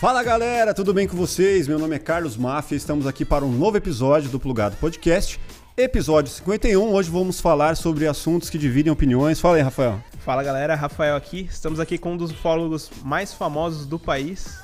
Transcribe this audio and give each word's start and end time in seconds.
Fala 0.00 0.22
galera, 0.22 0.72
tudo 0.72 0.94
bem 0.94 1.06
com 1.06 1.14
vocês? 1.14 1.68
Meu 1.68 1.78
nome 1.78 1.94
é 1.94 1.98
Carlos 1.98 2.34
Mafia, 2.34 2.74
estamos 2.74 3.06
aqui 3.06 3.22
para 3.22 3.44
um 3.44 3.52
novo 3.52 3.76
episódio 3.76 4.30
do 4.30 4.40
Plugado 4.40 4.74
Podcast, 4.76 5.38
episódio 5.76 6.32
51. 6.32 6.90
Hoje 6.90 7.10
vamos 7.10 7.38
falar 7.38 7.76
sobre 7.76 8.06
assuntos 8.06 8.48
que 8.48 8.56
dividem 8.56 8.90
opiniões. 8.90 9.38
Fala 9.42 9.56
aí, 9.56 9.62
Rafael. 9.62 10.02
Fala 10.20 10.42
galera, 10.42 10.74
Rafael 10.74 11.14
aqui. 11.14 11.46
Estamos 11.50 11.78
aqui 11.78 11.98
com 11.98 12.14
um 12.14 12.16
dos 12.16 12.30
ufólogos 12.30 12.90
mais 13.04 13.34
famosos 13.34 13.84
do 13.84 13.98
país. 13.98 14.58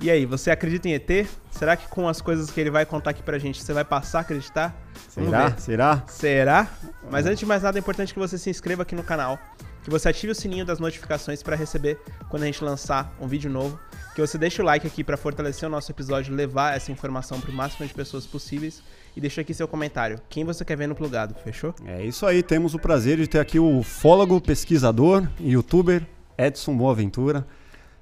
E 0.00 0.08
aí, 0.08 0.24
você 0.24 0.52
acredita 0.52 0.88
em 0.88 0.94
ET? 0.94 1.26
Será 1.50 1.74
que 1.74 1.88
com 1.88 2.06
as 2.08 2.20
coisas 2.20 2.48
que 2.48 2.60
ele 2.60 2.70
vai 2.70 2.86
contar 2.86 3.10
aqui 3.10 3.22
pra 3.24 3.40
gente, 3.40 3.60
você 3.60 3.72
vai 3.72 3.84
passar 3.84 4.18
a 4.18 4.20
acreditar? 4.20 4.80
Vamos 5.16 5.30
Será? 5.30 5.48
ver. 5.48 5.60
Será? 5.60 6.04
Será? 6.06 6.68
Mas 7.10 7.26
antes 7.26 7.40
de 7.40 7.46
mais 7.46 7.64
nada, 7.64 7.76
é 7.76 7.80
importante 7.80 8.14
que 8.14 8.18
você 8.20 8.38
se 8.38 8.48
inscreva 8.48 8.82
aqui 8.82 8.94
no 8.94 9.02
canal, 9.02 9.40
que 9.82 9.90
você 9.90 10.08
ative 10.08 10.30
o 10.30 10.36
sininho 10.36 10.64
das 10.64 10.78
notificações 10.78 11.42
para 11.42 11.56
receber 11.56 12.00
quando 12.28 12.44
a 12.44 12.46
gente 12.46 12.62
lançar 12.62 13.12
um 13.20 13.26
vídeo 13.26 13.50
novo, 13.50 13.76
que 14.14 14.20
você 14.20 14.36
deixe 14.36 14.60
o 14.60 14.64
like 14.64 14.86
aqui 14.86 15.02
para 15.02 15.16
fortalecer 15.16 15.68
o 15.68 15.72
nosso 15.72 15.90
episódio, 15.90 16.34
levar 16.34 16.76
essa 16.76 16.92
informação 16.92 17.40
para 17.40 17.50
o 17.50 17.54
máximo 17.54 17.86
de 17.86 17.94
pessoas 17.94 18.26
possíveis 18.26 18.82
e 19.16 19.20
deixa 19.20 19.40
aqui 19.40 19.54
seu 19.54 19.66
comentário. 19.66 20.20
Quem 20.28 20.44
você 20.44 20.64
quer 20.64 20.76
ver 20.76 20.86
no 20.86 20.94
plugado, 20.94 21.34
fechou? 21.42 21.74
É 21.86 22.04
isso 22.04 22.26
aí, 22.26 22.42
temos 22.42 22.74
o 22.74 22.78
prazer 22.78 23.16
de 23.16 23.26
ter 23.26 23.38
aqui 23.38 23.58
o 23.58 23.78
ufólogo, 23.78 24.40
pesquisador 24.40 25.26
e 25.40 25.52
youtuber 25.52 26.06
Edson 26.36 26.76
Boaventura. 26.76 27.46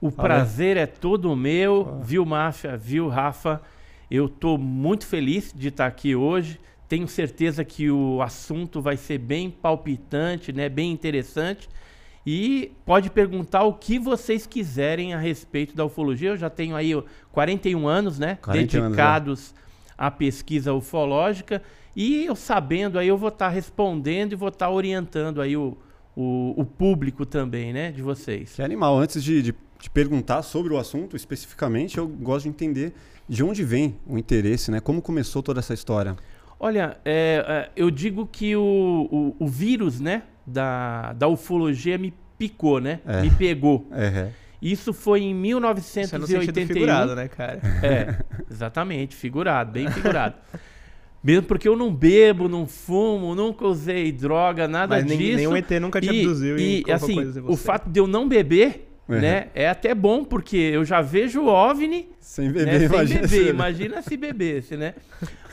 O 0.01 0.11
Fala. 0.11 0.29
prazer 0.29 0.77
é 0.77 0.87
todo 0.87 1.35
meu, 1.37 2.01
viu, 2.03 2.25
Máfia, 2.25 2.77
viu, 2.77 3.09
Rafa? 3.09 3.61
Eu 4.11 4.29
tô 4.29 4.59
muito 4.59 5.07
feliz 5.07 5.53
de 5.55 5.69
estar 5.69 5.87
aqui 5.87 6.17
hoje. 6.17 6.59
Tenho 6.89 7.07
certeza 7.07 7.65
que 7.65 7.89
o 7.89 8.21
assunto 8.21 8.81
vai 8.83 8.97
ser 8.97 9.19
bem 9.19 9.49
palpitante, 9.49 10.53
né? 10.53 10.69
Bem 10.69 10.91
interessante. 10.91 11.69
E 12.27 12.73
pode 12.85 13.11
perguntar 13.11 13.65
o 13.65 13.73
que 13.73 13.99
vocês 13.99 14.47
quiserem 14.47 15.15
a 15.15 15.19
respeito 15.19 15.75
da 15.75 15.85
ufologia. 15.85 16.31
Eu 16.31 16.37
já 16.37 16.51
tenho 16.51 16.77
aí 16.77 16.95
ó, 16.95 17.03
41 17.33 17.89
anos, 17.89 18.19
né? 18.19 18.39
41 18.43 18.83
anos, 18.85 18.97
dedicados 18.97 19.55
à 19.97 20.11
pesquisa 20.11 20.73
ufológica. 20.73 21.63
E 21.97 22.25
eu 22.25 22.37
sabendo 22.37 22.99
aí, 22.99 23.09
eu 23.09 23.19
vou 23.19 23.31
estar 23.31 23.49
respondendo 23.49 24.33
e 24.33 24.37
vou 24.37 24.49
estar 24.49 24.71
orientando 24.71 25.41
aí 25.41 25.57
o, 25.57 25.77
o, 26.15 26.55
o 26.57 26.65
público 26.65 27.25
também, 27.25 27.73
né? 27.73 27.91
De 27.91 28.03
vocês. 28.03 28.55
Que 28.55 28.63
animal, 28.63 28.99
antes 28.99 29.25
de, 29.25 29.43
de, 29.43 29.55
de 29.81 29.91
perguntar 29.91 30.43
sobre 30.43 30.73
o 30.73 30.79
assunto 30.79 31.17
especificamente, 31.17 31.99
eu 31.99 32.07
gosto 32.07 32.45
de 32.45 32.51
entender 32.51 32.93
de 33.29 33.43
onde 33.43 33.65
vem 33.65 33.97
o 34.07 34.19
interesse, 34.19 34.71
né? 34.71 34.81
Como 34.81 35.01
começou 35.01 35.43
toda 35.43 35.61
essa 35.61 35.73
história? 35.73 36.17
Olha, 36.59 36.99
é, 37.05 37.45
é, 37.49 37.71
eu 37.75 37.91
digo 37.91 38.27
que 38.27 38.55
o, 38.55 39.09
o, 39.11 39.45
o 39.45 39.49
vírus, 39.49 39.99
né, 39.99 40.25
da, 40.51 41.13
da 41.13 41.29
ufologia 41.29 41.97
me 41.99 42.13
picou, 42.39 42.81
né? 42.81 43.01
É. 43.07 43.23
Me 43.23 43.31
pegou. 43.31 43.87
É, 43.93 44.29
Isso 44.63 44.93
foi 44.93 45.21
em 45.23 45.31
Isso 45.31 45.37
é 45.37 45.41
1981. 45.41 46.67
figurado, 46.67 47.15
né, 47.17 47.29
cara? 47.29 47.61
É, 47.83 48.17
exatamente, 48.51 49.15
figurado, 49.17 49.73
bem 49.73 49.91
figurado. 49.91 50.35
Mesmo 51.23 51.43
porque 51.43 51.69
eu 51.69 51.77
não 51.77 51.93
bebo, 51.95 52.49
não 52.49 52.67
fumo, 52.67 53.35
nunca 53.35 53.67
usei 53.67 54.11
droga, 54.11 54.67
nada 54.67 54.97
Mas 54.97 55.05
nem- 55.05 55.19
disso. 55.19 55.37
nenhum 55.37 55.55
ET 55.57 55.71
nunca 55.79 56.01
te 56.01 56.07
e, 56.11 56.21
abduziu 56.21 56.59
e 56.59 56.83
e 56.87 56.93
assim, 56.93 57.15
coisas 57.15 57.37
em 57.37 57.41
o 57.41 57.57
fato 57.57 57.91
de 57.91 58.01
eu 58.01 58.07
não 58.07 58.27
beber, 58.27 58.87
Uhum. 59.07 59.19
né, 59.21 59.49
é 59.55 59.69
até 59.69 59.95
bom 59.95 60.25
porque 60.25 60.57
eu 60.57 60.83
já 60.85 61.03
vejo 61.03 61.41
o 61.43 61.47
OVNI 61.49 62.09
Sem 62.21 62.47
né, 62.49 62.53
beber, 62.53 62.79
sem 62.79 62.87
imagina. 62.89 63.21
beber, 63.21 63.29
se- 63.29 63.49
imagina 63.51 64.03
se 64.03 64.17
bebesse, 64.17 64.77
né? 64.77 64.95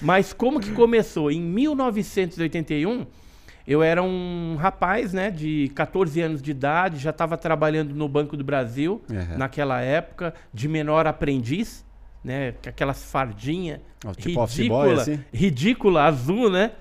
Mas 0.01 0.31
como 0.31 0.59
que 0.61 0.71
começou? 0.71 1.29
Em 1.31 1.41
1981, 1.41 3.05
eu 3.67 3.83
era 3.83 4.01
um 4.01 4.55
rapaz, 4.57 5.11
né, 5.13 5.29
de 5.29 5.69
14 5.75 6.21
anos 6.21 6.41
de 6.41 6.51
idade, 6.51 6.97
já 6.97 7.09
estava 7.09 7.37
trabalhando 7.37 7.93
no 7.93 8.07
Banco 8.07 8.37
do 8.37 8.43
Brasil 8.43 9.01
Uhum. 9.09 9.37
naquela 9.37 9.81
época, 9.81 10.33
de 10.53 10.67
menor 10.67 11.05
aprendiz, 11.05 11.85
né, 12.23 12.53
com 12.63 12.69
aquelas 12.69 13.03
fardinhas 13.11 13.79
Ó, 14.05 14.13
tipo 14.13 14.35
boy, 14.35 14.47
ridícula, 14.47 15.01
assim? 15.01 15.19
ridícula, 15.33 16.03
azul, 16.03 16.49
né? 16.49 16.71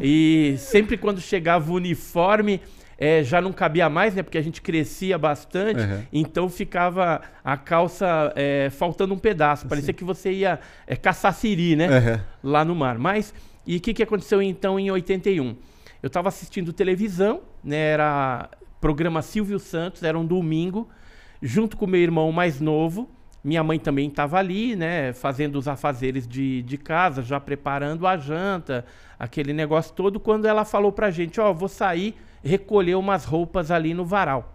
E 0.00 0.54
sempre 0.58 0.96
quando 0.96 1.20
chegava 1.20 1.70
o 1.72 1.74
uniforme, 1.74 2.60
eh, 2.98 3.22
já 3.24 3.40
não 3.40 3.52
cabia 3.52 3.88
mais, 3.88 4.14
né? 4.14 4.22
Porque 4.22 4.36
a 4.38 4.42
gente 4.42 4.60
crescia 4.60 5.16
bastante, 5.18 5.80
Uhum. 5.80 6.02
então 6.12 6.48
ficava 6.48 7.20
a 7.44 7.56
calça 7.56 8.32
eh, 8.36 8.68
faltando 8.70 9.14
um 9.14 9.18
pedaço. 9.18 9.66
Parecia 9.66 9.94
que 9.94 10.04
você 10.04 10.30
ia 10.32 10.58
eh, 10.86 10.94
caçar 10.96 11.32
siri, 11.32 11.74
né? 11.74 11.88
Uhum. 11.88 12.20
Lá 12.50 12.64
no 12.64 12.74
mar. 12.74 12.98
Mas, 12.98 13.32
e 13.66 13.76
o 13.76 13.80
que, 13.80 13.94
que 13.94 14.02
aconteceu 14.02 14.42
então 14.42 14.78
em 14.78 14.90
81? 14.90 15.56
Eu 16.02 16.08
estava 16.08 16.28
assistindo 16.28 16.72
televisão, 16.72 17.40
né? 17.62 17.76
Era 17.76 18.48
programa 18.80 19.22
Silvio 19.22 19.58
Santos, 19.58 20.02
era 20.02 20.18
um 20.18 20.24
domingo, 20.24 20.88
junto 21.42 21.76
com 21.76 21.86
meu 21.86 22.00
irmão 22.00 22.30
mais 22.30 22.60
novo. 22.60 23.08
Minha 23.42 23.62
mãe 23.62 23.78
também 23.78 24.08
estava 24.08 24.38
ali, 24.38 24.76
né? 24.76 25.12
Fazendo 25.12 25.56
os 25.56 25.68
afazeres 25.68 26.26
de, 26.26 26.62
de 26.62 26.76
casa, 26.76 27.22
já 27.22 27.40
preparando 27.40 28.06
a 28.06 28.16
janta, 28.16 28.84
aquele 29.18 29.52
negócio 29.52 29.94
todo. 29.94 30.20
Quando 30.20 30.46
ela 30.46 30.64
falou 30.64 30.92
pra 30.92 31.10
gente: 31.10 31.40
Ó, 31.40 31.52
vou 31.52 31.68
sair 31.68 32.14
recolher 32.42 32.94
umas 32.94 33.24
roupas 33.24 33.70
ali 33.70 33.94
no 33.94 34.04
varal. 34.04 34.54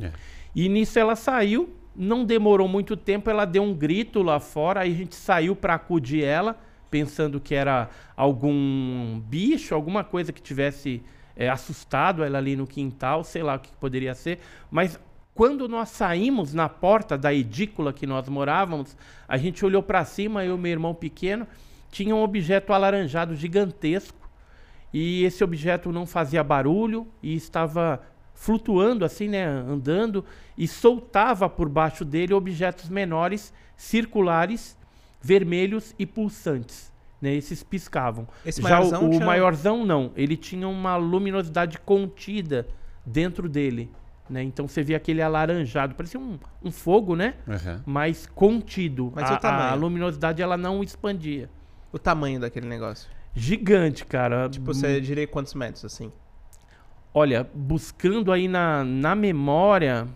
É. 0.00 0.10
E 0.54 0.68
nisso 0.68 0.98
ela 0.98 1.16
saiu, 1.16 1.74
não 1.94 2.24
demorou 2.24 2.68
muito 2.68 2.96
tempo, 2.96 3.30
ela 3.30 3.44
deu 3.44 3.62
um 3.62 3.74
grito 3.74 4.22
lá 4.22 4.40
fora, 4.40 4.80
aí 4.80 4.92
a 4.92 4.96
gente 4.96 5.14
saiu 5.14 5.54
para 5.56 5.74
acudir 5.74 6.24
ela, 6.24 6.58
pensando 6.92 7.40
que 7.40 7.54
era 7.54 7.88
algum 8.14 9.18
bicho, 9.20 9.74
alguma 9.74 10.04
coisa 10.04 10.30
que 10.30 10.42
tivesse 10.42 11.02
é, 11.34 11.48
assustado 11.48 12.22
ela 12.22 12.36
ali 12.36 12.54
no 12.54 12.66
quintal, 12.66 13.24
sei 13.24 13.42
lá 13.42 13.56
o 13.56 13.58
que 13.58 13.72
poderia 13.80 14.14
ser. 14.14 14.40
Mas 14.70 15.00
quando 15.34 15.66
nós 15.66 15.88
saímos 15.88 16.52
na 16.52 16.68
porta 16.68 17.16
da 17.16 17.32
edícula 17.32 17.94
que 17.94 18.06
nós 18.06 18.28
morávamos, 18.28 18.94
a 19.26 19.38
gente 19.38 19.64
olhou 19.64 19.82
para 19.82 20.04
cima, 20.04 20.44
e 20.44 20.48
meu 20.54 20.70
irmão 20.70 20.94
pequeno, 20.94 21.48
tinha 21.90 22.14
um 22.14 22.22
objeto 22.22 22.74
alaranjado 22.74 23.34
gigantesco 23.34 24.28
e 24.92 25.24
esse 25.24 25.42
objeto 25.42 25.90
não 25.90 26.04
fazia 26.04 26.44
barulho 26.44 27.06
e 27.22 27.34
estava 27.34 28.02
flutuando 28.34 29.02
assim, 29.02 29.28
né, 29.28 29.46
andando 29.46 30.22
e 30.58 30.68
soltava 30.68 31.48
por 31.48 31.70
baixo 31.70 32.04
dele 32.04 32.34
objetos 32.34 32.90
menores, 32.90 33.50
circulares, 33.76 34.76
vermelhos 35.22 35.94
e 35.98 36.04
pulsantes, 36.04 36.92
né? 37.20 37.32
Esses 37.34 37.62
piscavam. 37.62 38.26
Esse 38.44 38.60
Já 38.60 38.68
maiorzão 38.68 39.02
o, 39.04 39.06
o 39.06 39.10
tinha- 39.10 39.24
maiorzão 39.26 39.86
não, 39.86 40.10
ele 40.16 40.36
tinha 40.36 40.68
uma 40.68 40.96
luminosidade 40.96 41.78
contida 41.78 42.66
dentro 43.06 43.48
dele, 43.48 43.90
né? 44.28 44.42
Então 44.42 44.66
você 44.66 44.82
via 44.82 44.96
aquele 44.96 45.22
alaranjado, 45.22 45.94
parecia 45.94 46.18
um, 46.20 46.38
um 46.62 46.70
fogo, 46.72 47.14
né? 47.16 47.34
Uhum. 47.46 47.80
Mas 47.86 48.26
contido. 48.26 49.12
Mas 49.14 49.30
a, 49.30 49.34
o 49.34 49.38
tamanho? 49.38 49.70
a 49.70 49.74
luminosidade 49.74 50.42
ela 50.42 50.56
não 50.56 50.82
expandia. 50.82 51.48
O 51.92 51.98
tamanho 51.98 52.40
daquele 52.40 52.66
negócio. 52.66 53.08
Gigante, 53.34 54.04
cara. 54.04 54.48
Tipo, 54.48 54.66
você 54.74 55.00
diria 55.00 55.26
quantos 55.26 55.54
metros, 55.54 55.84
assim? 55.84 56.10
Olha, 57.14 57.46
buscando 57.54 58.32
aí 58.32 58.48
na, 58.48 58.82
na 58.84 59.14
memória, 59.14 60.08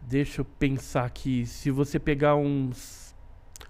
deixa 0.00 0.40
eu 0.40 0.44
pensar 0.44 1.04
aqui, 1.04 1.44
se 1.46 1.70
você 1.70 1.98
pegar 1.98 2.36
uns, 2.36 3.03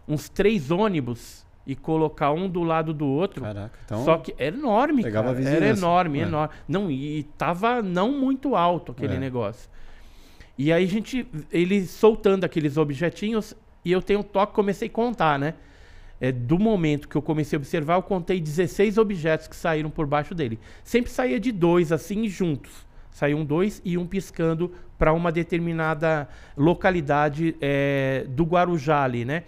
uns 0.07 0.29
três 0.29 0.71
ônibus 0.71 1.45
e 1.67 1.75
colocar 1.75 2.31
um 2.31 2.49
do 2.49 2.63
lado 2.63 2.93
do 2.93 3.07
outro, 3.07 3.43
Caraca, 3.43 3.79
então. 3.87 4.05
só 4.05 4.19
que 4.19 4.35
era 4.39 4.55
enorme, 4.55 5.03
Pegava 5.03 5.35
cara, 5.35 5.49
era 5.49 5.67
enorme, 5.69 6.19
É. 6.19 6.23
enorme. 6.23 6.55
Não, 6.69 6.91
e 6.91 7.23
tava 7.39 7.81
não 7.81 8.13
muito 8.13 8.55
alto 8.55 8.93
aquele 8.93 9.15
É. 9.15 9.19
negócio. 9.19 9.71
E 10.59 10.71
aí 10.73 10.85
a 10.85 10.89
gente, 10.89 11.27
ele 11.51 11.87
soltando 11.87 12.45
aqueles 12.45 12.77
objetinhos, 12.77 13.55
e 13.85 13.91
eu 13.91 14.03
tenho 14.03 14.21
um 14.21 14.23
toque, 14.23 14.53
comecei 14.55 14.89
a 14.89 14.91
contar, 14.91 15.39
né? 15.39 15.55
É, 16.21 16.31
do 16.31 16.59
momento 16.59 17.09
que 17.09 17.17
eu 17.17 17.23
comecei 17.23 17.57
a 17.57 17.59
observar, 17.61 17.97
eu 17.97 18.03
contei 18.03 18.41
16 18.41 18.99
objetos 18.99 19.49
que 19.49 19.57
saíram 19.57 19.91
por 19.91 20.07
baixo 20.07 20.35
dele. 20.35 20.59
Sempre 20.85 21.11
saía 21.11 21.41
de 21.41 21.51
dois, 21.51 21.91
assim, 21.93 22.29
juntos. 22.29 22.87
Saíam 23.11 23.45
dois 23.45 23.83
e 23.85 23.99
um 23.99 24.07
piscando 24.07 24.73
para 24.97 25.13
uma 25.13 25.33
determinada 25.33 26.29
localidade 26.57 27.57
é, 27.61 28.25
do 28.29 28.45
Guarujá 28.45 29.03
ali, 29.03 29.25
né? 29.25 29.43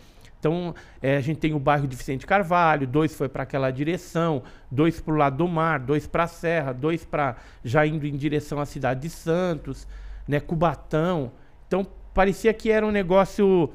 Então, 0.47 0.75
é, 1.03 1.17
a 1.17 1.21
gente 1.21 1.39
tem 1.39 1.53
o 1.55 1.59
bairro 1.59 1.89
de 1.89 1.97
Vicente 1.97 2.25
Carvalho, 2.25 2.87
dois 2.87 3.13
foi 3.13 3.29
para 3.29 3.43
aquela 3.43 3.69
direção, 3.73 4.45
dois 4.71 5.01
para 5.01 5.13
o 5.13 5.17
lado 5.17 5.39
do 5.39 5.49
mar, 5.49 5.81
dois 5.81 6.07
para 6.07 6.23
a 6.23 6.29
serra, 6.29 6.73
dois 6.73 7.05
para 7.05 7.35
já 7.65 7.85
indo 7.85 8.07
em 8.07 8.17
direção 8.17 8.61
à 8.61 8.65
cidade 8.65 9.01
de 9.01 9.11
Santos, 9.11 9.89
né, 10.29 10.39
Cubatão. 10.39 11.33
Então, 11.67 11.85
parecia 12.15 12.55
que 12.55 12.71
era 12.71 12.87
um 12.87 12.93
negócio 12.93 13.71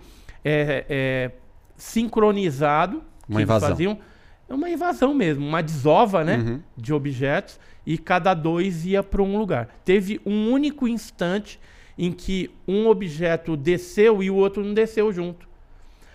é, 0.45 0.85
é, 0.89 1.31
sincronizado. 1.75 2.97
Uma 2.97 3.03
que 3.27 3.33
eles 3.33 3.43
invasão. 3.43 3.69
Faziam. 3.69 3.99
É 4.47 4.53
uma 4.53 4.69
invasão 4.69 5.13
mesmo, 5.13 5.45
uma 5.45 5.61
desova, 5.61 6.23
né, 6.23 6.37
Uhum. 6.37 6.61
de 6.77 6.93
objetos 6.93 7.59
e 7.85 7.97
cada 7.97 8.33
dois 8.33 8.85
ia 8.85 9.03
para 9.03 9.21
um 9.21 9.37
lugar. 9.37 9.67
Teve 9.83 10.21
um 10.25 10.49
único 10.49 10.87
instante 10.87 11.59
em 11.97 12.13
que 12.13 12.49
um 12.65 12.87
objeto 12.87 13.57
desceu 13.57 14.23
e 14.23 14.29
o 14.29 14.35
outro 14.35 14.63
não 14.63 14.73
desceu 14.73 15.11
junto. 15.11 15.50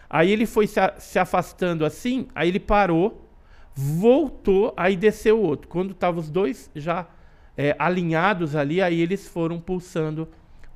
Aí 0.08 0.30
ele 0.30 0.46
foi 0.46 0.66
se, 0.66 0.78
a- 0.80 0.94
se 0.98 1.18
afastando 1.18 1.84
assim, 1.84 2.28
aí 2.34 2.48
ele 2.48 2.60
parou, 2.60 3.28
voltou, 3.74 4.72
aí 4.76 4.96
desceu 4.96 5.38
o 5.38 5.42
outro. 5.42 5.68
Quando 5.68 5.90
estavam 5.92 6.20
os 6.20 6.30
dois 6.30 6.70
já 6.74 7.06
é, 7.56 7.74
alinhados 7.78 8.56
ali, 8.56 8.80
aí 8.80 9.00
eles 9.00 9.26
foram 9.28 9.60
pulsando 9.60 10.28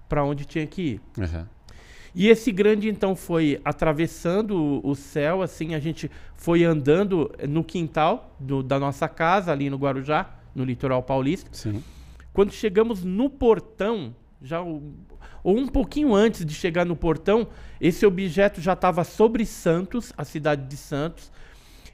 para 0.09 0.25
onde 0.25 0.45
tinha 0.45 0.67
que 0.67 0.83
ir. 0.83 1.01
Uhum. 1.19 1.47
E 2.15 2.29
esse 2.29 2.51
grande 2.51 2.89
então 2.89 3.15
foi 3.15 3.61
atravessando 3.65 4.57
o, 4.85 4.91
o 4.91 4.95
céu, 4.97 5.43
assim, 5.43 5.75
a 5.75 5.79
gente 5.79 6.11
foi 6.35 6.65
andando 6.65 7.31
no 7.49 7.63
quintal 7.63 8.35
do, 8.39 8.63
da 8.63 8.79
nossa 8.81 9.09
casa 9.09 9.53
ali 9.53 9.71
no 9.71 9.77
Guarujá, 9.77 10.29
no 10.55 10.65
litoral 10.65 11.03
paulista. 11.03 11.49
Sim. 11.53 11.83
Quando 12.33 12.53
chegamos 12.53 13.05
no 13.05 13.31
portão, 13.31 14.15
já 14.43 14.61
o- 14.61 14.93
ou 15.43 15.57
um 15.57 15.67
pouquinho 15.67 16.15
antes 16.15 16.45
de 16.45 16.55
chegar 16.55 16.85
no 16.85 16.97
portão, 16.97 17.49
esse 17.81 18.05
objeto 18.05 18.61
já 18.61 18.75
estava 18.75 19.05
sobre 19.05 19.45
Santos, 19.47 20.13
a 20.17 20.25
cidade 20.25 20.67
de 20.67 20.77
Santos. 20.77 21.31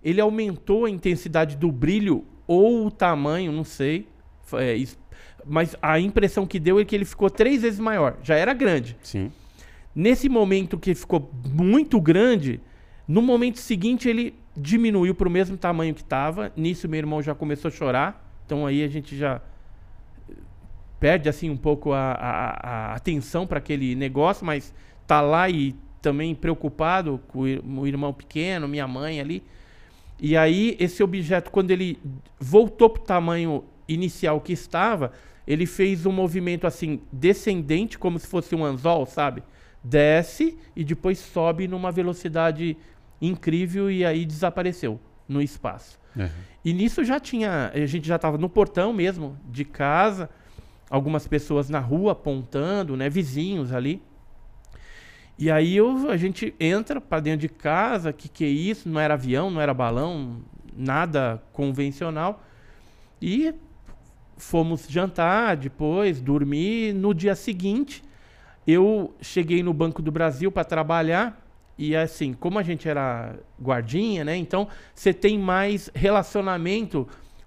Ele 0.03 0.21
aumentou 0.21 0.85
a 0.85 0.91
intensidade 0.91 1.57
do 1.57 1.71
brilho 1.71 2.25
ou 2.47 2.87
o 2.87 2.91
tamanho, 2.91 3.53
não 3.53 3.65
sei. 3.65 4.09
É, 4.55 4.77
mas 5.45 5.77
a 5.81 5.99
impressão 5.99 6.47
que 6.47 6.59
deu 6.59 6.79
é 6.79 6.85
que 6.85 6.95
ele 6.95 7.05
ficou 7.05 7.31
três 7.31 7.63
vezes 7.63 7.79
maior. 7.79 8.17
Já 8.23 8.35
era 8.37 8.53
grande. 8.53 8.97
Sim. 9.03 9.31
Nesse 9.95 10.29
momento 10.29 10.79
que 10.79 10.95
ficou 10.95 11.31
muito 11.49 12.01
grande, 12.01 12.61
no 13.09 13.23
momento 13.23 13.59
seguinte 13.59 14.09
ele 14.09 14.35
diminuiu 14.57 15.15
para 15.15 15.29
o 15.29 15.31
mesmo 15.31 15.57
tamanho 15.57 15.95
que 15.95 16.03
estava. 16.03 16.53
Nisso 16.57 16.89
meu 16.89 16.99
irmão 16.99 17.23
já 17.23 17.35
começou 17.35 17.69
a 17.69 17.73
chorar. 17.73 18.41
Então 18.45 18.67
aí 18.67 18.83
a 18.83 18.89
gente 18.89 19.17
já 19.17 19.41
perde 20.99 21.29
assim 21.29 21.51
um 21.51 21.57
pouco 21.57 21.93
a, 21.93 22.13
a- 22.13 22.91
a 22.93 22.95
atenção 22.95 23.47
para 23.47 23.59
aquele 23.59 23.95
negócio, 23.95 24.45
mas 24.47 24.73
tá 25.07 25.21
lá 25.21 25.49
e 25.51 25.75
também 26.01 26.35
preocupado 26.35 27.21
com 27.29 27.41
o 27.41 27.49
ir- 27.49 27.63
o 27.65 27.87
irmão 27.87 28.13
pequeno, 28.13 28.67
minha 28.69 28.87
mãe 28.87 29.21
ali. 29.21 29.43
E 30.21 30.37
aí 30.37 30.77
esse 30.81 31.03
objeto, 31.03 31.51
quando 31.51 31.71
ele 31.71 31.99
voltou 32.41 32.89
para 32.89 33.03
o 33.03 33.05
tamanho 33.05 33.65
inicial 33.89 34.41
que 34.41 34.53
estava, 34.53 35.13
ele 35.47 35.67
fez 35.67 36.07
um 36.07 36.13
movimento 36.13 36.67
assim 36.67 37.01
descendente, 37.13 37.99
como 37.99 38.19
se 38.19 38.27
fosse 38.27 38.55
um 38.55 38.65
anzol, 38.65 39.05
sabe? 39.07 39.43
Desce 39.85 40.59
e 40.75 40.83
depois 40.83 41.19
sobe 41.19 41.69
numa 41.69 41.93
velocidade 41.93 42.77
incrível 43.21 43.91
e 43.91 44.05
aí 44.05 44.25
desapareceu 44.25 44.99
no 45.29 45.41
espaço. 45.43 45.99
Uhum. 46.17 46.29
E 46.65 46.73
nisso 46.73 47.05
já 47.05 47.21
tinha, 47.21 47.71
a 47.73 47.87
gente 47.87 48.09
já 48.09 48.17
estava 48.17 48.37
no 48.39 48.49
portão 48.49 48.93
mesmo 48.93 49.39
de 49.49 49.65
casa, 49.65 50.29
algumas 50.89 51.27
pessoas 51.27 51.69
na 51.69 51.81
rua 51.81 52.13
apontando, 52.13 52.97
né, 52.97 53.09
vizinhos 53.09 53.73
ali. 53.73 54.03
E 55.39 55.51
aí 55.51 55.77
eu, 55.77 56.11
a 56.11 56.17
gente 56.17 56.55
entra 56.59 57.01
para 57.01 57.21
dentro 57.21 57.41
de 57.41 57.49
casa, 57.49 58.13
que 58.13 58.29
que 58.29 58.45
é 58.45 58.49
isso? 58.49 58.89
Não 58.89 58.99
era 58.99 59.15
avião, 59.15 59.51
não 59.51 59.61
era 59.61 59.75
balão, 59.75 60.39
nada 60.75 61.43
convencional. 61.53 62.43
E 63.21 63.55
fomos 64.39 64.87
jantar 64.89 65.57
depois, 65.57 66.21
dormir. 66.21 66.95
No 66.95 67.13
dia 67.13 67.35
seguinte, 67.35 68.03
eu 68.67 69.15
cheguei 69.21 69.63
no 69.63 69.75
Banco 69.75 70.01
do 70.01 70.11
Brasil 70.11 70.51
para 70.51 70.65
trabalhar. 70.65 71.43
E 71.79 71.95
assim, 71.95 72.33
como 72.33 72.59
a 72.59 72.63
gente 72.63 72.89
era 72.89 73.37
guardinha, 73.61 74.25
né? 74.25 74.37
Então 74.37 74.69
você 74.95 75.13
tem 75.13 75.39
mais 75.39 75.91
relacionamento 75.95 77.07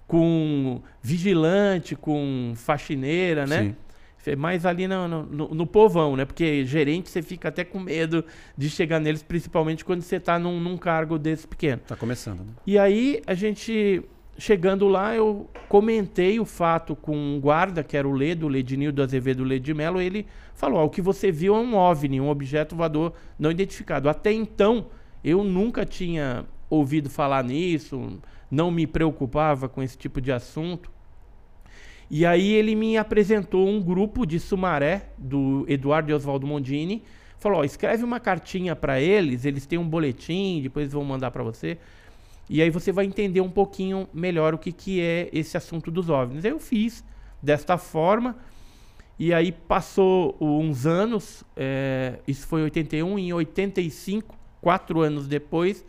com 0.09 0.81
vigilante, 1.03 1.95
com 1.95 2.53
faxineira, 2.56 3.45
né? 3.45 3.61
Sim. 3.61 3.75
Fe- 4.17 4.35
Mais 4.35 4.65
ali 4.65 4.88
no, 4.88 5.07
no, 5.07 5.47
no- 5.53 5.67
povão, 5.67 6.15
né? 6.15 6.25
Porque 6.25 6.65
gerente 6.65 7.09
você 7.09 7.21
fica 7.21 7.50
até 7.50 7.63
com 7.63 7.79
medo 7.79 8.25
de 8.57 8.69
chegar 8.71 9.00
neles, 9.00 9.21
principalmente 9.21 9.85
quando 9.85 10.01
você 10.01 10.15
está 10.15 10.39
num, 10.39 10.59
num 10.59 10.77
cargo 10.77 11.17
desse 11.19 11.47
pequeno. 11.47 11.79
Tá 11.88 11.95
começando, 11.95 12.39
né? 12.39 12.51
E 12.65 12.77
aí, 12.79 13.21
a 13.27 13.35
gente, 13.35 14.01
chegando 14.38 14.88
lá, 14.88 15.15
eu 15.15 15.47
comentei 15.69 16.39
o 16.39 16.44
fato 16.45 16.95
com 16.95 17.15
um 17.15 17.39
guarda, 17.39 17.83
que 17.83 17.95
era 17.95 18.07
o 18.07 18.11
Ledo, 18.11 18.47
o 18.47 18.50
Ledinildo 18.50 19.03
Azevedo 19.03 19.44
Ledo 19.44 19.63
de 19.63 19.73
Mello, 19.75 20.01
ele 20.01 20.25
falou, 20.56 20.79
ó, 20.79 20.85
o 20.85 20.89
que 20.89 21.03
você 21.03 21.31
viu 21.31 21.56
é 21.56 21.59
um 21.59 21.75
OVNI, 21.75 22.19
um 22.19 22.29
objeto 22.29 22.75
voador 22.75 23.13
não 23.38 23.51
identificado. 23.51 24.09
Até 24.09 24.33
então, 24.33 24.88
eu 25.23 25.44
nunca 25.44 25.85
tinha 25.85 26.45
ouvido 26.69 27.09
falar 27.09 27.44
nisso, 27.44 28.19
não 28.49 28.71
me 28.71 28.87
preocupava 28.87 29.69
com 29.69 29.81
esse 29.81 29.97
tipo 29.97 30.19
de 30.19 30.31
assunto. 30.31 30.91
E 32.09 32.25
aí 32.25 32.53
ele 32.53 32.75
me 32.75 32.97
apresentou 32.97 33.67
um 33.67 33.81
grupo 33.81 34.25
de 34.25 34.39
Sumaré, 34.39 35.09
do 35.17 35.65
Eduardo 35.67 36.09
e 36.09 36.13
Oswaldo 36.13 36.47
Mondini. 36.47 37.03
Falou, 37.37 37.59
ó, 37.59 37.63
escreve 37.63 38.03
uma 38.03 38.19
cartinha 38.19 38.75
para 38.75 38.99
eles, 38.99 39.45
eles 39.45 39.65
têm 39.65 39.77
um 39.77 39.87
boletim, 39.87 40.61
depois 40.61 40.91
vão 40.91 41.03
mandar 41.03 41.31
para 41.31 41.43
você. 41.43 41.77
E 42.49 42.63
aí 42.63 42.69
você 42.71 42.91
vai 42.91 43.05
entender 43.05 43.41
um 43.41 43.49
pouquinho 43.49 44.09
melhor 44.11 44.55
o 44.55 44.57
que, 44.57 44.71
que 44.71 44.99
é 44.99 45.29
esse 45.31 45.55
assunto 45.55 45.91
dos 45.91 46.09
OVNIs. 46.09 46.43
Eu 46.43 46.59
fiz 46.59 47.05
desta 47.41 47.77
forma, 47.77 48.35
e 49.19 49.33
aí 49.33 49.51
passou 49.51 50.35
uns 50.41 50.85
anos, 50.85 51.43
é, 51.55 52.19
isso 52.27 52.47
foi 52.47 52.61
em 52.61 52.63
81, 52.63 53.19
em 53.19 53.33
85, 53.33 54.35
quatro 54.59 55.01
anos 55.01 55.27
depois, 55.27 55.85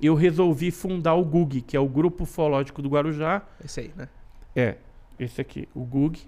eu 0.00 0.14
resolvi 0.14 0.70
fundar 0.70 1.14
o 1.14 1.24
GUG, 1.24 1.62
que 1.62 1.76
é 1.76 1.80
o 1.80 1.88
Grupo 1.88 2.24
Ufológico 2.24 2.82
do 2.82 2.88
Guarujá, 2.88 3.42
Esse 3.64 3.80
aí, 3.80 3.92
né? 3.96 4.08
é, 4.54 4.76
esse 5.18 5.40
aqui, 5.40 5.68
o 5.74 5.84
GUG. 5.84 6.20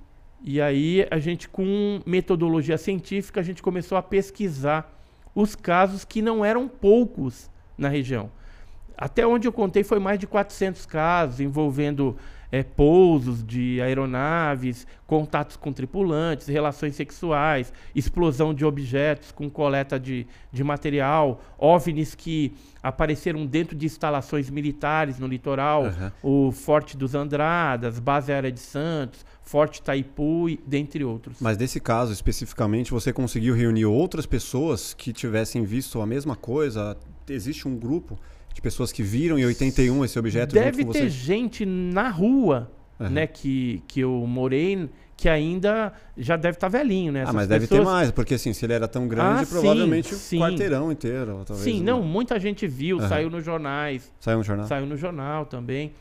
E 0.42 0.60
aí 0.60 1.06
a 1.10 1.18
gente, 1.18 1.48
com 1.48 2.00
metodologia 2.06 2.78
científica, 2.78 3.40
a 3.40 3.42
gente 3.42 3.62
começou 3.62 3.98
a 3.98 4.02
pesquisar 4.02 4.94
os 5.34 5.54
casos 5.54 6.04
que 6.04 6.22
não 6.22 6.44
eram 6.44 6.68
poucos 6.68 7.50
na 7.76 7.88
região. 7.88 8.30
Até 8.96 9.26
onde 9.26 9.46
eu 9.46 9.52
contei 9.52 9.84
foi 9.84 9.98
mais 9.98 10.18
de 10.18 10.26
400 10.26 10.86
casos 10.86 11.40
envolvendo 11.40 12.16
eh, 12.50 12.62
pousos 12.62 13.44
de 13.44 13.80
aeronaves, 13.80 14.86
contatos 15.06 15.56
com 15.56 15.72
tripulantes, 15.72 16.46
relações 16.46 16.94
sexuais, 16.94 17.72
explosão 17.94 18.52
de 18.52 18.64
objetos 18.64 19.32
com 19.32 19.48
coleta 19.48 19.98
de, 19.98 20.26
de 20.52 20.64
material, 20.64 21.40
OVNIs 21.58 22.14
que 22.14 22.52
apareceram 22.82 23.44
dentro 23.46 23.76
de 23.76 23.86
instalações 23.86 24.50
militares 24.50 25.18
no 25.18 25.26
litoral, 25.26 25.86
Aham. 25.86 26.12
o 26.22 26.52
Forte 26.52 26.96
dos 26.96 27.14
Andradas, 27.14 27.98
Base 27.98 28.32
Aérea 28.32 28.52
de 28.52 28.60
Santos, 28.60 29.24
Forte 29.42 29.80
Itaipu, 29.80 30.48
e 30.48 30.60
dentre 30.66 31.04
outros. 31.04 31.38
Mas 31.40 31.56
desse 31.56 31.80
caso 31.80 32.12
especificamente, 32.12 32.90
você 32.90 33.12
conseguiu 33.12 33.54
reunir 33.54 33.86
outras 33.86 34.26
pessoas 34.26 34.92
que 34.92 35.12
tivessem 35.12 35.64
visto 35.64 36.00
a 36.00 36.06
mesma 36.06 36.36
coisa? 36.36 36.96
Existe 37.28 37.66
um 37.66 37.76
grupo 37.76 38.18
de 38.58 38.62
pessoas 38.62 38.90
que 38.90 39.04
viram 39.04 39.38
em 39.38 39.44
81 39.46 40.04
esse 40.04 40.18
objeto 40.18 40.52
Deve 40.52 40.84
ter 40.84 41.08
gente 41.08 41.64
na 41.64 42.08
rua, 42.10 42.68
Aham. 43.00 43.10
né, 43.10 43.26
que, 43.28 43.80
que 43.86 44.00
eu 44.00 44.10
morei, 44.26 44.90
que 45.16 45.28
ainda 45.28 45.92
já 46.16 46.36
deve 46.36 46.56
estar 46.56 46.66
velhinho, 46.68 47.12
né? 47.12 47.20
Ah, 47.20 47.22
Essas 47.22 47.34
mas 47.36 47.46
deve 47.48 47.66
ter 47.68 47.76
pessoas- 47.78 47.86
mais, 47.94 48.10
porque 48.10 48.34
assim, 48.34 48.52
se 48.52 48.66
ele 48.66 48.72
era 48.72 48.88
tão 48.88 49.06
grande, 49.06 49.44
Ah, 49.44 49.46
provavelmente 49.46 50.12
sim. 50.12 50.38
o 50.38 50.40
quarteirão 50.40 50.90
inteiro. 50.90 51.44
Talvez, 51.46 51.60
Sim, 51.64 51.78
né? 51.80 51.92
não, 51.92 52.02
muita 52.02 52.38
gente 52.40 52.66
viu, 52.66 52.98
Aham. 52.98 53.08
saiu 53.08 53.30
nos 53.30 53.44
jornais, 53.44 54.12
Saiu 54.18 54.38
no 54.38 54.44
jornal? 54.44 54.66
saiu 54.66 54.86
no 54.86 54.96
jornal 54.96 55.46
também. 55.46 55.92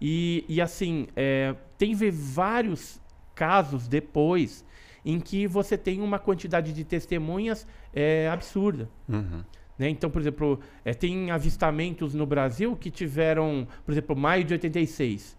E, 0.00 0.42
e 0.48 0.58
assim, 0.60 1.08
é, 1.14 1.54
tem 1.76 1.94
vários 1.94 2.98
casos 3.34 3.86
depois 3.86 4.64
em 5.04 5.20
que 5.20 5.46
você 5.46 5.76
tem 5.76 6.00
uma 6.00 6.18
quantidade 6.18 6.72
de 6.72 6.82
testemunhas 6.82 7.66
é, 7.94 8.28
absurda. 8.32 8.88
Uhum. 9.06 9.42
Né? 9.78 9.88
Então, 9.88 10.10
por 10.10 10.20
exemplo, 10.20 10.60
eh, 10.84 10.94
tem 10.94 11.30
avistamentos 11.30 12.14
no 12.14 12.26
Brasil 12.26 12.76
que 12.76 12.90
tiveram, 12.90 13.66
por 13.84 13.92
exemplo, 13.92 14.16
maio 14.16 14.44
de 14.44 14.54
86. 14.54 15.36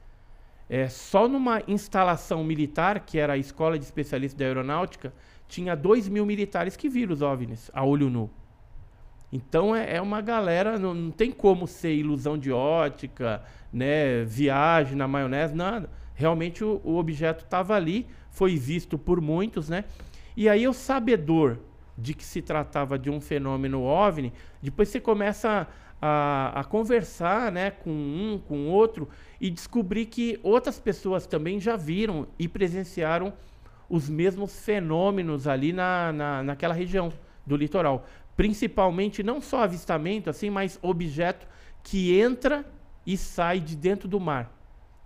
É, 0.69 0.89
só 0.89 1.27
numa 1.27 1.61
instalação 1.67 2.43
militar, 2.43 2.99
que 2.99 3.17
era 3.17 3.33
a 3.33 3.37
Escola 3.37 3.79
de 3.79 3.85
Especialistas 3.85 4.37
da 4.37 4.45
Aeronáutica, 4.45 5.13
tinha 5.47 5.75
2 5.75 6.09
mil 6.09 6.25
militares 6.25 6.75
que 6.75 6.89
viram 6.89 7.13
os 7.13 7.21
OVNIs 7.21 7.71
a 7.73 7.85
olho 7.85 8.09
nu. 8.09 8.29
Então 9.31 9.75
é, 9.75 9.95
é 9.95 10.01
uma 10.01 10.21
galera, 10.21 10.77
não, 10.77 10.93
não 10.93 11.11
tem 11.11 11.31
como 11.31 11.67
ser 11.67 11.93
ilusão 11.93 12.37
de 12.37 12.51
ótica, 12.51 13.43
né, 13.71 14.23
viagem 14.25 14.95
na 14.95 15.07
maionese, 15.07 15.53
nada. 15.53 15.89
Realmente 16.13 16.63
o, 16.63 16.81
o 16.83 16.97
objeto 16.97 17.43
estava 17.45 17.75
ali, 17.75 18.07
foi 18.29 18.55
visto 18.57 18.97
por 18.97 19.21
muitos, 19.21 19.69
né? 19.69 19.85
E 20.35 20.47
aí 20.47 20.67
o 20.67 20.73
sabedor 20.73 21.59
de 21.97 22.13
que 22.13 22.23
se 22.23 22.41
tratava 22.41 22.99
de 22.99 23.09
um 23.09 23.19
fenômeno 23.19 23.81
OVNI, 23.81 24.31
depois 24.61 24.89
você 24.89 24.99
começa 24.99 25.67
a, 26.01 26.59
a 26.59 26.63
conversar, 26.63 27.51
né, 27.51 27.71
com 27.71 27.89
um, 27.89 28.41
com 28.47 28.67
outro 28.67 29.09
e 29.41 29.49
descobrir 29.49 30.05
que 30.05 30.39
outras 30.43 30.79
pessoas 30.79 31.25
também 31.25 31.59
já 31.59 31.75
viram 31.75 32.27
e 32.37 32.47
presenciaram 32.47 33.33
os 33.89 34.09
mesmos 34.09 34.59
fenômenos 34.63 35.47
ali 35.47 35.73
na, 35.73 36.11
na, 36.11 36.43
naquela 36.43 36.73
região 36.73 37.11
do 37.45 37.55
litoral. 37.55 38.05
Principalmente 38.35 39.23
não 39.23 39.41
só 39.41 39.63
avistamento, 39.63 40.29
assim, 40.29 40.49
mas 40.49 40.77
objeto 40.81 41.47
que 41.83 42.19
entra 42.19 42.65
e 43.05 43.17
sai 43.17 43.59
de 43.59 43.75
dentro 43.75 44.07
do 44.07 44.19
mar. 44.19 44.53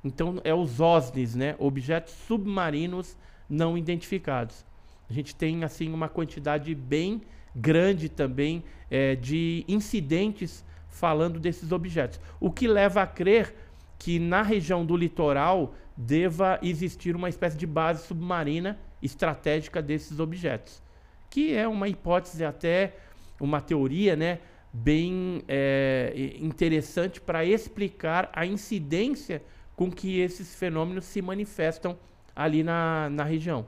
Então 0.03 0.41
é 0.43 0.53
os 0.53 0.79
OSNIs, 0.81 1.35
né? 1.35 1.55
Objetos 1.59 2.13
submarinos 2.27 3.15
não 3.47 3.77
identificados. 3.77 4.65
A 5.11 5.13
gente 5.13 5.35
tem 5.35 5.61
assim 5.65 5.91
uma 5.91 6.07
quantidade 6.07 6.73
bem 6.73 7.21
grande 7.53 8.07
também 8.07 8.63
eh, 8.89 9.13
de 9.17 9.65
incidentes 9.67 10.63
falando 10.87 11.37
desses 11.37 11.73
objetos. 11.73 12.17
O 12.39 12.49
que 12.49 12.65
leva 12.65 13.01
a 13.01 13.05
crer 13.05 13.53
que 13.99 14.19
na 14.19 14.41
região 14.41 14.85
do 14.85 14.95
litoral 14.95 15.75
deva 15.97 16.57
existir 16.63 17.13
uma 17.13 17.27
espécie 17.27 17.57
de 17.57 17.67
base 17.67 18.07
submarina 18.07 18.79
estratégica 19.03 19.81
desses 19.81 20.17
objetos, 20.17 20.81
que 21.29 21.53
é 21.53 21.67
uma 21.67 21.89
hipótese 21.89 22.45
até 22.45 22.95
uma 23.37 23.59
teoria, 23.59 24.15
né, 24.15 24.39
bem 24.71 25.43
é, 25.45 26.37
interessante 26.39 27.19
para 27.19 27.43
explicar 27.43 28.29
a 28.31 28.45
incidência 28.45 29.43
com 29.75 29.91
que 29.91 30.21
esses 30.21 30.55
fenômenos 30.55 31.03
se 31.03 31.21
manifestam 31.21 31.97
ali 32.33 32.63
na, 32.63 33.09
na 33.09 33.25
região. 33.25 33.67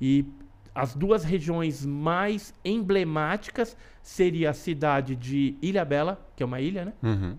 E 0.00 0.24
as 0.74 0.94
duas 0.94 1.24
regiões 1.24 1.84
mais 1.84 2.54
emblemáticas 2.64 3.76
seria 4.02 4.50
a 4.50 4.54
cidade 4.54 5.14
de 5.14 5.56
Ilha 5.60 5.84
Bela, 5.84 6.24
que 6.34 6.42
é 6.42 6.46
uma 6.46 6.60
ilha, 6.60 6.86
né? 6.86 6.92
Uhum. 7.02 7.36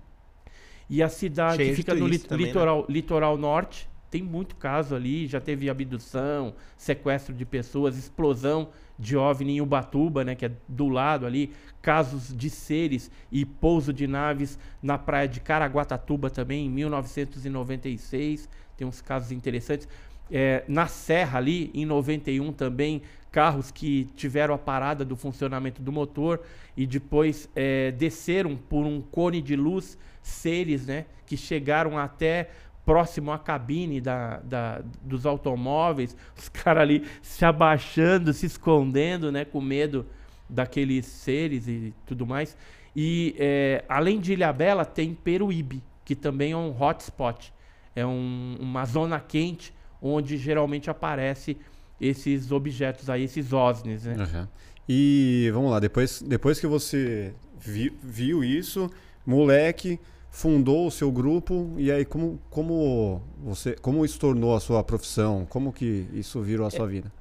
E 0.90 1.02
a 1.02 1.10
cidade 1.10 1.64
Cheio 1.64 1.76
fica 1.76 1.94
no 1.94 2.02
turista 2.02 2.26
li- 2.26 2.30
também, 2.30 2.46
né? 2.46 2.52
litoral, 2.52 2.86
litoral 2.88 3.38
norte. 3.38 3.90
Tem 4.12 4.22
muito 4.22 4.56
caso 4.58 4.94
ali, 4.96 5.26
já 5.26 5.42
teve 5.42 5.68
abdução, 5.70 6.54
sequestro 6.78 7.34
de 7.34 7.46
pessoas, 7.46 7.98
explosão 7.98 8.70
de 9.00 9.18
OVNI 9.18 9.54
em 9.58 9.62
Ubatuba, 9.62 10.24
né, 10.24 10.36
que 10.36 10.46
é 10.46 10.52
do 10.68 10.88
lado 10.88 11.26
ali, 11.26 11.52
casos 11.82 12.32
de 12.38 12.48
seres 12.48 13.10
e 13.32 13.44
pouso 13.44 13.92
de 13.92 14.06
naves 14.06 14.60
na 14.84 15.00
praia 15.00 15.28
de 15.28 15.40
Caraguatatuba 15.40 16.30
também, 16.30 16.68
em 16.68 16.70
1996. 16.70 18.48
Tem 18.78 18.86
uns 18.88 19.02
casos 19.02 19.32
interessantes. 19.32 19.88
É, 20.32 20.64
na 20.68 20.88
Serra 20.88 21.40
ali, 21.40 21.72
em 21.74 21.86
91 21.86 22.54
também, 22.54 23.02
carros 23.34 23.72
que 23.72 24.08
tiveram 24.16 24.54
a 24.54 24.58
parada 24.60 25.04
do 25.04 25.16
funcionamento 25.18 25.82
do 25.82 25.92
motor 25.92 26.40
e 26.78 26.86
depois 26.86 27.50
é, 27.56 27.92
desceram 27.92 28.56
por 28.56 28.86
um 28.86 29.02
cone 29.02 29.42
de 29.42 29.56
luz, 29.56 29.98
seres, 30.22 30.86
né, 30.86 31.06
que 31.26 31.36
chegaram 31.36 31.98
até 31.98 32.52
próximo 32.86 33.32
à 33.32 33.40
cabine 33.40 34.00
da, 34.00 34.38
da- 34.38 34.82
dos 35.02 35.26
automóveis, 35.26 36.16
os 36.38 36.48
caras 36.48 36.84
ali 36.84 37.06
se 37.24 37.44
abaixando, 37.44 38.32
se 38.34 38.46
escondendo, 38.46 39.32
né, 39.32 39.44
com 39.44 39.60
medo 39.60 40.06
daqueles 40.48 41.06
seres 41.08 41.68
e 41.68 41.92
tudo 42.06 42.28
mais. 42.28 42.56
E 42.96 43.36
é, 43.40 43.84
além 43.90 44.20
de 44.20 44.34
Ilhabela, 44.34 44.86
tem 44.86 45.12
Peruíbe, 45.16 45.82
que 46.06 46.14
também 46.16 46.52
é 46.52 46.58
um 46.58 46.70
hotspot, 46.80 47.52
é 47.96 48.06
um- 48.06 48.58
uma 48.60 48.86
zona 48.86 49.20
quente 49.20 49.74
onde 50.00 50.38
geralmente 50.38 50.90
aparece 50.90 51.58
esses 52.08 52.52
objetos 52.52 53.10
aí, 53.10 53.24
esses 53.24 53.52
OSNIs, 53.54 54.04
né? 54.04 54.16
Uhum. 54.18 54.48
E 54.88 55.50
vamos 55.54 55.72
lá, 55.72 55.80
depois, 55.80 56.22
depois 56.22 56.60
que 56.60 56.68
você 56.68 57.34
vi- 57.60 57.94
viu 58.04 58.44
isso, 58.44 58.90
moleque, 59.26 60.00
fundou 60.30 60.88
o 60.88 60.92
seu 60.92 61.12
grupo 61.12 61.74
e 61.78 61.92
aí 61.92 62.04
como, 62.04 62.40
como 62.50 63.22
você 63.42 63.74
como 63.82 64.04
isso 64.04 64.20
tornou 64.20 64.56
a 64.56 64.60
sua 64.60 64.84
profissão? 64.84 65.46
Como 65.48 65.72
que 65.72 66.08
isso 66.14 66.42
virou 66.42 66.66
a 66.66 66.70
sua 66.72 66.88
vida? 66.88 67.12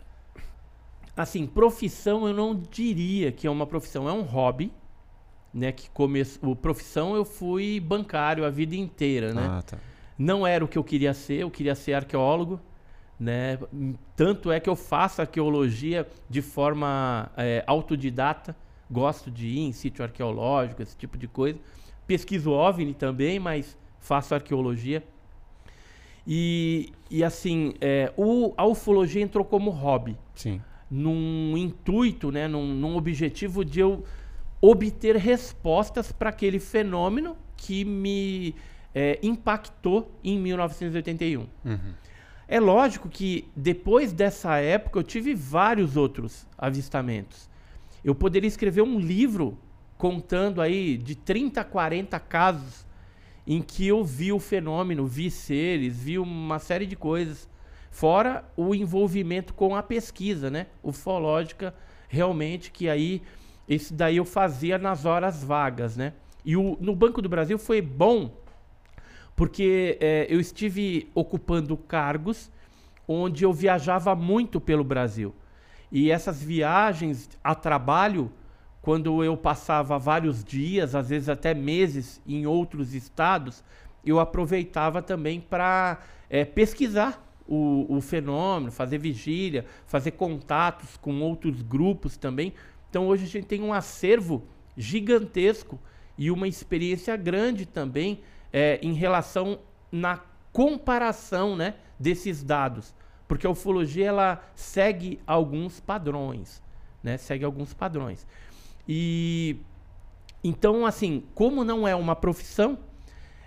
Assim, 1.16 1.46
profissão 1.46 2.26
eu 2.26 2.34
não 2.34 2.54
diria 2.70 3.30
que 3.30 3.46
é 3.46 3.50
uma 3.50 3.66
profissão, 3.66 4.08
é 4.08 4.12
um 4.12 4.22
hobby, 4.22 4.72
né? 5.52 5.70
Que 5.70 5.90
começou, 5.90 6.56
profissão 6.56 7.14
eu 7.14 7.24
fui 7.24 7.78
bancário 7.78 8.44
a 8.46 8.50
vida 8.50 8.74
inteira, 8.74 9.34
né? 9.34 9.46
Ah, 9.48 9.62
tá. 9.62 9.78
Não 10.18 10.46
era 10.46 10.64
o 10.64 10.68
que 10.68 10.78
eu 10.78 10.84
queria 10.84 11.12
ser, 11.12 11.40
eu 11.40 11.50
queria 11.50 11.74
ser 11.74 11.92
arqueólogo, 11.94 12.58
né? 13.18 13.58
Tanto 14.16 14.50
é 14.50 14.58
que 14.58 14.68
eu 14.68 14.76
faço 14.76 15.20
arqueologia 15.20 16.06
de 16.28 16.42
forma 16.42 17.30
é, 17.36 17.62
autodidata, 17.66 18.56
gosto 18.90 19.30
de 19.30 19.46
ir 19.46 19.60
em 19.60 19.72
sítio 19.72 20.04
arqueológico, 20.04 20.82
esse 20.82 20.96
tipo 20.96 21.16
de 21.16 21.28
coisa. 21.28 21.58
Pesquiso 22.06 22.50
OVNI 22.50 22.94
também, 22.94 23.38
mas 23.38 23.76
faço 23.98 24.34
arqueologia. 24.34 25.02
E, 26.26 26.92
e 27.10 27.24
assim, 27.24 27.74
é, 27.80 28.12
o, 28.16 28.52
a 28.56 28.66
ufologia 28.66 29.22
entrou 29.22 29.44
como 29.44 29.70
hobby 29.70 30.16
Sim. 30.34 30.60
num 30.90 31.56
intuito, 31.56 32.30
né, 32.30 32.46
num, 32.46 32.66
num 32.74 32.96
objetivo 32.96 33.64
de 33.64 33.80
eu 33.80 34.04
obter 34.60 35.16
respostas 35.16 36.12
para 36.12 36.30
aquele 36.30 36.60
fenômeno 36.60 37.36
que 37.56 37.84
me 37.84 38.54
é, 38.94 39.18
impactou 39.22 40.10
em 40.22 40.38
1981. 40.38 41.40
Uhum. 41.40 41.78
É 42.52 42.60
lógico 42.60 43.08
que 43.08 43.48
depois 43.56 44.12
dessa 44.12 44.58
época 44.58 44.98
eu 44.98 45.02
tive 45.02 45.34
vários 45.34 45.96
outros 45.96 46.46
avistamentos. 46.58 47.48
Eu 48.04 48.14
poderia 48.14 48.46
escrever 48.46 48.82
um 48.82 48.98
livro 48.98 49.56
contando 49.96 50.60
aí 50.60 50.98
de 50.98 51.14
30 51.14 51.62
a 51.62 51.64
40 51.64 52.20
casos 52.20 52.86
em 53.46 53.62
que 53.62 53.88
eu 53.88 54.04
vi 54.04 54.34
o 54.34 54.38
fenômeno, 54.38 55.06
vi 55.06 55.30
seres, 55.30 56.02
vi 56.02 56.18
uma 56.18 56.58
série 56.58 56.84
de 56.84 56.94
coisas. 56.94 57.48
Fora 57.90 58.44
o 58.54 58.74
envolvimento 58.74 59.54
com 59.54 59.74
a 59.74 59.82
pesquisa, 59.82 60.50
né? 60.50 60.66
Ufológica, 60.82 61.74
realmente, 62.06 62.70
que 62.70 62.86
aí, 62.86 63.22
esse 63.66 63.94
daí 63.94 64.18
eu 64.18 64.26
fazia 64.26 64.76
nas 64.76 65.06
horas 65.06 65.42
vagas, 65.42 65.96
né? 65.96 66.12
E 66.44 66.54
o, 66.54 66.76
no 66.82 66.94
Banco 66.94 67.22
do 67.22 67.30
Brasil 67.30 67.58
foi 67.58 67.80
bom 67.80 68.30
porque 69.34 69.98
eh, 70.00 70.26
eu 70.28 70.40
estive 70.40 71.10
ocupando 71.14 71.76
cargos 71.76 72.50
onde 73.06 73.44
eu 73.44 73.52
viajava 73.52 74.14
muito 74.14 74.60
pelo 74.60 74.84
Brasil. 74.84 75.34
E 75.90 76.10
essas 76.10 76.42
viagens 76.42 77.28
a 77.42 77.54
trabalho, 77.54 78.30
quando 78.80 79.22
eu 79.22 79.36
passava 79.36 79.98
vários 79.98 80.42
dias, 80.42 80.94
às 80.94 81.08
vezes 81.08 81.28
até 81.28 81.54
meses, 81.54 82.20
em 82.26 82.46
outros 82.46 82.94
estados, 82.94 83.62
eu 84.04 84.18
aproveitava 84.18 85.02
também 85.02 85.40
para 85.40 85.98
pesquisar 86.54 87.22
o, 87.46 87.86
o 87.88 88.00
fenômeno, 88.00 88.72
fazer 88.72 88.98
vigília, 88.98 89.66
fazer 89.86 90.12
contatos 90.12 90.96
com 90.96 91.20
outros 91.20 91.60
grupos 91.60 92.16
também. 92.16 92.54
Então 92.88 93.06
hoje 93.06 93.24
a 93.24 93.28
gente 93.28 93.46
tem 93.46 93.62
um 93.62 93.72
acervo 93.72 94.42
gigantesco 94.76 95.78
e 96.16 96.30
uma 96.30 96.48
experiência 96.48 97.16
grande 97.16 97.66
também 97.66 98.20
é, 98.52 98.78
em 98.82 98.92
relação 98.92 99.58
na 99.90 100.20
comparação 100.52 101.56
né, 101.56 101.74
desses 101.98 102.42
dados. 102.42 102.94
Porque 103.26 103.46
a 103.46 103.50
ufologia 103.50 104.08
ela 104.08 104.42
segue 104.54 105.18
alguns 105.26 105.80
padrões, 105.80 106.62
né? 107.02 107.16
Segue 107.16 107.44
alguns 107.44 107.72
padrões. 107.72 108.26
E 108.86 109.56
então, 110.44 110.84
assim, 110.84 111.22
como 111.34 111.64
não 111.64 111.86
é 111.86 111.94
uma 111.94 112.16
profissão, 112.16 112.78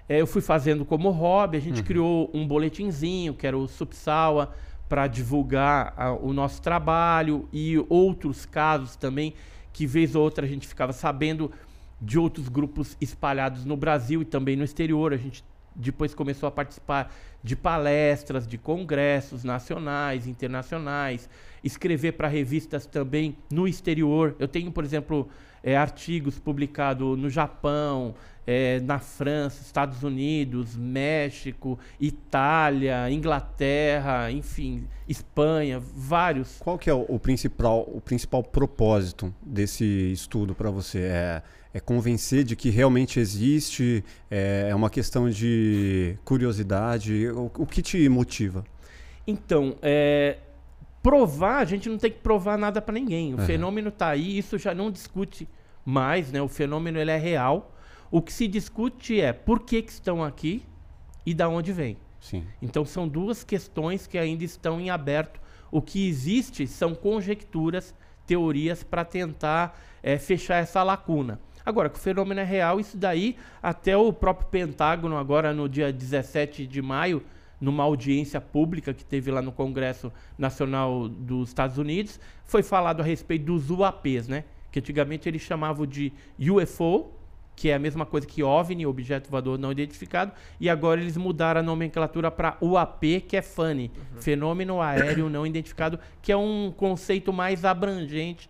eh, 0.08 0.22
eu 0.22 0.28
fui 0.28 0.42
fazendo 0.42 0.86
como 0.86 1.10
hobby. 1.12 1.58
A 1.58 1.62
gente 1.62 1.84
criou 1.84 2.32
um 2.34 2.48
boletinzinho, 2.48 3.34
que 3.34 3.46
era 3.46 3.58
o 3.58 3.68
Subsawa, 3.68 4.54
para 4.88 5.08
divulgar 5.08 5.94
ah, 5.98 6.14
o 6.14 6.32
nosso 6.32 6.62
trabalho 6.62 7.50
e 7.52 7.78
outros 7.90 8.46
casos 8.46 8.96
também, 8.96 9.34
que 9.74 9.86
vez 9.86 10.16
ou 10.16 10.24
outra 10.24 10.46
a 10.46 10.50
gente 10.50 10.68
ficava 10.68 10.94
sabendo 10.94 11.52
de 12.00 12.20
outros 12.20 12.50
grupos 12.50 12.98
espalhados 13.00 13.66
no 13.66 13.78
Brasil 13.78 14.22
e 14.22 14.26
também 14.26 14.56
no 14.56 14.64
exterior. 14.64 15.14
A 15.14 15.18
gente 15.18 15.44
depois 15.76 16.14
começou 16.14 16.48
a 16.48 16.52
participar 16.52 17.14
de 17.44 17.56
palestras, 17.56 18.48
de 18.48 18.58
congressos 18.58 19.44
nacionais, 19.44 20.26
internacionais, 20.26 21.30
escrever 21.64 22.14
para 22.14 22.28
revistas 22.28 22.86
também 22.86 23.36
no 23.52 23.68
exterior. 23.68 24.36
Eu 24.40 24.48
tenho, 24.48 24.72
por 24.72 24.84
exemplo, 24.84 25.28
eh, 25.64 25.76
artigos 25.76 26.40
publicados 26.40 27.18
no 27.18 27.30
Japão, 27.30 28.16
eh, 28.48 28.80
na 28.82 29.00
França, 29.00 29.62
Estados 29.62 30.04
Unidos, 30.04 30.76
México, 30.76 31.78
Itália, 32.00 33.10
Inglaterra, 33.12 34.32
enfim, 34.32 34.88
Espanha, 35.08 35.80
vários. 35.80 36.58
Qual 36.60 36.78
que 36.78 36.90
é 36.90 36.94
o, 36.94 37.06
o 37.08 37.20
principal, 37.20 37.82
o 37.92 38.00
principal 38.00 38.44
propósito 38.44 39.34
desse 39.42 39.84
estudo 40.12 40.56
para 40.56 40.70
você? 40.70 41.00
É, 41.00 41.44
é 41.76 41.80
convencer 41.82 42.46
de 42.46 42.56
que 42.56 42.70
realmente 42.70 43.20
existe? 43.20 44.02
É, 44.32 44.70
é 44.70 44.74
uma 44.76 44.90
questão 44.90 45.30
de 45.30 46.18
curiosidade? 46.24 47.28
O, 47.28 47.52
o 47.58 47.66
que 47.66 47.82
te 47.82 48.08
motiva? 48.08 48.64
Então, 49.28 49.76
é, 49.82 50.38
provar, 51.04 51.58
a 51.58 51.66
gente 51.66 51.90
não 51.90 51.98
tem 51.98 52.12
que 52.12 52.20
provar 52.20 52.58
nada 52.58 52.82
para 52.82 52.94
ninguém. 52.94 53.34
O 53.34 53.40
Uhum. 53.40 53.46
fenômeno 53.46 53.90
está 53.90 54.08
aí, 54.08 54.38
isso 54.38 54.58
já 54.58 54.74
não 54.74 54.90
discute 54.90 55.50
mais, 55.84 56.32
né? 56.32 56.42
O 56.42 56.48
fenômeno 56.48 56.98
ele 56.98 57.12
é 57.12 57.18
real. 57.18 57.76
O 58.10 58.22
que 58.22 58.32
se 58.32 58.48
discute 58.48 59.20
é 59.20 59.34
por 59.34 59.60
que, 59.60 59.82
que 59.82 59.92
estão 59.92 60.24
aqui 60.24 60.64
e 61.26 61.34
da 61.34 61.50
onde 61.50 61.74
vem. 61.74 61.98
Sim. 62.22 62.46
Então 62.62 62.86
são 62.86 63.06
duas 63.06 63.44
questões 63.44 64.08
que 64.08 64.18
ainda 64.18 64.46
estão 64.46 64.80
em 64.80 64.90
aberto. 64.90 65.42
O 65.70 65.82
que 65.82 66.08
existe 66.08 66.68
são 66.68 66.96
conjecturas, 66.96 67.94
teorias 68.26 68.82
para 68.82 69.04
tentar 69.04 69.78
eh, 70.02 70.18
fechar 70.18 70.56
essa 70.64 70.82
lacuna. 70.82 71.38
Agora, 71.66 71.90
que 71.90 71.98
o 71.98 72.02
fenômeno 72.02 72.40
é 72.40 72.44
real, 72.44 72.80
isso 72.80 72.96
daí, 72.96 73.36
até 73.62 73.98
o 73.98 74.14
próprio 74.14 74.48
Pentágono, 74.48 75.18
agora 75.18 75.52
no 75.52 75.68
dia 75.68 75.92
17 75.92 76.68
de 76.68 76.82
maio, 76.82 77.24
numa 77.60 77.84
audiência 77.84 78.40
pública 78.40 78.94
que 78.94 79.04
teve 79.04 79.32
lá 79.32 79.42
no 79.42 79.52
Congresso 79.52 80.12
Nacional 80.38 81.10
dos 81.10 81.50
Estados 81.50 81.78
Unidos, 81.78 82.20
foi 82.44 82.62
falado 82.62 83.02
a 83.02 83.04
respeito 83.04 83.46
dos 83.46 83.72
UAPs, 83.72 84.28
né? 84.28 84.44
Que 84.72 84.80
antigamente 84.80 85.28
eles 85.28 85.42
chamavam 85.42 85.88
de 85.88 86.14
UFO, 86.40 87.10
que 87.56 87.70
é 87.70 87.74
a 87.74 87.80
mesma 87.80 88.06
coisa 88.06 88.28
que 88.28 88.44
OVNI, 88.44 88.86
objeto 88.86 89.32
voador 89.32 89.58
não 89.58 89.72
identificado, 89.72 90.34
e 90.60 90.70
agora 90.70 91.02
eles 91.02 91.16
mudaram 91.18 91.62
a 91.62 91.64
nomenclatura 91.64 92.30
para 92.30 92.58
UAP, 92.62 93.22
que 93.22 93.38
é 93.38 93.42
FANI, 93.42 93.90
fenômeno 94.20 94.82
aéreo 94.82 95.30
não 95.30 95.48
identificado, 95.48 95.98
que 96.22 96.32
é 96.32 96.38
um 96.38 96.72
conceito 96.76 97.32
mais 97.32 97.64
abrangente 97.64 98.50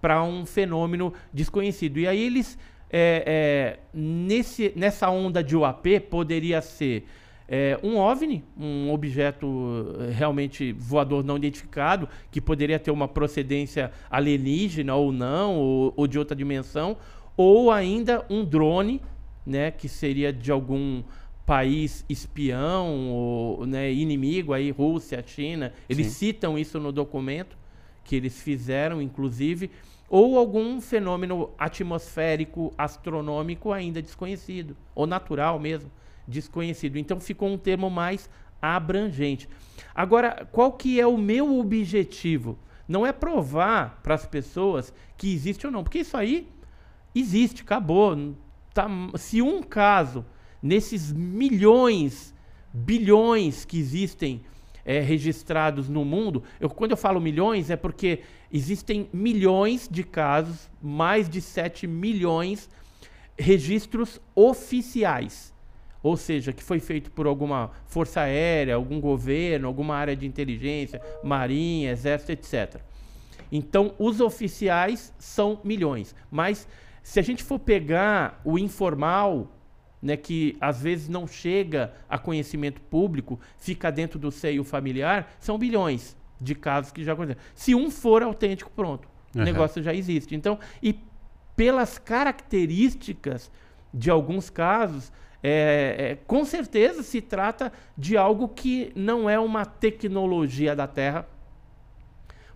para 0.00 0.22
um 0.22 0.46
fenômeno 0.46 1.12
desconhecido. 1.32 1.98
E 1.98 2.06
aí 2.06 2.24
eles, 2.24 2.58
é, 2.90 3.24
é, 3.26 3.78
nesse, 3.92 4.72
nessa 4.74 5.10
onda 5.10 5.42
de 5.42 5.56
UAP, 5.56 6.00
poderia 6.08 6.60
ser 6.62 7.06
é, 7.52 7.78
um 7.82 7.96
OVNI, 7.96 8.44
um 8.56 8.92
objeto 8.92 9.96
é, 9.98 10.12
realmente 10.12 10.72
voador 10.72 11.24
não 11.24 11.36
identificado, 11.36 12.08
que 12.30 12.40
poderia 12.40 12.78
ter 12.78 12.92
uma 12.92 13.08
procedência 13.08 13.90
alienígena 14.08 14.94
ou 14.94 15.10
não, 15.10 15.56
ou, 15.56 15.92
ou 15.96 16.06
de 16.06 16.18
outra 16.18 16.36
dimensão, 16.36 16.96
ou 17.36 17.72
ainda 17.72 18.24
um 18.30 18.44
drone, 18.44 19.02
né, 19.44 19.70
que 19.70 19.88
seria 19.88 20.32
de 20.32 20.52
algum 20.52 21.02
país 21.44 22.04
espião 22.08 23.08
ou 23.10 23.66
né, 23.66 23.92
inimigo 23.92 24.52
aí 24.52 24.70
Rússia, 24.70 25.20
China, 25.26 25.72
eles 25.88 26.06
Sim. 26.08 26.12
citam 26.12 26.56
isso 26.56 26.78
no 26.78 26.92
documento 26.92 27.58
que 28.10 28.16
eles 28.16 28.42
fizeram, 28.42 29.00
inclusive, 29.00 29.70
ou 30.08 30.36
algum 30.36 30.80
fenômeno 30.80 31.50
atmosférico, 31.56 32.74
astronômico 32.76 33.72
ainda 33.72 34.02
desconhecido, 34.02 34.76
ou 34.96 35.06
natural 35.06 35.60
mesmo, 35.60 35.88
desconhecido. 36.26 36.98
Então 36.98 37.20
ficou 37.20 37.48
um 37.48 37.56
termo 37.56 37.88
mais 37.88 38.28
abrangente. 38.60 39.48
Agora, 39.94 40.44
qual 40.50 40.72
que 40.72 41.00
é 41.00 41.06
o 41.06 41.16
meu 41.16 41.60
objetivo? 41.60 42.58
Não 42.88 43.06
é 43.06 43.12
provar 43.12 44.00
para 44.02 44.16
as 44.16 44.26
pessoas 44.26 44.92
que 45.16 45.32
existe 45.32 45.64
ou 45.64 45.72
não, 45.72 45.84
porque 45.84 46.00
isso 46.00 46.16
aí 46.16 46.48
existe, 47.14 47.62
acabou. 47.62 48.34
Tá, 48.74 48.88
se 49.14 49.40
um 49.40 49.62
caso 49.62 50.26
nesses 50.60 51.12
milhões, 51.12 52.34
bilhões 52.74 53.64
que 53.64 53.78
existem 53.78 54.42
é, 54.90 54.98
registrados 54.98 55.88
no 55.88 56.04
mundo, 56.04 56.42
eu, 56.58 56.68
quando 56.68 56.90
eu 56.90 56.96
falo 56.96 57.20
milhões 57.20 57.70
é 57.70 57.76
porque 57.76 58.22
existem 58.52 59.08
milhões 59.12 59.88
de 59.88 60.02
casos, 60.02 60.68
mais 60.82 61.28
de 61.28 61.40
7 61.40 61.86
milhões 61.86 62.68
registros 63.38 64.20
oficiais. 64.34 65.54
Ou 66.02 66.16
seja, 66.16 66.52
que 66.52 66.64
foi 66.64 66.80
feito 66.80 67.08
por 67.12 67.28
alguma 67.28 67.70
força 67.86 68.22
aérea, 68.22 68.74
algum 68.74 69.00
governo, 69.00 69.68
alguma 69.68 69.94
área 69.94 70.16
de 70.16 70.26
inteligência, 70.26 71.00
marinha, 71.22 71.92
exército, 71.92 72.32
etc. 72.32 72.80
Então, 73.52 73.94
os 73.96 74.20
oficiais 74.20 75.14
são 75.20 75.60
milhões. 75.62 76.16
Mas 76.32 76.66
se 77.00 77.20
a 77.20 77.22
gente 77.22 77.44
for 77.44 77.60
pegar 77.60 78.40
o 78.44 78.58
informal, 78.58 79.52
né, 80.02 80.16
que 80.16 80.56
às 80.60 80.80
vezes 80.80 81.08
não 81.08 81.26
chega 81.26 81.92
a 82.08 82.18
conhecimento 82.18 82.80
público, 82.80 83.38
fica 83.58 83.90
dentro 83.90 84.18
do 84.18 84.30
seio 84.30 84.64
familiar, 84.64 85.30
são 85.38 85.58
bilhões 85.58 86.16
de 86.40 86.54
casos 86.54 86.90
que 86.90 87.04
já 87.04 87.12
aconteceram. 87.12 87.44
Se 87.54 87.74
um 87.74 87.90
for 87.90 88.22
autêntico, 88.22 88.70
pronto, 88.70 89.08
uhum. 89.34 89.42
o 89.42 89.44
negócio 89.44 89.82
já 89.82 89.94
existe. 89.94 90.34
Então, 90.34 90.58
e 90.82 90.98
pelas 91.54 91.98
características 91.98 93.50
de 93.92 94.10
alguns 94.10 94.48
casos, 94.48 95.12
é, 95.42 95.96
é, 95.98 96.18
com 96.26 96.44
certeza 96.44 97.02
se 97.02 97.20
trata 97.20 97.72
de 97.96 98.16
algo 98.16 98.48
que 98.48 98.92
não 98.94 99.28
é 99.28 99.38
uma 99.38 99.64
tecnologia 99.64 100.74
da 100.74 100.86
Terra, 100.86 101.26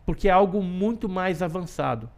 porque 0.06 0.28
é 0.28 0.30
algo 0.30 0.62
muito 0.62 1.08
mais 1.08 1.42
avançado. 1.42 2.10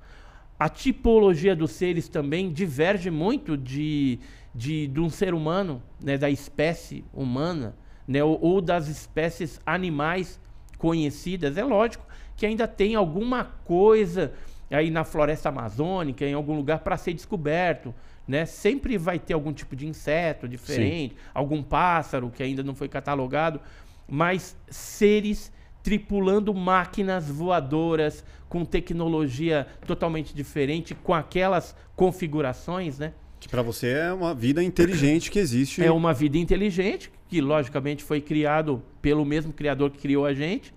A 0.59 0.69
tipologia 0.69 1.55
dos 1.55 1.73
seres 1.73 2.09
também 2.09 2.53
diverge 2.53 3.11
muito 3.11 3.57
de, 3.57 4.19
de, 4.57 4.87
de 4.87 5.01
um 5.01 5.11
ser 5.11 5.35
humano, 5.35 5.83
né, 6.01 6.17
da 6.17 6.31
espécie 6.31 7.05
humana, 7.13 7.77
né, 8.09 8.25
ou, 8.25 8.41
ou 8.41 8.61
das 8.63 8.89
espécies 8.89 9.61
animais 9.67 10.41
conhecidas. 10.79 11.59
É 11.59 11.65
lógico 11.65 12.07
que 12.35 12.47
ainda 12.47 12.67
tem 12.67 12.95
alguma 12.95 13.45
coisa 13.45 14.33
aí 14.71 14.91
na 14.91 15.05
floresta 15.05 15.51
amazônica, 15.51 16.25
em 16.25 16.33
algum 16.33 16.57
lugar 16.57 16.79
para 16.79 16.97
ser 16.97 17.13
descoberto. 17.13 17.95
Né? 18.27 18.47
Sempre 18.47 18.97
vai 18.97 19.19
ter 19.19 19.35
algum 19.35 19.53
tipo 19.53 19.77
de 19.77 19.87
inseto 19.87 20.49
diferente, 20.49 21.15
Sim. 21.15 21.21
algum 21.35 21.63
pássaro 21.63 22.31
que 22.31 22.43
ainda 22.43 22.63
não 22.63 22.75
foi 22.75 22.89
catalogado, 22.89 23.61
mas 24.09 24.57
seres 24.69 25.53
tripulando 25.83 26.53
máquinas 26.53 27.31
voadoras 27.31 28.25
com 28.49 28.65
tecnologia 28.65 29.67
totalmente 29.87 30.35
diferente, 30.35 30.95
com 30.95 31.15
aquelas 31.15 31.77
configurações, 31.95 32.99
né? 32.99 33.13
Que 33.39 33.49
para 33.49 33.63
você 33.63 33.89
é 33.89 34.13
uma 34.13 34.35
vida 34.35 34.63
inteligente 34.63 35.31
que 35.31 35.39
existe. 35.39 35.83
É 35.83 35.91
uma 35.91 36.13
vida 36.13 36.39
inteligente, 36.39 37.11
que 37.29 37.41
logicamente 37.41 38.03
foi 38.03 38.21
criado 38.21 38.83
pelo 39.01 39.25
mesmo 39.25 39.53
criador 39.53 39.91
que 39.91 39.99
criou 39.99 40.25
a 40.25 40.33
gente, 40.33 40.75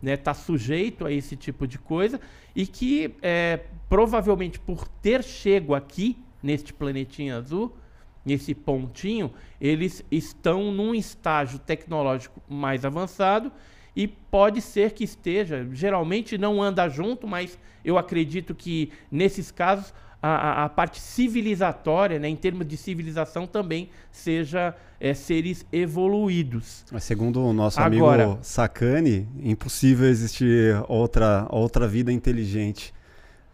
né? 0.00 0.16
Tá 0.16 0.32
sujeito 0.34 1.06
a 1.06 1.12
esse 1.12 1.36
tipo 1.36 1.66
de 1.66 1.78
coisa 1.78 2.20
e 2.54 2.66
que 2.66 3.14
é, 3.20 3.60
provavelmente 3.88 4.58
por 4.58 4.88
ter 4.88 5.22
chego 5.22 5.74
aqui 5.74 6.16
neste 6.42 6.72
planetinha 6.72 7.36
azul, 7.36 7.76
nesse 8.24 8.54
pontinho, 8.54 9.32
eles 9.60 10.04
estão 10.10 10.70
num 10.72 10.94
estágio 10.94 11.58
tecnológico 11.58 12.42
mais 12.48 12.84
avançado 12.84 13.50
e 13.96 14.06
pode 14.06 14.60
ser 14.60 14.92
que 14.92 15.02
esteja, 15.02 15.66
geralmente 15.72 16.38
não 16.38 16.62
anda 16.62 16.88
junto, 16.88 17.26
mas 17.26 17.58
eu 17.84 17.98
acredito 17.98 18.54
que 18.54 18.92
nesses 19.10 19.50
casos 19.50 19.92
a, 20.22 20.64
a, 20.64 20.68
parte 20.68 21.00
civilizatória, 21.00 22.18
né, 22.18 22.28
em 22.28 22.36
termos 22.36 22.66
de 22.66 22.76
civilização, 22.76 23.46
também 23.46 23.90
seja 24.10 24.74
é, 25.00 25.14
seres 25.14 25.64
evoluídos. 25.72 26.84
Mas 26.90 27.04
segundo 27.04 27.40
o 27.40 27.52
nosso 27.52 27.80
Agora, 27.80 28.24
amigo 28.24 28.38
Sakane, 28.42 29.28
impossível 29.40 30.08
existir 30.08 30.82
outra, 30.88 31.46
outra 31.50 31.86
vida 31.86 32.12
inteligente 32.12 32.92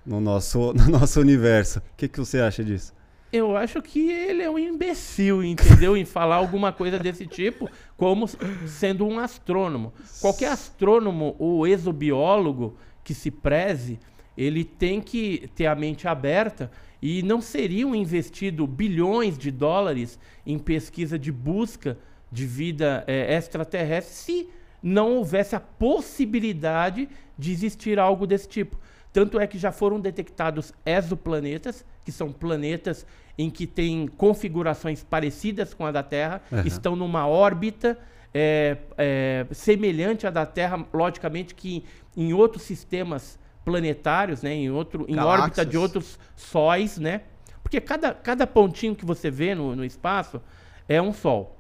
no 0.06 0.20
nosso, 0.20 0.72
no 0.74 0.88
nosso 0.88 1.20
universo. 1.20 1.80
O 1.80 1.82
que, 1.96 2.08
que 2.08 2.18
você 2.18 2.40
acha 2.40 2.64
disso? 2.64 2.94
Eu 3.30 3.56
acho 3.56 3.82
que 3.82 4.10
ele 4.10 4.44
é 4.44 4.50
um 4.50 4.58
imbecil, 4.58 5.42
entendeu? 5.42 5.96
em 5.96 6.04
falar 6.04 6.36
alguma 6.36 6.72
coisa 6.72 7.00
desse 7.00 7.26
tipo, 7.26 7.68
como 7.96 8.28
sendo 8.64 9.04
um 9.04 9.18
astrônomo. 9.18 9.92
Qualquer 10.20 10.52
astrônomo 10.52 11.34
ou 11.36 11.66
exobiólogo 11.66 12.76
que 13.02 13.12
se 13.12 13.32
preze, 13.32 13.98
ele 14.36 14.64
tem 14.64 15.00
que 15.00 15.48
ter 15.54 15.66
a 15.66 15.74
mente 15.74 16.08
aberta 16.08 16.70
e 17.00 17.22
não 17.22 17.40
seriam 17.40 17.94
investido 17.94 18.66
bilhões 18.66 19.36
de 19.36 19.50
dólares 19.50 20.18
em 20.46 20.58
pesquisa 20.58 21.18
de 21.18 21.30
busca 21.30 21.98
de 22.32 22.46
vida 22.46 23.04
é, 23.06 23.36
extraterrestre 23.36 24.14
se 24.14 24.48
não 24.82 25.16
houvesse 25.16 25.54
a 25.54 25.60
possibilidade 25.60 27.08
de 27.38 27.52
existir 27.52 27.98
algo 27.98 28.26
desse 28.26 28.48
tipo. 28.48 28.78
Tanto 29.12 29.38
é 29.38 29.46
que 29.46 29.58
já 29.58 29.70
foram 29.70 30.00
detectados 30.00 30.72
exoplanetas, 30.84 31.84
que 32.04 32.10
são 32.10 32.32
planetas 32.32 33.06
em 33.38 33.48
que 33.48 33.66
têm 33.66 34.08
configurações 34.08 35.04
parecidas 35.04 35.72
com 35.72 35.86
a 35.86 35.92
da 35.92 36.02
Terra, 36.02 36.42
uhum. 36.50 36.62
estão 36.64 36.96
numa 36.96 37.26
órbita 37.26 37.98
é, 38.32 38.76
é, 38.98 39.46
semelhante 39.52 40.26
à 40.26 40.30
da 40.30 40.44
Terra, 40.44 40.84
logicamente 40.92 41.54
que 41.54 41.84
em 42.16 42.32
outros 42.32 42.64
sistemas 42.64 43.38
planetários, 43.64 44.42
né, 44.42 44.52
em, 44.54 44.70
outro, 44.70 45.06
em 45.08 45.18
órbita 45.18 45.64
de 45.64 45.76
outros 45.76 46.18
sóis, 46.36 46.98
né? 46.98 47.22
Porque 47.62 47.80
cada, 47.80 48.12
cada 48.12 48.46
pontinho 48.46 48.94
que 48.94 49.04
você 49.04 49.30
vê 49.30 49.54
no, 49.54 49.74
no 49.74 49.84
espaço 49.84 50.40
é 50.88 51.00
um 51.00 51.12
Sol. 51.12 51.58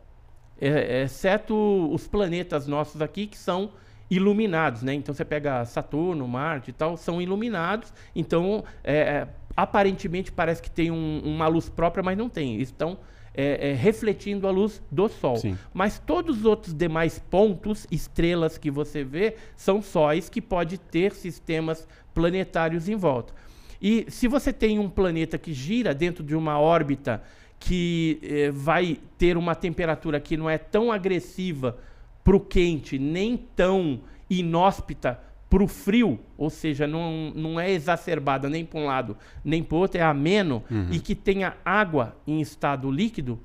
É, 0.60 1.02
exceto 1.02 1.54
os 1.92 2.06
planetas 2.06 2.66
nossos 2.66 3.02
aqui, 3.02 3.26
que 3.26 3.36
são 3.36 3.72
iluminados, 4.10 4.82
né? 4.82 4.94
Então 4.94 5.14
você 5.14 5.24
pega 5.24 5.64
Saturno, 5.64 6.28
Marte 6.28 6.70
e 6.70 6.72
tal, 6.72 6.96
são 6.96 7.20
iluminados. 7.20 7.92
Então, 8.14 8.62
é, 8.84 8.96
é 8.96 9.28
aparentemente 9.56 10.30
parece 10.30 10.62
que 10.62 10.70
tem 10.70 10.90
um, 10.90 11.20
uma 11.24 11.46
luz 11.46 11.68
própria, 11.68 12.02
mas 12.02 12.16
não 12.16 12.28
tem. 12.28 12.60
Estão 12.60 12.98
é, 13.34 13.70
é, 13.70 13.74
refletindo 13.74 14.46
a 14.46 14.50
luz 14.50 14.80
do 14.90 15.08
Sol. 15.08 15.36
Sim. 15.36 15.58
Mas 15.72 15.98
todos 15.98 16.38
os 16.38 16.44
outros 16.44 16.72
demais 16.72 17.18
pontos, 17.18 17.86
estrelas 17.90 18.56
que 18.56 18.70
você 18.70 19.02
vê, 19.02 19.36
são 19.56 19.82
sóis 19.82 20.28
que 20.28 20.40
pode 20.40 20.78
ter 20.78 21.12
sistemas 21.12 21.86
planetários 22.14 22.88
em 22.88 22.94
volta. 22.94 23.34
E 23.82 24.06
se 24.08 24.28
você 24.28 24.52
tem 24.52 24.78
um 24.78 24.88
planeta 24.88 25.36
que 25.36 25.52
gira 25.52 25.92
dentro 25.92 26.22
de 26.22 26.34
uma 26.34 26.58
órbita 26.58 27.22
que 27.58 28.20
eh, 28.22 28.50
vai 28.50 28.98
ter 29.18 29.36
uma 29.36 29.54
temperatura 29.54 30.20
que 30.20 30.36
não 30.36 30.48
é 30.48 30.56
tão 30.56 30.92
agressiva 30.92 31.78
para 32.22 32.36
o 32.36 32.40
quente, 32.40 32.98
nem 32.98 33.36
tão 33.36 34.00
inóspita 34.30 35.20
para 35.54 35.62
o 35.62 35.68
frio, 35.68 36.18
ou 36.36 36.50
seja, 36.50 36.84
não, 36.84 37.30
não 37.32 37.60
é 37.60 37.70
exacerbada 37.70 38.50
nem 38.50 38.64
para 38.64 38.80
um 38.80 38.86
lado 38.86 39.16
nem 39.44 39.62
para 39.62 39.76
o 39.76 39.78
outro, 39.78 40.00
é 40.00 40.02
ameno, 40.02 40.64
uhum. 40.68 40.88
e 40.90 40.98
que 40.98 41.14
tenha 41.14 41.56
água 41.64 42.16
em 42.26 42.40
estado 42.40 42.90
líquido, 42.90 43.38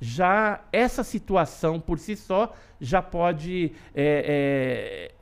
já 0.00 0.64
essa 0.72 1.04
situação 1.04 1.78
por 1.78 2.00
si 2.00 2.16
só 2.16 2.52
já 2.80 3.00
pode 3.00 3.70
é, 3.94 5.12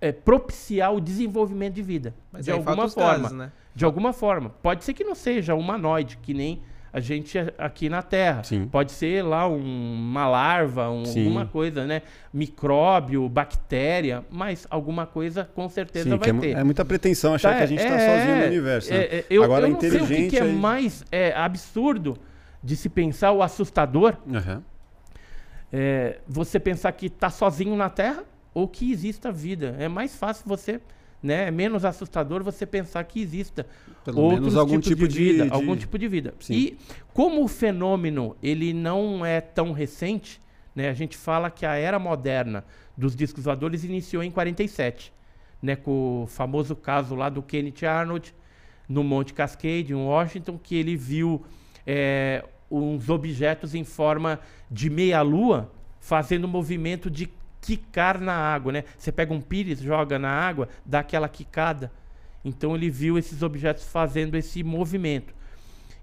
é, 0.00 0.08
é, 0.08 0.12
propiciar 0.12 0.94
o 0.94 1.00
desenvolvimento 1.00 1.74
de 1.74 1.82
vida. 1.82 2.14
Mas 2.30 2.44
de 2.44 2.52
alguma 2.52 2.88
forma. 2.88 3.22
Casos, 3.22 3.36
né? 3.36 3.52
De 3.74 3.84
alguma 3.84 4.12
forma. 4.12 4.50
Pode 4.50 4.84
ser 4.84 4.94
que 4.94 5.02
não 5.02 5.16
seja 5.16 5.56
humanoide, 5.56 6.18
que 6.18 6.32
nem 6.32 6.62
a 6.94 7.00
gente 7.00 7.36
a- 7.36 7.52
aqui 7.58 7.88
na 7.88 8.02
Terra. 8.02 8.44
Sim. 8.44 8.68
Pode 8.68 8.92
ser 8.92 9.20
lá 9.24 9.48
um- 9.48 9.94
uma 9.94 10.28
larva, 10.28 10.88
um- 10.90 11.02
alguma 11.04 11.44
coisa, 11.44 11.84
né? 11.84 12.02
Micróbio, 12.32 13.28
bactéria, 13.28 14.24
mas 14.30 14.64
alguma 14.70 15.04
coisa 15.04 15.44
com 15.56 15.68
certeza 15.68 16.08
Sim, 16.08 16.16
vai 16.16 16.30
é, 16.30 16.32
ter. 16.34 16.56
é 16.56 16.62
muita 16.62 16.84
pretensão 16.84 17.34
achar 17.34 17.50
Tá, 17.50 17.56
que 17.58 17.62
a 17.64 17.66
gente 17.66 17.82
está 17.82 17.96
é, 17.96 18.18
sozinho 18.20 18.36
no 18.38 18.46
universo. 18.46 18.90
né? 18.92 18.96
é, 18.96 19.16
é, 19.16 19.24
eu, 19.28 19.42
Agora, 19.42 19.66
eu 19.66 19.72
não 19.72 19.80
sei 19.80 20.00
o 20.00 20.06
que, 20.06 20.28
que 20.28 20.38
é 20.38 20.44
mais 20.44 21.04
é, 21.10 21.32
absurdo 21.36 22.16
de 22.62 22.76
se 22.76 22.88
pensar, 22.88 23.32
o 23.32 23.42
assustador, 23.42 24.16
é, 25.72 26.18
você 26.28 26.60
pensar 26.60 26.92
que 26.92 27.06
está 27.06 27.28
sozinho 27.30 27.74
na 27.76 27.90
Terra 27.90 28.22
ou 28.52 28.68
que 28.68 28.92
exista 28.92 29.32
vida. 29.32 29.74
É 29.78 29.88
mais 29.88 30.14
fácil 30.16 30.44
você, 30.46 30.80
né, 31.24 31.48
é 31.48 31.50
menos 31.50 31.86
assustador 31.86 32.44
você 32.44 32.66
pensar 32.66 33.02
que 33.04 33.18
exista 33.18 33.66
Pelo 34.04 34.20
outros 34.20 34.40
menos 34.40 34.56
algum 34.56 34.78
tipos 34.78 34.88
tipo 34.88 35.08
de 35.08 35.14
de, 35.14 35.32
vida, 35.32 35.44
de- 35.46 35.50
algum 35.52 35.74
tipo 35.74 35.98
de 35.98 36.06
vida. 36.06 36.34
Sim. 36.38 36.52
E 36.54 36.78
como 37.14 37.42
o 37.42 37.48
fenômeno 37.48 38.36
ele 38.42 38.74
não 38.74 39.24
é 39.24 39.40
tão 39.40 39.72
recente, 39.72 40.38
né, 40.76 40.90
a 40.90 40.92
gente 40.92 41.16
fala 41.16 41.50
que 41.50 41.64
a 41.64 41.76
era 41.76 41.98
moderna 41.98 42.62
dos 42.94 43.16
discos 43.16 43.44
voadores 43.44 43.84
iniciou 43.84 44.22
em 44.22 44.30
47, 44.30 45.10
né, 45.62 45.74
com 45.74 46.24
o 46.24 46.26
famoso 46.26 46.76
caso 46.76 47.14
lá 47.14 47.30
do 47.30 47.42
Kenneth 47.42 47.86
Arnold 47.86 48.34
no 48.86 49.02
Monte 49.02 49.32
Cascade, 49.32 49.92
em 49.92 49.96
Washington, 49.96 50.58
que 50.62 50.76
ele 50.76 50.94
viu 50.94 51.42
é, 51.86 52.44
uns 52.70 53.08
objetos 53.08 53.74
em 53.74 53.82
forma 53.82 54.38
de 54.70 54.90
meia-lua 54.90 55.72
fazendo 56.00 56.46
movimento 56.46 57.10
de 57.10 57.30
quicar 57.64 58.20
na 58.20 58.34
água, 58.34 58.70
né? 58.72 58.84
Você 58.98 59.10
pega 59.10 59.32
um 59.32 59.40
pires, 59.40 59.80
joga 59.80 60.18
na 60.18 60.28
água, 60.28 60.68
dá 60.84 60.98
aquela 60.98 61.28
quicada. 61.28 61.90
Então 62.44 62.76
ele 62.76 62.90
viu 62.90 63.16
esses 63.16 63.42
objetos 63.42 63.84
fazendo 63.84 64.36
esse 64.36 64.62
movimento. 64.62 65.34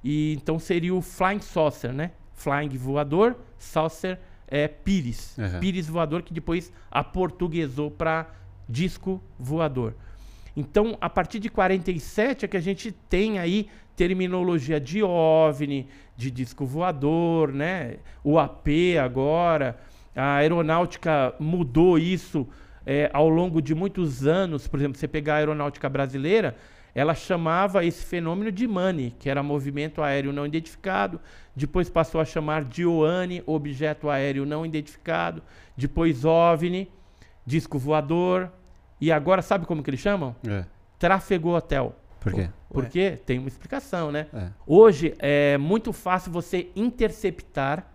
E 0.03 0.33
então 0.33 0.57
seria 0.57 0.95
o 0.95 1.01
flying 1.01 1.39
saucer, 1.39 1.93
né? 1.93 2.11
Flying 2.33 2.69
voador, 2.69 3.37
saucer 3.59 4.17
é 4.47 4.67
pires. 4.67 5.37
Aham. 5.37 5.59
Pires 5.59 5.87
voador 5.87 6.23
que 6.23 6.33
depois 6.33 6.73
aportuguesou 6.89 7.91
para 7.91 8.27
disco 8.67 9.21
voador. 9.37 9.93
Então, 10.57 10.97
a 10.99 11.09
partir 11.09 11.39
de 11.39 11.47
47 11.47 12.43
é 12.43 12.47
que 12.47 12.57
a 12.57 12.61
gente 12.61 12.91
tem 12.91 13.39
aí 13.39 13.69
terminologia 13.95 14.79
de 14.79 15.01
OVNI, 15.03 15.87
de 16.17 16.31
disco 16.31 16.65
voador, 16.65 17.53
né? 17.53 17.97
O 18.23 18.39
AP 18.39 18.67
agora. 19.01 19.79
A 20.15 20.35
aeronáutica 20.35 21.33
mudou 21.39 21.97
isso 21.97 22.47
é, 22.85 23.09
ao 23.13 23.29
longo 23.29 23.61
de 23.61 23.73
muitos 23.73 24.25
anos. 24.25 24.67
Por 24.67 24.79
exemplo, 24.79 24.97
você 24.97 25.07
pegar 25.07 25.35
a 25.35 25.37
aeronáutica 25.37 25.87
brasileira, 25.87 26.55
ela 26.93 27.15
chamava 27.15 27.85
esse 27.85 28.03
fenômeno 28.03 28.51
de 28.51 28.67
MANI, 28.67 29.15
que 29.17 29.29
era 29.29 29.41
movimento 29.41 30.01
aéreo 30.01 30.33
não 30.33 30.45
identificado. 30.45 31.19
Depois 31.55 31.89
passou 31.89 32.19
a 32.19 32.25
chamar 32.25 32.63
de 32.65 32.85
OANI, 32.85 33.43
objeto 33.45 34.09
aéreo 34.09 34.45
não 34.45 34.65
identificado. 34.65 35.41
Depois 35.75 36.25
OVNI, 36.25 36.91
disco 37.45 37.77
voador. 37.79 38.51
E 38.99 39.11
agora, 39.11 39.41
sabe 39.41 39.65
como 39.65 39.81
que 39.81 39.89
eles 39.89 39.99
chamam? 39.99 40.35
É. 40.47 40.65
Trafego 40.99 41.55
hotel. 41.55 41.95
Por 42.19 42.33
quê? 42.33 42.49
Porque 42.69 43.17
tem 43.25 43.39
uma 43.39 43.47
explicação, 43.47 44.11
né? 44.11 44.27
É. 44.33 44.49
Hoje 44.67 45.15
é 45.17 45.57
muito 45.57 45.91
fácil 45.91 46.31
você 46.31 46.69
interceptar 46.75 47.90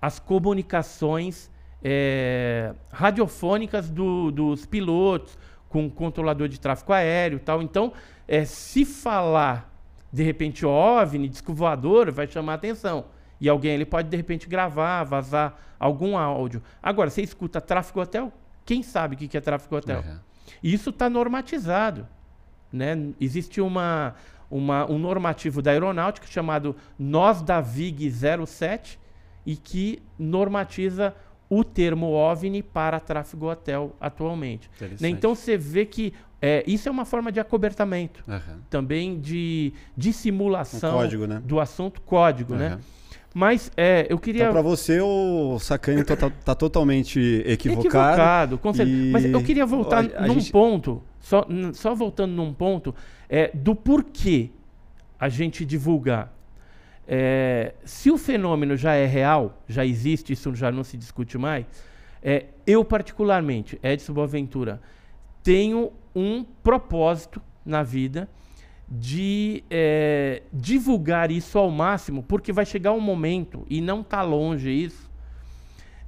as 0.00 0.18
comunicações 0.18 1.50
é, 1.82 2.74
radiofônicas 2.90 3.88
do- 3.88 4.30
dos 4.32 4.66
pilotos 4.66 5.38
com 5.68 5.86
o 5.86 5.90
controlador 5.90 6.48
de 6.48 6.58
tráfego 6.58 6.92
aéreo 6.92 7.38
tal. 7.38 7.62
Então, 7.62 7.92
é, 8.26 8.44
se 8.44 8.84
falar 8.84 9.72
de 10.12 10.22
repente 10.22 10.64
OVNI, 10.66 11.28
disco 11.28 11.52
voador, 11.54 12.10
vai 12.10 12.26
chamar 12.26 12.54
atenção. 12.54 13.04
E 13.40 13.48
alguém 13.48 13.72
ele 13.72 13.84
pode 13.86 14.08
de 14.08 14.16
repente 14.16 14.48
gravar, 14.48 15.04
vazar 15.04 15.56
algum 15.78 16.16
áudio. 16.16 16.60
Agora, 16.82 17.10
você 17.10 17.22
escuta 17.22 17.60
tráfego 17.60 18.00
hotel, 18.00 18.32
quem 18.64 18.82
sabe 18.82 19.14
o 19.14 19.18
que 19.18 19.36
é 19.36 19.40
tráfego 19.40 19.76
hotel? 19.76 20.00
Aham. 20.00 20.20
Isso 20.62 20.90
está 20.90 21.08
normatizado. 21.08 22.08
Né? 22.72 23.10
Existe 23.20 23.60
uma, 23.60 24.14
uma- 24.50 24.90
um 24.90 24.98
normativo 24.98 25.62
da 25.62 25.70
aeronáutica 25.70 26.26
chamado 26.26 26.74
NOS 26.98 27.42
da 27.42 27.60
VIG 27.60 28.10
07 28.46 28.98
e 29.50 29.56
que 29.56 30.02
normatiza 30.18 31.14
o 31.48 31.64
termo 31.64 32.08
OVNI 32.12 32.62
para 32.62 33.00
tráfego 33.00 33.50
hotel 33.50 33.96
atualmente. 33.98 34.70
Né? 35.00 35.08
Então 35.08 35.34
você 35.34 35.56
vê 35.56 35.86
que 35.86 36.12
é, 36.42 36.62
isso 36.66 36.86
é 36.86 36.92
uma 36.92 37.06
forma 37.06 37.32
de 37.32 37.40
acobertamento, 37.40 38.22
Aham. 38.28 38.58
também 38.68 39.18
de, 39.18 39.72
de 39.96 40.10
Um 40.10 40.80
código, 40.92 41.26
né? 41.26 41.40
do 41.42 41.58
assunto, 41.58 42.02
código. 42.02 42.54
Né? 42.54 42.66
Aham. 42.68 42.80
Mas 43.34 43.70
é, 43.76 44.06
eu 44.10 44.18
queria. 44.18 44.42
Então, 44.42 44.52
pra 44.52 44.60
você, 44.62 45.00
o 45.00 45.58
Sacani 45.58 46.04
tá, 46.04 46.16
tá- 46.16 46.30
tá 46.30 46.54
totalmente 46.54 47.18
equivocado. 47.46 47.86
Equivocado, 47.88 48.58
com 48.58 48.74
certeza. 48.74 48.98
e- 48.98 49.10
Mas 49.10 49.24
eu 49.24 49.42
queria 49.42 49.64
voltar 49.64 50.04
Ó, 50.04 50.18
a 50.18 50.26
num 50.26 50.34
gente- 50.34 50.52
ponto, 50.52 51.02
só, 51.20 51.46
só 51.72 51.94
voltando 51.94 52.32
num 52.32 52.52
ponto, 52.52 52.94
é, 53.28 53.50
do 53.54 53.74
porquê 53.74 54.50
a 55.18 55.28
gente 55.28 55.64
divulgar. 55.64 56.32
É, 57.10 57.72
se 57.86 58.10
o 58.10 58.18
fenômeno 58.18 58.76
já 58.76 58.92
é 58.92 59.06
real, 59.06 59.62
já 59.66 59.84
existe, 59.86 60.34
isso 60.34 60.54
já 60.54 60.70
não 60.70 60.84
se 60.84 60.94
discute 60.98 61.38
mais, 61.38 61.64
é, 62.22 62.46
eu 62.66 62.84
particularmente, 62.84 63.78
Edson 63.82 64.12
Boaventura, 64.12 64.78
tenho 65.42 65.90
um 66.14 66.44
propósito 66.44 67.40
na 67.64 67.82
vida 67.82 68.28
de 68.86 69.64
é, 69.70 70.42
divulgar 70.52 71.30
isso 71.30 71.58
ao 71.58 71.70
máximo, 71.70 72.22
porque 72.22 72.52
vai 72.52 72.66
chegar 72.66 72.92
um 72.92 73.00
momento, 73.00 73.66
e 73.70 73.80
não 73.80 74.02
está 74.02 74.20
longe 74.20 74.70
isso, 74.70 75.10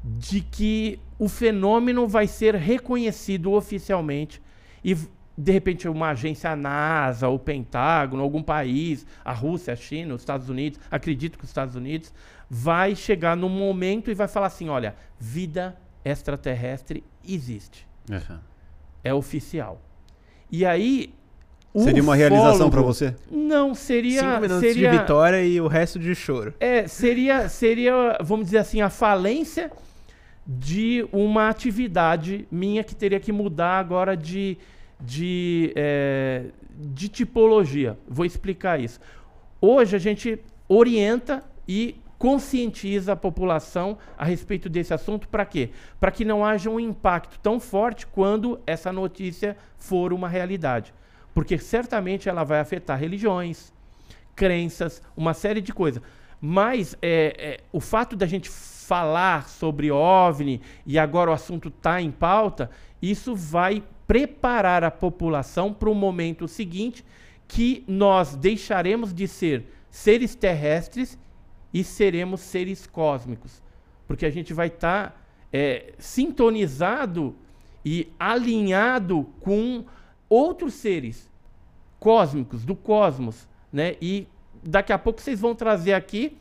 de 0.04 0.42
que 0.42 0.98
o 1.18 1.28
fenômeno 1.28 2.06
vai 2.06 2.26
ser 2.26 2.54
reconhecido 2.54 3.52
oficialmente 3.52 4.40
e 4.84 4.96
de 5.40 5.52
repente 5.52 5.88
uma 5.88 6.10
agência 6.10 6.50
a 6.50 6.56
NASA, 6.56 7.28
o 7.28 7.38
Pentágono, 7.38 8.22
algum 8.22 8.42
país, 8.42 9.06
a 9.24 9.32
Rússia, 9.32 9.72
a 9.72 9.76
China, 9.76 10.14
os 10.14 10.22
Estados 10.22 10.48
Unidos, 10.48 10.78
acredito 10.90 11.38
que 11.38 11.44
os 11.44 11.50
Estados 11.50 11.74
Unidos 11.76 12.12
vai 12.48 12.94
chegar 12.94 13.36
num 13.36 13.48
momento 13.48 14.10
e 14.10 14.14
vai 14.14 14.28
falar 14.28 14.48
assim, 14.48 14.68
olha, 14.68 14.94
vida 15.18 15.76
extraterrestre 16.04 17.02
existe, 17.26 17.86
Aham. 18.10 18.40
é 19.04 19.14
oficial. 19.14 19.80
E 20.50 20.64
aí 20.66 21.14
o 21.72 21.80
Seria 21.84 22.02
uma 22.02 22.16
realização 22.16 22.68
pra 22.68 22.80
ufólogo- 22.80 22.92
você? 22.94 23.14
Não, 23.30 23.74
seria 23.74 24.20
Cinco 24.20 24.40
minutos 24.40 24.58
seria 24.60 24.90
de 24.90 24.98
vitória 24.98 25.42
e 25.44 25.60
o 25.60 25.68
resto 25.68 25.98
de 25.98 26.14
choro. 26.14 26.52
é, 26.58 26.86
seria, 26.88 27.48
seria, 27.48 28.18
vamos 28.22 28.46
dizer 28.46 28.58
assim, 28.58 28.80
a 28.80 28.90
falência 28.90 29.70
de 30.46 31.06
uma 31.12 31.48
atividade 31.48 32.46
minha 32.50 32.82
que 32.82 32.94
teria 32.94 33.20
que 33.20 33.30
mudar 33.30 33.78
agora 33.78 34.16
de, 34.16 34.58
de, 35.00 35.72
é, 35.76 36.46
de 36.76 37.08
tipologia. 37.08 37.98
Vou 38.08 38.24
explicar 38.24 38.80
isso. 38.80 39.00
Hoje 39.60 39.96
a 39.96 39.98
gente 39.98 40.38
orienta 40.68 41.42
e 41.66 41.96
conscientiza 42.18 43.14
a 43.14 43.16
população 43.16 43.96
a 44.18 44.26
respeito 44.26 44.68
desse 44.68 44.92
assunto 44.92 45.26
para 45.26 45.46
quê? 45.46 45.70
Para 45.98 46.10
que 46.10 46.22
não 46.24 46.44
haja 46.44 46.68
um 46.68 46.78
impacto 46.78 47.38
tão 47.40 47.58
forte 47.58 48.06
quando 48.06 48.60
essa 48.66 48.92
notícia 48.92 49.56
for 49.78 50.12
uma 50.12 50.28
realidade. 50.28 50.92
Porque 51.32 51.56
certamente 51.58 52.28
ela 52.28 52.44
vai 52.44 52.60
afetar 52.60 52.98
religiões, 52.98 53.72
crenças, 54.36 55.02
uma 55.16 55.32
série 55.32 55.62
de 55.62 55.72
coisas. 55.72 56.02
Mas 56.40 56.94
é, 57.00 57.34
é, 57.38 57.60
o 57.72 57.80
fato 57.80 58.14
da 58.16 58.26
gente 58.26 58.50
falar 58.50 59.48
sobre 59.48 59.90
OVNI 59.90 60.60
e 60.84 60.98
agora 60.98 61.30
o 61.30 61.34
assunto 61.34 61.68
está 61.68 62.02
em 62.02 62.10
pauta, 62.10 62.70
isso 63.00 63.34
vai 63.34 63.82
preparar 64.10 64.82
a 64.82 64.90
população 64.90 65.72
para 65.72 65.88
o 65.88 65.94
momento 65.94 66.48
seguinte 66.48 67.04
que 67.46 67.84
nós 67.86 68.34
deixaremos 68.34 69.14
de 69.14 69.28
ser 69.28 69.66
seres 69.88 70.34
terrestres 70.34 71.16
e 71.72 71.84
seremos 71.84 72.40
seres 72.40 72.88
cósmicos. 72.88 73.62
Porque 74.08 74.26
a 74.26 74.30
gente 74.30 74.52
vai 74.52 74.66
estar 74.66 75.24
sintonizado 75.96 77.36
e 77.84 78.08
alinhado 78.18 79.28
com 79.38 79.84
outros 80.28 80.74
seres 80.74 81.30
cósmicos, 82.00 82.64
do 82.64 82.74
cosmos, 82.74 83.46
né? 83.72 83.94
E 84.02 84.26
daqui 84.60 84.92
a 84.92 84.98
pouco 84.98 85.20
vocês 85.20 85.40
vão 85.40 85.54
trazer 85.54 85.92
aqui, 85.92 86.36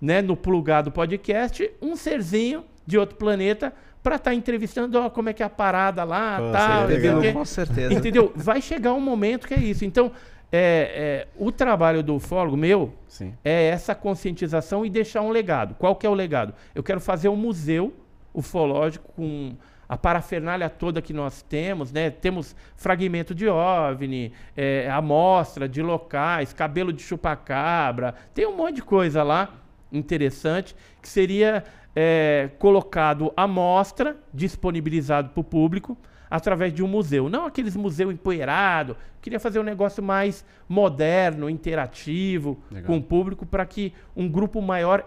né, 0.00 0.20
no 0.20 0.36
plugado 0.36 0.90
podcast, 0.90 1.70
um 1.80 1.94
serzinho 1.94 2.64
de 2.84 2.98
outro 2.98 3.16
planeta 3.16 3.72
para 4.06 4.14
estar 4.14 4.32
entrevistando, 4.32 5.00
ó, 5.00 5.10
como 5.10 5.30
é 5.30 5.32
que 5.32 5.42
é 5.42 5.46
a 5.46 5.50
parada 5.50 6.04
lá, 6.04 6.38
Pô, 6.38 6.52
tal, 6.52 6.86
legal. 6.86 7.20
Com 7.32 7.44
certeza. 7.44 7.92
Entendeu? 7.92 8.32
Vai 8.36 8.62
chegar 8.62 8.92
um 8.92 9.00
momento 9.00 9.48
que 9.48 9.54
é 9.54 9.58
isso. 9.58 9.84
Então, 9.84 10.12
é, 10.52 11.26
é, 11.26 11.28
o 11.36 11.50
trabalho 11.50 12.04
do 12.04 12.14
ufólogo 12.14 12.56
meu 12.56 12.92
Sim. 13.08 13.34
é 13.44 13.64
essa 13.64 13.96
conscientização 13.96 14.86
e 14.86 14.90
deixar 14.90 15.22
um 15.22 15.30
legado. 15.30 15.74
Qual 15.74 15.96
que 15.96 16.06
é 16.06 16.08
o 16.08 16.14
legado? 16.14 16.54
Eu 16.72 16.84
quero 16.84 17.00
fazer 17.00 17.28
um 17.28 17.34
museu 17.34 17.92
ufológico 18.32 19.12
com 19.12 19.56
a 19.88 19.96
parafernália 19.96 20.70
toda 20.70 21.02
que 21.02 21.12
nós 21.12 21.42
temos, 21.42 21.90
né? 21.90 22.08
Temos 22.08 22.54
fragmento 22.76 23.34
de 23.34 23.48
OVNI, 23.48 24.32
é, 24.56 24.88
amostra 24.88 25.68
de 25.68 25.82
locais, 25.82 26.52
cabelo 26.52 26.92
de 26.92 27.02
chupacabra, 27.02 28.14
tem 28.32 28.46
um 28.46 28.56
monte 28.56 28.76
de 28.76 28.82
coisa 28.82 29.24
lá 29.24 29.65
interessante 29.92 30.74
que 31.00 31.08
seria 31.08 31.64
é, 31.94 32.50
colocado 32.58 33.32
à 33.36 33.46
mostra, 33.46 34.16
disponibilizado 34.32 35.30
para 35.30 35.40
o 35.40 35.44
público 35.44 35.96
através 36.30 36.72
de 36.72 36.82
um 36.82 36.88
museu. 36.88 37.28
Não 37.28 37.46
aqueles 37.46 37.76
museu 37.76 38.10
empoeirado. 38.10 38.96
Queria 39.22 39.40
fazer 39.40 39.58
um 39.58 39.62
negócio 39.62 40.02
mais 40.02 40.44
moderno, 40.68 41.48
interativo, 41.48 42.58
Legal. 42.70 42.86
com 42.86 42.98
o 42.98 43.02
público, 43.02 43.46
para 43.46 43.64
que 43.64 43.92
um 44.14 44.28
grupo 44.28 44.60
maior 44.60 45.04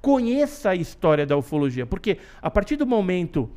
conheça 0.00 0.70
a 0.70 0.74
história 0.74 1.26
da 1.26 1.36
ufologia. 1.36 1.86
Porque 1.86 2.18
a 2.40 2.50
partir 2.50 2.76
do 2.76 2.86
momento 2.86 3.50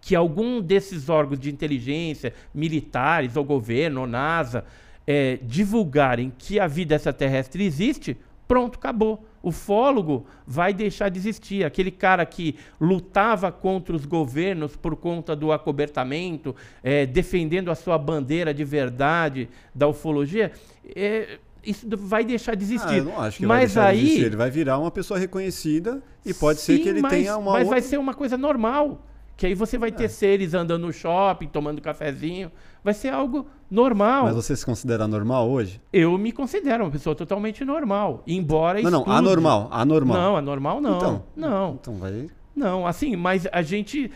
que 0.00 0.14
algum 0.14 0.60
desses 0.60 1.08
órgãos 1.08 1.40
de 1.40 1.50
inteligência, 1.50 2.32
militares, 2.54 3.36
ou 3.36 3.44
governo, 3.44 4.02
ou 4.02 4.06
NASA, 4.06 4.64
é, 5.06 5.38
divulgarem 5.42 6.32
que 6.36 6.60
a 6.60 6.66
vida 6.66 6.94
extraterrestre 6.94 7.64
existe, 7.64 8.16
pronto, 8.46 8.78
acabou. 8.78 9.26
O 9.48 9.52
fólogo 9.52 10.26
vai 10.46 10.74
deixar 10.74 11.08
de 11.08 11.18
existir. 11.18 11.64
Aquele 11.64 11.90
cara 11.90 12.24
que 12.26 12.56
lutava 12.78 13.50
contra 13.50 13.96
os 13.96 14.04
governos 14.04 14.76
por 14.76 14.94
conta 14.94 15.34
do 15.34 15.50
acobertamento, 15.52 16.54
é, 16.82 17.06
defendendo 17.06 17.70
a 17.70 17.74
sua 17.74 17.96
bandeira 17.96 18.52
de 18.52 18.64
verdade 18.64 19.48
da 19.74 19.88
ufologia, 19.88 20.52
é, 20.94 21.38
isso 21.64 21.86
vai 21.96 22.24
deixar 22.24 22.54
de 22.54 22.64
Ah, 22.64 22.66
existir. 22.68 22.96
eu 22.98 23.04
não 23.04 23.18
acho 23.20 23.38
que 23.38 23.46
mas 23.46 23.72
vai 23.74 23.84
deixar 23.86 23.92
de 23.92 23.98
aí, 23.98 24.04
existir. 24.06 24.26
Ele 24.26 24.36
vai 24.36 24.50
virar 24.50 24.78
uma 24.78 24.90
pessoa 24.90 25.18
reconhecida 25.18 26.02
e 26.26 26.34
pode 26.34 26.60
ser 26.60 26.76
Sim, 26.76 26.82
que 26.82 26.88
ele 26.90 27.00
mas, 27.00 27.10
tenha 27.12 27.36
uma 27.38 27.52
Mas 27.52 27.62
outra... 27.62 27.70
vai 27.70 27.80
ser 27.80 27.98
uma 27.98 28.12
coisa 28.14 28.36
normal. 28.36 29.04
Que 29.36 29.46
aí 29.46 29.54
você 29.54 29.78
vai 29.78 29.92
ter 29.92 30.04
É. 30.04 30.08
seres 30.08 30.52
andando 30.52 30.84
no 30.86 30.92
shopping, 30.92 31.46
tomando 31.46 31.80
cafezinho. 31.80 32.50
Vai 32.82 32.94
ser 32.94 33.08
algo 33.08 33.46
normal. 33.70 34.24
Mas 34.24 34.34
você 34.34 34.56
se 34.56 34.64
considera 34.64 35.06
normal 35.06 35.48
hoje? 35.50 35.80
Eu 35.92 36.16
me 36.16 36.32
considero 36.32 36.84
uma 36.84 36.90
pessoa 36.90 37.14
totalmente 37.14 37.64
normal. 37.64 38.22
Embora 38.26 38.80
Não, 38.82 38.90
não, 38.90 38.98
estude. 39.00 39.16
anormal, 39.16 39.68
anormal. 39.70 40.16
Não, 40.16 40.36
anormal 40.36 40.80
não. 40.80 40.96
Então. 40.96 41.22
Não, 41.36 41.78
Então 41.80 41.94
vai... 41.96 42.28
não. 42.54 42.86
Assim, 42.86 43.16
mas 43.16 43.46
a 43.52 43.62
gente, 43.62 44.10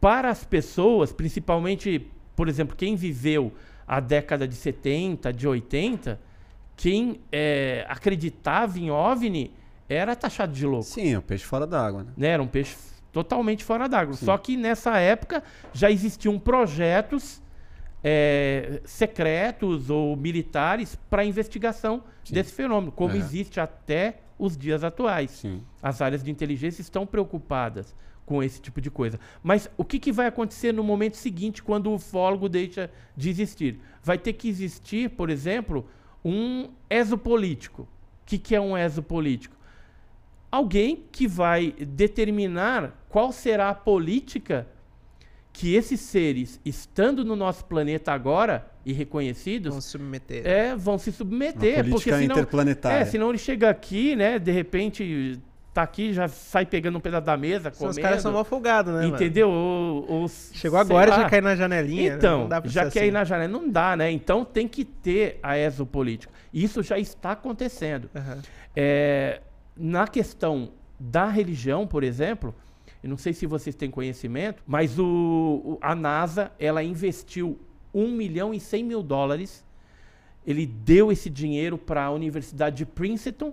para 0.00 0.30
as 0.30 0.44
pessoas, 0.44 1.12
principalmente, 1.12 2.10
por 2.34 2.48
exemplo, 2.48 2.76
quem 2.76 2.96
viveu 2.96 3.52
a 3.86 4.00
década 4.00 4.48
de 4.48 4.54
70, 4.54 5.32
de 5.32 5.46
80, 5.46 6.18
quem 6.76 7.20
é, 7.30 7.84
acreditava 7.88 8.78
em 8.78 8.90
OVNI 8.90 9.52
era 9.88 10.16
taxado 10.16 10.52
de 10.52 10.64
louco. 10.64 10.84
Sim, 10.84 11.12
é 11.12 11.18
o 11.18 11.22
peixe 11.22 11.44
fora 11.44 11.66
d'água, 11.66 12.04
né? 12.04 12.12
né? 12.16 12.28
Era 12.28 12.42
um 12.42 12.46
peixe 12.46 12.74
totalmente 13.12 13.62
fora 13.62 13.88
d'água. 13.88 14.14
Só 14.14 14.36
que 14.38 14.56
nessa 14.56 14.98
época 14.98 15.42
já 15.72 15.90
existiam 15.90 16.38
projetos 16.38 17.40
é, 18.04 18.82
secretos 18.84 19.88
ou 19.88 20.14
militares 20.14 20.94
para 21.08 21.24
investigação 21.24 22.04
Sim. 22.22 22.34
desse 22.34 22.52
fenômeno, 22.52 22.92
como 22.92 23.16
existe 23.16 23.58
até 23.58 24.18
os 24.38 24.58
dias 24.58 24.84
atuais. 24.84 25.30
Sim. 25.30 25.62
As 25.82 26.02
áreas 26.02 26.22
de 26.22 26.30
inteligência 26.30 26.82
estão 26.82 27.06
preocupadas 27.06 27.94
com 28.26 28.42
esse 28.42 28.60
tipo 28.60 28.80
de 28.80 28.90
coisa. 28.90 29.18
Mas 29.42 29.70
o 29.76 29.84
que, 29.84 29.98
que 29.98 30.12
vai 30.12 30.26
acontecer 30.26 30.72
no 30.72 30.84
momento 30.84 31.16
seguinte, 31.16 31.62
quando 31.62 31.86
o 31.88 31.94
ufólogo 31.94 32.48
deixa 32.48 32.90
de 33.16 33.30
existir? 33.30 33.80
Vai 34.02 34.18
ter 34.18 34.34
que 34.34 34.48
existir, 34.48 35.10
por 35.10 35.30
exemplo, 35.30 35.86
um 36.22 36.68
exopolítico. 36.90 37.82
O 37.82 38.26
que, 38.26 38.38
que 38.38 38.54
é 38.54 38.60
um 38.60 38.76
exopolítico? 38.76 39.56
Alguém 40.50 41.04
que 41.10 41.26
vai 41.26 41.72
determinar 41.72 43.04
qual 43.08 43.32
será 43.32 43.70
a 43.70 43.74
política 43.74 44.66
que 45.56 45.72
esses 45.74 46.00
seres, 46.00 46.60
estando 46.64 47.24
no 47.24 47.36
nosso 47.36 47.64
planeta 47.64 48.12
agora 48.12 48.66
e 48.84 48.92
reconhecidos, 48.92 49.70
Vão 49.72 49.80
se 49.80 49.88
submeter. 49.90 50.44
é, 50.44 50.74
vão 50.74 50.98
se 50.98 51.10
Uma 51.10 51.16
submeter. 51.16 51.74
Porque 51.76 51.90
política 51.90 52.18
senão, 52.18 52.34
interplanetária. 52.34 53.02
é, 53.02 53.04
senão 53.04 53.28
ele 53.28 53.38
chega 53.38 53.70
aqui, 53.70 54.16
né? 54.16 54.38
De 54.40 54.50
repente 54.50 55.40
tá 55.72 55.82
aqui, 55.82 56.12
já 56.12 56.26
sai 56.28 56.66
pegando 56.66 56.98
um 56.98 57.00
pedaço 57.00 57.24
da 57.26 57.36
mesa, 57.36 57.70
Os 57.70 57.78
comendo. 57.78 58.00
caras 58.00 58.20
são 58.22 58.32
mal 58.32 58.44
folgados, 58.44 58.92
né, 58.94 59.02
mano? 59.02 59.14
entendeu? 59.14 59.48
Ou, 59.48 60.04
ou 60.10 60.28
Chegou 60.28 60.78
agora 60.78 61.08
e 61.08 61.10
lá. 61.10 61.22
já 61.22 61.30
cai 61.30 61.40
na 61.40 61.54
janelinha. 61.56 62.10
né? 62.10 62.16
Então, 62.18 62.40
Não 62.42 62.48
dá 62.48 62.60
pra 62.60 62.70
já 62.70 62.82
quer 62.90 63.00
assim. 63.00 63.08
ir 63.08 63.12
na 63.12 63.24
janela. 63.24 63.48
Não 63.52 63.68
dá, 63.70 63.96
né? 63.96 64.10
Então 64.10 64.44
tem 64.44 64.66
que 64.68 64.84
ter 64.84 65.38
a 65.40 65.56
exopolítica. 65.56 66.32
Isso 66.52 66.82
já 66.82 66.98
está 66.98 67.30
acontecendo. 67.32 68.10
Aham. 68.14 68.38
É, 68.74 69.40
na 69.76 70.06
questão 70.08 70.70
da 70.98 71.26
religião, 71.28 71.86
por 71.86 72.02
exemplo, 72.04 72.54
eu 73.04 73.10
não 73.10 73.18
sei 73.18 73.34
se 73.34 73.44
vocês 73.44 73.76
têm 73.76 73.90
conhecimento, 73.90 74.62
mas 74.66 74.98
o, 74.98 75.76
a 75.82 75.94
NASA 75.94 76.50
ela 76.58 76.82
investiu 76.82 77.60
1 77.92 78.10
milhão 78.10 78.54
e 78.54 78.58
100 78.58 78.82
mil 78.82 79.02
dólares. 79.02 79.62
Ele 80.46 80.64
deu 80.64 81.12
esse 81.12 81.28
dinheiro 81.28 81.76
para 81.76 82.04
a 82.04 82.10
Universidade 82.10 82.78
de 82.78 82.86
Princeton, 82.86 83.52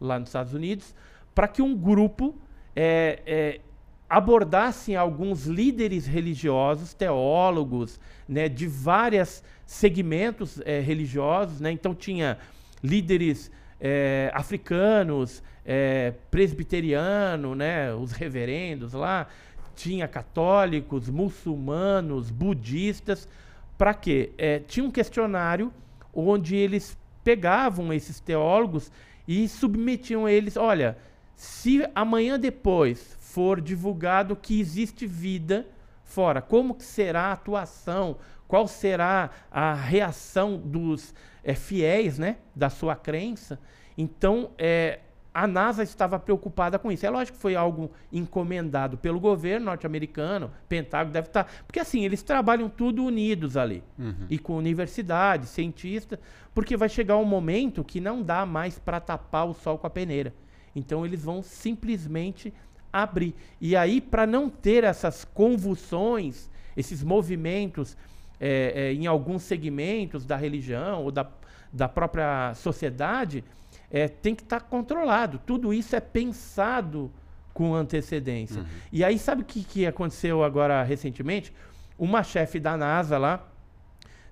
lá 0.00 0.18
nos 0.18 0.30
Estados 0.30 0.54
Unidos, 0.54 0.94
para 1.34 1.46
que 1.46 1.60
um 1.60 1.76
grupo 1.76 2.36
é, 2.74 3.20
é, 3.26 3.60
abordasse 4.08 4.96
alguns 4.96 5.44
líderes 5.44 6.06
religiosos, 6.06 6.94
teólogos, 6.94 8.00
né, 8.26 8.48
de 8.48 8.66
vários 8.66 9.44
segmentos 9.66 10.58
é, 10.64 10.80
religiosos. 10.80 11.60
Né? 11.60 11.70
Então 11.70 11.94
tinha 11.94 12.38
líderes 12.82 13.50
é, 13.78 14.30
africanos, 14.32 15.42
é, 15.66 16.14
presbiteriano, 16.30 17.54
né, 17.54 17.92
os 17.92 18.12
reverendos 18.12 18.92
lá, 18.92 19.26
tinha 19.74 20.06
católicos, 20.06 21.10
muçulmanos, 21.10 22.30
budistas, 22.30 23.28
para 23.76 23.92
quê? 23.92 24.32
É, 24.38 24.60
tinha 24.60 24.86
um 24.86 24.90
questionário 24.90 25.72
onde 26.14 26.56
eles 26.56 26.96
pegavam 27.22 27.92
esses 27.92 28.20
teólogos 28.20 28.90
e 29.28 29.48
submetiam 29.48 30.28
eles, 30.28 30.56
olha, 30.56 30.96
se 31.34 31.86
amanhã 31.94 32.38
depois 32.38 33.16
for 33.18 33.60
divulgado 33.60 34.36
que 34.36 34.58
existe 34.58 35.06
vida 35.06 35.66
fora, 36.04 36.40
como 36.40 36.74
que 36.74 36.84
será 36.84 37.24
a 37.24 37.32
atuação, 37.32 38.16
qual 38.48 38.68
será 38.68 39.30
a 39.50 39.74
reação 39.74 40.56
dos 40.56 41.12
eh, 41.42 41.54
fiéis, 41.54 42.18
né, 42.18 42.36
da 42.54 42.70
sua 42.70 42.94
crença? 42.94 43.58
Então, 43.98 44.50
eh, 44.56 45.00
a 45.38 45.46
NASA 45.46 45.82
estava 45.82 46.18
preocupada 46.18 46.78
com 46.78 46.90
isso. 46.90 47.04
É 47.04 47.10
lógico 47.10 47.36
que 47.36 47.42
foi 47.42 47.54
algo 47.54 47.90
encomendado 48.10 48.96
pelo 48.96 49.20
governo 49.20 49.66
norte-americano, 49.66 50.50
Pentágono 50.66 51.12
deve 51.12 51.26
estar, 51.28 51.44
porque 51.66 51.78
assim 51.78 52.06
eles 52.06 52.22
trabalham 52.22 52.70
tudo 52.70 53.04
unidos 53.04 53.54
ali 53.54 53.82
Uhum. 53.98 54.26
e 54.30 54.38
com 54.38 54.56
universidade, 54.56 55.46
cientista, 55.46 56.18
porque 56.54 56.74
vai 56.74 56.88
chegar 56.88 57.18
um 57.18 57.24
momento 57.26 57.84
que 57.84 58.00
não 58.00 58.22
dá 58.22 58.46
mais 58.46 58.78
para 58.78 58.98
tapar 58.98 59.46
o 59.46 59.52
sol 59.52 59.76
com 59.76 59.86
a 59.86 59.90
peneira. 59.90 60.32
Então 60.74 61.04
eles 61.04 61.22
vão 61.22 61.42
simplesmente 61.42 62.50
abrir. 62.90 63.34
E 63.60 63.76
aí, 63.76 64.00
para 64.00 64.26
não 64.26 64.48
ter 64.48 64.84
essas 64.84 65.22
convulsões, 65.22 66.48
esses 66.74 67.02
movimentos 67.02 67.94
eh, 68.40 68.72
eh, 68.74 68.92
em 68.94 69.06
alguns 69.06 69.42
segmentos 69.42 70.24
da 70.24 70.36
religião 70.36 71.04
ou 71.04 71.10
da, 71.10 71.26
da 71.70 71.88
própria 71.88 72.54
sociedade, 72.54 73.44
eh, 73.90 74.08
tem 74.08 74.34
que 74.34 74.42
estar 74.42 74.60
controlado. 74.60 75.40
Tudo 75.44 75.72
isso 75.72 75.94
é 75.94 76.00
pensado 76.00 77.10
com 77.52 77.74
antecedência. 77.74 78.64
E 78.92 79.02
aí, 79.02 79.18
sabe 79.18 79.42
o 79.42 79.44
que, 79.44 79.64
que 79.64 79.86
aconteceu 79.86 80.44
agora 80.44 80.82
recentemente? 80.82 81.52
Uma 81.98 82.22
chefe 82.22 82.60
da 82.60 82.76
NASA 82.76 83.16
lá 83.16 83.48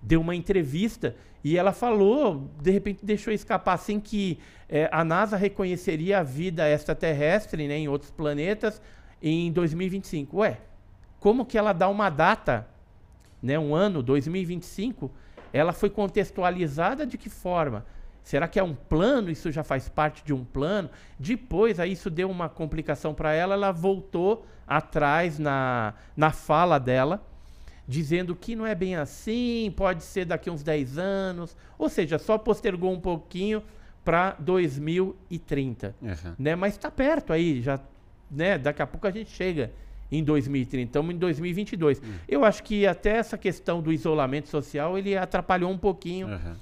deu 0.02 0.20
uma 0.20 0.34
entrevista 0.34 1.16
e 1.42 1.56
ela 1.56 1.72
falou, 1.72 2.50
de 2.60 2.70
repente 2.70 3.04
deixou 3.04 3.32
escapar 3.32 3.74
assim 3.74 4.00
que 4.00 4.38
eh, 4.68 4.88
a 4.90 5.04
NASA 5.04 5.36
reconheceria 5.36 6.20
a 6.20 6.22
vida 6.22 6.68
extraterrestre 6.68 7.66
né, 7.68 7.78
em 7.78 7.88
outros 7.88 8.10
planetas 8.10 8.80
em 9.22 9.52
2025. 9.52 10.38
Ué, 10.38 10.58
como 11.20 11.44
que 11.44 11.56
ela 11.56 11.72
dá 11.72 11.88
uma 11.88 12.10
data, 12.10 12.66
né, 13.42 13.58
um 13.58 13.74
ano, 13.74 14.02
2025? 14.02 15.10
Ela 15.52 15.72
foi 15.72 15.88
contextualizada 15.88 17.06
de 17.06 17.16
que 17.16 17.30
forma? 17.30 17.86
Será 18.24 18.48
que 18.48 18.58
é 18.58 18.62
um 18.64 18.74
plano? 18.74 19.30
Isso 19.30 19.52
já 19.52 19.62
faz 19.62 19.88
parte 19.88 20.24
de 20.24 20.32
um 20.32 20.42
plano? 20.44 20.90
Depois, 21.18 21.78
aí 21.78 21.92
isso 21.92 22.08
deu 22.10 22.28
uma 22.30 22.48
complicação 22.48 23.14
para 23.14 23.32
ela, 23.34 23.54
ela 23.54 23.70
voltou 23.70 24.44
atrás 24.66 25.38
na, 25.38 25.92
na 26.16 26.30
fala 26.32 26.80
dela, 26.80 27.22
dizendo 27.86 28.34
que 28.34 28.56
não 28.56 28.66
é 28.66 28.74
bem 28.74 28.96
assim, 28.96 29.70
pode 29.76 30.02
ser 30.02 30.24
daqui 30.24 30.48
uns 30.48 30.62
10 30.62 30.96
anos, 30.96 31.54
ou 31.78 31.90
seja, 31.90 32.18
só 32.18 32.38
postergou 32.38 32.90
um 32.90 32.98
pouquinho 32.98 33.62
para 34.02 34.36
2030, 34.38 35.94
Uhum. 36.00 36.34
né? 36.38 36.54
Mas 36.56 36.74
está 36.74 36.90
perto 36.90 37.32
aí, 37.32 37.60
já, 37.60 37.78
né? 38.30 38.58
Daqui 38.58 38.82
a 38.82 38.86
pouco 38.86 39.06
a 39.06 39.10
gente 39.10 39.30
chega 39.30 39.70
em 40.10 40.22
2030, 40.22 40.86
estamos 40.86 41.14
em 41.14 41.18
2022. 41.18 42.00
Eu 42.28 42.44
acho 42.44 42.62
que 42.62 42.86
até 42.86 43.10
essa 43.16 43.36
questão 43.36 43.80
do 43.82 43.92
isolamento 43.92 44.48
social 44.48 44.96
ele 44.98 45.16
atrapalhou 45.16 45.70
um 45.70 45.78
pouquinho 45.78 46.28
Uhum. 46.28 46.54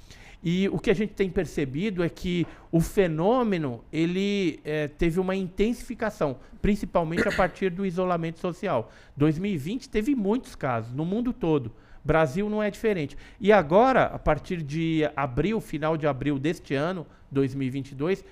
E 0.43 0.67
o 0.69 0.77
que 0.77 0.91
a 0.91 0.93
gente 0.93 1.13
tem 1.13 1.29
percebido 1.29 2.03
é 2.03 2.09
que 2.09 2.45
o 2.69 2.81
fenômeno 2.81 3.83
ele 3.93 4.59
é, 4.65 4.89
teve 4.89 5.19
uma 5.19 5.35
intensificação, 5.35 6.37
principalmente 6.61 7.25
a 7.27 7.31
partir 7.31 7.69
do 7.69 7.85
isolamento 7.85 8.39
social. 8.39 8.91
2020 9.15 9.87
teve 9.89 10.13
muitos 10.13 10.53
casos 10.53 10.91
no 10.93 11.05
mundo 11.05 11.31
todo. 11.31 11.71
Brasil 12.03 12.49
não 12.49 12.61
é 12.61 12.69
diferente. 12.69 13.15
E 13.39 13.53
agora, 13.53 14.03
a 14.03 14.19
partir 14.19 14.61
de 14.61 15.09
abril, 15.15 15.61
final 15.61 15.95
de 15.95 16.05
abril 16.05 16.37
deste 16.37 16.75
ano, 16.75 17.07
2022, 17.31 18.25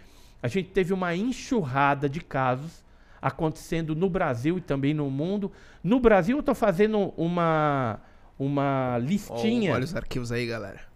a 0.43 0.50
gente 0.50 0.69
teve 0.69 0.93
uma 0.93 1.15
enxurrada 1.15 2.10
de 2.10 2.19
casos 2.19 2.84
acontecendo 3.21 3.95
no 3.95 4.10
Brasil 4.10 4.58
e 4.58 4.62
também 4.62 4.93
no 4.93 5.10
mundo. 5.10 5.50
No 5.82 6.00
Brasil, 6.00 6.36
eu 6.36 6.41
estou 6.41 6.56
fazendo 6.56 7.13
uma, 7.15 8.02
uma 8.38 8.97
listinha. 8.97 9.74
olha 9.74 9.86
os 9.86 9.95
arquivos 9.95 10.32
aí, 10.32 10.45
galera. 10.45 10.91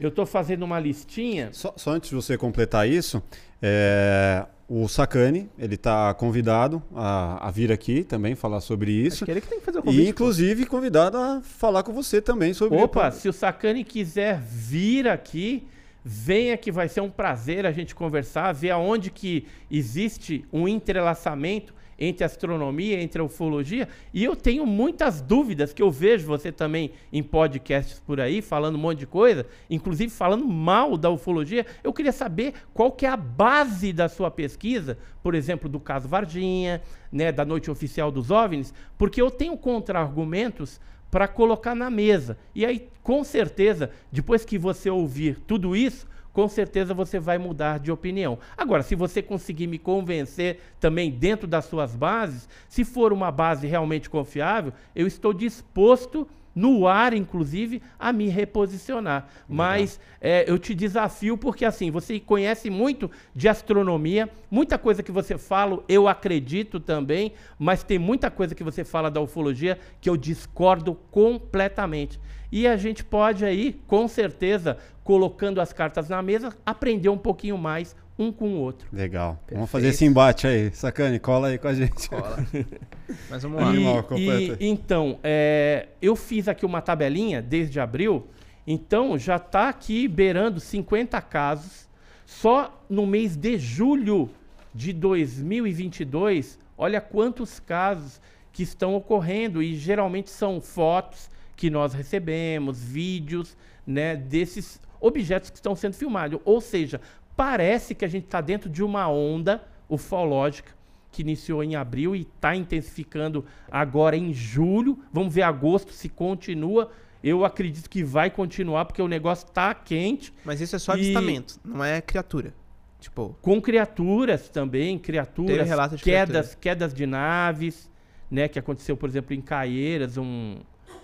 Eu 0.00 0.08
estou 0.08 0.24
fazendo 0.24 0.62
uma 0.62 0.80
listinha. 0.80 1.50
Só, 1.52 1.74
só, 1.76 1.90
antes 1.90 2.08
de 2.08 2.16
você 2.16 2.38
completar 2.38 2.88
isso, 2.88 3.22
é, 3.60 4.46
o 4.66 4.88
Sacani, 4.88 5.50
ele 5.58 5.74
está 5.74 6.14
convidado 6.14 6.82
a, 6.94 7.46
a, 7.46 7.50
vir 7.50 7.70
aqui 7.70 8.02
também 8.02 8.34
falar 8.34 8.60
sobre 8.60 8.92
isso. 8.92 9.16
Acho 9.16 9.24
que 9.26 9.30
ele 9.30 9.40
que 9.40 9.48
tem 9.48 9.58
que 9.58 9.64
fazer 9.64 9.80
o 9.80 9.82
convite. 9.82 10.02
E, 10.02 10.08
inclusive, 10.08 10.64
pô. 10.64 10.70
convidado 10.70 11.18
a 11.18 11.42
falar 11.42 11.82
com 11.82 11.92
você 11.92 12.22
também 12.22 12.54
sobre 12.54 12.78
Opa, 12.78 13.10
se 13.10 13.28
o 13.28 13.32
Sacani 13.32 13.84
quiser 13.84 14.40
vir 14.40 15.06
aqui, 15.06 15.66
venha 16.02 16.56
que 16.56 16.72
vai 16.72 16.88
ser 16.88 17.00
um 17.00 17.10
prazer 17.10 17.66
a 17.66 17.72
gente 17.72 17.94
conversar, 17.94 18.52
ver 18.52 18.70
aonde 18.70 19.10
que 19.10 19.46
existe 19.70 20.44
um 20.52 20.66
entrelaçamento 20.66 21.74
entre 22.00 22.24
astronomia, 22.24 23.00
entre 23.00 23.20
ufologia, 23.20 23.86
e 24.12 24.24
eu 24.24 24.34
tenho 24.34 24.64
muitas 24.64 25.20
dúvidas 25.20 25.74
que 25.74 25.82
eu 25.82 25.90
vejo 25.90 26.26
você 26.26 26.50
também 26.50 26.92
em 27.12 27.22
podcasts 27.22 28.00
por 28.00 28.18
aí, 28.18 28.40
falando 28.40 28.76
um 28.76 28.78
monte 28.78 29.00
de 29.00 29.06
coisa, 29.06 29.46
inclusive 29.68 30.10
falando 30.10 30.46
mal 30.48 30.96
da 30.96 31.10
ufologia. 31.10 31.66
Eu 31.84 31.92
queria 31.92 32.12
saber 32.12 32.54
qual 32.72 32.90
que 32.90 33.04
é 33.04 33.10
a 33.10 33.16
base 33.16 33.92
da 33.92 34.08
sua 34.08 34.30
pesquisa, 34.30 34.96
por 35.22 35.34
exemplo, 35.34 35.68
do 35.68 35.78
caso 35.78 36.08
Varginha, 36.08 36.80
né, 37.12 37.30
da 37.30 37.44
noite 37.44 37.70
oficial 37.70 38.10
dos 38.10 38.30
OVNIs, 38.30 38.72
porque 38.96 39.20
eu 39.20 39.30
tenho 39.30 39.56
contra-argumentos 39.56 40.80
para 41.10 41.28
colocar 41.28 41.74
na 41.74 41.90
mesa. 41.90 42.38
E 42.54 42.64
aí, 42.64 42.88
com 43.02 43.22
certeza, 43.24 43.90
depois 44.10 44.44
que 44.44 44.56
você 44.56 44.88
ouvir 44.88 45.38
tudo 45.46 45.74
isso, 45.76 46.08
com 46.32 46.48
certeza 46.48 46.94
você 46.94 47.18
vai 47.18 47.38
mudar 47.38 47.78
de 47.78 47.90
opinião. 47.90 48.38
Agora, 48.56 48.82
se 48.82 48.94
você 48.94 49.22
conseguir 49.22 49.66
me 49.66 49.78
convencer 49.78 50.60
também 50.78 51.10
dentro 51.10 51.46
das 51.46 51.64
suas 51.64 51.94
bases, 51.94 52.48
se 52.68 52.84
for 52.84 53.12
uma 53.12 53.30
base 53.30 53.66
realmente 53.66 54.08
confiável, 54.08 54.72
eu 54.94 55.06
estou 55.06 55.32
disposto 55.32 56.26
no 56.54 56.86
ar, 56.86 57.14
inclusive, 57.14 57.82
a 57.98 58.12
me 58.12 58.28
reposicionar. 58.28 59.28
Mas 59.48 60.00
é, 60.20 60.44
eu 60.50 60.58
te 60.58 60.74
desafio 60.74 61.36
porque, 61.36 61.64
assim, 61.64 61.90
você 61.90 62.18
conhece 62.18 62.70
muito 62.70 63.10
de 63.34 63.48
astronomia, 63.48 64.28
muita 64.50 64.78
coisa 64.78 65.02
que 65.02 65.12
você 65.12 65.38
fala, 65.38 65.82
eu 65.88 66.08
acredito 66.08 66.80
também, 66.80 67.32
mas 67.58 67.82
tem 67.82 67.98
muita 67.98 68.30
coisa 68.30 68.54
que 68.54 68.64
você 68.64 68.84
fala 68.84 69.10
da 69.10 69.20
ufologia 69.20 69.78
que 70.00 70.08
eu 70.08 70.16
discordo 70.16 70.94
completamente. 71.10 72.20
E 72.52 72.66
a 72.66 72.76
gente 72.76 73.04
pode 73.04 73.44
aí, 73.44 73.80
com 73.86 74.08
certeza, 74.08 74.76
colocando 75.04 75.60
as 75.60 75.72
cartas 75.72 76.08
na 76.08 76.20
mesa, 76.20 76.56
aprender 76.66 77.08
um 77.08 77.18
pouquinho 77.18 77.56
mais 77.56 77.94
um 78.24 78.32
com 78.32 78.48
o 78.54 78.56
outro. 78.58 78.88
Legal. 78.92 79.34
Perfeito. 79.34 79.54
Vamos 79.54 79.70
fazer 79.70 79.88
esse 79.88 80.04
embate 80.04 80.46
aí. 80.46 80.70
Sacane, 80.72 81.18
cola 81.18 81.48
aí 81.48 81.58
com 81.58 81.68
a 81.68 81.74
gente. 81.74 82.08
Cola. 82.08 82.36
Mas 83.28 83.42
vamos 83.42 83.60
lá. 83.60 83.74
E, 84.16 84.56
e, 84.60 84.68
então, 84.68 85.18
é, 85.22 85.88
eu 86.00 86.14
fiz 86.14 86.48
aqui 86.48 86.66
uma 86.66 86.80
tabelinha 86.80 87.40
desde 87.40 87.80
abril. 87.80 88.26
Então, 88.66 89.18
já 89.18 89.36
está 89.36 89.68
aqui 89.68 90.06
beirando 90.06 90.60
50 90.60 91.20
casos. 91.22 91.88
Só 92.26 92.84
no 92.88 93.06
mês 93.06 93.36
de 93.36 93.58
julho 93.58 94.30
de 94.74 94.92
2022, 94.92 96.58
olha 96.78 97.00
quantos 97.00 97.58
casos 97.58 98.20
que 98.52 98.62
estão 98.62 98.94
ocorrendo. 98.94 99.62
E 99.62 99.74
geralmente 99.74 100.30
são 100.30 100.60
fotos 100.60 101.28
que 101.56 101.68
nós 101.68 101.92
recebemos, 101.92 102.82
vídeos 102.82 103.56
né, 103.86 104.16
desses 104.16 104.80
objetos 105.00 105.50
que 105.50 105.56
estão 105.56 105.74
sendo 105.74 105.94
filmados. 105.94 106.40
Ou 106.44 106.60
seja, 106.60 107.00
parece 107.40 107.94
que 107.94 108.04
a 108.04 108.08
gente 108.08 108.24
está 108.24 108.42
dentro 108.42 108.68
de 108.68 108.84
uma 108.84 109.08
onda 109.08 109.66
ufológica 109.88 110.74
que 111.10 111.22
iniciou 111.22 111.64
em 111.64 111.74
abril 111.74 112.14
e 112.14 112.20
está 112.20 112.54
intensificando 112.54 113.46
agora 113.70 114.14
em 114.14 114.30
julho. 114.30 114.98
Vamos 115.10 115.32
ver 115.32 115.40
agosto 115.40 115.90
se 115.90 116.10
continua. 116.10 116.90
Eu 117.24 117.42
acredito 117.42 117.88
que 117.88 118.04
vai 118.04 118.28
continuar 118.28 118.84
porque 118.84 119.00
o 119.00 119.08
negócio 119.08 119.46
está 119.46 119.72
quente. 119.72 120.34
Mas 120.44 120.60
isso 120.60 120.76
é 120.76 120.78
só 120.78 120.92
avistamento, 120.92 121.58
e... 121.64 121.68
não 121.68 121.82
é 121.82 122.02
criatura. 122.02 122.52
Tipo, 123.00 123.34
com 123.40 123.58
criaturas 123.58 124.50
também, 124.50 124.98
criaturas, 124.98 125.66
quedas, 125.66 126.02
criatura. 126.02 126.58
quedas 126.60 126.92
de 126.92 127.06
naves, 127.06 127.90
né, 128.30 128.48
que 128.48 128.58
aconteceu, 128.58 128.98
por 128.98 129.08
exemplo, 129.08 129.32
em 129.34 129.40
Caieiras, 129.40 130.18
um, 130.18 130.58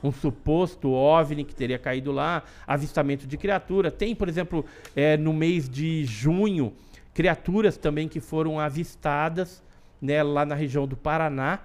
um 0.06 0.12
suposto 0.12 0.90
OVNI 0.90 1.44
que 1.44 1.54
teria 1.54 1.78
caído 1.78 2.12
lá, 2.12 2.42
avistamento 2.66 3.26
de 3.26 3.36
criatura. 3.36 3.90
Tem, 3.90 4.14
por 4.14 4.28
exemplo, 4.28 4.64
é, 4.94 5.16
no 5.16 5.32
mês 5.32 5.68
de 5.68 6.04
junho, 6.04 6.72
criaturas 7.12 7.76
também 7.76 8.08
que 8.08 8.20
foram 8.20 8.60
avistadas 8.60 9.62
né, 10.00 10.22
lá 10.22 10.44
na 10.44 10.54
região 10.54 10.86
do 10.86 10.96
Paraná. 10.96 11.60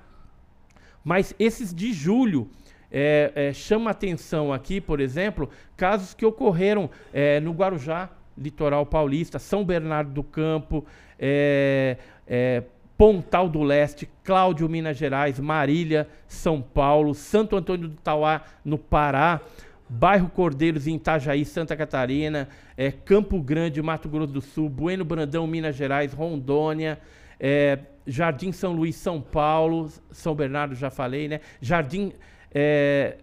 Mas 1.04 1.34
esses 1.40 1.74
de 1.74 1.94
julho 1.94 2.50
é, 2.92 3.32
é, 3.36 3.54
chama 3.54 3.92
atenção 3.92 4.52
aqui, 4.52 4.82
por 4.82 5.00
exemplo, 5.00 5.50
casos 5.78 6.14
que 6.14 6.26
ocorreram 6.26 6.90
é, 7.14 7.40
no 7.40 7.52
Guarujá, 7.52 8.10
litoral 8.38 8.86
paulista, 8.86 9.40
São 9.40 9.64
Bernardo 9.64 10.12
do 10.12 10.24
Campo, 10.24 10.86
é, 11.18 11.98
é, 12.28 12.64
Pontal 13.02 13.50
do 13.50 13.64
Leste, 13.64 14.08
Cláudio, 14.24 14.70
Minas 14.70 14.96
Gerais, 14.96 15.40
Marília, 15.40 16.08
São 16.28 16.62
Paulo, 16.62 17.16
Santo 17.16 17.56
Antônio 17.56 17.88
do 17.88 17.96
Tauá, 17.96 18.44
no 18.64 18.78
Pará, 18.78 19.42
Bairro 19.90 20.30
Cordeiros, 20.30 20.86
em 20.86 20.98
Itajaí, 20.98 21.44
Santa 21.44 21.76
Catarina, 21.76 22.48
é, 22.78 22.92
Campo 22.92 23.42
Grande, 23.42 23.82
Mato 23.82 24.08
Grosso 24.08 24.32
do 24.32 24.40
Sul, 24.40 24.70
Bueno 24.70 25.04
Brandão, 25.04 25.48
Minas 25.48 25.76
Gerais, 25.76 26.14
Rondônia, 26.14 27.00
é, 27.40 27.80
Jardim 28.06 28.52
São 28.52 28.72
Luís, 28.72 28.98
São 28.98 29.20
Paulo, 29.20 29.90
São 30.12 30.36
Bernardo, 30.36 30.76
já 30.76 30.92
falei, 30.92 31.28
né? 31.28 31.40
Jardim. 31.60 32.14
É, 32.54 33.18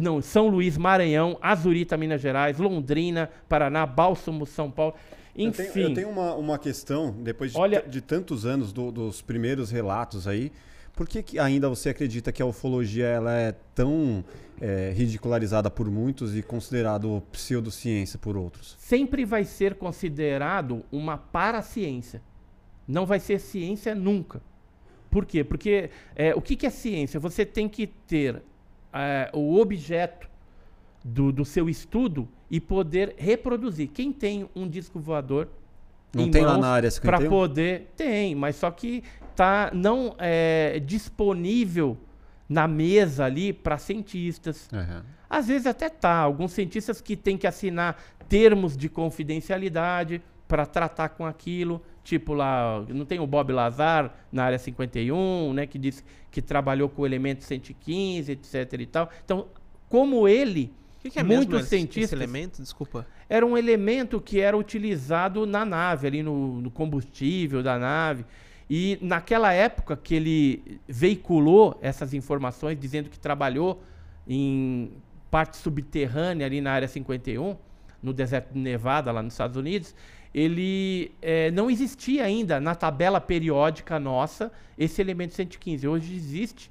não, 0.00 0.22
São 0.22 0.46
Luís, 0.46 0.78
Maranhão, 0.78 1.36
Azurita, 1.42 1.96
Minas 1.96 2.20
Gerais, 2.20 2.56
Londrina, 2.56 3.28
Paraná, 3.48 3.84
Bálsamo, 3.84 4.46
São 4.46 4.70
Paulo. 4.70 4.94
Enfim. 5.38 5.62
Eu 5.62 5.72
tenho, 5.72 5.88
eu 5.88 5.94
tenho 5.94 6.08
uma, 6.10 6.34
uma 6.34 6.58
questão, 6.58 7.12
depois 7.12 7.52
de, 7.52 7.58
Olha, 7.58 7.82
de 7.82 8.00
tantos 8.00 8.44
anos 8.44 8.72
do, 8.72 8.90
dos 8.90 9.22
primeiros 9.22 9.70
relatos 9.70 10.26
aí, 10.26 10.50
por 10.98 11.06
que, 11.06 11.22
que, 11.22 11.38
ainda 11.38 11.68
você 11.68 11.90
acredita 11.90 12.32
que 12.32 12.42
a 12.42 12.44
ufologia 12.44 13.06
ela 13.06 13.32
é 13.32 13.52
tão 13.72 14.24
é, 14.60 14.92
ridicularizada 14.92 15.70
por 15.70 15.88
muitos 15.88 16.36
e 16.36 16.42
considerado 16.42 17.22
pseudociência 17.30 18.18
por 18.18 18.36
outros? 18.36 18.76
Sempre 18.80 19.24
vai 19.24 19.44
ser 19.44 19.76
considerado 19.76 20.84
uma 20.90 21.16
paraciência. 21.16 22.20
Não 22.86 23.06
vai 23.06 23.20
ser 23.20 23.38
ciência 23.38 23.94
nunca. 23.94 24.42
Por 25.08 25.24
quê? 25.24 25.44
Porque 25.44 25.88
é, 26.16 26.34
o 26.34 26.42
que, 26.42 26.56
que, 26.56 26.66
é 26.66 26.70
ciência? 26.70 27.20
Você 27.20 27.46
tem 27.46 27.68
que 27.68 27.86
ter 27.86 28.42
é, 28.92 29.30
o 29.32 29.56
objeto 29.56 30.28
do, 31.04 31.30
do 31.30 31.44
seu 31.44 31.68
estudo 31.68 32.28
e 32.50 32.60
poder 32.60 33.14
reproduzir. 33.18 33.88
Quem 33.88 34.12
tem 34.12 34.48
um 34.54 34.68
disco 34.68 34.98
voador 34.98 35.48
não 36.14 36.30
tem 36.30 36.44
lá 36.44 36.56
na 36.56 36.68
área 36.68 36.90
para 37.02 37.20
poder 37.28 37.92
tem, 37.96 38.34
mas 38.34 38.56
só 38.56 38.70
que 38.70 39.02
tá 39.36 39.70
não 39.74 40.14
é 40.18 40.80
disponível 40.80 41.96
na 42.48 42.66
mesa 42.66 43.26
ali 43.26 43.52
para 43.52 43.76
cientistas. 43.76 44.68
Uhum. 44.72 45.02
Às 45.28 45.48
vezes 45.48 45.66
até 45.66 45.90
tá, 45.90 46.16
alguns 46.16 46.52
cientistas 46.52 47.00
que 47.00 47.14
têm 47.14 47.36
que 47.36 47.46
assinar 47.46 48.00
termos 48.28 48.76
de 48.76 48.88
confidencialidade 48.88 50.22
para 50.46 50.64
tratar 50.64 51.10
com 51.10 51.26
aquilo, 51.26 51.82
tipo 52.02 52.32
lá, 52.32 52.82
não 52.88 53.04
tem 53.04 53.20
o 53.20 53.26
Bob 53.26 53.52
Lazar 53.52 54.14
na 54.32 54.44
área 54.44 54.58
51, 54.58 55.52
né, 55.52 55.66
que 55.66 55.78
disse 55.78 56.02
que 56.30 56.40
trabalhou 56.40 56.88
com 56.88 57.02
o 57.02 57.06
elemento 57.06 57.44
115, 57.44 58.32
etc 58.32 58.72
e 58.80 58.86
tal. 58.86 59.10
Então, 59.22 59.46
como 59.90 60.26
ele 60.26 60.72
que, 61.10 61.14
que, 61.14 61.20
é 61.20 61.22
Muitos 61.22 61.54
mesmo 61.54 61.68
cientistas, 61.68 62.04
esse 62.04 62.14
elemento? 62.14 62.62
Desculpa. 62.62 63.06
Era 63.28 63.44
um 63.44 63.56
elemento 63.56 64.20
que 64.20 64.40
era 64.40 64.56
utilizado 64.56 65.46
na 65.46 65.64
nave, 65.64 66.06
ali 66.06 66.22
no, 66.22 66.60
no 66.60 66.70
combustível 66.70 67.62
da 67.62 67.78
nave. 67.78 68.24
E 68.70 68.98
naquela 69.00 69.52
época 69.52 69.96
que 69.96 70.14
ele 70.14 70.80
veiculou 70.86 71.78
essas 71.80 72.12
informações, 72.12 72.78
dizendo 72.78 73.08
que 73.08 73.18
trabalhou 73.18 73.82
em 74.26 74.92
parte 75.30 75.56
subterrânea 75.56 76.46
ali 76.46 76.60
na 76.60 76.72
área 76.72 76.86
51, 76.86 77.56
no 78.02 78.12
deserto 78.12 78.52
de 78.52 78.58
Nevada, 78.58 79.10
lá 79.10 79.22
nos 79.22 79.32
Estados 79.32 79.56
Unidos, 79.56 79.94
ele 80.34 81.12
é, 81.22 81.50
não 81.50 81.70
existia 81.70 82.24
ainda 82.24 82.60
na 82.60 82.74
tabela 82.74 83.20
periódica 83.20 83.98
nossa 83.98 84.52
esse 84.76 85.00
elemento 85.00 85.34
115. 85.34 85.88
Hoje 85.88 86.14
existe, 86.14 86.70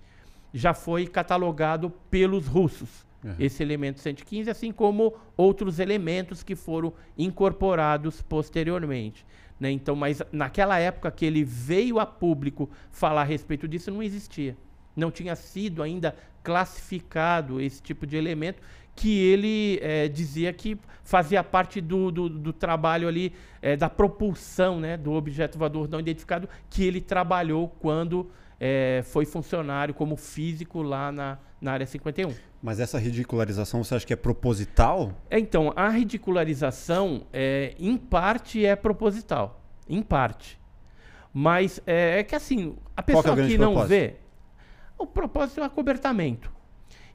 já 0.53 0.73
foi 0.73 1.07
catalogado 1.07 1.89
pelos 2.09 2.45
russos 2.45 3.06
Uhum. 3.23 3.33
esse 3.39 3.63
elemento 3.63 3.99
115, 3.99 4.49
assim 4.49 4.71
como 4.71 5.15
outros 5.35 5.79
elementos 5.79 6.43
que 6.43 6.55
foram 6.55 6.93
incorporados 7.17 8.21
posteriormente. 8.21 9.25
né? 9.59 9.71
Então, 9.71 9.95
mas 9.95 10.21
naquela 10.31 10.77
época 10.77 11.09
que 11.09 11.25
ele 11.25 11.43
veio 11.43 11.99
a 11.99 12.05
público 12.05 12.69
falar 12.91 13.21
a 13.21 13.25
respeito 13.25 13.67
disso, 13.67 13.89
não 13.89 14.03
existia. 14.03 14.55
Não 14.95 15.09
tinha 15.09 15.35
sido 15.35 15.81
ainda 15.81 16.15
classificado 16.43 17.59
esse 17.59 17.81
tipo 17.81 18.05
de 18.05 18.15
elemento 18.15 18.61
que 18.95 19.19
ele 19.19 19.79
eh, 19.81 20.07
dizia 20.07 20.51
que 20.51 20.77
fazia 21.03 21.43
parte 21.43 21.79
do, 21.79 22.11
do, 22.11 22.27
do 22.27 22.51
trabalho 22.51 23.07
ali, 23.07 23.31
eh, 23.61 23.77
da 23.77 23.89
propulsão 23.89 24.79
né, 24.79 24.97
do 24.97 25.11
objeto 25.13 25.57
voador 25.57 25.87
não 25.87 25.99
identificado, 25.99 26.49
que 26.67 26.83
ele 26.83 26.99
trabalhou 26.99 27.67
quando 27.67 28.31
eh, 28.59 29.03
foi 29.05 29.25
funcionário 29.25 29.93
como 29.93 30.15
físico 30.15 30.81
lá 30.81 31.11
na, 31.11 31.37
na 31.59 31.71
área 31.73 31.85
51. 31.85 32.33
Mas 32.61 32.79
essa 32.79 32.97
ridicularização 32.99 33.83
você 33.83 33.95
acha 33.95 34.05
que 34.05 34.13
é 34.13 34.15
proposital? 34.15 35.11
É, 35.29 35.39
Então, 35.39 35.73
a 35.75 35.89
ridicularização, 35.89 37.25
é, 37.33 37.75
em 37.79 37.97
parte, 37.97 38.65
é 38.65 38.75
proposital. 38.75 39.61
Em 39.89 40.01
parte. 40.01 40.59
Mas 41.33 41.81
é, 41.85 42.19
é 42.19 42.23
que 42.23 42.35
assim, 42.35 42.75
a 42.95 43.03
que 43.03 43.11
é 43.11 43.15
pessoa 43.15 43.33
o 43.33 43.35
grande 43.35 43.51
que 43.51 43.57
não 43.57 43.73
propósito? 43.73 43.89
vê, 43.89 44.15
o 44.97 45.05
propósito 45.05 45.59
é 45.59 45.63
o 45.63 45.65
acobertamento. 45.65 46.51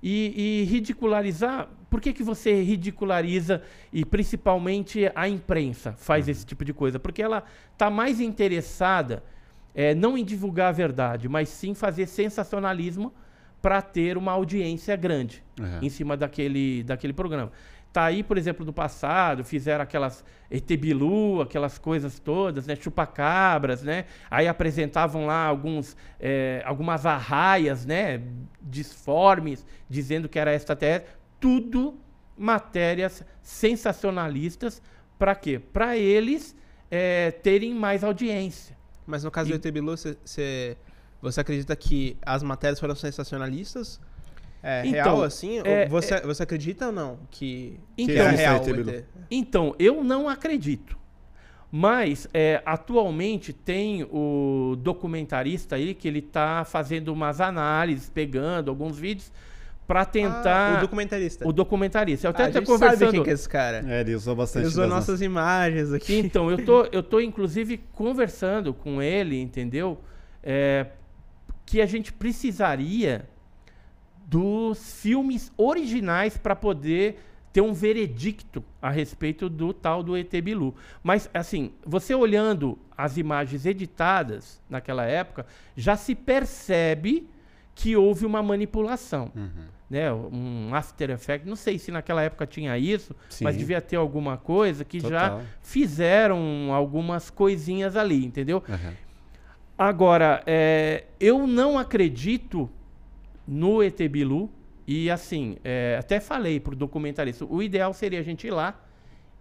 E, 0.02 0.60
e 0.62 0.64
ridicularizar, 0.64 1.68
por 1.88 2.00
que, 2.00 2.12
que 2.12 2.24
você 2.24 2.60
ridiculariza 2.62 3.62
e 3.92 4.04
principalmente 4.04 5.10
a 5.14 5.28
imprensa 5.28 5.90
Uhum. 5.90 5.96
faz 5.96 6.28
esse 6.28 6.44
tipo 6.44 6.64
de 6.64 6.72
coisa? 6.72 6.98
Porque 6.98 7.22
ela 7.22 7.44
está 7.72 7.88
mais 7.90 8.20
interessada 8.20 9.22
é, 9.74 9.94
não 9.94 10.18
em 10.18 10.24
divulgar 10.24 10.68
a 10.68 10.72
verdade, 10.72 11.28
mas 11.28 11.48
sim 11.48 11.72
fazer 11.74 12.06
sensacionalismo 12.06 13.12
para 13.62 13.80
ter 13.80 14.18
uma 14.18 14.32
audiência 14.32 14.94
grande 14.96 15.42
Uhum. 15.58 15.78
em 15.80 15.88
cima 15.88 16.16
daquele, 16.16 16.82
daquele 16.82 17.12
programa. 17.14 17.50
Tá 17.92 18.04
aí, 18.04 18.22
por 18.22 18.36
exemplo, 18.38 18.64
do 18.64 18.72
passado, 18.72 19.44
fizeram 19.44 19.82
aquelas 19.82 20.24
Etebilu, 20.50 21.42
aquelas 21.42 21.76
coisas 21.78 22.18
todas, 22.18 22.66
né? 22.66 22.74
Chupacabras, 22.74 23.82
né? 23.82 24.06
Aí 24.30 24.48
apresentavam 24.48 25.26
lá 25.26 25.44
alguns, 25.44 25.94
eh, 26.18 26.62
algumas 26.64 27.04
arraias, 27.06 27.84
né? 27.86 28.22
Disformes, 28.62 29.64
dizendo 29.90 30.26
que 30.28 30.38
era 30.38 30.54
extraterrestre. 30.54 31.10
Tudo 31.38 31.98
matérias 32.36 33.22
sensacionalistas. 33.42 34.82
Para 35.18 35.34
quê? 35.34 35.58
Para 35.58 35.96
eles 35.96 36.56
eh, 36.90 37.30
terem 37.42 37.74
mais 37.74 38.02
audiência. 38.04 38.76
Mas 39.06 39.24
no 39.24 39.30
caso 39.30 39.48
do 39.50 39.54
E- 39.54 39.56
ET 39.56 39.70
Bilu, 39.72 39.96
você- 39.96 40.76
você 41.22 41.40
acredita 41.40 41.74
que 41.76 42.16
as 42.20 42.42
matérias 42.42 42.78
foram 42.80 42.94
sensacionalistas? 42.94 43.98
É 44.62 44.82
Então, 44.84 44.92
real 45.16 45.22
assim? 45.22 45.60
é- 45.64 45.84
Ou 45.84 45.88
você, 45.90 46.20
você 46.20 46.42
acredita 46.42 46.86
ou 46.86 46.92
não 46.92 47.18
que, 47.30 47.80
que 47.96 48.02
Então- 48.02 48.16
é 48.16 48.28
existe 48.34 48.40
real? 48.42 49.04
Então, 49.30 49.74
eu 49.78 50.04
não 50.04 50.28
acredito. 50.28 51.00
Mas, 51.74 52.28
é, 52.34 52.60
atualmente, 52.66 53.52
tem 53.52 54.04
o 54.10 54.76
documentarista 54.78 55.76
aí 55.76 55.94
que 55.94 56.06
ele 56.06 56.18
está 56.18 56.64
fazendo 56.66 57.08
umas 57.08 57.40
análises, 57.40 58.10
pegando 58.10 58.68
alguns 58.70 58.98
vídeos, 58.98 59.32
para 59.86 60.04
tentar... 60.04 60.74
Ah, 60.74 60.78
o 60.78 60.80
documentarista. 60.82 61.48
o 61.48 61.52
documentarista. 61.52 62.26
Eu 62.26 62.30
Ah, 62.30 62.32
até 62.32 62.42
a 62.42 62.46
até 62.46 62.58
gente 62.58 62.66
conversando... 62.68 62.98
sabe 62.98 63.12
quem 63.12 63.22
que 63.24 63.30
é 63.30 63.32
esse 63.32 63.48
cara. 63.48 63.84
É, 63.88 64.00
ele 64.02 64.14
usou 64.14 64.36
bastante. 64.36 64.62
Ele 64.64 64.68
usou 64.68 64.82
das 64.84 64.90
nossas 64.92 65.22
imagens 65.22 65.92
aqui. 65.92 66.18
Então, 66.18 66.50
eu 66.50 66.62
tô, 66.64 66.84
eu 66.92 67.02
tô 67.02 67.20
inclusive 67.20 67.78
conversando 67.92 68.72
com 68.74 69.02
ele, 69.02 69.40
entendeu? 69.40 69.98
É, 70.42 70.86
que 71.72 71.80
a 71.80 71.86
gente 71.86 72.12
precisaria 72.12 73.26
dos 74.26 75.00
filmes 75.00 75.50
originais 75.56 76.36
para 76.36 76.54
poder 76.54 77.18
ter 77.50 77.62
um 77.62 77.72
veredicto 77.72 78.62
a 78.80 78.90
respeito 78.90 79.48
do 79.48 79.72
tal 79.72 80.02
do 80.02 80.14
ET 80.14 80.30
Bilu. 80.42 80.74
Mas, 81.02 81.30
assim, 81.32 81.72
você 81.82 82.14
olhando 82.14 82.78
as 82.94 83.16
imagens 83.16 83.64
editadas 83.64 84.60
naquela 84.68 85.06
época, 85.06 85.46
já 85.74 85.96
se 85.96 86.14
percebe 86.14 87.26
que 87.74 87.96
houve 87.96 88.26
uma 88.26 88.42
manipulação. 88.42 89.32
Uhum. 89.34 89.64
Né, 89.88 90.12
um 90.12 90.74
After 90.74 91.08
Effects, 91.08 91.48
não 91.48 91.56
sei 91.56 91.78
se 91.78 91.90
naquela 91.90 92.20
época 92.22 92.46
tinha 92.46 92.76
isso, 92.76 93.16
mas 93.40 93.54
Sim. 93.54 93.58
devia 93.58 93.80
ter 93.80 93.96
alguma 93.96 94.36
coisa 94.36 94.84
que 94.84 95.00
já 95.00 95.30
Total. 95.30 95.42
fizeram 95.62 96.70
algumas 96.70 97.30
coisinhas 97.30 97.96
ali, 97.96 98.26
entendeu? 98.26 98.62
Uhum. 98.68 98.92
Agora, 99.88 100.42
é, 100.46 101.04
eu 101.18 101.46
não 101.46 101.76
acredito 101.78 102.70
no 103.46 103.82
ET 103.82 103.98
Bilu 104.08 104.48
e 104.86 105.10
assim, 105.10 105.56
é, 105.64 105.96
até 105.98 106.20
falei 106.20 106.60
pro 106.60 106.76
documentarista, 106.76 107.44
o 107.44 107.62
ideal 107.62 107.92
seria 107.92 108.20
a 108.20 108.22
gente 108.22 108.46
ir 108.46 108.50
lá 108.50 108.80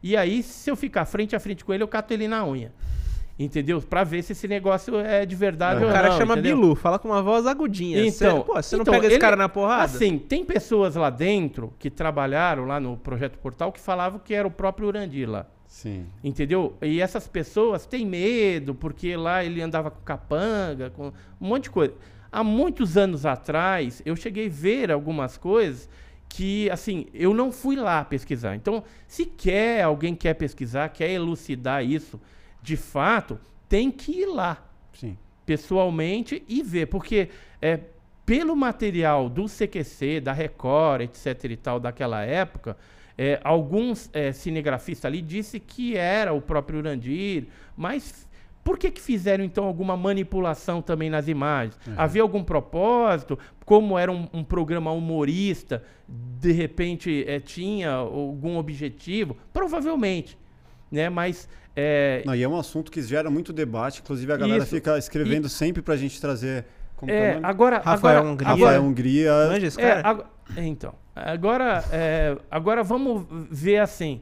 e 0.01 0.17
aí, 0.17 0.41
se 0.41 0.69
eu 0.69 0.75
ficar 0.75 1.05
frente 1.05 1.35
a 1.35 1.39
frente 1.39 1.63
com 1.63 1.71
ele, 1.71 1.83
eu 1.83 1.87
cato 1.87 2.11
ele 2.11 2.27
na 2.27 2.43
unha. 2.45 2.73
Entendeu? 3.37 3.79
Pra 3.81 4.03
ver 4.03 4.23
se 4.23 4.31
esse 4.33 4.47
negócio 4.47 4.97
é 4.99 5.25
de 5.27 5.35
verdade 5.35 5.79
O 5.79 5.83
ou 5.83 5.85
O 5.85 5.87
não. 5.87 5.93
cara 6.01 6.11
chama 6.17 6.33
entendeu? 6.33 6.55
Bilu, 6.57 6.75
fala 6.75 6.97
com 6.97 7.07
uma 7.07 7.21
voz 7.21 7.45
agudinha. 7.45 8.03
Então, 8.05 8.39
Cê- 8.39 8.43
pô, 8.43 8.53
você 8.55 8.75
não 8.75 8.81
então, 8.81 8.93
pega 8.95 9.05
esse 9.07 9.15
ele- 9.15 9.21
cara 9.21 9.35
na 9.35 9.47
porrada? 9.47 9.83
Assim, 9.85 10.17
tem 10.17 10.43
pessoas 10.43 10.95
lá 10.95 11.09
dentro 11.11 11.71
que 11.77 11.89
trabalharam 11.91 12.65
lá 12.65 12.79
no 12.79 12.97
Projeto 12.97 13.37
Portal 13.37 13.71
que 13.71 13.79
falavam 13.79 14.19
que 14.19 14.33
era 14.33 14.47
o 14.47 14.51
próprio 14.51 14.87
Urandir 14.87 15.29
lá. 15.29 15.45
Sim. 15.71 16.05
Entendeu? 16.21 16.75
E 16.81 16.99
essas 16.99 17.29
pessoas 17.29 17.85
têm 17.85 18.05
medo, 18.05 18.75
porque 18.75 19.15
lá 19.15 19.41
ele 19.41 19.61
andava 19.61 19.89
com 19.89 20.01
capanga, 20.01 20.89
com 20.89 21.07
um 21.39 21.47
monte 21.47 21.63
de 21.63 21.69
coisa. 21.69 21.93
Há 22.29 22.43
muitos 22.43 22.97
anos 22.97 23.25
atrás, 23.25 24.01
eu 24.05 24.13
cheguei 24.17 24.47
a 24.47 24.51
ver 24.51 24.91
algumas 24.91 25.37
coisas 25.37 25.89
que, 26.27 26.69
assim, 26.69 27.05
eu 27.13 27.33
não 27.33 27.53
fui 27.53 27.77
lá 27.77 28.03
pesquisar. 28.03 28.53
Então, 28.53 28.83
se 29.07 29.25
quer, 29.25 29.83
alguém 29.83 30.13
quer 30.13 30.33
pesquisar, 30.33 30.89
quer 30.89 31.09
elucidar 31.09 31.85
isso, 31.85 32.19
de 32.61 32.75
fato, 32.75 33.39
tem 33.69 33.89
que 33.89 34.11
ir 34.11 34.25
lá 34.25 34.61
Sim. 34.91 35.17
pessoalmente 35.45 36.43
e 36.49 36.61
ver, 36.61 36.87
porque 36.87 37.29
é, 37.61 37.79
pelo 38.25 38.57
material 38.57 39.29
do 39.29 39.45
CQC, 39.45 40.19
da 40.19 40.33
Record, 40.33 41.03
etc 41.03 41.45
e 41.45 41.55
tal, 41.55 41.79
daquela 41.79 42.23
época, 42.23 42.75
é, 43.23 43.39
alguns 43.43 44.09
é, 44.13 44.31
cinegrafistas 44.31 45.05
ali 45.05 45.21
disse 45.21 45.59
que 45.59 45.95
era 45.95 46.33
o 46.33 46.41
próprio 46.41 46.79
Urandir, 46.79 47.45
mas 47.77 48.27
por 48.63 48.79
que 48.79 48.89
que 48.89 48.99
fizeram 48.99 49.43
então 49.43 49.63
alguma 49.63 49.95
manipulação 49.95 50.81
também 50.81 51.07
nas 51.07 51.27
imagens? 51.27 51.77
Havia 51.95 52.23
algum 52.23 52.43
propósito? 52.43 53.37
Como 53.63 53.95
era 53.95 54.11
um, 54.11 54.27
um 54.33 54.43
programa 54.43 54.91
humorista, 54.91 55.83
de 56.07 56.51
repente 56.51 57.23
é, 57.27 57.39
tinha 57.39 57.91
algum 57.91 58.57
objetivo? 58.57 59.37
Provavelmente, 59.53 60.35
né? 60.91 61.07
Mas 61.07 61.47
é, 61.75 62.23
Não, 62.25 62.33
e 62.33 62.41
é 62.41 62.49
um 62.49 62.57
assunto 62.57 62.91
que 62.91 63.03
gera 63.03 63.29
muito 63.29 63.53
debate, 63.53 64.01
inclusive 64.01 64.33
a 64.33 64.37
galera 64.37 64.63
Isso. 64.63 64.73
fica 64.73 64.97
escrevendo 64.97 65.47
sempre 65.47 65.83
pra 65.83 65.95
gente 65.95 66.19
trazer. 66.19 66.65
Como 67.01 67.11
é 67.11 67.15
é, 67.15 67.39
agora, 67.43 67.77
Rafael 67.83 68.17
agora, 68.19 68.31
Hungria. 68.31 68.47
agora- 68.49 68.65
Rafael 68.71 68.83
Hungria. 68.89 69.31
Manja 69.49 69.67
esse 69.67 69.81
É, 69.81 69.95
cara? 69.95 70.07
ago- 70.07 70.23
então, 70.57 70.93
agora, 71.15 71.83
é, 71.91 72.37
agora 72.49 72.83
vamos 72.83 73.25
ver 73.49 73.79
assim, 73.79 74.21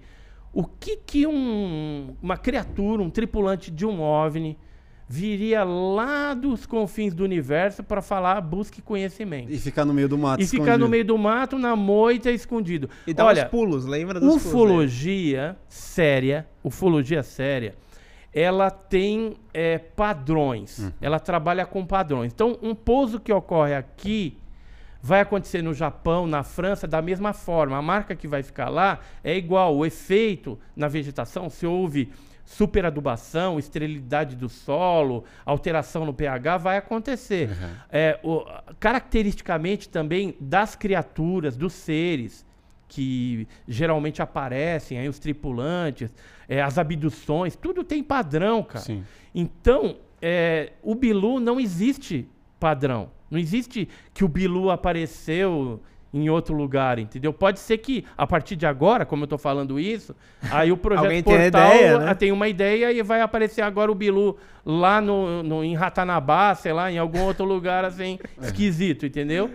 o 0.53 0.63
que 0.63 0.95
que 0.97 1.27
um- 1.27 2.15
uma 2.21 2.37
criatura, 2.37 3.03
um 3.03 3.09
tripulante 3.09 3.69
de 3.69 3.85
um 3.85 4.01
OVNI 4.01 4.57
viria 5.11 5.63
lá 5.63 6.33
dos 6.35 6.65
confins 6.67 7.13
do 7.15 7.23
universo 7.23 7.83
para 7.83 7.99
falar 8.01 8.39
busque 8.41 8.79
conhecimento 8.81 9.51
E 9.51 9.57
ficar 9.57 9.83
no 9.83 9.91
meio 9.93 10.07
do 10.07 10.17
mato. 10.19 10.41
e 10.41 10.45
ficar 10.45 10.63
escondido. 10.63 10.83
no 10.85 10.87
meio 10.89 11.03
do 11.05 11.17
mato, 11.17 11.57
na 11.57 11.75
moita, 11.75 12.31
escondido. 12.31 12.87
E 13.07 13.13
dá 13.13 13.25
Olha, 13.25 13.43
uns 13.45 13.49
pulos, 13.49 13.85
lembra 13.85 14.19
dos 14.19 14.29
pulos? 14.29 14.43
né? 14.45 14.49
ufologia 14.51 15.57
séria, 15.67 16.47
ufologia 16.63 17.23
séria, 17.23 17.73
ela 18.33 18.69
tem 18.69 19.35
é, 19.53 19.77
padrões. 19.77 20.91
Ela 21.01 21.19
trabalha 21.19 21.65
com 21.65 21.85
padrões. 21.85 22.31
Então, 22.33 22.57
um 22.61 22.75
pouso 22.75 23.19
que 23.19 23.31
ocorre 23.33 23.73
aqui 23.75 24.37
vai 25.01 25.21
acontecer 25.21 25.61
no 25.61 25.73
Japão, 25.73 26.27
na 26.27 26.43
França, 26.43 26.85
da 26.87 27.01
mesma 27.01 27.31
forma. 27.33 27.77
A 27.77 27.81
marca 27.81 28.15
que 28.15 28.27
vai 28.27 28.43
ficar 28.43 28.69
lá 28.69 28.99
é 29.23 29.35
igual. 29.37 29.75
O 29.77 29.85
efeito 29.85 30.59
na 30.75 30.87
vegetação, 30.87 31.49
se 31.49 31.65
houve 31.65 32.11
superadubação, 32.45 33.57
esterilidade 33.59 34.35
do 34.35 34.49
solo, 34.49 35.23
alteração 35.45 36.03
no 36.05 36.13
pH, 36.13 36.57
vai 36.57 36.77
acontecer. 36.77 37.49
É, 37.91 38.19
o- 38.23 38.43
caracteristicamente 38.79 39.87
também 39.87 40.35
das 40.39 40.75
criaturas, 40.75 41.55
dos 41.55 41.73
seres 41.73 42.45
que 42.89 43.47
geralmente 43.67 44.21
aparecem, 44.21 44.97
aí 44.97 45.07
os 45.07 45.19
tripulantes, 45.19 46.11
é, 46.49 46.61
as 46.61 46.77
abduções, 46.77 47.55
tudo 47.55 47.83
tem 47.83 48.03
padrão, 48.03 48.63
cara. 48.63 48.83
Sim. 48.83 49.03
Então, 49.33 49.95
é, 50.21 50.73
o 50.81 50.95
Bilu 50.95 51.39
não 51.39 51.59
existe 51.59 52.27
padrão. 52.59 53.11
Não 53.29 53.39
existe 53.39 53.87
que 54.13 54.25
o 54.25 54.27
Bilu 54.27 54.71
apareceu 54.71 55.79
em 56.11 56.27
outro 56.27 56.55
lugar, 56.55 56.97
entendeu? 56.97 57.31
Pode 57.31 57.59
ser 57.59 57.77
que, 57.77 58.03
a 58.17 58.25
partir 58.25 58.55
de 58.55 58.65
agora, 58.65 59.05
como 59.05 59.25
eu 59.25 59.27
tô 59.27 59.37
falando 59.37 59.79
isso, 59.79 60.15
aí 60.49 60.71
o 60.71 60.77
projeto 60.77 61.05
Alguém 61.05 61.23
tem 61.23 61.35
Portal 61.35 61.67
ideia, 61.75 61.99
né? 61.99 62.09
ah, 62.09 62.15
tem 62.15 62.31
uma 62.31 62.47
ideia 62.47 62.91
e 62.91 63.03
vai 63.03 63.21
aparecer 63.21 63.61
agora 63.61 63.91
o 63.91 63.95
Bilu 63.95 64.35
lá 64.65 64.99
no, 64.99 65.43
no, 65.43 65.63
em 65.63 65.75
Ratanabá, 65.75 66.55
sei 66.55 66.73
lá, 66.73 66.91
em 66.91 66.97
algum 66.97 67.21
outro 67.21 67.45
lugar 67.45 67.85
assim, 67.85 68.17
esquisito, 68.41 69.05
entendeu? 69.05 69.51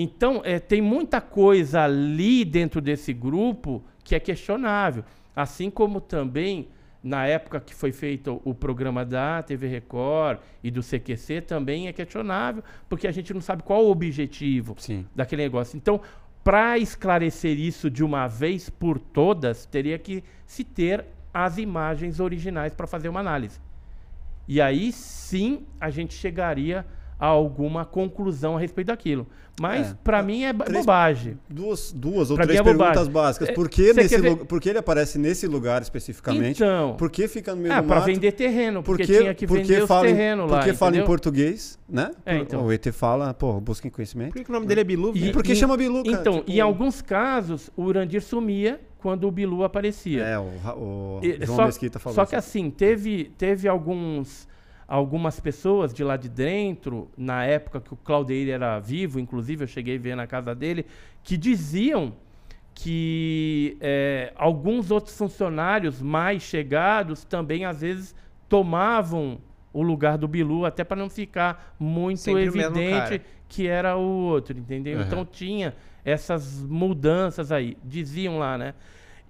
Então, 0.00 0.40
é, 0.44 0.58
tem 0.58 0.80
muita 0.80 1.20
coisa 1.20 1.82
ali 1.82 2.42
dentro 2.42 2.80
desse 2.80 3.12
grupo 3.12 3.84
que 4.02 4.14
é 4.14 4.20
questionável. 4.20 5.04
Assim 5.36 5.70
como 5.70 6.00
também, 6.00 6.68
na 7.02 7.26
época 7.26 7.60
que 7.60 7.74
foi 7.74 7.92
feito 7.92 8.40
o 8.42 8.54
programa 8.54 9.04
da 9.04 9.42
TV 9.42 9.68
Record 9.68 10.38
e 10.64 10.70
do 10.70 10.80
CQC, 10.82 11.42
também 11.42 11.86
é 11.86 11.92
questionável, 11.92 12.64
porque 12.88 13.06
a 13.06 13.12
gente 13.12 13.34
não 13.34 13.42
sabe 13.42 13.62
qual 13.62 13.84
o 13.84 13.90
objetivo 13.90 14.74
Sim. 14.78 15.06
daquele 15.14 15.42
negócio. 15.42 15.76
Então, 15.76 16.00
para 16.42 16.78
esclarecer 16.78 17.58
isso 17.58 17.90
de 17.90 18.02
uma 18.02 18.26
vez 18.26 18.70
por 18.70 18.98
todas, 18.98 19.66
teria 19.66 19.98
que 19.98 20.24
se 20.46 20.64
ter 20.64 21.04
as 21.32 21.58
imagens 21.58 22.20
originais 22.20 22.72
para 22.72 22.86
fazer 22.86 23.10
uma 23.10 23.20
análise. 23.20 23.60
E 24.48 24.60
aí 24.60 24.90
sim 24.92 25.66
a 25.78 25.90
gente 25.90 26.14
chegaria 26.14 26.86
a 27.20 27.26
alguma 27.26 27.84
conclusão 27.84 28.56
a 28.56 28.60
respeito 28.60 28.86
daquilo. 28.86 29.26
Mas 29.60 29.90
É. 29.90 29.94
para 30.02 30.22
mim 30.22 30.44
é 30.44 30.54
Três- 30.54 30.80
bobagem. 30.80 31.38
Duas, 31.46 31.92
duas 31.92 32.30
ou 32.30 32.36
Pra 32.36 32.46
três 32.46 32.58
é 32.60 32.62
perguntas 32.62 33.08
básicas. 33.08 33.50
É, 33.50 33.52
Por 33.52 33.68
que, 33.68 33.92
nesse 33.92 34.16
ver- 34.18 34.36
por 34.46 34.58
que 34.58 34.70
ele 34.70 34.78
aparece 34.78 35.18
nesse 35.18 35.46
lugar 35.46 35.82
especificamente? 35.82 36.56
Então, 36.62 36.94
Por 36.96 37.10
que 37.10 37.28
fica 37.28 37.54
no 37.54 37.60
meio 37.60 37.74
é 37.74 37.82
do 37.82 37.86
para 37.86 37.96
mato? 37.96 38.06
vender 38.06 38.32
terreno, 38.32 38.82
porque 38.82 39.02
Porque, 39.04 39.18
tinha 39.20 39.34
que 39.34 39.46
porque 39.46 39.62
vender 39.64 39.82
os 39.82 39.88
fala 39.88 40.08
em- 40.08 40.14
terrenos 40.14 40.50
lá, 40.50 40.58
Porque 40.60 40.72
fala 40.72 40.96
em 40.96 41.04
português, 41.04 41.78
né? 41.86 42.10
É, 42.24 42.38
então. 42.38 42.64
O 42.64 42.72
ET 42.72 42.90
fala, 42.90 43.34
pô, 43.34 43.60
busquem 43.60 43.90
conhecimento. 43.90 44.32
Por 44.32 44.42
que, 44.42 44.50
o 44.50 44.54
nome 44.54 44.64
dele 44.66 44.80
é 44.80 44.84
Bilu? 44.84 45.12
E-? 45.14 45.30
Por 45.30 45.42
que 45.42 45.54
chama 45.54 45.76
Bilu, 45.76 46.02
cara? 46.04 46.16
Então, 46.18 46.38
Tipo, 46.38 46.50
em 46.50 46.60
alguns 46.60 47.02
casos, 47.02 47.68
o 47.76 47.82
Urandir 47.82 48.22
sumia 48.22 48.80
quando 48.96 49.28
o 49.28 49.30
Bilu 49.30 49.62
aparecia. 49.62 50.22
É, 50.24 50.38
o, 50.38 50.42
o 50.76 51.20
João 51.44 51.56
só, 51.56 51.66
Mesquita 51.66 51.98
falou 51.98 52.14
só 52.14 52.24
que 52.24 52.34
assim, 52.36 52.70
teve, 52.70 53.30
teve 53.36 53.68
alguns, 53.68 54.48
algumas 54.90 55.38
pessoas 55.38 55.94
de 55.94 56.02
lá 56.02 56.16
de 56.16 56.28
dentro, 56.28 57.08
na 57.16 57.44
época 57.44 57.80
que 57.80 57.94
o 57.94 57.96
Claudeir 57.96 58.50
era 58.50 58.80
vivo, 58.80 59.20
inclusive 59.20 59.62
eu 59.62 59.68
cheguei 59.68 59.96
a 59.96 60.00
ver 60.00 60.16
na 60.16 60.26
casa 60.26 60.52
dele, 60.52 60.84
que 61.22 61.36
diziam 61.36 62.12
que 62.74 63.76
é, 63.80 64.32
alguns 64.34 64.90
outros 64.90 65.16
funcionários 65.16 66.02
mais 66.02 66.42
chegados 66.42 67.24
também 67.24 67.64
às 67.64 67.82
vezes 67.82 68.16
tomavam 68.48 69.38
o 69.72 69.80
lugar 69.80 70.18
do 70.18 70.26
Bilu, 70.26 70.64
até 70.64 70.82
para 70.82 70.96
não 70.96 71.08
ficar 71.08 71.76
muito 71.78 72.18
Sempre 72.18 72.46
evidente 72.46 73.22
que 73.48 73.68
era 73.68 73.96
o 73.96 74.00
outro, 74.00 74.58
entendeu? 74.58 74.98
Uhum. 74.98 75.04
Então 75.04 75.24
tinha 75.24 75.72
essas 76.04 76.60
mudanças 76.62 77.52
aí, 77.52 77.76
diziam 77.84 78.40
lá, 78.40 78.58
né? 78.58 78.74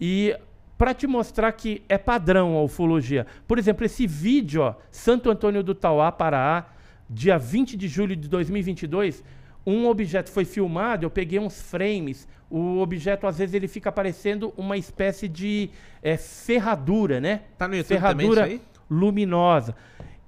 E 0.01 0.35
para 0.81 0.95
te 0.95 1.07
mostrar 1.07 1.53
que 1.53 1.83
é 1.91 1.99
padrão 1.99 2.57
a 2.57 2.63
ufologia. 2.63 3.27
Por 3.47 3.59
exemplo, 3.59 3.85
esse 3.85 4.07
vídeo, 4.07 4.63
ó, 4.63 4.75
Santo 4.91 5.29
Antônio 5.31 5.63
do 5.63 5.75
Tauá, 5.75 6.11
Pará, 6.11 6.73
dia 7.07 7.37
20 7.37 7.77
de 7.77 7.87
julho 7.87 8.17
de 8.17 8.27
2022, 8.27 9.23
um 9.67 9.87
objeto 9.87 10.31
foi 10.31 10.47
filmado, 10.47 11.05
eu 11.05 11.11
peguei 11.11 11.39
uns 11.39 11.61
frames, 11.61 12.27
o 12.49 12.79
objeto 12.79 13.27
às 13.27 13.37
vezes 13.37 13.55
ele 13.55 13.69
fica 13.69 13.93
parecendo 13.93 14.55
uma 14.57 14.75
espécie 14.75 15.29
de 15.29 15.69
eh, 16.03 16.17
ferradura, 16.17 17.21
né? 17.21 17.43
Tá 17.59 17.69
no 17.69 17.77
YouTube 17.77 18.01
também 18.01 18.27
ferradura 18.27 18.49
isso 18.49 18.55
aí? 18.55 18.63
luminosa. 18.89 19.77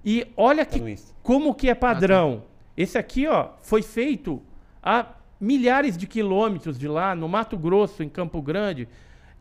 E 0.05 0.27
olha 0.37 0.67
Tá 0.67 0.79
que 0.79 0.97
como 1.23 1.55
que 1.55 1.71
é 1.71 1.75
padrão. 1.75 2.43
Ah, 2.45 2.63
Esse 2.77 2.99
aqui, 2.99 3.27
ó, 3.27 3.53
foi 3.63 3.81
feito 3.81 4.43
a 4.83 5.15
milhares 5.41 5.97
de 5.97 6.07
quilômetros 6.07 6.79
de 6.79 6.89
lá, 6.89 7.15
no 7.15 7.27
Mato 7.27 7.57
Grosso, 7.57 8.03
em 8.03 8.09
Campo 8.11 8.43
Grande, 8.43 8.87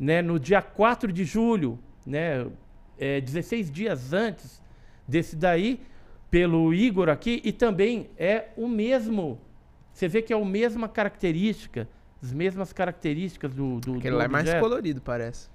né, 0.02 0.20
no 0.20 0.39
dia 0.39 0.64
4 0.64 1.14
de 1.14 1.24
julho, 1.24 1.78
né, 2.04 2.47
é, 2.97 3.22
16 3.22 3.70
dias 3.70 4.12
antes 4.12 4.60
desse 5.08 5.36
daí, 5.36 5.80
pelo 6.32 6.74
Igor 6.74 7.08
aqui, 7.08 7.39
e 7.43 7.52
também 7.52 8.10
é 8.18 8.45
o 8.58 8.68
mesmo. 8.68 9.39
Você 9.93 10.08
vê 10.08 10.24
que 10.24 10.34
é 10.34 10.36
a 10.36 10.43
mesma 10.43 10.89
característica, 10.89 11.88
as 12.22 12.34
mesmas 12.34 12.74
características 12.74 13.54
do, 13.54 13.80
do, 13.80 13.97
Aquele 13.97 14.16
do 14.16 14.18
lá 14.18 14.24
é 14.24 14.28
mais 14.28 14.52
colorido, 14.56 14.99
parece. 15.02 15.49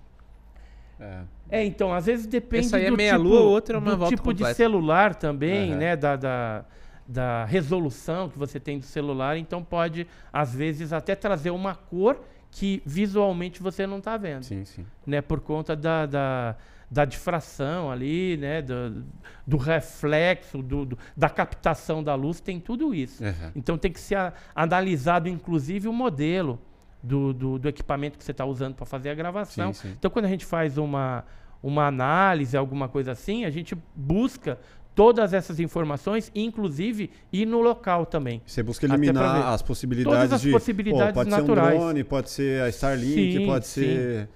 É. 1.01 1.23
É, 1.51 1.65
então, 1.65 1.93
às 1.93 2.07
vezes 2.07 2.27
depende 2.27 2.67
Essa 2.67 2.77
aí 2.77 2.85
é 2.87 2.91
do 2.91 2.97
meia 2.97 3.17
tipo, 3.17 3.25
lua, 3.25 3.41
o 3.41 3.49
outro 3.49 3.77
é 3.77 3.79
uma 3.79 3.91
do 3.91 3.97
volta 3.99 4.17
tipo 4.17 4.33
de 4.33 4.55
celular 4.55 5.17
também, 5.17 5.71
Aham. 5.71 5.79
né, 5.79 5.97
da, 5.97 6.15
da, 6.15 6.65
da 7.07 7.45
resolução 7.47 8.29
que 8.29 8.39
você 8.39 8.61
tem 8.61 8.79
do 8.79 8.85
celular, 8.85 9.37
então 9.37 9.65
pode, 9.65 10.07
às 10.33 10.55
vezes, 10.55 10.93
até 10.93 11.17
trazer 11.17 11.51
uma 11.51 11.75
cor 11.75 12.21
que 12.59 12.83
visualmente 12.87 13.63
você 13.63 13.87
não 13.87 13.99
está 13.99 14.17
vendo, 14.17 14.43
Sim, 14.45 14.65
sim. 14.65 14.87
né, 15.07 15.21
por 15.21 15.41
conta 15.41 15.77
da, 15.77 16.07
da, 16.07 16.57
da 16.91 17.05
difração 17.05 17.91
ali, 17.91 18.39
né, 18.39 18.63
do, 18.63 19.05
do 19.47 19.59
reflexo, 19.59 20.63
do, 20.63 20.87
do- 20.87 20.99
da 21.15 21.29
captação 21.29 22.03
da 22.03 22.15
luz, 22.15 22.41
tem 22.41 22.59
tudo 22.59 22.95
isso. 22.95 23.23
Aham. 23.23 23.53
Então 23.55 23.77
tem 23.77 23.93
que 23.93 24.01
ser 24.01 24.15
a- 24.15 24.33
analisado, 24.55 25.29
inclusive, 25.29 25.87
o 25.87 25.93
modelo 25.93 26.59
do, 27.03 27.35
do, 27.35 27.59
do 27.59 27.69
equipamento 27.69 28.17
que 28.17 28.25
você 28.25 28.31
está 28.31 28.47
usando 28.47 28.75
para 28.75 28.87
fazer 28.87 29.11
a 29.11 29.15
gravação. 29.15 29.75
Sim. 29.75 29.93
Então, 29.99 30.11
quando 30.11 30.25
a 30.25 30.29
gente 30.29 30.47
faz 30.47 30.79
uma, 30.79 31.27
uma 31.63 31.87
análise, 31.87 32.57
alguma 32.57 32.89
coisa 32.89 33.13
assim, 33.13 33.45
a 33.45 33.51
gente 33.51 33.77
busca 33.95 34.59
todas 34.97 35.33
essas 35.35 35.61
informações, 35.61 36.33
inclusive 36.35 37.11
ir 37.33 37.45
no 37.47 37.61
local 37.61 38.07
também. 38.07 38.43
Você 38.47 38.63
busca 38.63 38.87
eliminar 38.87 39.53
as 39.53 39.61
possibilidades 39.63 40.19
Todas 40.19 40.33
as 40.33 40.41
de. 40.41 40.51
possibilidades 40.51 41.15
pode 41.15 41.31
naturais. 41.31 41.69
ser 41.69 41.77
um 41.77 41.79
drone, 41.81 42.03
pode 42.03 42.31
ser 42.31 42.63
a 42.63 42.69
Starlink, 42.71 43.39
Sim, 43.39 43.47
pode 43.47 43.67
sim. 43.67 43.81
ser. 43.83 44.29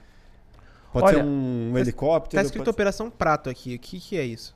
Pode 0.92 1.06
Olha, 1.06 1.16
ser 1.18 1.24
um 1.24 1.70
tá- 1.72 1.80
helicóptero. 1.80 2.40
Tá 2.42 2.44
escrito 2.44 2.64
pode- 2.64 2.74
Operação 2.74 3.10
Prato 3.10 3.48
aqui. 3.48 3.74
O 3.74 3.78
que, 3.78 3.98
que 3.98 4.16
é 4.18 4.24
isso? 4.24 4.54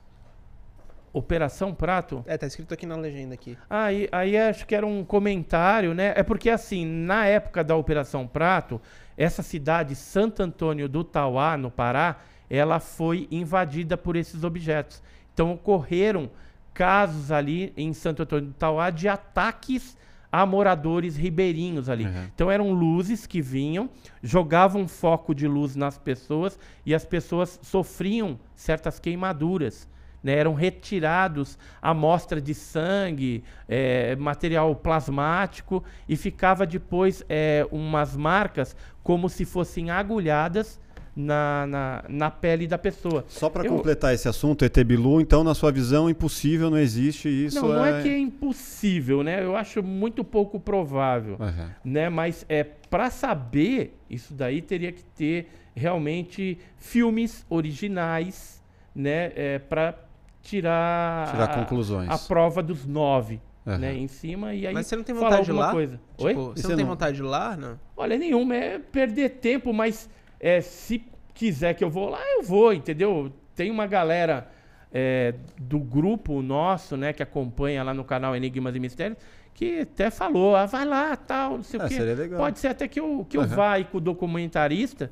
Operação 1.11 1.73
Prato. 1.73 2.23
É, 2.27 2.37
tá 2.37 2.45
escrito 2.45 2.73
aqui 2.73 2.85
na 2.85 2.97
legenda 2.97 3.33
aqui. 3.33 3.57
Aí, 3.69 4.07
aí 4.11 4.37
acho 4.37 4.67
que 4.67 4.75
era 4.75 4.85
um 4.85 5.03
comentário, 5.03 5.93
né? 5.93 6.13
É 6.15 6.21
porque 6.23 6.49
assim, 6.49 6.85
na 6.85 7.25
época 7.25 7.63
da 7.63 7.75
Operação 7.75 8.27
Prato, 8.27 8.79
essa 9.17 9.41
cidade, 9.41 9.95
Santo 9.95 10.43
Antônio 10.43 10.87
do 10.89 11.03
Tauá, 11.05 11.57
no 11.57 11.71
Pará, 11.71 12.17
ela 12.49 12.79
foi 12.81 13.27
invadida 13.31 13.97
por 13.97 14.15
esses 14.17 14.43
objetos. 14.43 15.01
Então 15.35 15.51
ocorreram 15.51 16.31
casos 16.73 17.29
ali 17.29 17.73
em 17.75 17.93
Santo 17.93 18.23
Antônio 18.23 18.47
do 18.47 18.53
Tauá 18.53 18.89
de 18.89 19.09
ataques 19.09 19.97
a 20.31 20.45
moradores 20.45 21.17
ribeirinhos 21.17 21.89
ali. 21.89 22.05
Uhum. 22.05 22.23
Então 22.33 22.49
eram 22.49 22.71
luzes 22.71 23.27
que 23.27 23.41
vinham, 23.41 23.89
jogavam 24.23 24.87
foco 24.87 25.35
de 25.35 25.45
luz 25.45 25.75
nas 25.75 25.97
pessoas 25.97 26.57
e 26.85 26.95
as 26.95 27.05
pessoas 27.05 27.59
sofriam 27.61 28.39
certas 28.55 28.97
queimaduras. 28.97 29.87
né? 30.23 30.37
Eram 30.37 30.53
retirados 30.53 31.57
amostra 31.81 32.39
de 32.41 32.53
sangue, 32.53 33.43
eh, 33.67 34.15
material 34.15 34.73
plasmático 34.73 35.83
e 36.07 36.15
ficava 36.15 36.65
depois 36.65 37.23
eh, 37.27 37.67
umas 37.71 38.15
marcas 38.15 38.75
como 39.03 39.29
se 39.29 39.43
fossem 39.45 39.89
agulhadas 39.89 40.79
na, 41.15 41.65
na, 41.67 42.03
na 42.09 42.29
pele 42.31 42.67
da 42.67 42.77
pessoa. 42.77 43.23
Só 43.27 43.49
para 43.49 43.67
completar 43.69 44.13
esse 44.13 44.27
assunto, 44.27 44.65
ET 44.65 44.77
Bilu, 44.83 45.21
então, 45.21 45.43
na 45.43 45.53
sua 45.55 45.71
visão, 45.71 46.09
impossível, 46.09 46.69
não 46.69 46.77
existe 46.77 47.29
isso. 47.29 47.61
não, 47.61 47.69
não 47.69 47.85
é 47.85 48.01
que 48.01 48.09
é 48.09 48.17
impossível, 48.17 49.23
né? 49.23 49.43
Eu 49.43 49.55
acho 49.55 49.81
muito 49.81 50.23
pouco 50.23 50.59
provável. 50.59 51.37
Aham. 51.39 51.71
né? 51.85 52.09
Mas 52.09 52.45
é 52.49 52.63
para 52.63 53.09
saber 53.09 53.97
isso 54.09 54.33
daí 54.33 54.61
teria 54.61 54.91
que 54.91 55.03
ter 55.03 55.47
realmente 55.75 56.57
filmes 56.77 57.45
originais, 57.49 58.61
né? 58.93 59.31
É, 59.35 59.59
para 59.59 59.95
tirar, 60.41 61.31
Tirar 61.31 61.45
a- 61.45 61.47
conclusões. 61.55 62.09
a, 62.09 62.17
prova 62.17 62.61
dos 62.61 62.85
nove, 62.85 63.41
Aham. 63.65 63.77
né? 63.79 63.95
Em 63.95 64.07
cima 64.07 64.53
e 64.53 64.67
aí 64.67 64.73
Mas 64.73 64.87
você 64.87 64.95
não 64.95 65.03
tem 65.03 65.15
vontade 65.15 65.43
de 65.45 65.49
ir 65.49 65.51
alguma 65.51 65.65
lá? 65.67 65.71
coisa. 65.71 65.99
Tipo, 66.17 66.23
Oi? 66.27 66.33
você 66.33 66.39
E 66.39 66.43
não 66.43 66.55
você 66.55 66.67
tem 66.67 66.77
não- 66.77 66.85
vontade 66.91 67.15
de 67.17 67.23
ir 67.23 67.25
lá? 67.25 67.57
Não. 67.57 67.79
Olha, 67.97 68.17
nenhuma 68.17 68.55
é 68.55 68.79
perder 68.79 69.29
tempo, 69.31 69.73
mas 69.73 70.09
é, 70.47 70.61
se 70.61 71.03
quiser 71.33 71.73
que 71.73 71.83
eu 71.83 71.89
vou 71.89 72.09
lá, 72.09 72.19
eu 72.35 72.43
vou, 72.43 72.71
entendeu? 72.73 73.31
Tem 73.55 73.71
uma 73.71 73.87
galera 73.87 74.47
é, 74.93 75.33
do 75.59 75.79
grupo 75.79 76.41
nosso, 76.41 76.95
né, 76.95 77.11
que 77.13 77.23
acompanha 77.23 77.83
lá 77.83 77.93
no 77.93 78.03
canal 78.03 78.35
Enigmas 78.35 78.75
e 78.75 78.79
Mistérios, 78.79 79.17
que 79.53 79.79
até 79.81 80.09
falou, 80.11 80.55
ah, 80.55 80.65
vai 80.65 80.85
lá, 80.85 81.15
tal, 81.15 81.55
não 81.57 81.63
sei 81.63 81.79
Ah, 81.79 81.85
o 81.85 81.87
quê. 81.87 81.95
seria 81.95 82.13
legal. 82.13 82.39
Pode 82.39 82.59
ser 82.59 82.67
até 82.67 82.87
que 82.87 82.99
eu, 82.99 83.25
que 83.29 83.37
eu 83.37 83.41
Aham. 83.41 83.55
vá 83.55 83.83
com 83.83 83.97
o 83.97 84.01
documentarista 84.01 85.11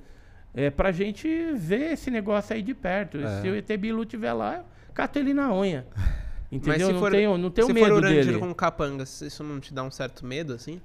é, 0.54 0.70
pra 0.70 0.92
gente 0.92 1.28
ver 1.56 1.94
esse 1.94 2.12
negócio 2.12 2.54
aí 2.56 2.62
de 2.62 2.74
perto. 2.76 3.18
É. 3.18 3.42
Se 3.42 3.48
o 3.50 3.56
ET 3.56 3.68
Bilu 3.78 4.06
tiver 4.06 4.34
lá, 4.34 4.58
eu 4.58 4.94
cato 4.94 5.18
ele 5.18 5.34
na 5.34 5.52
unha. 5.54 5.86
Entendeu? 6.52 6.88
se 6.88 6.94
não 6.94 7.00
for- 7.00 7.12
tenho, 7.12 7.38
não 7.38 7.50
tenho 7.50 7.66
Se 7.68 7.74
medo 7.74 7.88
for 7.96 8.02
dele. 8.04 8.38
com 8.38 8.54
capangas, 8.54 9.22
isso 9.22 9.44
não 9.44 9.60
te 9.60 9.74
dá 9.74 9.82
um 9.84 9.90
certo 9.90 10.24
medo, 10.24 10.54
assim? 10.54 10.80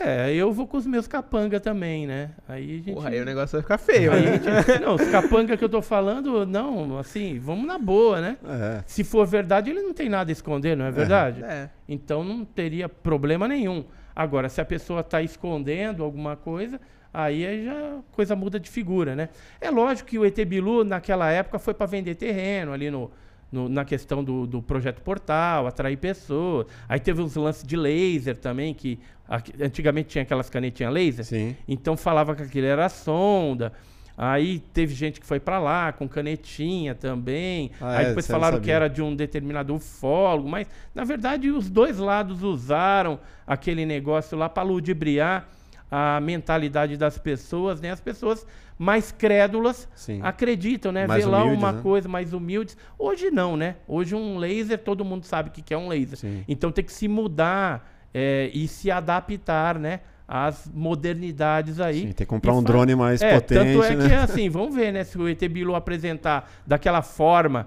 É, 0.00 0.32
eu 0.32 0.52
vou 0.52 0.66
com 0.66 0.76
os 0.76 0.86
meus 0.86 1.08
capanga 1.08 1.58
também, 1.58 2.06
né? 2.06 2.30
Aí 2.48 2.64
a 2.74 2.76
gente... 2.76 2.92
Porra, 2.94 3.08
aí 3.10 3.20
o 3.20 3.24
negócio 3.24 3.52
vai 3.52 3.62
ficar 3.62 3.78
feio, 3.78 4.12
Aí 4.12 4.24
né? 4.24 4.32
a 4.34 4.60
gente- 4.62 4.80
não, 4.80 4.94
os 4.94 5.08
capanga 5.08 5.56
que 5.56 5.64
eu 5.64 5.68
tô 5.68 5.82
falando, 5.82 6.46
não, 6.46 6.98
assim, 6.98 7.38
vamos 7.38 7.66
na 7.66 7.78
boa, 7.78 8.20
né? 8.20 8.36
É. 8.44 8.82
Se 8.86 9.02
for 9.02 9.26
verdade, 9.26 9.70
ele 9.70 9.82
não 9.82 9.92
tem 9.92 10.08
nada 10.08 10.30
a 10.30 10.32
esconder, 10.32 10.76
não 10.76 10.84
é 10.84 10.90
verdade? 10.92 11.42
É. 11.42 11.68
Então 11.88 12.22
não 12.22 12.44
teria 12.44 12.88
problema 12.88 13.48
nenhum. 13.48 13.84
Agora, 14.14 14.48
se 14.48 14.60
a 14.60 14.64
pessoa 14.64 15.00
está 15.00 15.20
escondendo 15.22 16.04
alguma 16.04 16.36
coisa, 16.36 16.80
aí 17.12 17.44
aí 17.46 17.64
já 17.64 17.72
a 17.72 17.98
coisa 18.12 18.36
muda 18.36 18.60
de 18.60 18.68
figura, 18.70 19.16
né? 19.16 19.28
É 19.60 19.70
lógico 19.70 20.08
que 20.10 20.18
o 20.18 20.24
ET 20.24 20.36
Bilu, 20.44 20.84
naquela 20.84 21.30
época, 21.30 21.58
foi 21.58 21.74
para 21.74 21.86
vender 21.86 22.14
terreno 22.14 22.72
ali 22.72 22.90
no, 22.90 23.10
no- 23.50 23.68
na 23.68 23.84
questão 23.84 24.22
do, 24.22 24.46
do 24.46 24.60
projeto 24.62 25.00
portal, 25.02 25.66
atrair 25.66 25.96
pessoas. 25.96 26.66
Aí 26.88 27.00
teve 27.00 27.20
uns 27.22 27.34
lances 27.36 27.64
de 27.64 27.76
laser 27.76 28.36
também, 28.36 28.74
que 28.74 28.98
antigamente 29.60 30.08
tinha 30.10 30.22
aquelas 30.22 30.48
canetinhas 30.50 30.92
laser. 30.92 31.24
Sim. 31.24 31.56
Então 31.66 31.96
falava 31.96 32.34
que 32.34 32.42
aquilo 32.42 32.66
era 32.66 32.88
sonda. 32.88 33.72
Aí 34.20 34.58
teve 34.72 34.94
gente 34.94 35.20
que 35.20 35.26
foi 35.26 35.38
pra 35.38 35.60
lá 35.60 35.92
com 35.92 36.08
canetinha 36.08 36.92
também. 36.94 37.70
Ah, 37.80 37.98
Aí 37.98 38.04
é, 38.04 38.08
depois 38.08 38.26
falaram 38.26 38.58
que 38.60 38.68
era 38.70 38.88
de 38.88 39.00
um 39.00 39.14
determinado 39.14 39.72
ufólogo, 39.74 40.48
mas 40.48 40.66
na 40.92 41.04
verdade 41.04 41.50
os 41.50 41.70
dois 41.70 41.98
lados 41.98 42.42
usaram 42.42 43.20
aquele 43.46 43.86
negócio 43.86 44.36
lá 44.36 44.48
para 44.48 44.64
ludibriar 44.64 45.46
a 45.90 46.20
mentalidade 46.20 46.96
das 46.96 47.16
pessoas, 47.16 47.80
né? 47.80 47.92
As 47.92 48.00
pessoas 48.00 48.44
mais 48.78 49.10
crédulas 49.10 49.88
Sim. 49.94 50.20
acreditam, 50.22 50.92
né? 50.92 51.06
Mais 51.06 51.24
Vê 51.24 51.30
lá 51.30 51.42
humildes, 51.42 51.62
uma 51.62 51.72
né? 51.72 51.82
coisa 51.82 52.08
mais 52.08 52.32
humilde. 52.32 52.76
Hoje 52.96 53.30
não, 53.30 53.56
né? 53.56 53.76
Hoje 53.88 54.14
um 54.14 54.38
laser, 54.38 54.78
todo 54.78 55.04
mundo 55.04 55.24
sabe 55.24 55.48
o 55.48 55.52
que 55.52 55.74
é 55.74 55.76
um 55.76 55.88
laser. 55.88 56.16
Sim. 56.16 56.44
Então 56.46 56.70
tem 56.70 56.84
que 56.84 56.92
se 56.92 57.08
mudar 57.08 57.90
é, 58.14 58.50
e 58.54 58.68
se 58.68 58.90
adaptar, 58.90 59.78
né? 59.78 60.00
Às 60.26 60.70
modernidades 60.72 61.80
aí. 61.80 62.00
Sim, 62.00 62.06
tem 62.06 62.14
que 62.14 62.26
comprar 62.26 62.52
um 62.52 62.62
drone 62.62 62.94
mais 62.94 63.20
é, 63.20 63.34
potente, 63.34 63.72
Tanto 63.72 63.82
é 63.82 63.96
né? 63.96 64.08
que, 64.08 64.14
assim, 64.14 64.48
vamos 64.48 64.74
ver, 64.74 64.92
né? 64.92 65.02
Se 65.02 65.18
o 65.18 65.26
ET 65.26 65.40
Bilu 65.48 65.74
apresentar 65.74 66.50
daquela 66.66 67.02
forma 67.02 67.66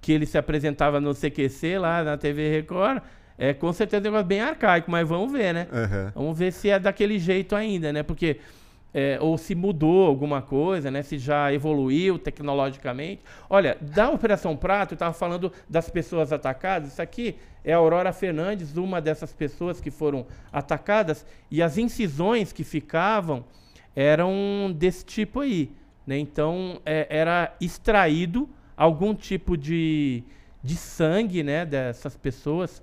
que 0.00 0.12
ele 0.12 0.26
se 0.26 0.36
apresentava 0.36 1.00
no 1.00 1.14
CQC 1.14 1.78
lá 1.78 2.02
na 2.02 2.16
TV 2.16 2.50
Record, 2.50 3.00
é 3.38 3.54
com 3.54 3.72
certeza 3.72 4.00
um 4.00 4.04
negócio 4.04 4.26
bem 4.26 4.40
arcaico, 4.40 4.90
mas 4.90 5.08
vamos 5.08 5.32
ver, 5.32 5.54
né? 5.54 5.66
Aham. 5.72 6.12
Vamos 6.14 6.38
ver 6.38 6.52
se 6.52 6.68
é 6.68 6.78
daquele 6.78 7.18
jeito 7.18 7.56
ainda, 7.56 7.92
né? 7.92 8.02
Porque. 8.02 8.38
É, 8.92 9.18
ou 9.20 9.38
se 9.38 9.54
mudou 9.54 10.06
alguma 10.06 10.42
coisa, 10.42 10.90
né? 10.90 11.02
Se 11.02 11.18
já 11.18 11.52
evoluiu 11.52 12.18
tecnologicamente. 12.18 13.22
Olha, 13.48 13.76
da 13.80 14.10
Operação 14.10 14.56
Prato, 14.56 14.92
eu 14.92 14.96
estava 14.96 15.14
falando 15.14 15.52
das 15.68 15.88
pessoas 15.88 16.32
atacadas. 16.32 16.92
Isso 16.92 17.02
aqui 17.02 17.36
é 17.64 17.72
a 17.72 17.76
Aurora 17.76 18.12
Fernandes, 18.12 18.76
uma 18.76 19.00
dessas 19.00 19.32
pessoas 19.32 19.80
que 19.80 19.90
foram 19.90 20.26
atacadas, 20.52 21.24
e 21.50 21.62
as 21.62 21.78
incisões 21.78 22.52
que 22.52 22.64
ficavam 22.64 23.44
eram 23.94 24.74
desse 24.74 25.04
tipo 25.04 25.40
aí. 25.40 25.70
Né? 26.06 26.18
Então, 26.18 26.80
é, 26.84 27.06
era 27.08 27.54
extraído 27.60 28.48
algum 28.76 29.14
tipo 29.14 29.56
de, 29.56 30.24
de 30.62 30.76
sangue 30.76 31.42
né? 31.42 31.64
dessas 31.64 32.16
pessoas. 32.16 32.82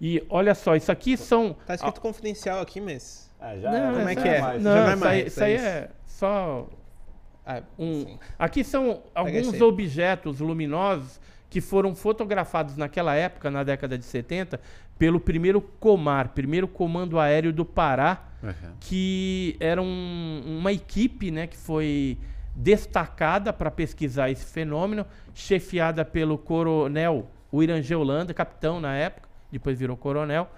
E 0.00 0.24
olha 0.28 0.54
só, 0.54 0.76
isso 0.76 0.90
aqui 0.90 1.16
são. 1.16 1.56
Tá 1.66 1.74
escrito 1.74 2.00
confidencial 2.00 2.60
aqui, 2.60 2.80
mas. 2.80 3.23
Não, 3.62 3.94
Como 3.94 4.08
é 4.08 4.14
que 4.16 4.28
é? 4.28 4.40
Não, 4.40 4.60
Já 4.60 4.60
não 4.60 4.90
é 4.90 4.94
isso 4.94 5.04
aí, 5.04 5.20
mais, 5.22 5.26
isso 5.26 5.44
aí 5.44 5.52
é 5.54 5.56
é 5.58 5.90
só 6.06 6.68
Ah, 7.46 7.62
um. 7.78 8.04
sim. 8.06 8.18
Aqui 8.38 8.64
são 8.64 9.02
alguns 9.14 9.60
objetos 9.60 10.40
luminosos 10.40 11.20
que 11.50 11.60
foram 11.60 11.94
fotografados 11.94 12.76
naquela 12.76 13.14
época, 13.14 13.50
na 13.50 13.62
década 13.62 13.96
de 13.98 14.04
70, 14.04 14.58
pelo 14.98 15.20
primeiro 15.20 15.60
Comar, 15.60 16.30
primeiro 16.30 16.66
Comando 16.66 17.18
Aéreo 17.18 17.52
do 17.52 17.64
Pará, 17.64 18.24
Aham. 18.42 18.72
que 18.80 19.56
era 19.60 19.80
um- 19.82 20.42
uma 20.60 20.72
equipe 20.72 21.30
né, 21.30 21.46
que 21.46 21.56
foi 21.56 22.18
destacada 22.56 23.52
para 23.52 23.70
pesquisar 23.70 24.30
esse 24.30 24.44
fenômeno, 24.46 25.04
chefiada 25.34 26.04
pelo 26.04 26.38
coronel 26.38 27.28
Irangê 27.52 27.94
Holanda, 27.94 28.32
capitão 28.34 28.80
na 28.80 28.94
época, 28.96 29.28
depois 29.52 29.78
virou 29.78 29.96
coronel, 29.96 30.48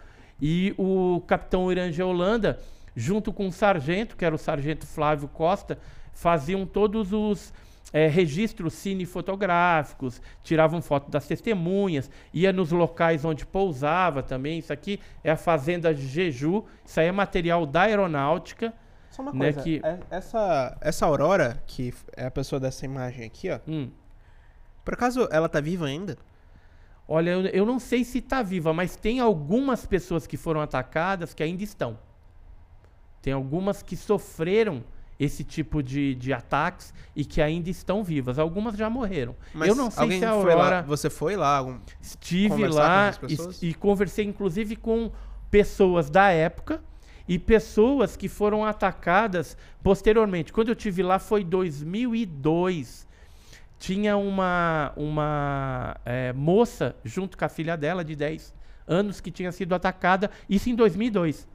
e 0.41 0.75
o 0.79 1.23
capitão 1.27 1.71
Irangê 1.73 2.03
Holanda, 2.03 2.59
junto 2.97 3.33
com 3.33 3.47
o 3.47 3.53
sargento, 3.53 4.17
que 4.17 4.25
era 4.25 4.35
o 4.35 4.39
sargento 4.39 4.87
Flávio 4.87 5.29
Costa, 5.29 5.79
faziam 6.13 6.65
todos 6.67 7.13
os 7.13 7.53
eh, 7.93 8.09
registros 8.09 8.73
cinefotográficos, 8.73 10.21
tiravam 10.43 10.81
foto 10.81 11.11
das 11.11 11.27
testemunhas, 11.27 12.11
ia 12.33 12.53
nos 12.53 12.73
locais 12.73 13.25
onde 13.25 13.45
pousava 13.47 14.23
também. 14.23 14.59
Isso 14.59 14.73
aqui 14.73 14.99
é 15.23 15.31
a 15.31 15.37
fazenda 15.37 15.95
de 15.95 16.07
Jeju, 16.07 16.65
isso 16.85 16.99
aí 16.99 17.07
é 17.07 17.13
material 17.13 17.67
da 17.67 17.83
aeronáutica. 17.83 18.73
Só 19.11 19.23
uma 19.23 19.33
Né, 19.33 19.53
coisa. 19.53 19.63
que- 19.63 19.81
é- 19.85 19.99
Essa, 20.11 20.77
essa 20.81 21.07
Aurora, 21.07 21.63
que 21.67 21.93
é 22.17 22.27
a 22.27 22.31
pessoa 22.31 22.59
dessa 22.59 22.85
imagem 22.85 23.25
aqui, 23.27 23.51
ó. 23.51 23.59
Hum. 23.69 23.91
Por 24.85 24.95
acaso 24.95 25.29
ela 25.31 25.49
tá 25.49 25.61
viva 25.61 25.87
ainda? 25.87 26.17
Olha, 27.09 27.31
eu, 27.31 27.41
eu 27.47 27.67
não 27.67 27.79
sei 27.79 28.05
se 28.05 28.19
está 28.19 28.43
viva, 28.43 28.73
mas 28.73 28.97
tem 28.97 29.21
algumas 29.21 29.87
pessoas 29.87 30.27
que 30.27 30.37
foram 30.37 30.61
atacadas 30.61 31.33
que 31.35 31.43
ainda 31.43 31.63
estão. 31.63 31.99
Tem 33.27 33.33
algumas 33.35 33.83
que 33.83 33.97
sofreram 33.97 34.85
esse 35.19 35.43
tipo 35.43 35.83
de, 35.83 36.15
de 36.15 36.33
ataques 36.33 36.95
e 37.17 37.25
que 37.25 37.43
ainda 37.43 37.69
estão 37.69 38.05
vivas. 38.05 38.39
Algumas 38.39 38.77
já 38.77 38.89
morreram. 38.89 39.35
Mas 39.53 39.69
eu 39.69 39.75
não 39.75 39.91
sei 39.91 40.01
alguém 40.05 40.19
se 40.21 40.25
a 40.25 40.33
foi 40.35 40.55
lá- 40.55 40.65
Aurora. 40.65 40.83
Você 40.83 41.11
foi 41.11 41.35
lá? 41.35 41.57
algum- 41.57 41.81
Estive 42.01 42.69
lá 42.69 43.13
e, 43.63 43.67
e 43.71 43.75
conversei, 43.75 44.25
inclusive, 44.25 44.77
com 44.77 45.11
pessoas 45.51 46.09
da 46.09 46.31
época 46.31 46.81
e 47.27 47.37
pessoas 47.37 48.17
que 48.17 48.29
foram 48.29 48.65
atacadas 48.65 49.57
posteriormente. 49.83 50.53
Quando 50.53 50.69
eu 50.69 50.77
tive 50.77 51.03
lá 51.03 51.19
foi 51.19 51.43
2002. 51.43 53.09
Tinha 53.77 54.17
uma, 54.17 54.93
uma 54.97 55.97
eh, 56.05 56.33
moça 56.33 56.95
junto 57.05 57.37
com 57.37 57.45
a 57.45 57.49
filha 57.49 57.77
dela, 57.77 58.05
de 58.05 58.15
10 58.15 58.55
anos, 58.87 59.21
que 59.21 59.33
tinha 59.33 59.51
sido 59.51 59.75
atacada, 59.75 60.31
isso 60.49 60.71
em 60.71 60.77
2002. 60.77 61.49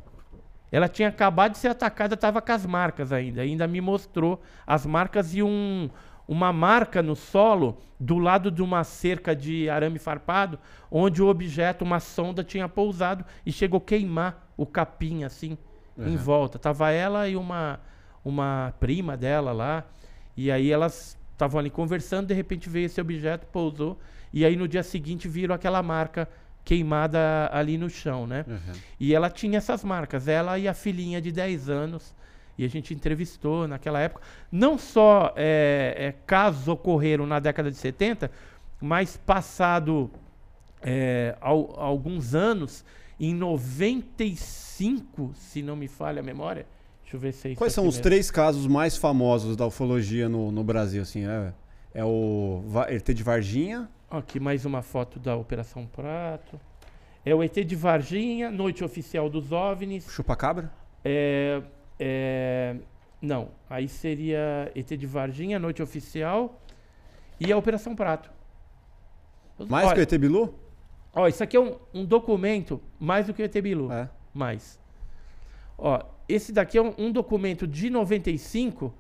Ela 0.71 0.87
tinha 0.87 1.09
acabado 1.09 1.51
de 1.51 1.57
ser 1.57 1.67
atacada, 1.67 2.15
estava 2.15 2.41
com 2.41 2.51
as 2.51 2.65
marcas 2.65 3.11
ainda. 3.11 3.41
Ainda 3.41 3.67
me 3.67 3.81
mostrou 3.81 4.41
as 4.65 4.85
marcas 4.85 5.35
e 5.35 5.43
um, 5.43 5.89
uma 6.27 6.53
marca 6.53 7.01
no 7.01 7.15
solo 7.15 7.77
do 7.99 8.17
lado 8.17 8.49
de 8.49 8.61
uma 8.61 8.83
cerca 8.83 9.35
de 9.35 9.69
arame 9.69 9.99
farpado, 9.99 10.57
onde 10.89 11.21
o 11.21 11.27
objeto, 11.27 11.83
uma 11.83 11.99
sonda, 11.99 12.43
tinha 12.43 12.69
pousado 12.69 13.25
e 13.45 13.51
chegou 13.51 13.79
a 13.79 13.81
queimar 13.81 14.47
o 14.55 14.65
capim 14.65 15.23
assim 15.23 15.57
em 15.97 16.15
volta. 16.15 16.57
Tava 16.57 16.89
ela 16.91 17.27
e 17.27 17.35
uma, 17.35 17.79
uma 18.23 18.73
prima 18.79 19.17
dela 19.17 19.51
lá. 19.51 19.85
E 20.37 20.49
aí 20.49 20.71
elas 20.71 21.17
estavam 21.31 21.59
ali 21.59 21.69
conversando, 21.69 22.27
de 22.27 22.33
repente 22.33 22.69
veio 22.69 22.85
esse 22.85 23.01
objeto, 23.01 23.45
pousou. 23.47 23.99
E 24.31 24.45
aí 24.45 24.55
no 24.55 24.67
dia 24.67 24.83
seguinte 24.83 25.27
viram 25.27 25.53
aquela 25.53 25.83
marca 25.83 26.29
queimada 26.63 27.49
ali 27.51 27.77
no 27.77 27.89
chão, 27.89 28.25
né? 28.27 28.45
Aham. 28.47 28.73
E 28.99 29.13
ela 29.15 29.29
tinha 29.29 29.57
essas 29.57 29.83
marcas, 29.83 30.27
ela 30.27 30.57
e 30.59 30.67
a 30.67 30.73
filhinha 30.73 31.21
de 31.21 31.31
10 31.31 31.69
anos. 31.69 32.13
E 32.57 32.65
a 32.65 32.67
gente 32.69 32.93
entrevistou 32.93 33.67
naquela 33.67 33.99
época. 33.99 34.21
Não 34.51 34.77
só 34.77 35.33
é, 35.35 35.95
é, 35.97 36.11
casos 36.27 36.67
ocorreram 36.67 37.25
na 37.25 37.39
década 37.39 37.71
de 37.71 37.77
70, 37.77 38.29
mas 38.79 39.17
passado 39.17 40.11
é, 40.81 41.35
al- 41.41 41.73
alguns 41.79 42.35
anos, 42.35 42.85
em 43.19 43.33
95, 43.33 45.31
se 45.35 45.61
não 45.61 45.75
me 45.75 45.87
falha 45.87 46.19
a 46.19 46.23
memória. 46.23 46.65
Deixa 47.03 47.15
eu 47.17 47.19
ver 47.19 47.33
se 47.33 47.47
é 47.47 47.51
isso 47.51 47.57
Quais 47.57 47.73
são 47.73 47.83
aqui 47.83 47.89
os 47.89 47.95
mesmo. 47.95 48.03
três 48.03 48.31
casos 48.31 48.67
mais 48.67 48.95
famosos 48.97 49.55
da 49.55 49.65
ufologia 49.65 50.29
no, 50.29 50.51
no 50.51 50.63
Brasil? 50.63 51.01
Assim, 51.01 51.25
é, 51.27 51.53
é 51.93 52.05
o 52.05 52.63
ET 52.89 53.07
de 53.13 53.23
Varginha, 53.23 53.89
Aqui 54.11 54.41
mais 54.41 54.65
uma 54.65 54.81
foto 54.81 55.17
da 55.17 55.37
Operação 55.37 55.87
Prato. 55.87 56.59
É 57.25 57.33
o 57.33 57.41
ET 57.41 57.53
de 57.53 57.77
Varginha, 57.77 58.51
Noite 58.51 58.83
Oficial 58.83 59.29
dos 59.29 59.53
OVNIs. 59.53 60.05
Chupacabra? 60.11 60.69
É, 61.01 61.61
é, 61.97 62.75
não, 63.21 63.51
aí 63.69 63.87
seria 63.87 64.69
ET 64.75 64.85
de 64.85 65.07
Varginha, 65.07 65.57
Noite 65.57 65.81
Oficial 65.81 66.61
e 67.39 67.53
a 67.53 67.57
Operação 67.57 67.95
Prato. 67.95 68.29
Mais 69.69 69.87
Olha, 69.87 69.95
que 69.95 70.01
o 70.01 70.03
ET 70.03 70.19
Bilu? 70.19 70.59
Ó, 71.13 71.25
isso 71.29 71.41
aqui 71.41 71.55
é 71.55 71.61
um, 71.61 71.77
um 71.93 72.03
documento 72.03 72.81
mais 72.99 73.27
do 73.27 73.33
que 73.33 73.41
o 73.41 73.45
ET 73.45 73.61
Bilu. 73.61 73.89
É. 73.93 74.09
Mais. 74.33 74.77
Ó, 75.77 76.03
esse 76.27 76.51
daqui 76.51 76.77
é 76.77 76.81
um, 76.81 76.93
um 76.97 77.11
documento 77.13 77.65
de 77.65 77.89
95. 77.89 78.93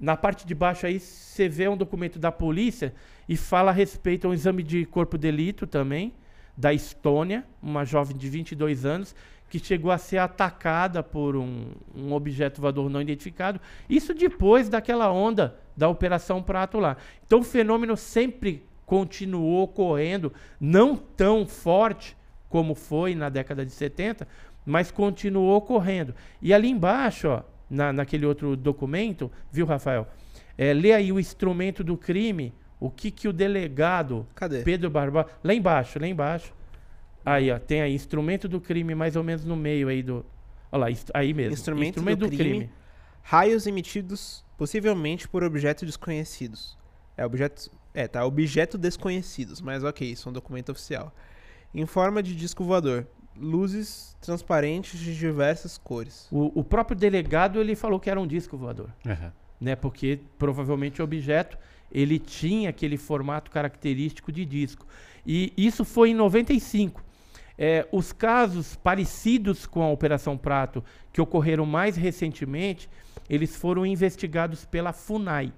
Na 0.00 0.16
parte 0.16 0.46
de 0.46 0.54
baixo 0.54 0.86
aí 0.86 1.00
você 1.00 1.48
vê 1.48 1.68
um 1.68 1.76
documento 1.76 2.18
da 2.18 2.30
polícia 2.30 2.94
e 3.28 3.36
fala 3.36 3.70
a 3.70 3.74
respeito 3.74 4.26
a 4.26 4.30
um 4.30 4.34
exame 4.34 4.62
de 4.62 4.84
corpo 4.84 5.18
de 5.18 5.22
delito 5.22 5.66
também, 5.66 6.14
da 6.56 6.72
Estônia, 6.72 7.44
uma 7.62 7.84
jovem 7.84 8.16
de 8.16 8.28
22 8.28 8.84
anos, 8.84 9.14
que 9.48 9.58
chegou 9.58 9.90
a 9.90 9.98
ser 9.98 10.18
atacada 10.18 11.02
por 11.02 11.36
um, 11.36 11.72
um 11.94 12.12
objeto 12.12 12.60
voador 12.60 12.88
não 12.90 13.00
identificado. 13.00 13.60
Isso 13.88 14.12
depois 14.12 14.68
daquela 14.68 15.10
onda 15.10 15.56
da 15.76 15.88
Operação 15.88 16.42
Prato 16.42 16.78
lá. 16.78 16.96
Então 17.26 17.40
o 17.40 17.44
fenômeno 17.44 17.96
sempre 17.96 18.66
continuou 18.84 19.64
ocorrendo, 19.64 20.32
não 20.60 20.96
tão 20.96 21.46
forte 21.46 22.16
como 22.48 22.74
foi 22.74 23.14
na 23.14 23.28
década 23.28 23.64
de 23.64 23.72
70, 23.72 24.26
mas 24.64 24.90
continuou 24.90 25.56
ocorrendo. 25.56 26.14
E 26.42 26.52
ali 26.52 26.68
embaixo, 26.68 27.28
ó, 27.28 27.42
na, 27.68 27.92
naquele 27.92 28.26
outro 28.26 28.56
documento, 28.56 29.30
viu, 29.50 29.66
Rafael? 29.66 30.06
É, 30.56 30.72
lê 30.72 30.92
aí 30.92 31.12
o 31.12 31.20
instrumento 31.20 31.84
do 31.84 31.96
crime, 31.96 32.52
o 32.80 32.90
que, 32.90 33.10
que 33.10 33.28
o 33.28 33.32
delegado 33.32 34.26
Cadê? 34.34 34.62
Pedro 34.62 34.90
Barbosa. 34.90 35.28
Lá 35.42 35.54
embaixo, 35.54 35.98
lá 35.98 36.06
embaixo. 36.06 36.52
Aí, 37.24 37.50
ó, 37.50 37.58
tem 37.58 37.82
aí 37.82 37.94
instrumento 37.94 38.48
do 38.48 38.60
crime, 38.60 38.94
mais 38.94 39.16
ou 39.16 39.22
menos 39.22 39.44
no 39.44 39.56
meio 39.56 39.88
aí 39.88 40.02
do. 40.02 40.24
Olha 40.72 40.86
lá, 40.86 40.96
aí 41.14 41.34
mesmo. 41.34 41.52
Instrumento 41.52 42.00
do 42.16 42.28
crime. 42.28 42.70
Raios 43.22 43.66
emitidos 43.66 44.44
possivelmente 44.56 45.28
por 45.28 45.44
objetos 45.44 45.86
desconhecidos. 45.86 46.76
É 47.16 47.24
objetos. 47.24 47.70
É, 47.92 48.08
tá. 48.08 48.24
Objeto 48.24 48.78
desconhecidos, 48.78 49.60
mas 49.60 49.84
ok, 49.84 50.10
isso 50.10 50.28
é 50.28 50.30
um 50.30 50.32
documento 50.32 50.70
oficial. 50.70 51.14
Em 51.74 51.84
forma 51.86 52.22
de 52.22 52.34
disco 52.34 52.64
voador. 52.64 53.06
Luzes 53.40 54.16
transparentes 54.20 54.98
de 54.98 55.16
diversas 55.16 55.78
cores. 55.78 56.26
O, 56.30 56.60
o 56.60 56.64
próprio 56.64 56.96
delegado 56.96 57.60
ele 57.60 57.74
falou 57.74 57.98
que 58.00 58.10
era 58.10 58.20
um 58.20 58.26
disco 58.26 58.56
voador, 58.56 58.90
Aham. 59.06 59.32
né? 59.60 59.76
Porque 59.76 60.20
provavelmente 60.38 61.00
o 61.00 61.04
objeto 61.04 61.58
ele 61.90 62.18
tinha 62.18 62.70
aquele 62.70 62.96
formato 62.96 63.50
característico 63.50 64.30
de 64.30 64.44
disco. 64.44 64.86
E 65.26 65.52
isso 65.56 65.84
foi 65.84 66.10
em 66.10 66.14
95. 66.14 67.02
É, 67.56 67.88
os 67.90 68.12
casos 68.12 68.76
parecidos 68.76 69.66
com 69.66 69.82
a 69.82 69.90
Operação 69.90 70.36
Prato, 70.36 70.84
que 71.12 71.20
ocorreram 71.20 71.66
mais 71.66 71.96
recentemente, 71.96 72.88
eles 73.28 73.56
foram 73.56 73.84
investigados 73.84 74.64
pela 74.64 74.92
FUNAI, 74.92 75.52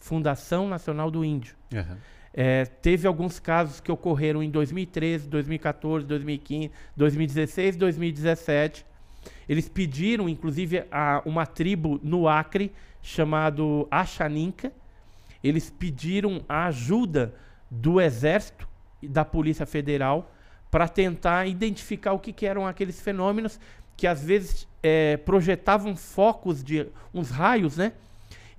Fundação 0.00 0.66
Nacional 0.66 1.10
do 1.10 1.24
Índio. 1.24 1.54
Aham. 1.74 1.98
É, 2.32 2.64
teve 2.64 3.06
alguns 3.06 3.40
casos 3.40 3.80
que 3.80 3.90
ocorreram 3.90 4.42
em 4.42 4.50
2013, 4.50 5.28
2014, 5.28 6.06
2015, 6.06 6.70
2016, 6.96 7.76
2017. 7.76 8.86
Eles 9.48 9.68
pediram, 9.68 10.28
inclusive, 10.28 10.84
a 10.90 11.22
uma 11.24 11.44
tribo 11.44 12.00
no 12.02 12.28
Acre 12.28 12.72
chamado 13.02 13.86
Achaninca. 13.90 14.72
Eles 15.42 15.70
pediram 15.70 16.44
a 16.48 16.66
ajuda 16.66 17.34
do 17.70 18.00
Exército 18.00 18.68
e 19.02 19.08
da 19.08 19.24
Polícia 19.24 19.66
Federal 19.66 20.32
para 20.70 20.86
tentar 20.86 21.46
identificar 21.46 22.12
o 22.12 22.18
que, 22.18 22.32
que 22.32 22.46
eram 22.46 22.66
aqueles 22.66 23.00
fenômenos 23.00 23.58
que 23.96 24.06
às 24.06 24.22
vezes 24.22 24.66
é, 24.82 25.16
projetavam 25.18 25.94
focos 25.96 26.62
de 26.62 26.86
uns 27.12 27.30
raios, 27.30 27.76
né? 27.76 27.92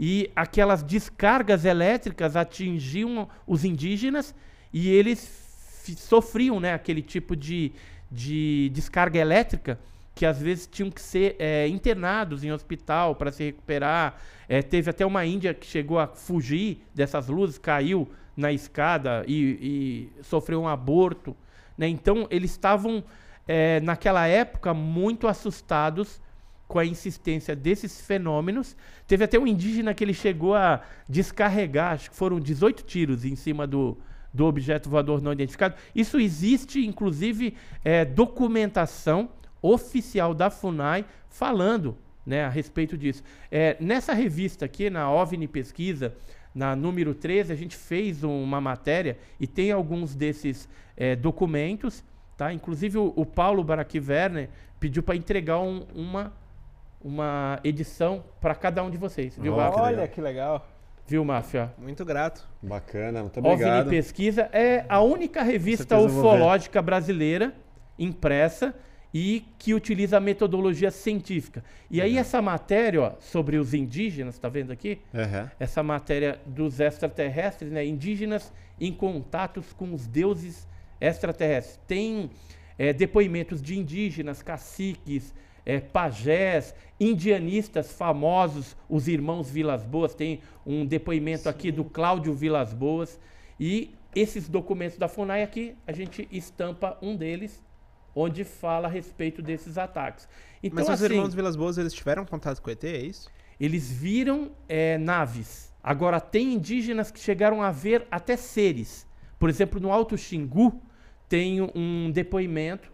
E 0.03 0.31
aquelas 0.35 0.81
descargas 0.81 1.63
elétricas 1.63 2.35
atingiam 2.35 3.29
os 3.45 3.63
indígenas 3.63 4.33
e 4.73 4.89
eles 4.89 5.83
sofriam 5.95 6.59
né, 6.59 6.73
aquele 6.73 7.03
tipo 7.03 7.35
de, 7.35 7.71
de 8.11 8.71
descarga 8.73 9.19
elétrica 9.19 9.77
que 10.15 10.25
às 10.25 10.41
vezes 10.41 10.65
tinham 10.65 10.89
que 10.89 10.99
ser 10.99 11.35
é, 11.37 11.67
internados 11.67 12.43
em 12.43 12.51
hospital 12.51 13.13
para 13.13 13.31
se 13.31 13.43
recuperar. 13.43 14.19
É, 14.49 14.63
teve 14.63 14.89
até 14.89 15.05
uma 15.05 15.23
índia 15.23 15.53
que 15.53 15.67
chegou 15.67 15.99
a 15.99 16.07
fugir 16.07 16.83
dessas 16.95 17.27
luzes, 17.27 17.59
caiu 17.59 18.09
na 18.35 18.51
escada 18.51 19.23
e, 19.27 20.09
e 20.17 20.23
sofreu 20.23 20.63
um 20.63 20.67
aborto. 20.67 21.37
né? 21.77 21.87
Então, 21.87 22.27
eles 22.31 22.49
estavam, 22.49 23.03
é, 23.47 23.79
naquela 23.81 24.25
época, 24.25 24.73
muito 24.73 25.27
assustados 25.27 26.19
com 26.71 26.79
a 26.79 26.85
insistência 26.85 27.53
desses 27.53 27.99
fenômenos. 27.99 28.77
Teve 29.05 29.25
até 29.25 29.37
um 29.37 29.45
indígena 29.45 29.93
que 29.93 30.01
ele 30.01 30.13
chegou 30.13 30.55
a 30.55 30.79
descarregar, 31.07 31.91
acho 31.91 32.09
que 32.09 32.15
foram 32.15 32.39
18 32.39 32.83
tiros 32.85 33.25
em 33.25 33.35
cima 33.35 33.67
do, 33.67 33.97
do 34.33 34.45
objeto 34.45 34.89
voador 34.89 35.21
não 35.21 35.33
identificado. 35.33 35.75
Isso 35.93 36.17
existe, 36.17 36.85
inclusive, 36.87 37.55
é, 37.83 38.05
documentação 38.05 39.27
oficial 39.61 40.33
da 40.33 40.49
FUNAI 40.49 41.03
falando 41.27 41.97
né, 42.25 42.45
a 42.45 42.49
respeito 42.49 42.97
disso. 42.97 43.21
É, 43.51 43.75
nessa 43.77 44.13
revista 44.13 44.63
aqui, 44.63 44.89
na 44.89 45.11
OVNI 45.11 45.49
Pesquisa, 45.49 46.15
na 46.55 46.73
número 46.73 47.13
13, 47.13 47.51
a 47.51 47.55
gente 47.55 47.75
fez 47.75 48.23
uma 48.23 48.61
matéria 48.61 49.17
e 49.41 49.45
tem 49.45 49.73
alguns 49.73 50.15
desses 50.15 50.69
é, 50.95 51.17
documentos. 51.17 52.01
Tá? 52.37 52.53
Inclusive, 52.53 52.97
o, 52.97 53.11
o 53.13 53.25
Paulo 53.25 53.61
Baraqui 53.61 53.99
Werner 53.99 54.47
pediu 54.79 55.03
para 55.03 55.17
entregar 55.17 55.59
um- 55.59 55.85
uma, 55.93 56.33
uma 57.03 57.59
edição 57.63 58.23
para 58.39 58.55
cada 58.55 58.83
um 58.83 58.89
de 58.89 58.97
vocês. 58.97 59.37
Viu, 59.37 59.53
Ó, 59.53 59.57
Máfia? 59.57 59.73
que 59.73 59.81
Olha 59.81 60.07
que 60.07 60.21
legal. 60.21 60.67
Viu, 61.07 61.25
Máfia? 61.25 61.73
Muito 61.77 62.05
grato. 62.05 62.47
Bacana, 62.61 63.21
muito 63.21 63.39
OVNI 63.39 63.51
obrigado. 63.53 63.89
Pesquisa 63.89 64.49
é 64.53 64.85
a 64.87 65.01
única 65.01 65.43
revista 65.43 65.99
ufológica 65.99 66.81
brasileira 66.81 67.53
impressa 67.97 68.73
e 69.13 69.43
que 69.59 69.73
utiliza 69.73 70.17
a 70.17 70.19
metodologia 70.19 70.89
científica. 70.89 71.63
E 71.89 72.01
aí 72.01 72.17
essa 72.17 72.41
matéria 72.41 73.01
ó, 73.01 73.11
sobre 73.19 73.57
os 73.57 73.73
indígenas, 73.73 74.39
tá 74.39 74.47
vendo 74.47 74.71
aqui? 74.71 75.01
Aham. 75.13 75.51
Essa 75.59 75.83
matéria 75.83 76.39
dos 76.45 76.79
extraterrestres, 76.79 77.71
né? 77.71 77.85
Indígenas 77.85 78.53
em 78.79 78.93
contatos 78.93 79.73
com 79.73 79.93
os 79.93 80.07
deuses 80.07 80.67
extraterrestres. 80.99 81.79
Tem 81.85 82.29
é, 82.77 82.93
depoimentos 82.93 83.61
de 83.61 83.77
indígenas, 83.77 84.41
caciques, 84.41 85.35
é, 85.65 85.79
pajés, 85.79 86.73
indianistas 86.99 87.91
famosos, 87.91 88.75
os 88.89 89.07
irmãos 89.07 89.49
Vilas 89.49 89.83
Boas. 89.83 90.13
Tem 90.13 90.41
um 90.65 90.85
depoimento 90.85 91.47
aqui 91.47 91.71
do 91.71 91.83
Cláudio 91.83 92.33
Vilas 92.33 92.73
Boas. 92.73 93.19
E 93.59 93.93
esses 94.15 94.47
documentos 94.49 94.97
da 94.97 95.07
FUNAI 95.07 95.43
aqui, 95.43 95.75
a 95.85 95.91
gente 95.91 96.27
estampa 96.31 96.97
um 97.01 97.15
deles, 97.15 97.63
onde 98.15 98.43
fala 98.43 98.87
a 98.87 98.91
respeito 98.91 99.41
desses 99.41 99.77
ataques. 99.77 100.27
Então, 100.61 100.85
Mas 100.85 100.87
os 100.87 101.03
assim, 101.03 101.13
irmãos 101.13 101.33
Vilas 101.33 101.55
Boas, 101.55 101.77
eles 101.77 101.93
tiveram 101.93 102.25
contato 102.25 102.61
com 102.61 102.69
o 102.69 102.73
ET, 102.73 102.83
é 102.83 102.97
isso? 102.97 103.29
eles 103.61 103.91
viram 103.91 104.51
é, 104.67 104.97
naves. 104.97 105.71
Agora, 105.83 106.19
tem 106.19 106.55
indígenas 106.55 107.11
que 107.11 107.19
chegaram 107.19 107.61
a 107.61 107.69
ver 107.69 108.07
até 108.09 108.35
seres. 108.35 109.07
Por 109.37 109.49
exemplo, 109.51 109.79
no 109.79 109.91
Alto 109.91 110.17
Xingu, 110.17 110.81
tem 111.29 111.61
um 111.61 112.09
depoimento 112.09 112.91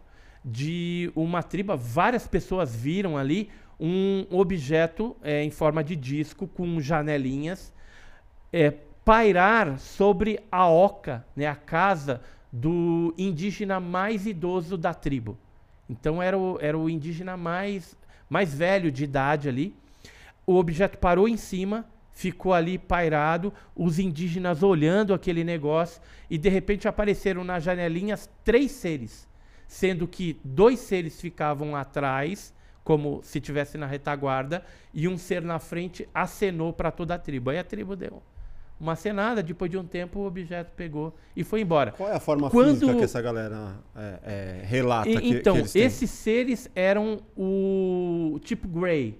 de 0.50 1.12
uma 1.14 1.44
tribo, 1.44 1.76
várias 1.76 2.26
pessoas 2.26 2.74
viram 2.74 3.18
ali 3.18 3.50
um 3.78 4.26
objeto 4.32 5.14
é, 5.22 5.44
em 5.44 5.52
forma 5.52 5.84
de 5.84 5.94
disco 5.94 6.48
com 6.48 6.80
janelinhas 6.80 7.74
é, 8.54 8.72
pairar 9.04 9.78
sobre 9.78 10.40
a 10.50 10.66
oca, 10.70 11.26
né, 11.36 11.48
a 11.48 11.56
casa 11.56 12.22
do 12.52 13.14
indígena 13.18 13.82
mais 13.82 14.26
idoso 14.26 14.78
da 14.78 14.94
tribo. 14.94 15.38
Então 15.90 16.24
era 16.24 16.38
o, 16.38 16.58
era 16.62 16.78
o 16.78 16.90
indígena 16.90 17.36
mais, 17.36 17.98
mais 18.30 18.54
velho 18.54 18.90
de 18.90 19.04
idade 19.04 19.50
ali. 19.50 19.76
O 20.46 20.56
objeto 20.56 20.98
parou 20.98 21.28
em 21.28 21.36
cima, 21.36 21.86
ficou 22.14 22.54
ali 22.54 22.78
pairado, 22.78 23.54
os 23.76 24.00
indígenas 24.00 24.64
olhando 24.64 25.14
aquele 25.14 25.44
negócio 25.44 26.02
e 26.30 26.38
de 26.38 26.48
repente 26.48 26.88
apareceram 26.88 27.44
nas 27.44 27.64
janelinhas 27.64 28.30
três 28.46 28.72
seres, 28.72 29.27
sendo 29.68 30.08
que 30.08 30.40
dois 30.44 30.80
seres 30.80 31.20
ficavam 31.20 31.76
atrás, 31.76 32.54
como 32.84 33.20
se 33.22 33.42
tivesse 33.42 33.78
na 33.78 33.86
retaguarda, 33.86 34.64
e 34.94 35.08
um 35.08 35.18
ser 35.18 35.42
na 35.42 35.60
frente 35.60 36.08
acenou 36.14 36.72
para 36.72 36.90
toda 36.92 37.16
a 37.16 37.20
tribo. 37.20 37.50
Aí 37.50 37.60
a 37.60 37.64
tribo 37.64 37.96
deu 37.96 38.24
uma 38.80 38.94
acenada, 38.94 39.42
depois 39.42 39.70
de 39.72 39.78
um 39.78 39.84
tempo 39.84 40.20
o 40.20 40.26
objeto 40.28 40.72
pegou 40.76 41.14
e 41.36 41.44
foi 41.44 41.62
embora. 41.62 41.92
Qual 41.92 42.08
é 42.10 42.16
a 42.16 42.20
forma 42.20 42.50
Quando- 42.50 42.76
física 42.80 42.96
que 42.96 43.04
essa 43.04 43.20
galera 43.22 43.76
é, 43.96 44.20
é, 44.24 44.66
relata 44.66 45.10
E- 45.10 45.18
que, 45.20 45.30
então, 45.30 45.54
que 45.56 45.60
eles 45.62 45.74
têm? 45.74 45.82
esses 45.84 46.10
seres 46.12 46.70
eram 46.76 47.20
o 47.36 48.40
tipo 48.44 48.68
Grey, 48.68 49.20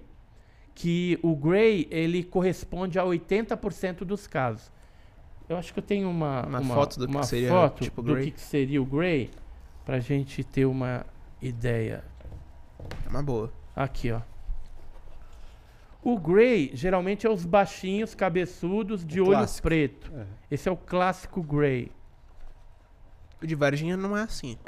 que 0.74 1.18
o 1.22 1.34
Grey 1.34 1.88
ele 1.90 2.22
corresponde 2.22 2.98
a 3.00 3.04
80% 3.04 4.04
dos 4.04 4.26
casos. 4.28 4.70
Eu 5.48 5.56
acho 5.56 5.72
que 5.72 5.78
eu 5.80 5.82
tenho 5.82 6.08
uma, 6.08 6.46
Uma 6.46 6.62
foto 6.62 6.98
do 7.00 7.06
que 7.08 7.14
uma 7.14 7.22
seria 7.24 7.48
foto 7.48 7.82
tipo 7.82 8.00
do 8.00 8.16
que 8.16 8.30
que 8.30 8.40
seria 8.40 8.80
o 8.80 8.84
Grey, 8.86 9.28
pra 9.88 9.98
gente 10.00 10.44
ter 10.44 10.66
uma 10.66 11.06
ideia. 11.40 12.04
É 13.06 13.08
uma 13.08 13.22
boa. 13.22 13.50
Aqui, 13.74 14.12
ó. 14.12 14.20
O 16.02 16.18
Grey 16.20 16.70
geralmente 16.74 17.26
é 17.26 17.30
os 17.30 17.46
baixinhos, 17.46 18.14
cabeçudos, 18.14 19.02
de 19.02 19.18
O 19.18 19.24
olho 19.28 19.38
clássico. 19.38 19.66
preto. 19.66 20.12
É. 20.14 20.26
Esse 20.50 20.68
é 20.68 20.72
o 20.72 20.76
clássico 20.76 21.42
Grey. 21.42 21.90
O 23.42 23.46
de 23.46 23.54
Varginha 23.54 23.96
não 23.96 24.14
é 24.14 24.20
assim. 24.24 24.58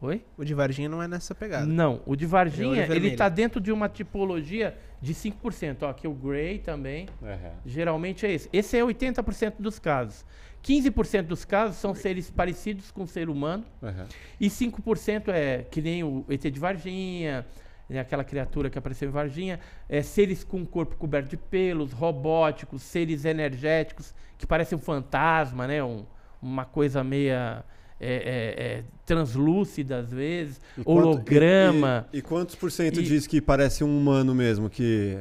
Oi? 0.00 0.24
O 0.38 0.44
de 0.44 0.54
Varginha 0.54 0.88
não 0.88 1.02
é 1.02 1.08
nessa 1.08 1.34
pegada. 1.34 1.66
Não, 1.66 2.00
o 2.06 2.14
de 2.14 2.22
Ele 2.22 2.28
é 2.28 2.30
Varginha, 2.30 2.82
olho 2.84 2.94
ele 2.94 3.16
tá 3.16 3.28
dentro 3.28 3.60
de 3.60 3.72
uma 3.72 3.88
tipologia 3.88 4.78
de 5.02 5.12
5%. 5.12 5.78
Ó, 5.82 5.88
aqui 5.88 6.06
o 6.06 6.14
Grey 6.14 6.60
também, 6.60 7.08
Aham. 7.20 7.52
geralmente 7.66 8.24
é 8.24 8.30
esse. 8.32 8.48
Esse 8.52 8.78
é 8.78 8.84
80% 8.84 9.54
dos 9.58 9.80
casos. 9.80 10.24
15% 10.66 11.22
dos 11.22 11.44
casos 11.44 11.76
são 11.76 11.94
seres 11.94 12.30
parecidos 12.30 12.90
com 12.90 13.04
o 13.04 13.06
ser 13.06 13.28
humano 13.28 13.64
Aham. 13.82 14.06
e 14.40 14.48
5% 14.50 15.28
é 15.28 15.64
que 15.70 15.80
nem 15.80 16.02
o 16.02 16.24
ET 16.28 16.42
de 16.50 16.58
Varginha, 16.58 17.46
né, 17.88 18.00
aquela 18.00 18.24
criatura 18.24 18.68
que 18.68 18.76
apareceu 18.76 19.08
em 19.08 19.12
Varginha, 19.12 19.60
é, 19.88 20.02
seres 20.02 20.42
com 20.42 20.60
o 20.62 20.66
corpo 20.66 20.96
coberto 20.96 21.28
de 21.30 21.36
pelos, 21.36 21.92
robóticos, 21.92 22.82
seres 22.82 23.24
energéticos 23.24 24.12
que 24.36 24.46
parecem 24.46 24.76
um 24.76 24.80
fantasma, 24.80 25.66
né, 25.68 25.82
um- 25.84 26.04
uma 26.42 26.64
coisa 26.64 27.02
meia 27.04 27.64
é, 27.98 28.14
é, 28.14 28.64
é, 28.80 28.84
translúcida 29.06 29.98
às 30.00 30.12
vezes, 30.12 30.60
E 30.76 30.82
quanto- 30.84 30.98
holograma. 30.98 32.06
E, 32.12 32.16
e- 32.16 32.18
e 32.18 32.22
quantos 32.22 32.54
por 32.54 32.70
cento 32.70 33.02
diz 33.02 33.26
que 33.26 33.40
parece 33.40 33.82
um 33.82 33.96
humano 33.98 34.34
mesmo? 34.34 34.68
Que, 34.68 35.18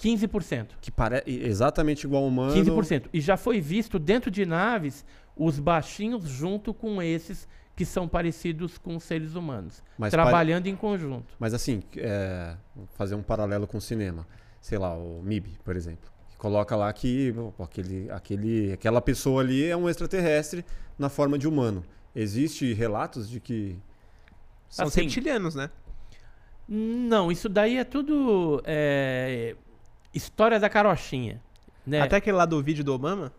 15%. 0.00 0.68
que 0.80 0.90
parece 0.90 1.30
exatamente 1.30 2.04
igual 2.04 2.22
a 2.22 2.26
um 2.26 2.28
humano? 2.28 2.54
15%. 2.54 3.08
E 3.12 3.20
já 3.20 3.36
foi 3.36 3.60
visto 3.60 3.98
dentro 3.98 4.30
de 4.30 4.46
naves 4.46 5.04
os 5.36 5.58
baixinhos 5.58 6.28
junto 6.28 6.72
com 6.72 7.02
esses 7.02 7.46
que 7.76 7.84
são 7.84 8.06
parecidos 8.06 8.76
com 8.76 8.98
seres 9.00 9.34
humanos, 9.34 9.82
Mas 9.96 10.10
trabalhando 10.10 10.66
em 10.66 10.76
conjunto. 10.76 11.34
Mas 11.38 11.54
assim, 11.54 11.82
é, 11.96 12.54
fazer 12.92 13.14
um 13.14 13.22
paralelo 13.22 13.66
com 13.66 13.78
o 13.78 13.80
cinema. 13.80 14.26
Sei 14.60 14.76
lá, 14.76 14.94
o 14.94 15.22
MIB, 15.22 15.58
por 15.64 15.76
exemplo. 15.76 16.10
Coloca 16.36 16.76
lá 16.76 16.92
que 16.92 17.32
pô, 17.56 17.64
aquele, 17.64 18.10
aquele, 18.10 18.72
aquela 18.72 19.00
pessoa 19.00 19.40
ali 19.40 19.64
é 19.64 19.76
um 19.76 19.88
extraterrestre 19.88 20.64
na 20.98 21.08
forma 21.08 21.38
de 21.38 21.48
humano. 21.48 21.82
Existe 22.14 22.72
relatos 22.74 23.30
de 23.30 23.40
que. 23.40 23.78
São 24.68 24.86
Assim, 24.86 25.02
reptilianos, 25.02 25.54
né? 25.54 25.70
Não, 26.68 27.32
isso 27.32 27.48
daí 27.48 27.78
é 27.78 27.84
tudo 27.84 28.62
é, 28.64 29.56
história 30.14 30.58
da 30.58 30.68
carochinha. 30.68 31.40
Né? 31.86 32.00
Até 32.00 32.16
aquele 32.16 32.36
lá 32.36 32.44
do 32.44 32.62
vídeo 32.62 32.84
do 32.84 32.92
Obama. 32.92 33.32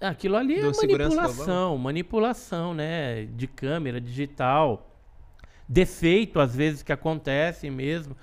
Aquilo 0.00 0.36
ali 0.36 0.60
Do 0.60 0.68
é 0.68 0.72
do 0.72 0.76
manipulação, 0.76 1.78
manipulação, 1.78 2.74
né? 2.74 3.24
De 3.26 3.46
câmera 3.46 4.00
digital. 4.00 4.90
Defeito, 5.68 6.38
às 6.38 6.54
vezes, 6.54 6.82
que 6.82 6.92
acontece 6.92 7.70
mesmo. 7.70 8.16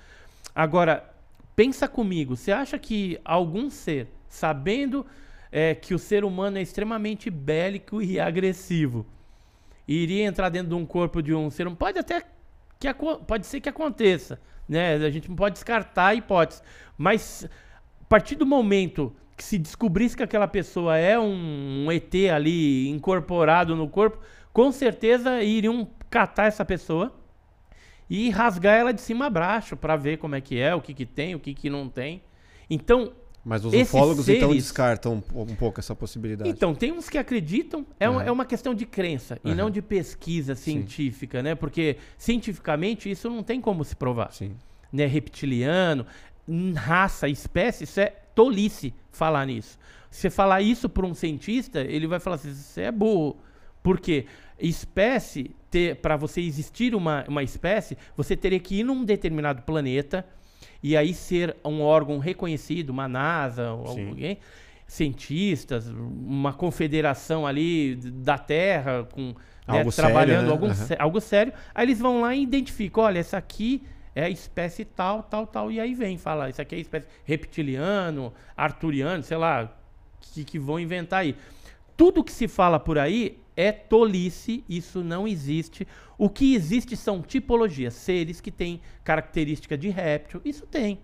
Agora, 0.54 1.12
pensa 1.56 1.88
comigo, 1.88 2.36
você 2.36 2.52
acha 2.52 2.78
que 2.78 3.18
algum 3.24 3.68
ser, 3.68 4.08
sabendo 4.28 5.04
é, 5.50 5.74
que 5.74 5.94
o 5.94 5.98
ser 5.98 6.24
humano 6.24 6.58
é 6.58 6.62
extremamente 6.62 7.28
bélico 7.28 8.00
e 8.00 8.20
agressivo, 8.20 9.04
iria 9.86 10.24
entrar 10.24 10.48
dentro 10.48 10.68
de 10.68 10.74
um 10.74 10.86
corpo 10.86 11.20
de 11.20 11.34
um 11.34 11.50
ser 11.50 11.66
humano? 11.66 11.76
Pode 11.76 11.98
até 11.98 12.22
que 12.78 12.88
pode 13.26 13.46
ser 13.46 13.60
que 13.60 13.68
aconteça, 13.68 14.40
né? 14.68 14.94
A 14.94 15.10
gente 15.10 15.28
não 15.28 15.36
pode 15.36 15.54
descartar 15.54 16.08
a 16.08 16.14
hipótese, 16.14 16.62
mas 16.96 17.48
partir 18.14 18.36
do 18.36 18.46
momento 18.46 19.12
que 19.36 19.42
se 19.42 19.58
descobrisse 19.58 20.16
que 20.16 20.22
aquela 20.22 20.46
pessoa 20.46 20.96
é 20.96 21.18
um, 21.18 21.84
um 21.86 21.90
ET 21.90 22.14
ali 22.32 22.88
incorporado 22.88 23.74
no 23.74 23.88
corpo, 23.88 24.18
com 24.52 24.70
certeza 24.70 25.42
iriam 25.42 25.88
catar 26.08 26.44
essa 26.46 26.64
pessoa 26.64 27.12
e 28.08 28.30
rasgar 28.30 28.76
ela 28.78 28.92
de 28.92 29.00
cima 29.00 29.26
a 29.26 29.30
baixo 29.30 29.76
para 29.76 29.96
ver 29.96 30.18
como 30.18 30.36
é 30.36 30.40
que 30.40 30.56
é, 30.60 30.72
o 30.76 30.80
que 30.80 30.94
que 30.94 31.04
tem, 31.04 31.34
o 31.34 31.40
que 31.40 31.52
que 31.52 31.68
não 31.68 31.88
tem. 31.88 32.22
Então, 32.70 33.12
Mas 33.44 33.64
os 33.64 33.74
Esses 33.74 33.92
ufólogos 33.92 34.28
então 34.28 34.48
seres- 34.50 34.62
descartam 34.62 35.14
um, 35.14 35.20
po- 35.20 35.42
um 35.42 35.56
pouco 35.56 35.80
essa 35.80 35.94
possibilidade. 35.96 36.48
então, 36.48 36.72
tem 36.72 36.92
uns 36.92 37.10
que 37.10 37.18
acreditam, 37.18 37.84
é, 37.98 38.08
um- 38.08 38.14
Aham. 38.20 38.24
é 38.26 38.30
uma 38.30 38.44
questão 38.46 38.72
de 38.74 38.86
crença 38.86 39.40
e 39.44 39.48
Aham. 39.48 39.56
não 39.56 39.70
de 39.70 39.82
pesquisa 39.82 40.54
científica, 40.54 41.42
né? 41.42 41.54
Porque 41.56 41.96
cientificamente 42.16 43.10
isso 43.10 43.28
não 43.28 43.42
tem 43.42 43.60
como 43.60 43.84
se 43.84 43.96
provar. 43.96 44.30
Sim. 44.32 44.52
né, 44.92 45.06
reptiliano, 45.06 46.06
raça, 46.76 47.28
espécie, 47.28 47.84
isso 47.84 48.00
é 48.00 48.12
tolice 48.34 48.92
falar 49.10 49.46
nisso. 49.46 49.78
Se 50.10 50.20
você 50.22 50.30
falar 50.30 50.60
isso 50.62 50.88
para 50.88 51.06
um 51.06 51.14
cientista, 51.14 51.80
ele 51.80 52.06
vai 52.06 52.20
falar 52.20 52.36
assim, 52.36 52.52
você 52.52 52.82
é 52.82 52.92
burro. 52.92 53.36
Por 53.82 53.98
quê? 54.00 54.26
Espécie, 54.58 55.50
para 56.00 56.16
você 56.16 56.40
existir 56.40 56.94
uma, 56.94 57.24
uma 57.28 57.42
espécie, 57.42 57.98
você 58.16 58.36
teria 58.36 58.60
que 58.60 58.76
ir 58.80 58.84
num 58.84 59.04
determinado 59.04 59.62
planeta 59.62 60.24
e 60.82 60.96
aí 60.96 61.12
ser 61.14 61.56
um 61.64 61.80
órgão 61.82 62.18
reconhecido, 62.18 62.90
uma 62.90 63.08
NASA, 63.08 63.64
Sim. 63.88 64.08
alguém, 64.08 64.38
cientistas, 64.86 65.88
uma 65.88 66.52
confederação 66.52 67.46
ali 67.46 67.96
da 67.96 68.38
Terra 68.38 69.04
com 69.10 69.34
né, 69.66 69.78
Algo 69.78 69.90
sério, 69.90 70.10
trabalhando 70.12 70.46
né? 70.46 70.52
algum 70.52 70.74
sé- 70.74 70.96
algo 70.98 71.20
sério. 71.20 71.52
Aí 71.74 71.86
eles 71.86 71.98
vão 71.98 72.20
lá 72.20 72.34
e 72.34 72.42
identificam, 72.42 73.02
olha, 73.04 73.18
essa 73.18 73.36
aqui 73.38 73.82
é 74.14 74.24
a 74.24 74.30
espécie 74.30 74.84
tal, 74.84 75.22
tal, 75.22 75.46
tal, 75.46 75.72
e 75.72 75.80
aí 75.80 75.94
vem 75.94 76.16
fala, 76.16 76.48
isso 76.48 76.62
aqui 76.62 76.76
é 76.76 76.78
espécie 76.78 77.08
reptiliano, 77.24 78.32
arturiano, 78.56 79.22
sei 79.22 79.36
lá, 79.36 79.74
que, 80.20 80.44
que 80.44 80.58
vão 80.58 80.78
inventar 80.78 81.20
aí. 81.20 81.36
Tudo 81.96 82.24
que 82.24 82.32
se 82.32 82.48
fala 82.48 82.78
por 82.78 82.98
aí 82.98 83.38
é 83.56 83.72
tolice, 83.72 84.64
isso 84.68 85.02
não 85.02 85.26
existe. 85.26 85.86
O 86.18 86.28
que 86.28 86.54
existe 86.54 86.96
são 86.96 87.22
tipologias, 87.22 87.94
seres 87.94 88.40
que 88.40 88.50
têm 88.50 88.80
característica 89.02 89.76
de 89.76 89.88
réptil, 89.88 90.40
isso 90.44 90.66
tem. 90.66 91.00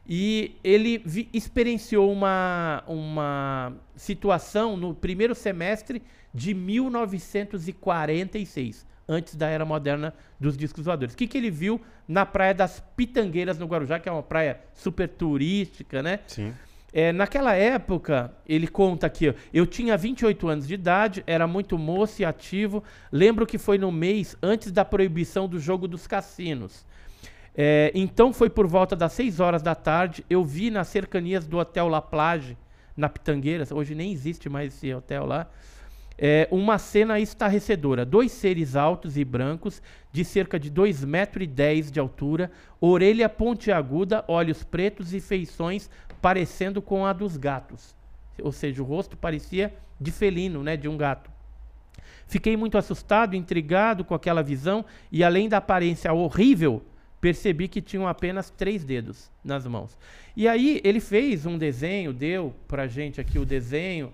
e 0.05 0.57
ele 0.65 1.01
vi- 1.07 1.29
experienciou 1.33 2.11
uma, 2.13 2.83
uma 2.89 3.73
situação 3.95 4.77
no 4.77 4.93
primeiro 4.93 5.37
semestre 5.37 6.03
de 6.35 6.53
1946, 6.55 8.85
antes 9.09 9.37
da 9.37 9.47
era 9.49 9.65
moderna 9.65 10.13
dos 10.41 10.57
discos 10.57 10.85
voadores. 10.85 11.15
O 11.15 11.17
que, 11.17 11.29
que 11.29 11.39
ele 11.39 11.51
viu 11.51 11.81
na 12.09 12.27
Praia 12.27 12.55
das 12.55 12.83
Pitangueiras, 12.97 13.57
no 13.57 13.67
Guarujá, 13.67 14.01
que 14.01 14.09
é 14.09 14.13
uma 14.13 14.21
praia 14.23 14.59
super 14.75 15.09
turística, 15.09 16.03
né? 16.03 16.19
Sim. 16.27 16.53
É, 16.93 17.13
naquela 17.13 17.55
época, 17.55 18.33
ele 18.49 18.67
conta 18.67 19.07
aqui, 19.07 19.35
eu 19.53 19.67
tinha 19.67 19.97
28 19.97 20.49
anos 20.49 20.67
de 20.67 20.75
idade, 20.75 21.23
era 21.27 21.47
muito 21.47 21.77
moço 21.77 22.23
e 22.23 22.25
ativo. 22.25 22.83
Lembro 23.13 23.47
que 23.47 23.59
foi 23.59 23.77
no 23.77 23.93
mês 23.93 24.37
antes 24.43 24.73
da 24.73 24.85
proibição 24.85 25.47
do 25.47 25.59
jogo 25.59 25.87
dos 25.87 26.07
cassinos. 26.07 26.87
É, 27.55 27.91
então 27.95 28.33
foi 28.33 28.49
por 28.49 28.67
volta 28.67 28.95
das 28.95 29.13
6 29.13 29.41
horas 29.41 29.63
da 29.63 29.75
tarde, 29.75 30.25
eu 30.31 30.45
vi 30.45 30.71
nas 30.71 30.89
cercanias 30.89 31.47
do 31.47 31.59
Hotel 31.59 31.89
La 31.89 32.01
Plage, 32.01 32.57
na 32.97 33.09
Pitangueiras, 33.09 33.73
hoje 33.73 33.95
nem 33.95 34.13
existe 34.13 34.49
mais 34.49 34.75
esse 34.75 34.95
hotel 34.95 35.27
lá, 35.27 35.49
é, 36.17 36.49
uma 36.51 36.79
cena 36.79 37.21
estarrecedora. 37.21 38.05
Dois 38.05 38.33
seres 38.33 38.75
altos 38.75 39.17
e 39.17 39.25
brancos, 39.25 39.81
de 40.11 40.25
cerca 40.25 40.59
de 40.59 40.71
2,10 40.71 41.07
metros 41.07 41.93
de 41.93 42.01
altura, 42.01 42.51
orelha 42.81 43.29
pontiaguda, 43.29 44.25
olhos 44.27 44.65
pretos 44.65 45.15
e 45.15 45.21
feições 45.21 45.89
parecendo 46.21 46.81
com 46.83 47.05
a 47.07 47.13
dos 47.13 47.37
gatos. 47.37 47.95
Ou 48.43 48.53
seja, 48.53 48.83
o 48.83 48.85
rosto 48.85 49.17
parecia 49.17 49.75
de 50.01 50.11
felino, 50.11 50.63
né, 50.63 50.77
de 50.77 50.89
um 50.89 50.97
gato. 50.97 51.31
Fiquei 52.27 52.57
muito 52.57 52.77
assustado, 52.79 53.35
intrigado 53.35 54.05
com 54.05 54.15
aquela 54.15 54.43
visão 54.43 54.85
e 55.11 55.25
além 55.25 55.49
da 55.49 55.57
aparência 55.57 56.13
horrível, 56.13 56.83
percebi 57.21 57.67
que 57.67 57.81
tinham 57.81 58.07
apenas 58.07 58.51
três 58.51 58.85
dedos 58.85 59.31
nas 59.43 59.67
mãos. 59.67 59.97
E 60.37 60.47
aí 60.47 60.81
ele 60.85 61.01
fez 61.01 61.47
um 61.47 61.59
desenho, 61.59 62.13
deu 62.13 62.55
pra 62.69 62.87
gente 62.87 63.21
aqui 63.21 63.39
o 63.39 63.45
desenho, 63.47 64.13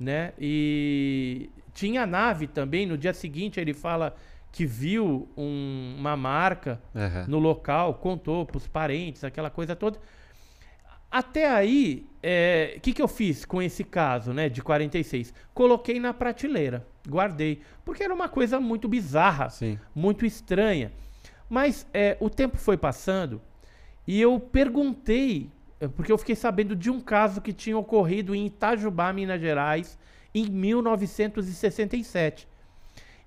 né? 0.00 0.32
E 0.38 1.50
tinha 1.74 2.04
a 2.04 2.06
nave 2.06 2.46
também. 2.46 2.86
No 2.86 2.96
dia 2.96 3.12
seguinte 3.12 3.60
ele 3.60 3.74
fala 3.74 4.16
que 4.52 4.64
viu 4.64 5.28
um- 5.36 5.96
uma 5.98 6.16
marca 6.16 6.80
Aham. 6.94 7.26
no 7.28 7.38
local, 7.38 7.94
contou 7.94 8.46
pros 8.46 8.66
parentes, 8.66 9.22
aquela 9.22 9.50
coisa 9.50 9.76
toda. 9.76 9.98
Até 11.10 11.48
aí, 11.48 12.06
o 12.76 12.80
que, 12.80 12.92
que 12.92 13.00
eu 13.00 13.08
fiz 13.08 13.44
com 13.44 13.62
esse 13.62 13.84
caso, 13.84 14.32
né, 14.32 14.48
de 14.48 14.62
46? 14.62 15.32
Coloquei 15.54 16.00
na 16.00 16.12
prateleira, 16.12 16.86
guardei, 17.08 17.62
porque 17.84 18.02
era 18.02 18.12
uma 18.12 18.28
coisa 18.28 18.58
muito 18.58 18.88
bizarra, 18.88 19.48
Sim. 19.48 19.78
muito 19.94 20.26
estranha. 20.26 20.92
Mas 21.48 21.86
é, 21.94 22.16
o 22.20 22.28
tempo 22.28 22.56
foi 22.56 22.76
passando 22.76 23.40
e 24.06 24.20
eu 24.20 24.38
perguntei, 24.40 25.50
é, 25.80 25.88
porque 25.88 26.10
eu 26.10 26.18
fiquei 26.18 26.34
sabendo 26.34 26.74
de 26.74 26.90
um 26.90 27.00
caso 27.00 27.40
que 27.40 27.52
tinha 27.52 27.78
ocorrido 27.78 28.34
em 28.34 28.46
Itajubá, 28.46 29.12
Minas 29.12 29.40
Gerais, 29.40 29.98
em 30.34 30.50
1967. 30.50 32.48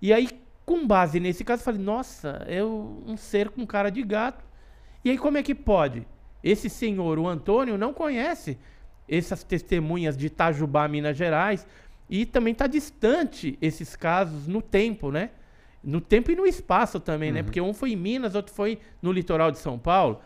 E 0.02 0.14
aí, 0.14 0.30
com 0.66 0.86
base 0.86 1.20
nesse 1.20 1.44
caso, 1.44 1.62
eu 1.62 1.66
falei, 1.66 1.82
nossa, 1.82 2.46
é 2.48 2.64
um 2.64 3.18
ser 3.18 3.50
com 3.50 3.66
cara 3.66 3.90
de 3.90 4.04
gato. 4.04 4.46
E 5.04 5.10
aí 5.10 5.18
como 5.18 5.38
é 5.38 5.44
que 5.44 5.56
pode? 5.56 6.06
Esse 6.44 6.70
senhor, 6.70 7.20
o 7.20 7.28
Antônio, 7.28 7.78
não 7.78 7.94
conhece 7.94 8.58
essas 9.08 9.44
testemunhas 9.44 10.16
de 10.18 10.28
Itajubá, 10.28 10.88
Minas 10.88 11.18
Gerais, 11.18 11.66
e 12.10 12.26
também 12.26 12.54
está 12.54 12.68
distante 12.68 13.58
esses 13.62 13.96
casos 13.96 14.48
no 14.48 14.62
tempo, 14.62 15.12
né? 15.12 15.32
No 15.84 16.02
tempo 16.02 16.32
e 16.32 16.36
no 16.36 16.46
espaço 16.46 17.00
também, 17.00 17.32
né? 17.32 17.40
Uhum. 17.40 17.46
Porque 17.46 17.62
um 17.62 17.74
foi 17.74 17.92
em 17.94 17.96
Minas, 17.96 18.36
outro 18.36 18.54
foi 18.54 18.80
no 19.02 19.12
litoral 19.12 19.52
de 19.52 19.58
São 19.60 19.78
Paulo. 19.78 20.20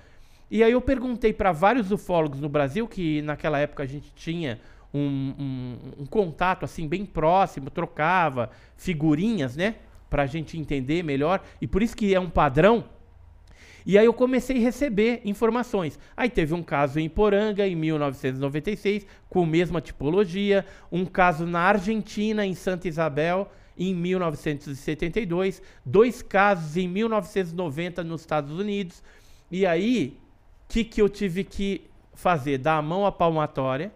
E 0.49 0.63
aí 0.63 0.71
eu 0.71 0.81
perguntei 0.81 1.33
para 1.33 1.51
vários 1.51 1.91
ufólogos 1.91 2.39
no 2.39 2.49
Brasil, 2.49 2.87
que 2.87 3.21
naquela 3.23 3.57
época 3.59 3.83
a 3.83 3.85
gente 3.85 4.11
tinha 4.15 4.59
um, 4.93 5.33
um- 5.39 5.77
um 6.03 6.05
contato 6.05 6.63
assim 6.63 6.87
bem 6.87 7.05
próximo, 7.05 7.69
trocava 7.69 8.49
figurinhas, 8.77 9.55
né? 9.55 9.75
Pra 10.09 10.25
gente 10.27 10.57
entender 10.59 11.03
melhor. 11.03 11.41
E 11.59 11.67
por 11.67 11.81
isso 11.81 11.95
que 11.97 12.13
é 12.13 12.19
um 12.19 12.29
padrão. 12.29 12.83
E 13.85 13.97
aí 13.97 14.05
eu 14.05 14.13
comecei 14.13 14.57
a 14.57 14.61
receber 14.61 15.21
informações. 15.25 15.99
Aí 16.15 16.29
teve 16.29 16.53
um 16.53 16.63
caso 16.63 16.99
em 16.99 17.09
Poranga, 17.09 17.67
em 17.67 17.75
1996, 17.75 19.05
com 19.29 19.43
a 19.43 19.47
mesma 19.47 19.81
tipologia. 19.81 20.65
Um 20.91 21.05
caso 21.05 21.45
na 21.45 21.59
Argentina, 21.59 22.45
em 22.45 22.53
Santa 22.53 22.87
Isabel, 22.87 23.51
em 23.77 23.93
1972. 23.93 25.61
Dois 25.85 26.21
casos 26.21 26.77
em 26.77 26.87
1990 26.87 28.03
nos 28.03 28.21
Estados 28.21 28.57
Unidos. 28.57 29.03
E 29.51 29.65
aí, 29.65 30.17
o 30.65 30.73
que, 30.73 30.83
que 30.83 31.01
eu 31.01 31.09
tive 31.09 31.43
que 31.43 31.81
fazer? 32.13 32.57
Dar 32.57 32.77
a 32.77 32.81
mão 32.81 33.05
à 33.05 33.11
palmatória 33.11 33.91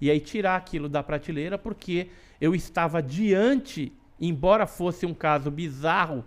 e 0.00 0.10
aí 0.10 0.20
tirar 0.20 0.56
aquilo 0.56 0.88
da 0.88 1.02
prateleira, 1.02 1.58
porque 1.58 2.08
eu 2.40 2.54
estava 2.54 3.02
diante, 3.02 3.92
embora 4.20 4.66
fosse 4.66 5.06
um 5.06 5.14
caso 5.14 5.50
bizarro, 5.50 6.24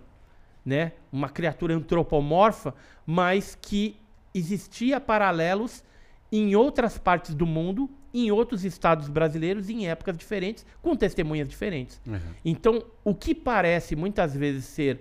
né, 0.64 0.92
uma 1.12 1.28
criatura 1.28 1.74
antropomorfa, 1.74 2.74
mas 3.06 3.56
que 3.60 3.96
existia 4.34 5.00
paralelos 5.00 5.82
em 6.30 6.54
outras 6.54 6.96
partes 6.98 7.34
do 7.34 7.46
mundo, 7.46 7.90
em 8.12 8.30
outros 8.30 8.64
estados 8.64 9.08
brasileiros, 9.08 9.68
em 9.68 9.88
épocas 9.88 10.16
diferentes, 10.16 10.64
com 10.82 10.94
testemunhas 10.96 11.48
diferentes. 11.48 12.00
Uhum. 12.06 12.18
Então, 12.44 12.84
o 13.04 13.14
que 13.14 13.34
parece 13.34 13.96
muitas 13.96 14.34
vezes 14.34 14.64
ser 14.64 15.00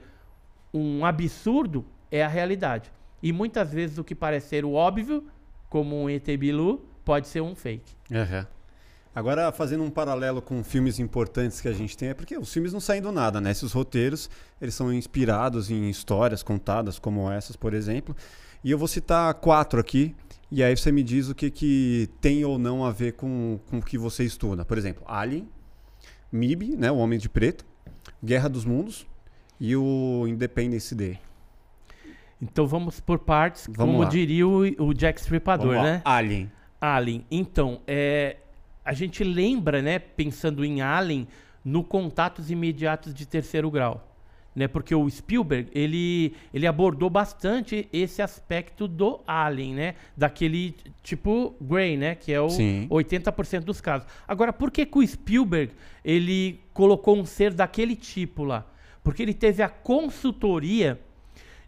um 0.73 1.05
absurdo 1.05 1.85
é 2.11 2.23
a 2.23 2.27
realidade. 2.27 2.91
E 3.21 3.31
muitas 3.33 3.73
vezes 3.73 3.97
o 3.97 4.03
que 4.03 4.15
parece 4.15 4.49
ser 4.49 4.65
o 4.65 4.73
óbvio, 4.73 5.25
como 5.69 6.01
um 6.01 6.09
ET 6.09 6.25
Bilu, 6.37 6.85
pode 7.03 7.27
ser 7.27 7.41
um 7.41 7.55
fake. 7.55 7.93
Uhum. 8.11 8.45
Agora, 9.13 9.51
fazendo 9.51 9.83
um 9.83 9.89
paralelo 9.89 10.41
com 10.41 10.63
filmes 10.63 10.99
importantes 10.99 11.59
que 11.59 11.67
a 11.67 11.73
gente 11.73 11.97
tem, 11.97 12.09
é 12.09 12.13
porque 12.13 12.37
os 12.37 12.51
filmes 12.53 12.71
não 12.71 12.79
saem 12.79 13.01
do 13.01 13.11
nada, 13.11 13.41
né? 13.41 13.51
Esses 13.51 13.71
roteiros, 13.71 14.29
eles 14.61 14.75
são 14.75 14.93
inspirados 14.93 15.71
em 15.71 15.89
histórias 15.89 16.43
contadas 16.43 16.99
como 16.99 17.29
essas, 17.29 17.55
por 17.55 17.73
exemplo. 17.73 18.15
E 18.63 18.71
eu 18.71 18.77
vou 18.77 18.87
citar 18.87 19.33
quatro 19.35 19.79
aqui, 19.79 20.15
e 20.51 20.63
aí 20.63 20.75
você 20.75 20.91
me 20.91 21.01
diz 21.03 21.27
o 21.27 21.35
que, 21.35 21.49
que 21.49 22.09
tem 22.21 22.45
ou 22.45 22.57
não 22.59 22.85
a 22.85 22.91
ver 22.91 23.13
com, 23.13 23.59
com 23.69 23.79
o 23.79 23.81
que 23.81 23.97
você 23.97 24.23
estuda. 24.23 24.63
Por 24.63 24.77
exemplo, 24.77 25.03
Alien, 25.07 25.47
MIB, 26.31 26.75
né? 26.77 26.91
O 26.91 26.97
Homem 26.97 27.17
de 27.17 27.27
Preto, 27.27 27.65
Guerra 28.23 28.47
dos 28.47 28.63
Mundos 28.63 29.07
e 29.59 29.75
o 29.75 30.25
Independence 30.27 30.93
Day. 30.93 31.19
Então 32.41 32.65
vamos 32.65 32.99
por 32.99 33.19
partes, 33.19 33.67
Vamos 33.67 33.93
como 33.93 34.03
lá. 34.03 34.09
diria 34.09 34.47
o, 34.47 34.61
o 34.81 34.93
Jack 34.93 35.19
Stripador, 35.19 35.73
né? 35.73 36.01
Alien. 36.05 36.49
Alien. 36.79 37.25
Então, 37.29 37.81
é, 37.85 38.37
a 38.89 38.93
gente 38.93 39.23
lembra, 39.23 39.83
né, 39.83 39.99
pensando 39.99 40.65
em 40.65 40.81
Alien, 40.81 41.27
no 41.63 41.83
contatos 41.83 42.49
imediatos 42.49 43.13
de 43.13 43.23
terceiro 43.27 43.69
grau. 43.69 44.03
Né, 44.55 44.67
porque 44.67 44.95
o 44.95 45.07
Spielberg, 45.07 45.69
ele, 45.75 46.33
ele 46.51 46.65
abordou 46.65 47.07
bastante 47.07 47.87
esse 47.93 48.19
aspecto 48.19 48.87
do 48.87 49.19
Alien, 49.27 49.75
né? 49.75 49.95
Daquele 50.17 50.75
tipo 51.03 51.55
Grey, 51.61 51.95
né? 51.95 52.15
Que 52.15 52.33
é 52.33 52.41
o 52.41 52.49
Sim. 52.49 52.87
80% 52.89 53.59
dos 53.59 53.79
casos. 53.79 54.07
Agora, 54.27 54.51
por 54.51 54.71
que, 54.71 54.87
que 54.87 54.97
o 54.97 55.05
Spielberg, 55.05 55.71
ele 56.03 56.59
colocou 56.73 57.15
um 57.15 57.25
ser 57.25 57.53
daquele 57.53 57.95
tipo 57.95 58.43
lá? 58.43 58.65
Porque 59.03 59.21
ele 59.21 59.35
teve 59.35 59.61
a 59.61 59.69
consultoria 59.69 60.99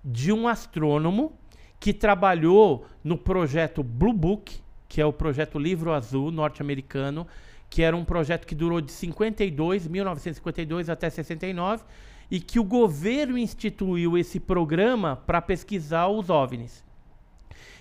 de 0.03 0.33
um 0.33 0.47
astrônomo 0.47 1.33
que 1.79 1.93
trabalhou 1.93 2.87
no 3.03 3.15
projeto 3.15 3.83
Blue 3.83 4.11
Book, 4.11 4.60
que 4.91 4.99
é 4.99 5.05
o 5.05 5.13
projeto 5.13 5.57
Livro 5.57 5.93
Azul 5.93 6.31
norte-americano, 6.31 7.25
que 7.69 7.81
era 7.81 7.95
um 7.95 8.03
projeto 8.03 8.45
que 8.45 8.53
durou 8.53 8.81
de 8.81 8.91
52, 8.91 9.87
1952 9.87 10.89
até 10.89 11.09
69, 11.09 11.85
e 12.29 12.41
que 12.41 12.59
o 12.59 12.63
governo 12.65 13.37
instituiu 13.37 14.17
esse 14.17 14.37
programa 14.37 15.15
para 15.15 15.41
pesquisar 15.41 16.09
os 16.09 16.29
OVNIs. 16.29 16.83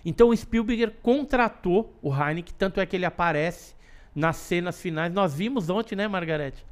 Então 0.04 0.28
o 0.28 0.36
Spielberg 0.36 0.94
contratou 1.02 1.92
o 2.00 2.14
Heineken, 2.14 2.54
tanto 2.56 2.80
é 2.80 2.86
que 2.86 2.94
ele 2.94 3.04
aparece 3.04 3.74
nas 4.14 4.36
cenas 4.36 4.80
finais. 4.80 5.12
Nós 5.12 5.34
vimos 5.34 5.68
ontem, 5.68 5.96
né, 5.96 6.06
Margarete? 6.06 6.64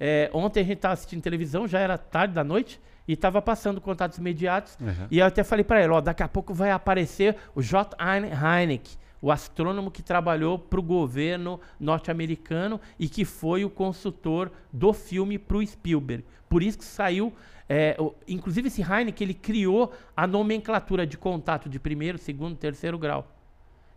É, 0.00 0.30
ontem 0.32 0.60
a 0.60 0.64
gente 0.64 0.78
estava 0.78 0.94
assistindo 0.94 1.20
televisão, 1.20 1.68
já 1.68 1.80
era 1.80 1.98
tarde 1.98 2.32
da 2.32 2.42
noite, 2.42 2.80
e 3.06 3.12
estava 3.12 3.42
passando 3.42 3.78
contatos 3.78 4.16
imediatos. 4.16 4.78
Uhum. 4.80 5.06
E 5.10 5.18
eu 5.18 5.26
até 5.26 5.44
falei 5.44 5.64
para 5.64 5.82
ele, 5.82 5.92
ó, 5.92 6.00
daqui 6.00 6.22
a 6.22 6.28
pouco 6.28 6.54
vai 6.54 6.70
aparecer 6.70 7.36
o 7.54 7.60
J. 7.60 7.94
Hein- 8.00 8.30
Heineck, 8.32 8.96
o 9.20 9.30
astrônomo 9.32 9.90
que 9.90 10.02
trabalhou 10.02 10.58
para 10.58 10.78
o 10.78 10.82
governo 10.82 11.60
norte-americano 11.80 12.80
e 12.98 13.08
que 13.08 13.24
foi 13.24 13.64
o 13.64 13.70
consultor 13.70 14.50
do 14.72 14.92
filme 14.92 15.38
para 15.38 15.56
o 15.56 15.66
Spielberg. 15.66 16.24
Por 16.48 16.62
isso 16.62 16.78
que 16.78 16.84
saiu, 16.84 17.32
é, 17.68 17.96
o- 17.98 18.14
inclusive 18.28 18.68
esse 18.68 18.82
Heineck, 18.82 19.22
ele 19.22 19.34
criou 19.34 19.92
a 20.16 20.26
nomenclatura 20.26 21.06
de 21.06 21.16
contato 21.18 21.68
de 21.68 21.78
primeiro, 21.80 22.18
segundo, 22.18 22.56
terceiro 22.56 22.98
grau. 22.98 23.26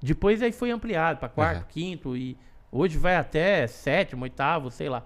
Depois 0.01 0.41
aí 0.41 0.51
foi 0.51 0.71
ampliado 0.71 1.19
para 1.19 1.29
quarto, 1.29 1.57
Aham. 1.57 1.65
quinto 1.69 2.15
e 2.17 2.37
hoje 2.71 2.97
vai 2.97 3.15
até 3.17 3.67
sétimo, 3.67 4.23
oitavo, 4.23 4.71
sei 4.71 4.87
lá. 4.89 5.05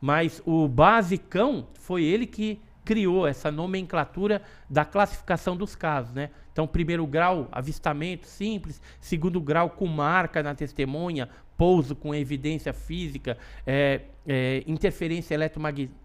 Mas 0.00 0.42
o 0.44 0.66
basicão 0.66 1.68
foi 1.74 2.02
ele 2.02 2.26
que 2.26 2.60
criou 2.84 3.26
essa 3.26 3.50
nomenclatura 3.50 4.42
da 4.68 4.84
classificação 4.84 5.56
dos 5.56 5.74
casos, 5.74 6.12
né? 6.12 6.30
Então, 6.52 6.66
primeiro 6.66 7.06
grau, 7.06 7.48
avistamento 7.50 8.26
simples, 8.26 8.80
segundo 9.00 9.40
grau 9.40 9.70
com 9.70 9.86
marca 9.86 10.42
na 10.42 10.54
testemunha, 10.54 11.28
pouso 11.56 11.94
com 11.96 12.14
evidência 12.14 12.72
física, 12.72 13.38
é, 13.66 14.02
é, 14.26 14.62
interferência 14.66 15.34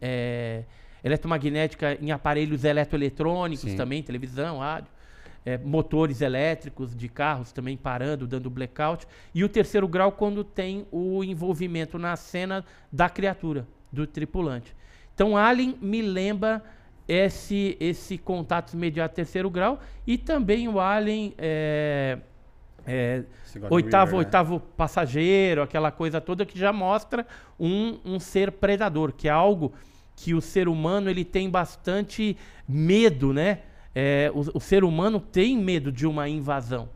é, 0.02 0.64
eletromagnética 1.04 1.98
em 2.02 2.12
aparelhos 2.12 2.64
eletroeletrônicos 2.64 3.72
Sim. 3.72 3.76
também, 3.76 4.02
televisão, 4.04 4.60
rádio 4.60 4.98
é, 5.48 5.58
motores 5.58 6.20
elétricos 6.20 6.94
de 6.94 7.08
carros 7.08 7.54
também 7.54 7.78
parando, 7.78 8.28
dando 8.28 8.50
blackout. 8.50 9.08
E 9.34 9.46
o 9.46 9.50
terceiro 9.50 9.88
grau, 9.88 10.12
quando 10.12 10.44
tem 10.44 10.86
o 10.92 11.24
envolvimento 11.24 11.98
na 11.98 12.18
cena 12.18 12.66
da 12.92 13.10
criatura, 13.10 13.66
do 13.90 14.06
tripulante. 14.06 14.76
Então, 15.18 15.36
Alien 15.36 15.76
me 15.82 16.00
lembra 16.00 16.64
esse, 17.08 17.76
esse 17.80 18.20
contato 18.20 18.74
imediato 18.74 19.16
terceiro 19.16 19.50
grau 19.50 19.80
e 20.06 20.16
também 20.16 20.68
o 20.68 20.80
Alien. 20.80 21.34
é, 21.40 22.20
é, 22.86 23.24
oitavo, 23.72 24.12
né? 24.12 24.18
oitavo 24.20 24.60
passageiro, 24.60 25.64
aquela 25.64 25.90
coisa 25.90 26.22
toda 26.22 26.46
que 26.46 26.60
já 26.60 26.72
mostra 26.72 27.26
um, 27.60 27.98
um 28.06 28.20
ser 28.20 28.52
predador, 28.52 29.12
que 29.12 29.28
é 29.28 29.32
algo 29.32 29.74
que 30.16 30.36
o 30.36 30.40
ser 30.42 30.68
humano 30.68 31.10
ele 31.10 31.26
tem 31.26 31.50
bastante 31.50 32.38
medo, 32.70 33.34
né? 33.34 33.62
É, 33.96 34.32
o, 34.36 34.58
o 34.58 34.60
ser 34.60 34.84
humano 34.84 35.20
tem 35.20 35.58
medo 35.58 35.92
de 35.92 36.06
uma 36.06 36.30
invasão. 36.30 36.90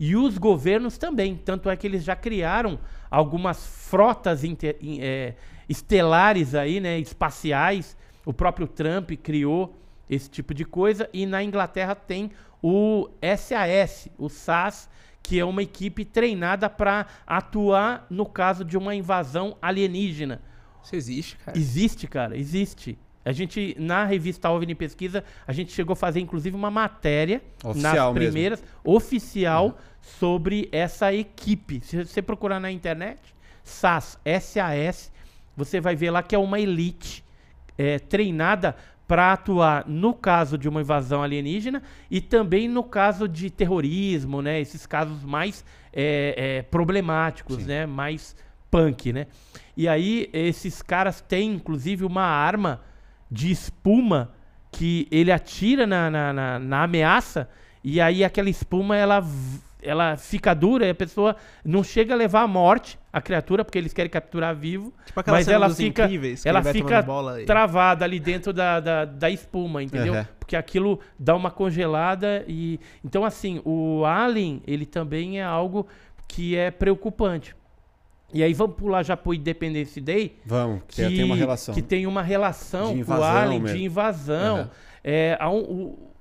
E 0.00 0.16
os 0.16 0.38
governos 0.38 0.96
também. 0.96 1.36
Tanto 1.36 1.68
é 1.68 1.76
que 1.76 1.86
eles 1.86 2.02
já 2.04 2.16
criaram 2.16 2.78
algumas 3.10 3.66
frotas 3.66 4.42
inte- 4.44 4.76
em- 4.80 5.02
é, 5.02 5.34
estelares 5.68 6.54
aí, 6.54 6.80
né, 6.80 6.98
espaciais. 6.98 7.96
O 8.24 8.32
próprio 8.32 8.66
Trump 8.66 9.10
criou 9.22 9.76
esse 10.08 10.28
tipo 10.30 10.54
de 10.54 10.64
coisa. 10.64 11.08
E 11.12 11.26
na 11.26 11.42
Inglaterra 11.42 11.94
tem 11.94 12.30
o 12.62 13.08
SAS, 13.36 14.08
o 14.18 14.28
SAS, 14.28 14.88
que 15.22 15.38
é 15.38 15.44
uma 15.44 15.62
equipe 15.62 16.04
treinada 16.04 16.68
para 16.68 17.06
atuar 17.26 18.06
no 18.10 18.26
caso 18.26 18.64
de 18.64 18.76
uma 18.76 18.94
invasão 18.94 19.56
alienígena. 19.60 20.40
Isso 20.82 20.96
existe, 20.96 21.36
cara. 21.36 21.58
Existe, 21.58 22.06
cara, 22.06 22.36
existe. 22.36 22.98
A 23.24 23.32
gente, 23.32 23.74
na 23.78 24.04
revista 24.04 24.50
OVNI 24.50 24.74
Pesquisa, 24.74 25.24
a 25.46 25.52
gente 25.52 25.72
chegou 25.72 25.94
a 25.94 25.96
fazer, 25.96 26.20
inclusive, 26.20 26.54
uma 26.54 26.70
matéria 26.70 27.42
Oficial 27.64 27.72
nas 27.72 27.94
mesmo. 27.94 28.14
primeiras, 28.14 28.62
oficial, 28.84 29.78
sobre 30.02 30.68
essa 30.70 31.12
equipe. 31.12 31.80
Se 31.82 32.04
você 32.04 32.20
procurar 32.20 32.60
na 32.60 32.70
internet, 32.70 33.18
SAS, 33.62 34.18
SAS, 34.42 35.10
você 35.56 35.80
vai 35.80 35.94
ver 35.96 36.10
lá 36.10 36.22
que 36.22 36.34
é 36.34 36.38
uma 36.38 36.58
elite 36.60 37.24
é, 37.76 37.98
treinada 37.98 38.76
para 39.06 39.32
atuar 39.32 39.84
no 39.86 40.14
caso 40.14 40.56
de 40.56 40.68
uma 40.68 40.80
invasão 40.80 41.22
alienígena 41.22 41.82
e 42.10 42.20
também 42.20 42.68
no 42.68 42.82
caso 42.82 43.28
de 43.28 43.50
terrorismo, 43.50 44.40
né? 44.40 44.60
Esses 44.60 44.86
casos 44.86 45.22
mais 45.22 45.64
é, 45.92 46.34
é, 46.36 46.62
problemáticos, 46.62 47.56
Sim. 47.56 47.64
né? 47.64 47.86
Mais 47.86 48.34
punk, 48.70 49.12
né? 49.12 49.26
E 49.76 49.86
aí 49.86 50.30
esses 50.32 50.80
caras 50.80 51.20
têm 51.20 51.52
inclusive 51.52 52.04
uma 52.04 52.24
arma 52.24 52.80
de 53.30 53.50
espuma 53.50 54.32
que 54.70 55.06
ele 55.10 55.30
atira 55.30 55.86
na, 55.86 56.10
na, 56.10 56.32
na, 56.32 56.58
na 56.58 56.82
ameaça 56.82 57.48
e 57.82 58.00
aí 58.00 58.24
aquela 58.24 58.48
espuma 58.48 58.96
ela, 58.96 59.22
ela 59.82 60.16
fica 60.16 60.54
dura 60.54 60.86
e 60.86 60.90
a 60.90 60.94
pessoa 60.94 61.36
não 61.64 61.84
chega 61.84 62.14
a 62.14 62.16
levar 62.16 62.42
a 62.42 62.48
morte 62.48 62.98
a 63.14 63.22
criatura 63.22 63.64
porque 63.64 63.78
eles 63.78 63.92
querem 63.92 64.10
capturar 64.10 64.54
vivo, 64.54 64.92
Tipo 65.06 65.20
aquela 65.20 65.36
mas 65.38 65.44
cena 65.44 65.54
ela 65.56 65.68
dos 65.68 65.76
fica 65.76 66.04
incríveis, 66.04 66.42
que 66.42 66.48
ela 66.48 66.58
ele 66.58 66.64
vai 66.64 66.72
fica 66.72 67.06
e... 67.40 67.44
travada 67.44 68.04
ali 68.04 68.18
dentro 68.18 68.52
da, 68.52 68.80
da, 68.80 69.04
da 69.04 69.30
espuma, 69.30 69.82
entendeu? 69.82 70.14
Uhum. 70.14 70.24
Porque 70.40 70.56
aquilo 70.56 70.98
dá 71.18 71.34
uma 71.36 71.50
congelada 71.50 72.44
e 72.48 72.80
então 73.04 73.24
assim 73.24 73.60
o 73.64 74.04
Alien 74.04 74.62
ele 74.66 74.84
também 74.84 75.38
é 75.40 75.44
algo 75.44 75.86
que 76.26 76.56
é 76.56 76.70
preocupante. 76.70 77.54
E 78.32 78.42
aí 78.42 78.52
vamos 78.52 78.74
pular 78.76 79.04
já 79.04 79.16
pro 79.16 79.32
Independence 79.32 80.00
Day, 80.00 80.36
Vamos, 80.44 80.82
que, 80.88 81.06
que 81.06 81.16
tem 81.16 81.24
uma 81.24 81.36
relação. 81.36 81.74
que 81.74 81.82
tem 81.82 82.06
uma 82.06 82.22
relação 82.22 83.04
com 83.04 83.12
o 83.12 83.22
Alien 83.22 83.60
mesmo. 83.60 83.76
de 83.78 83.84
invasão. 83.84 84.56
Aham. 84.56 84.70
É, 85.04 85.36
há 85.38 85.48
um- 85.50 85.60
o- 85.62 86.13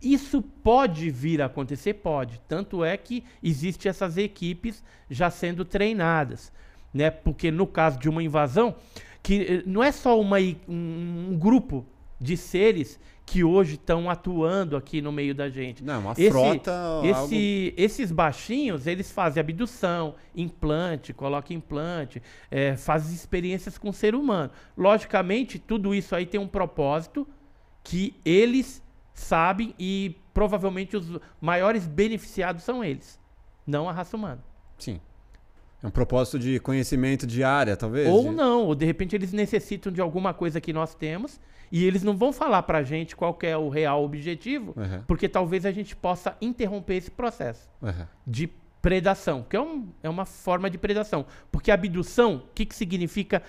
isso 0.00 0.40
pode 0.40 1.10
vir 1.10 1.42
a 1.42 1.46
acontecer? 1.46 1.94
Pode. 1.94 2.40
Tanto 2.46 2.84
é 2.84 2.96
que 2.96 3.24
existem 3.42 3.90
essas 3.90 4.16
equipes 4.16 4.82
já 5.10 5.30
sendo 5.30 5.64
treinadas. 5.64 6.52
Né? 6.92 7.10
Porque 7.10 7.50
no 7.50 7.66
caso 7.66 7.98
de 7.98 8.08
uma 8.08 8.22
invasão, 8.22 8.74
que 9.22 9.42
eh, 9.42 9.62
não 9.66 9.82
é 9.82 9.92
só 9.92 10.18
uma, 10.20 10.38
um, 10.68 11.28
um 11.30 11.38
grupo 11.38 11.84
de 12.20 12.36
seres 12.36 12.98
que 13.26 13.44
hoje 13.44 13.74
estão 13.74 14.08
atuando 14.08 14.74
aqui 14.74 15.02
no 15.02 15.12
meio 15.12 15.34
da 15.34 15.50
gente. 15.50 15.84
Não, 15.84 16.00
uma 16.00 16.12
Esse- 16.12 16.30
frota. 16.30 16.72
Esse- 17.04 17.12
algo... 17.12 17.34
Esses 17.76 18.10
baixinhos, 18.10 18.86
eles 18.86 19.12
fazem 19.12 19.38
abdução, 19.40 20.14
implante, 20.34 21.12
colocam 21.12 21.54
implante, 21.54 22.22
é, 22.50 22.74
fazem 22.74 23.14
experiências 23.14 23.76
com 23.76 23.90
o 23.90 23.92
ser 23.92 24.14
humano. 24.14 24.50
Logicamente, 24.74 25.58
tudo 25.58 25.94
isso 25.94 26.14
aí 26.14 26.24
tem 26.24 26.40
um 26.40 26.48
propósito 26.48 27.28
que 27.84 28.14
eles 28.24 28.82
sabem 29.18 29.74
e 29.78 30.16
provavelmente 30.32 30.96
os 30.96 31.18
maiores 31.40 31.86
beneficiados 31.86 32.62
são 32.62 32.82
eles, 32.84 33.18
não 33.66 33.88
a 33.88 33.92
raça 33.92 34.16
humana. 34.16 34.42
Sim. 34.78 35.00
É 35.82 35.86
um 35.86 35.90
propósito 35.90 36.38
de 36.38 36.58
conhecimento 36.58 37.26
de 37.26 37.44
área, 37.44 37.76
talvez? 37.76 38.08
Ou 38.08 38.24
de- 38.30 38.34
não, 38.34 38.64
ou 38.66 38.74
de 38.74 38.84
repente 38.84 39.14
eles 39.14 39.32
necessitam 39.32 39.92
de 39.92 40.00
alguma 40.00 40.34
coisa 40.34 40.60
que 40.60 40.72
nós 40.72 40.94
temos 40.94 41.40
e 41.70 41.84
eles 41.84 42.02
não 42.02 42.16
vão 42.16 42.32
falar 42.32 42.62
pra 42.64 42.82
gente 42.82 43.14
qual 43.14 43.38
é 43.42 43.56
o 43.56 43.68
real 43.68 44.02
objetivo, 44.04 44.74
Aham, 44.76 45.04
porque 45.06 45.28
talvez 45.28 45.64
a 45.64 45.70
gente 45.70 45.94
possa 45.94 46.36
interromper 46.40 46.94
esse 46.96 47.10
processo. 47.10 47.68
aham. 47.82 48.08
de 48.26 48.50
predação, 48.82 49.44
que 49.48 49.56
é, 49.56 49.60
um- 49.60 49.88
é 50.02 50.08
uma 50.08 50.24
forma 50.24 50.70
de 50.70 50.78
predação. 50.78 51.26
Porque 51.50 51.70
abdução, 51.70 52.36
o 52.36 52.42
que, 52.54 52.64
que 52.64 52.74
significa 52.74 53.42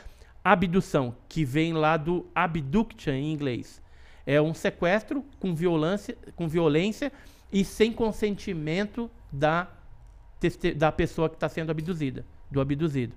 abdução? 0.44 1.16
Que 1.28 1.46
vem 1.46 1.74
lá 1.74 1.98
do 1.98 2.26
abduction 2.34 3.14
em 3.14 3.32
inglês. 3.32 3.82
É 4.32 4.40
um 4.40 4.54
sequestro 4.54 5.26
com 5.40 5.56
violência, 5.56 6.16
com 6.36 6.48
violência 6.48 7.12
e 7.52 7.66
sem 7.66 7.92
consentimento 7.92 9.10
da, 9.32 9.68
da 10.76 10.92
pessoa 10.92 11.28
que 11.28 11.36
está 11.36 11.50
sendo 11.50 11.72
abduzida, 11.72 12.24
do 12.52 12.62
abduzido. 12.62 13.16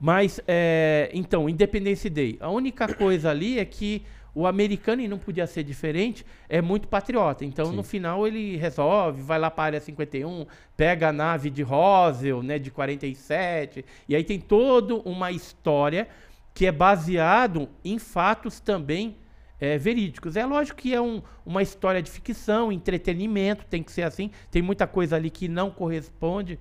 Mas, 0.00 0.40
é, 0.46 1.10
então, 1.12 1.48
Independence 1.48 2.08
Day. 2.08 2.36
A 2.38 2.48
única 2.48 2.86
coisa 2.94 3.30
ali 3.30 3.58
é 3.58 3.64
que 3.64 4.04
o 4.32 4.46
americano, 4.46 5.02
e 5.02 5.08
não 5.08 5.18
podia 5.18 5.48
ser 5.48 5.64
diferente, 5.64 6.24
é 6.48 6.62
muito 6.62 6.86
patriota. 6.86 7.44
Então, 7.44 7.66
Sim. 7.66 7.74
no 7.74 7.82
final, 7.82 8.24
ele 8.24 8.56
resolve, 8.56 9.20
vai 9.20 9.36
lá 9.36 9.50
para 9.50 9.64
a 9.64 9.66
área 9.66 9.80
51, 9.80 10.46
pega 10.76 11.08
a 11.08 11.12
nave 11.12 11.50
de 11.50 11.64
Roswell, 11.64 12.40
né, 12.40 12.56
de 12.56 12.70
47, 12.70 13.84
e 14.08 14.14
aí 14.14 14.22
tem 14.22 14.38
toda 14.38 14.94
uma 14.94 15.32
história 15.32 16.06
que 16.54 16.66
é 16.66 16.70
baseado 16.70 17.68
em 17.84 17.98
fatos 17.98 18.60
também 18.60 19.16
é, 19.60 19.76
verídicos. 19.78 20.36
É 20.36 20.44
lógico 20.46 20.78
que 20.78 20.94
é 20.94 21.00
um- 21.00 21.22
uma 21.44 21.62
história 21.62 22.00
de 22.02 22.10
ficção, 22.10 22.70
entretenimento, 22.70 23.64
tem 23.66 23.82
que 23.82 23.90
ser 23.92 24.02
assim. 24.02 24.30
Tem 24.50 24.62
muita 24.62 24.86
coisa 24.86 25.16
ali 25.16 25.30
que 25.30 25.48
não 25.48 25.70
corresponde 25.70 26.58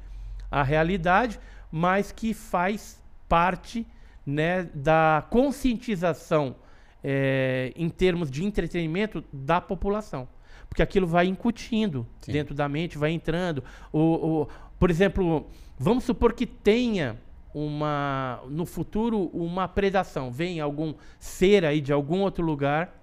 à 0.50 0.64
realidade, 0.64 1.39
mas 1.72 2.12
que 2.12 2.34
faz 2.34 3.02
parte 3.28 3.86
né, 4.26 4.64
da 4.74 5.26
conscientização 5.30 6.56
é, 7.04 7.72
em 7.76 7.88
termos 7.89 8.30
de 8.30 8.43
entretenimento 8.43 9.24
da 9.32 9.62
população. 9.62 10.28
Porque 10.68 10.82
aquilo 10.82 11.08
vai 11.08 11.28
incutindo 11.28 12.06
Sim. 12.22 12.32
dentro 12.34 12.54
da 12.54 12.68
mente, 12.68 12.98
vai 12.98 13.12
entrando. 13.12 13.64
O, 13.93 14.00
o- 14.43 14.48
por 14.78 14.89
exemplo, 14.89 15.48
vamos 15.80 16.04
supor 16.04 16.34
que 16.34 16.45
tenha 16.45 17.18
uma 17.66 18.41
no 18.49 18.66
futuro 18.66 19.30
uma 19.34 19.68
predação, 19.68 20.32
vem 20.32 20.60
algum 20.60 20.93
ser 21.20 21.66
aí 21.66 21.82
de 21.82 21.91
algum 21.91 22.22
outro 22.22 22.43
lugar 22.45 22.93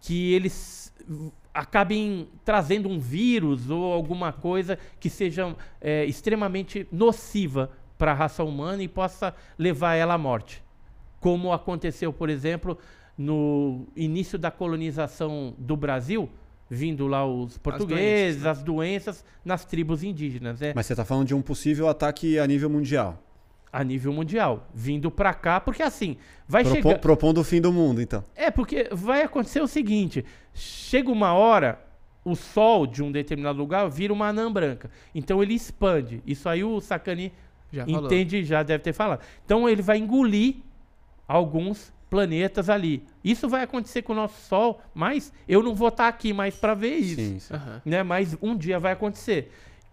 que 0.00 0.32
eles 0.32 0.92
acabem 1.52 2.28
trazendo 2.44 2.88
um 2.88 2.98
vírus 2.98 3.70
ou 3.70 3.92
alguma 3.92 4.32
coisa 4.32 4.78
que 4.98 5.08
seja 5.08 5.54
é, 5.80 6.04
extremamente 6.04 6.86
nociva 6.90 7.70
para 7.96 8.10
a 8.10 8.14
raça 8.14 8.42
humana 8.42 8.82
e 8.82 8.88
possa 8.88 9.34
levar 9.58 9.94
ela 9.94 10.14
à 10.14 10.18
morte. 10.18 10.62
Como 11.20 11.52
aconteceu, 11.52 12.12
por 12.12 12.28
exemplo, 12.28 12.76
no 13.16 13.86
início 13.94 14.38
da 14.38 14.50
colonização 14.50 15.54
do 15.56 15.76
Brasil, 15.76 16.28
vindo 16.68 17.06
lá 17.06 17.24
os 17.26 17.56
portugueses, 17.56 18.42
né? 18.42 18.50
as 18.50 18.62
doenças 18.62 19.24
nas 19.44 19.64
tribos 19.64 20.02
indígenas, 20.02 20.60
né? 20.60 20.72
Mas 20.74 20.86
você 20.86 20.92
está 20.92 21.04
falando 21.04 21.28
de 21.28 21.34
um 21.34 21.40
possível 21.40 21.88
ataque 21.88 22.38
a 22.38 22.46
nível 22.46 22.68
mundial. 22.68 23.22
A 23.74 23.82
nível 23.84 24.12
mundial, 24.12 24.68
vindo 24.72 25.10
para 25.10 25.34
cá, 25.34 25.58
porque 25.60 25.82
assim, 25.82 26.16
vai 26.46 26.62
Propo- 26.62 26.76
chegar 26.88 26.98
Propondo 27.00 27.38
o 27.38 27.44
fim 27.44 27.60
do 27.60 27.72
mundo, 27.72 28.00
então. 28.00 28.24
É, 28.36 28.50
porque 28.50 28.88
vai 28.92 29.22
acontecer 29.22 29.60
o 29.60 29.66
seguinte: 29.66 30.24
chega 30.54 31.10
uma 31.10 31.32
hora, 31.34 31.80
o 32.24 32.34
sol 32.36 32.86
de 32.86 33.02
um 33.02 33.10
determinado 33.10 33.58
lugar 33.58 33.88
vira 33.90 34.12
uma 34.12 34.28
anã 34.28 34.50
branca. 34.50 34.90
Então 35.14 35.42
ele 35.42 35.54
expande. 35.54 36.22
Isso 36.26 36.48
aí 36.48 36.62
o 36.62 36.80
Sakani 36.80 37.32
Já 37.72 37.84
falou. 37.84 38.04
entende, 38.06 38.44
já 38.44 38.62
deve 38.62 38.82
ter 38.84 38.92
falado. 38.92 39.20
Então 39.44 39.68
ele 39.68 39.82
vai 39.82 39.98
engolir 39.98 40.56
alguns 41.26 41.92
planetas 42.08 42.70
ali. 42.70 43.02
Isso 43.24 43.48
vai 43.48 43.62
acontecer 43.64 44.02
com 44.02 44.12
o 44.12 44.16
nosso 44.16 44.40
Sol, 44.46 44.80
mas 44.94 45.32
eu 45.48 45.62
não 45.62 45.74
vou 45.74 45.88
estar 45.88 46.06
aqui 46.08 46.32
mais 46.32 46.54
para 46.54 46.74
ver 46.74 46.94
isso 46.96 47.16
Sim, 47.16 47.38
sim. 47.40 47.54
Aham. 47.54 47.82
né? 47.84 48.02
Mas 48.02 48.36
um 48.40 48.56
dia 48.56 48.78
vai 48.78 48.92
acontecer. 48.92 49.50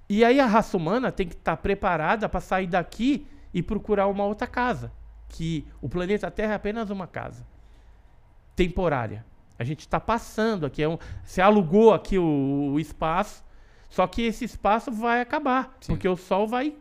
E 0.08 0.24
aí 0.24 0.40
a 0.40 0.46
raça 0.46 0.78
humana 0.78 1.12
tem 1.12 1.28
que 1.28 1.34
estar 1.34 1.58
preparada 1.58 2.28
para 2.30 2.40
sair 2.42 2.68
daqui 2.68 3.26
e 3.54 3.62
procurar 3.64 4.08
uma 4.08 4.26
outra 4.26 4.48
casa. 4.48 4.92
Que 5.30 5.66
o 5.82 5.88
planeta 5.88 6.30
Terra 6.30 6.54
é 6.54 6.56
apenas 6.56 6.90
uma 6.90 7.08
casa 7.08 7.46
temporária. 8.56 9.26
A 9.58 9.64
gente 9.64 9.82
está 9.82 10.00
passando 10.00 10.66
aqui. 10.66 10.82
É 10.84 10.90
um, 10.90 10.98
você 11.24 11.42
alugou 11.42 11.94
aqui 11.94 12.18
o, 12.18 12.72
o 12.74 12.80
espaço, 12.80 13.44
só 13.90 14.08
que 14.08 14.24
esse 14.24 14.46
espaço 14.46 14.92
vai 14.92 15.22
acabar. 15.22 15.76
Sim. 15.82 15.94
Porque 15.94 16.08
o 16.08 16.16
Sol 16.18 16.48
vai, 16.48 16.74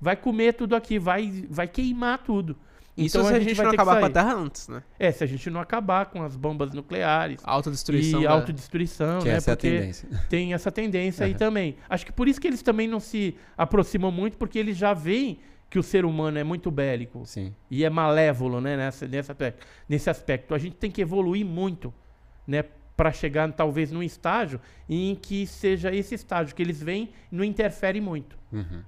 vai 0.00 0.16
comer 0.16 0.54
tudo 0.54 0.76
aqui, 0.76 0.98
vai, 0.98 1.44
vai 1.50 1.66
queimar 1.66 2.18
tudo. 2.18 2.56
Isso 2.96 3.16
Então 3.16 3.26
se 3.28 3.34
a 3.34 3.38
a 3.38 3.40
gente 3.40 3.60
não 3.62 3.70
acabar 3.70 4.00
com 4.00 4.04
a. 4.06 4.10
Terra 4.10 4.34
antes, 4.34 4.68
né? 4.68 4.82
É, 4.98 5.10
se 5.10 5.24
a 5.24 5.26
gente 5.26 5.48
não 5.48 5.60
acabar 5.60 6.06
com 6.06 6.22
as 6.22 6.36
bombas 6.36 6.74
nucleares 6.74 7.40
Autodestruição. 7.42 8.20
e 8.20 8.24
da- 8.24 8.30
autodestruição, 8.32 9.20
Que 9.20 9.28
né? 9.28 9.34
essa 9.36 9.50
é 9.50 9.54
a 9.54 9.56
Porque 9.56 9.70
tendência. 9.70 10.08
tem 10.28 10.52
essa 10.52 10.70
tendência 10.70 11.24
aí 11.24 11.32
Aham. 11.32 11.38
também. 11.38 11.76
Acho 11.88 12.04
que 12.04 12.12
por 12.12 12.28
isso 12.28 12.38
que 12.38 12.46
eles 12.46 12.60
também 12.62 12.86
não 12.86 13.00
se 13.00 13.34
aproximam 13.56 14.12
muito, 14.12 14.36
porque 14.36 14.58
eles 14.58 14.76
já 14.76 14.92
veem 14.92 15.40
que 15.72 15.78
o 15.78 15.82
ser 15.82 16.04
humano 16.04 16.38
é 16.38 16.44
muito 16.44 16.70
bélico 16.70 17.24
Sim. 17.24 17.54
e 17.70 17.82
é 17.82 17.88
malévolo, 17.88 18.60
né, 18.60 18.76
nessa, 18.76 19.08
nesse, 19.08 19.32
aspecto, 19.32 19.66
nesse 19.88 20.10
aspecto. 20.10 20.54
A 20.54 20.58
gente 20.58 20.76
tem 20.76 20.90
que 20.90 21.00
evoluir 21.00 21.46
muito, 21.46 21.94
né, 22.46 22.62
para 22.94 23.10
chegar 23.10 23.50
talvez 23.52 23.90
num 23.90 24.02
estágio 24.02 24.60
em 24.86 25.14
que 25.14 25.46
seja 25.46 25.90
esse 25.90 26.14
estágio 26.14 26.54
que 26.54 26.60
eles 26.60 26.82
e 26.82 27.08
não 27.30 27.42
interfere 27.42 28.02
muito. 28.02 28.36
Uhum. 28.52 28.82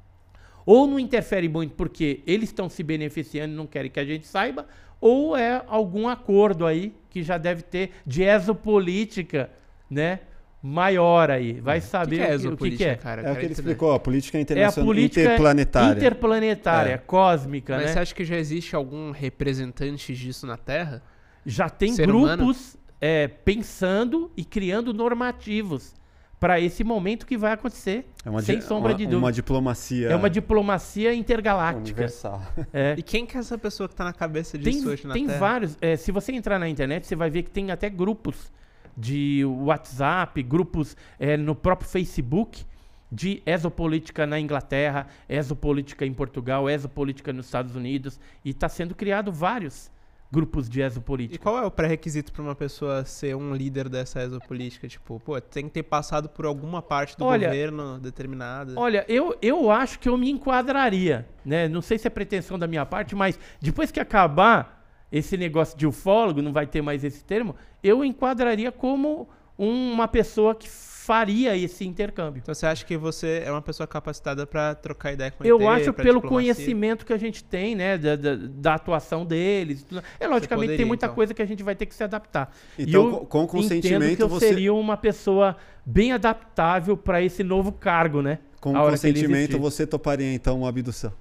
Ou 0.66 0.86
não 0.86 0.98
interfere 0.98 1.48
muito 1.48 1.74
porque 1.74 2.22
eles 2.26 2.50
estão 2.50 2.68
se 2.68 2.82
beneficiando 2.82 3.54
e 3.54 3.56
não 3.56 3.66
querem 3.66 3.90
que 3.90 3.98
a 3.98 4.04
gente 4.04 4.26
saiba, 4.26 4.66
ou 5.00 5.34
é 5.34 5.64
algum 5.66 6.06
acordo 6.06 6.66
aí 6.66 6.94
que 7.08 7.22
já 7.22 7.38
deve 7.38 7.62
ter 7.62 7.92
de 8.06 8.24
exopolítica, 8.24 9.50
né? 9.88 10.20
Maior 10.66 11.30
aí. 11.30 11.60
Vai 11.60 11.78
que, 11.78 11.86
saber 11.86 12.16
que 12.16 12.22
é 12.22 12.36
o 12.36 12.40
que- 12.40 12.48
o 12.48 12.56
que, 12.56 12.76
que 12.78 12.84
é. 12.84 12.94
cara? 12.94 13.20
É 13.20 13.30
o 13.32 13.36
que 13.36 13.44
ele 13.44 13.52
explicou, 13.52 13.92
a 13.92 14.00
política 14.00 14.38
É 14.38 14.40
a 14.40 14.42
internacional 14.42 14.86
política 14.86 15.20
interplanetária. 15.20 15.96
interplanetária, 15.98 16.92
É. 16.94 16.96
cósmica, 16.96 17.76
Mas 17.76 17.86
né? 17.86 17.92
você 17.92 17.98
acha 17.98 18.14
que 18.14 18.24
já 18.24 18.36
existe 18.36 18.74
algum 18.74 19.10
representante 19.10 20.14
disso 20.14 20.46
na 20.46 20.56
Terra? 20.56 21.02
Já 21.44 21.68
tem 21.68 21.92
ser 21.92 22.06
grupos 22.06 22.78
é, 22.98 23.28
pensando 23.28 24.30
e 24.34 24.42
criando 24.42 24.94
normativos 24.94 25.94
para 26.40 26.58
esse 26.58 26.82
momento 26.82 27.26
que 27.26 27.36
vai 27.36 27.52
acontecer. 27.52 28.06
É 28.24 28.30
uma, 28.30 28.40
sem 28.40 28.62
sombra 28.62 28.92
uma, 28.92 28.96
de 28.96 29.04
dúvida. 29.04 29.18
Uma 29.18 29.32
diplomacia 29.32 30.08
É 30.08 30.16
uma 30.16 30.30
diplomacia 30.30 31.12
intergaláctica. 31.14 31.80
universal. 32.00 32.42
É. 32.72 32.94
E 32.96 33.02
quem 33.02 33.26
que 33.26 33.36
é 33.36 33.40
essa 33.40 33.58
pessoa 33.58 33.86
que 33.86 33.94
tá 33.94 34.04
na 34.04 34.12
cabeça 34.14 34.52
Tem, 34.58 34.72
disso 34.72 34.88
hoje 34.88 35.06
na 35.06 35.12
tem 35.12 35.26
Terra? 35.26 35.38
vários. 35.38 35.76
é, 35.82 35.94
se 35.96 36.10
você 36.10 36.32
entrar 36.32 36.58
na 36.58 36.68
internet, 36.70 37.06
você 37.06 37.14
vai 37.14 37.28
ver 37.28 37.42
que 37.42 37.50
tem 37.50 37.70
até 37.70 37.90
grupos 37.90 38.50
de 38.96 39.44
WhatsApp, 39.44 40.42
grupos 40.42 40.96
é, 41.18 41.36
no 41.36 41.54
próprio 41.54 41.88
Facebook 41.88 42.64
de 43.10 43.42
exopolítica 43.46 44.26
na 44.26 44.40
Inglaterra, 44.40 45.06
exopolítica 45.28 46.04
em 46.04 46.12
Portugal, 46.12 46.68
exopolítica 46.68 47.32
nos 47.32 47.46
Estados 47.46 47.76
Unidos. 47.76 48.18
E 48.44 48.50
está 48.50 48.68
sendo 48.68 48.94
criado 48.94 49.30
vários 49.30 49.90
grupos 50.32 50.68
de 50.68 50.80
E 50.80 50.82
exopolítica. 50.82 51.40
qual 51.40 51.56
é 51.62 51.64
o 51.64 51.70
pré-requisito 51.70 52.32
pra 52.32 52.42
uma 52.42 52.56
pessoa 52.56 53.04
ser 53.04 53.36
um 53.36 53.54
líder 53.54 53.88
dessa 53.88 54.20
exopolítica? 54.20 54.88
Tipo, 54.88 55.20
pô, 55.20 55.40
tem 55.40 55.66
que 55.66 55.70
ter 55.70 55.84
passado 55.84 56.28
por 56.28 56.44
alguma 56.44 56.82
parte 56.82 57.16
do 57.16 57.24
Olha- 57.24 57.46
governo 57.46 58.00
determinada. 58.00 58.72
Olha, 58.76 59.04
eu, 59.06 59.36
eu 59.40 59.70
acho 59.70 59.96
que 60.00 60.08
eu 60.08 60.16
me 60.16 60.28
enquadraria, 60.28 61.24
né? 61.44 61.68
Não 61.68 61.80
sei 61.80 61.98
se 61.98 62.08
é 62.08 62.10
pretensão 62.10 62.58
da 62.58 62.66
minha 62.66 62.84
parte, 62.84 63.14
mas 63.14 63.38
depois 63.60 63.92
que 63.92 64.00
acabar 64.00 64.73
esse 65.16 65.36
negócio 65.36 65.78
de 65.78 65.86
ufólogo, 65.86 66.42
não 66.42 66.52
vai 66.52 66.66
ter 66.66 66.82
mais 66.82 67.04
esse 67.04 67.22
termo, 67.24 67.54
eu 67.82 68.04
enquadraria 68.04 68.72
como 68.72 69.28
uma 69.56 70.08
pessoa 70.08 70.54
que 70.54 70.68
faria 70.68 71.54
esse 71.56 71.86
intercâmbio. 71.86 72.40
Então 72.42 72.54
você 72.54 72.66
acha 72.66 72.84
que 72.84 72.96
você 72.96 73.42
é 73.44 73.50
uma 73.50 73.60
pessoa 73.62 73.86
capacitada 73.86 74.46
pra 74.46 74.74
trocar 74.74 75.12
ideia 75.12 75.30
com 75.30 75.44
Eu 75.44 75.60
ET, 75.60 75.68
acho 75.68 75.92
pelo 75.92 76.14
diplomacia? 76.20 76.28
conhecimento 76.30 77.04
que 77.06 77.12
a 77.12 77.16
gente 77.18 77.44
tem, 77.44 77.76
né, 77.76 77.96
da, 77.98 78.16
da, 78.16 78.36
da 78.36 78.74
atuação 78.74 79.24
deles. 79.24 79.82
e 79.82 79.84
tudo. 79.84 80.02
É 80.18 80.26
logicamente 80.26 80.62
poderia, 80.64 80.76
tem 80.78 80.86
muita 80.86 81.06
então. 81.06 81.14
coisa 81.14 81.32
que 81.34 81.42
a 81.42 81.46
gente 81.46 81.62
vai 81.62 81.74
ter 81.76 81.84
que 81.86 81.94
se 81.94 82.02
adaptar. 82.02 82.50
E 82.78 82.84
Então, 82.84 83.04
eu 83.04 83.10
com- 83.26 83.38
entendo 83.44 83.48
consentimento 83.50 84.16
que 84.16 84.22
eu 84.22 84.28
você- 84.28 84.48
seria 84.48 84.72
uma 84.74 84.96
pessoa 84.96 85.56
bem 85.86 86.10
adaptável 86.12 86.96
para 86.96 87.22
esse 87.22 87.44
novo 87.44 87.70
cargo, 87.70 88.20
né? 88.22 88.38
Com 88.60 88.72
consentimento, 88.72 89.58
você 89.58 89.86
toparia 89.86 90.32
então 90.34 90.58
uma 90.60 90.70
abdução. 90.70 91.12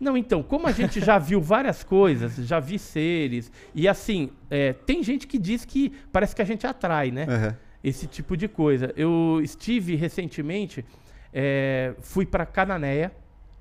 Não, 0.00 0.16
então, 0.16 0.42
como 0.42 0.66
a 0.66 0.72
gente 0.72 1.00
já 1.00 1.18
viu 1.18 1.40
várias 1.40 1.82
coisas, 1.82 2.36
já 2.46 2.60
vi 2.60 2.78
seres, 2.78 3.50
e 3.74 3.88
assim, 3.88 4.30
é, 4.48 4.72
tem 4.72 5.02
gente 5.02 5.26
que 5.26 5.38
diz 5.38 5.64
que 5.64 5.90
parece 6.12 6.36
que 6.36 6.42
a 6.42 6.44
gente 6.44 6.66
atrai, 6.66 7.10
né? 7.10 7.26
Aham. 7.28 7.56
Esse 7.82 8.06
tipo 8.06 8.36
de 8.36 8.46
coisa. 8.48 8.92
Eu 8.96 9.40
estive 9.42 9.94
recentemente, 9.96 10.84
é, 11.32 11.94
fui 12.00 12.24
para 12.26 12.44
Cananéia, 12.46 13.12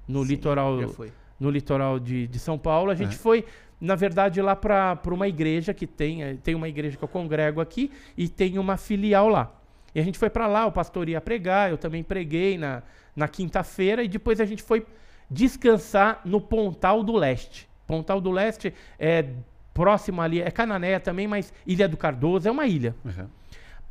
no 0.07 0.22
Sim, 0.23 0.30
litoral 0.30 0.81
Já 0.81 0.88
foi. 0.89 1.11
no 1.39 1.49
litoral 1.49 1.99
de, 1.99 2.27
de 2.27 2.39
São 2.39 2.57
Paulo. 2.57 2.91
A 2.91 2.95
gente 2.95 3.14
É. 3.15 3.18
foi, 3.18 3.43
na 3.80 3.95
verdade, 3.95 4.41
lá 4.41 4.55
para 4.55 4.99
uma 5.11 5.27
igreja 5.27 5.73
que 5.73 5.85
tem, 5.85 6.23
eh, 6.23 6.38
tem 6.43 6.55
uma 6.55 6.68
igreja 6.69 6.97
que 6.97 7.03
eu 7.03 7.07
congrego 7.07 7.61
aqui 7.61 7.91
e 8.18 8.27
tem 8.27 8.57
uma 8.57 8.77
filial 8.77 9.27
lá. 9.27 9.53
E 9.93 9.99
a 9.99 10.03
gente 10.03 10.18
foi 10.18 10.30
para 10.30 10.47
lá, 10.47 10.65
o 10.65 10.72
pastor 10.72 11.09
ia 11.09 11.19
pregar, 11.22 11.69
eu 11.69 11.77
também 11.77 12.03
preguei 12.03 12.57
na, 12.57 12.81
na 13.15 13.27
quinta-feira 13.27 14.03
e 14.03 14.07
depois 14.07 14.39
a 14.39 14.45
gente 14.45 14.64
foi 14.64 14.85
descansar 15.29 16.21
no 16.25 16.39
Pontal 16.39 17.03
do 17.03 17.13
Leste. 17.15 17.67
Pontal 17.85 18.19
do 18.19 18.31
Leste 18.31 18.73
é 18.99 19.25
próximo 19.73 20.21
ali, 20.21 20.41
é 20.41 20.49
Cananéia 20.49 20.99
também, 20.99 21.27
mas 21.27 21.53
Ilha 21.65 21.87
do 21.87 21.95
Cardoso 21.97 22.47
é 22.47 22.51
uma 22.51 22.65
ilha. 22.65 22.95
aham. 23.05 23.29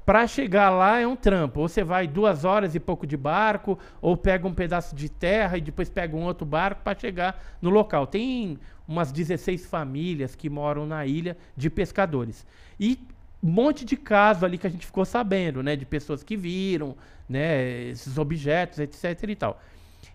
Pra 0.07 0.25
chegar 0.29 0.71
lá 0.71 1.01
é 1.01 1.07
um 1.07 1.17
trampo. 1.17 1.59
Ou 1.59 1.69
você 1.69 1.83
vai 1.83 2.07
duas 2.07 2.45
horas 2.45 2.77
e 2.77 2.81
pouco 2.81 3.05
de 3.05 3.17
barco, 3.17 3.77
ou 4.01 4.17
pega 4.17 4.47
um 4.47 4.55
pedaço 4.55 4.95
de 4.95 5.09
terra 5.09 5.59
e 5.59 5.61
depois 5.61 5.91
pega 5.91 6.17
um 6.17 6.23
outro 6.23 6.47
barco 6.47 6.81
para 6.85 6.97
chegar 6.97 7.45
no 7.61 7.71
local. 7.71 8.07
Tem 8.07 8.57
umas 8.87 9.11
16 9.11 9.67
famílias 9.67 10.37
que 10.37 10.49
moram 10.49 10.87
na 10.87 11.05
ilha 11.05 11.37
de 11.57 11.69
pescadores. 11.69 12.47
E 12.79 13.01
um 13.43 13.51
monte 13.51 13.85
de 13.85 13.97
casos 13.97 14.45
ali 14.45 14.59
que 14.59 14.67
a 14.69 14.71
gente 14.71 14.87
ficou 14.87 15.05
sabendo, 15.05 15.61
né? 15.61 15.75
De 15.75 15.85
pessoas 15.85 16.23
que 16.23 16.37
viram, 16.37 16.97
né? 17.29 17.89
Esses 17.89 18.17
objetos, 18.17 18.79
etc 18.79 19.25
e 19.29 19.35
tal. 19.35 19.61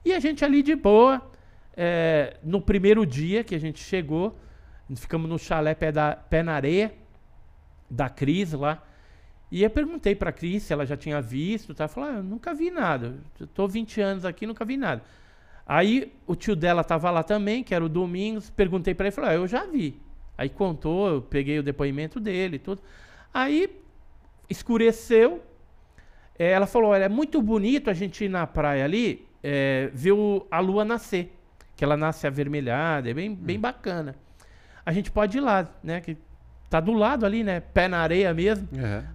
E 0.03 0.13
a 0.13 0.19
gente 0.19 0.43
ali 0.43 0.63
de 0.63 0.75
boa, 0.75 1.21
é, 1.75 2.37
no 2.43 2.61
primeiro 2.61 3.05
dia 3.05 3.43
que 3.43 3.53
a 3.53 3.59
gente 3.59 3.79
chegou, 3.79 4.37
ficamos 4.95 5.29
no 5.29 5.37
chalé 5.37 5.75
pé, 5.75 5.91
da, 5.91 6.15
pé 6.15 6.41
na 6.41 6.53
areia, 6.53 6.93
da 7.89 8.09
Cris 8.09 8.53
lá. 8.53 8.83
E 9.51 9.63
eu 9.63 9.69
perguntei 9.69 10.15
pra 10.15 10.31
Cris 10.31 10.63
se 10.63 10.73
ela 10.73 10.85
já 10.85 10.95
tinha 10.95 11.21
visto, 11.21 11.73
tá? 11.73 11.87
Falou, 11.87 12.09
ah, 12.09 12.13
eu 12.13 12.23
nunca 12.23 12.53
vi 12.53 12.71
nada. 12.71 13.17
Eu 13.39 13.47
tô 13.47 13.67
20 13.67 14.01
anos 14.01 14.25
aqui, 14.25 14.47
nunca 14.47 14.63
vi 14.63 14.77
nada. 14.77 15.03
Aí 15.65 16.11
o 16.25 16.35
tio 16.35 16.55
dela 16.55 16.83
tava 16.83 17.11
lá 17.11 17.21
também, 17.21 17.63
que 17.63 17.75
era 17.75 17.83
o 17.83 17.89
Domingos, 17.89 18.49
perguntei 18.49 18.93
pra 18.93 19.07
ele, 19.07 19.15
falou, 19.15 19.29
ah, 19.29 19.33
eu 19.33 19.47
já 19.47 19.65
vi. 19.65 19.99
Aí 20.37 20.49
contou, 20.49 21.07
eu 21.09 21.21
peguei 21.21 21.59
o 21.59 21.63
depoimento 21.63 22.19
dele 22.19 22.55
e 22.55 22.59
tudo. 22.59 22.81
Aí 23.33 23.69
escureceu. 24.49 25.43
É, 26.39 26.51
ela 26.51 26.65
falou, 26.65 26.89
olha, 26.89 27.03
é 27.03 27.09
muito 27.09 27.41
bonito 27.41 27.89
a 27.89 27.93
gente 27.93 28.25
ir 28.25 28.29
na 28.29 28.47
praia 28.47 28.83
ali, 28.83 29.27
é, 29.43 29.89
ver 29.93 30.11
o- 30.13 30.45
a 30.49 30.59
lua 30.59 30.83
nascer. 30.85 31.35
Que 31.75 31.83
ela 31.83 31.97
nasce 31.97 32.27
avermelhada, 32.27 33.09
é 33.09 33.13
bem, 33.13 33.33
bem 33.33 33.59
bacana. 33.59 34.15
A 34.85 34.91
gente 34.91 35.09
pode 35.11 35.37
ir 35.37 35.41
lá, 35.41 35.67
né? 35.83 35.99
Que 36.01 36.17
tá 36.69 36.79
do 36.79 36.93
lado 36.93 37.25
ali, 37.25 37.43
né? 37.43 37.59
Pé 37.59 37.87
na 37.87 37.99
areia 37.99 38.33
mesmo. 38.33 38.67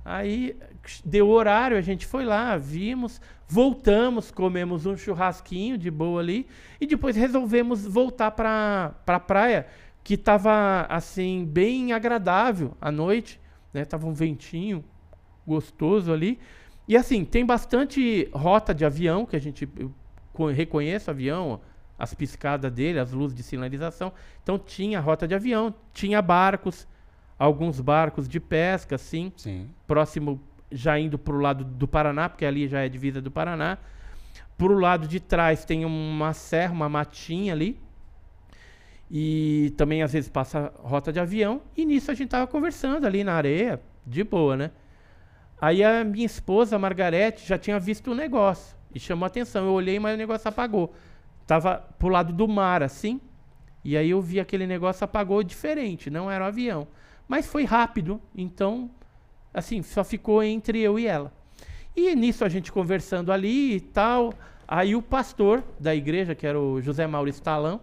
Aí 0.04 0.56
deu 1.04 1.28
horário, 1.28 1.76
a 1.76 1.80
gente 1.80 2.06
foi 2.06 2.24
lá, 2.24 2.56
vimos, 2.56 3.20
voltamos, 3.48 4.30
comemos 4.30 4.84
um 4.86 4.96
churrasquinho 4.96 5.76
de 5.78 5.90
boa 5.90 6.20
ali 6.20 6.46
e 6.80 6.86
depois 6.86 7.16
resolvemos 7.16 7.84
voltar 7.86 8.30
para 8.32 8.92
pra 9.04 9.18
praia, 9.20 9.66
que 10.04 10.16
tava 10.16 10.86
assim 10.88 11.44
bem 11.44 11.92
agradável 11.92 12.76
à 12.80 12.90
noite, 12.92 13.40
né? 13.72 13.84
Tava 13.84 14.06
um 14.06 14.12
ventinho 14.12 14.84
gostoso 15.46 16.12
ali. 16.12 16.38
E 16.88 16.96
assim, 16.96 17.24
tem 17.24 17.44
bastante 17.44 18.28
rota 18.32 18.72
de 18.74 18.84
avião 18.84 19.26
que 19.26 19.34
a 19.36 19.40
gente 19.40 19.68
reconhece 20.44 21.08
o 21.08 21.12
avião, 21.12 21.60
as 21.98 22.14
piscadas 22.14 22.70
dele, 22.70 22.98
as 22.98 23.12
luzes 23.12 23.36
de 23.36 23.42
sinalização. 23.42 24.12
Então 24.42 24.58
tinha 24.58 25.00
rota 25.00 25.26
de 25.26 25.34
avião, 25.34 25.74
tinha 25.92 26.20
barcos, 26.20 26.86
alguns 27.38 27.80
barcos 27.80 28.28
de 28.28 28.38
pesca, 28.38 28.96
assim, 28.96 29.32
Sim. 29.36 29.70
próximo 29.86 30.40
já 30.70 30.98
indo 30.98 31.18
para 31.18 31.34
o 31.34 31.40
lado 31.40 31.64
do 31.64 31.86
Paraná, 31.86 32.28
porque 32.28 32.44
ali 32.44 32.68
já 32.68 32.80
é 32.80 32.88
divisa 32.88 33.20
do 33.20 33.30
Paraná. 33.30 33.78
Pro 34.58 34.78
lado 34.78 35.06
de 35.06 35.20
trás 35.20 35.64
tem 35.64 35.84
uma 35.84 36.32
serra, 36.32 36.72
uma 36.72 36.88
matinha 36.88 37.52
ali. 37.52 37.78
E 39.10 39.72
também 39.76 40.02
às 40.02 40.12
vezes 40.12 40.28
passa 40.28 40.72
rota 40.78 41.12
de 41.12 41.20
avião. 41.20 41.62
E 41.76 41.84
nisso 41.86 42.10
a 42.10 42.14
gente 42.14 42.30
tava 42.30 42.46
conversando 42.46 43.06
ali 43.06 43.22
na 43.22 43.34
areia, 43.34 43.80
de 44.04 44.24
boa, 44.24 44.56
né? 44.56 44.70
Aí 45.60 45.82
a 45.82 46.04
minha 46.04 46.26
esposa, 46.26 46.76
a 46.76 46.78
Margarete, 46.78 47.46
já 47.46 47.56
tinha 47.56 47.78
visto 47.78 48.10
o 48.10 48.14
negócio 48.14 48.75
e 48.94 49.00
chamou 49.00 49.26
atenção. 49.26 49.66
Eu 49.66 49.72
olhei, 49.72 49.98
mas 49.98 50.14
o 50.14 50.18
negócio 50.18 50.48
apagou. 50.48 50.94
Tava 51.46 51.78
pro 51.98 52.08
lado 52.08 52.32
do 52.32 52.48
mar, 52.48 52.82
assim. 52.82 53.20
E 53.84 53.96
aí 53.96 54.10
eu 54.10 54.20
vi 54.20 54.40
aquele 54.40 54.66
negócio 54.66 55.04
apagou 55.04 55.42
diferente, 55.42 56.10
não 56.10 56.30
era 56.30 56.44
um 56.44 56.48
avião. 56.48 56.88
Mas 57.28 57.46
foi 57.46 57.64
rápido, 57.64 58.20
então, 58.34 58.90
assim, 59.54 59.82
só 59.82 60.02
ficou 60.02 60.42
entre 60.42 60.80
eu 60.80 60.98
e 60.98 61.06
ela. 61.06 61.32
E 61.94 62.14
nisso 62.14 62.44
a 62.44 62.48
gente 62.48 62.72
conversando 62.72 63.32
ali 63.32 63.76
e 63.76 63.80
tal. 63.80 64.34
Aí 64.66 64.96
o 64.96 65.02
pastor 65.02 65.62
da 65.78 65.94
igreja, 65.94 66.34
que 66.34 66.46
era 66.46 66.60
o 66.60 66.80
José 66.80 67.06
Maurício 67.06 67.42
Talão, 67.42 67.80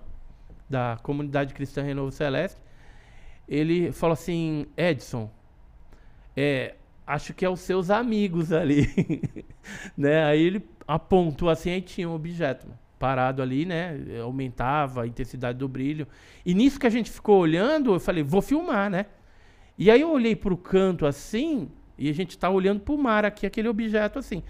da 0.69 0.99
comunidade 1.01 1.53
cristã 1.53 1.81
Renovo 1.81 2.11
Celeste, 2.11 2.59
ele 3.47 3.91
falou 3.91 4.13
assim: 4.13 4.65
Edson, 4.75 5.29
é, 6.35 6.75
acho 7.05 7.33
que 7.33 7.45
é 7.45 7.49
os 7.49 7.59
seus 7.59 7.89
amigos 7.89 8.51
ali. 8.51 8.87
né? 9.97 10.25
Aí 10.25 10.41
ele 10.41 10.59
apontou 10.87 11.49
assim, 11.49 11.71
aí 11.71 11.81
tinha 11.81 12.09
um 12.09 12.13
objeto 12.15 12.67
parado 12.99 13.41
ali, 13.41 13.65
né? 13.65 13.97
Aumentava 14.23 15.03
a 15.03 15.07
intensidade 15.07 15.57
do 15.57 15.67
brilho. 15.67 16.07
E 16.45 16.53
nisso 16.53 16.79
que 16.79 16.87
a 16.87 16.89
gente 16.89 17.09
ficou 17.11 17.39
olhando, 17.39 17.93
eu 17.93 17.99
falei, 17.99 18.23
vou 18.23 18.41
filmar, 18.41 18.89
né? 18.89 19.05
E 19.77 19.89
aí 19.91 20.01
eu 20.01 20.11
olhei 20.11 20.35
pro 20.35 20.55
canto 20.55 21.05
assim, 21.05 21.69
e 21.97 22.09
a 22.09 22.13
gente 22.13 22.37
tá 22.37 22.49
olhando 22.49 22.79
pro 22.79 22.97
mar 22.97 23.25
aqui, 23.25 23.45
aquele 23.45 23.67
objeto 23.67 24.19
assim. 24.19 24.41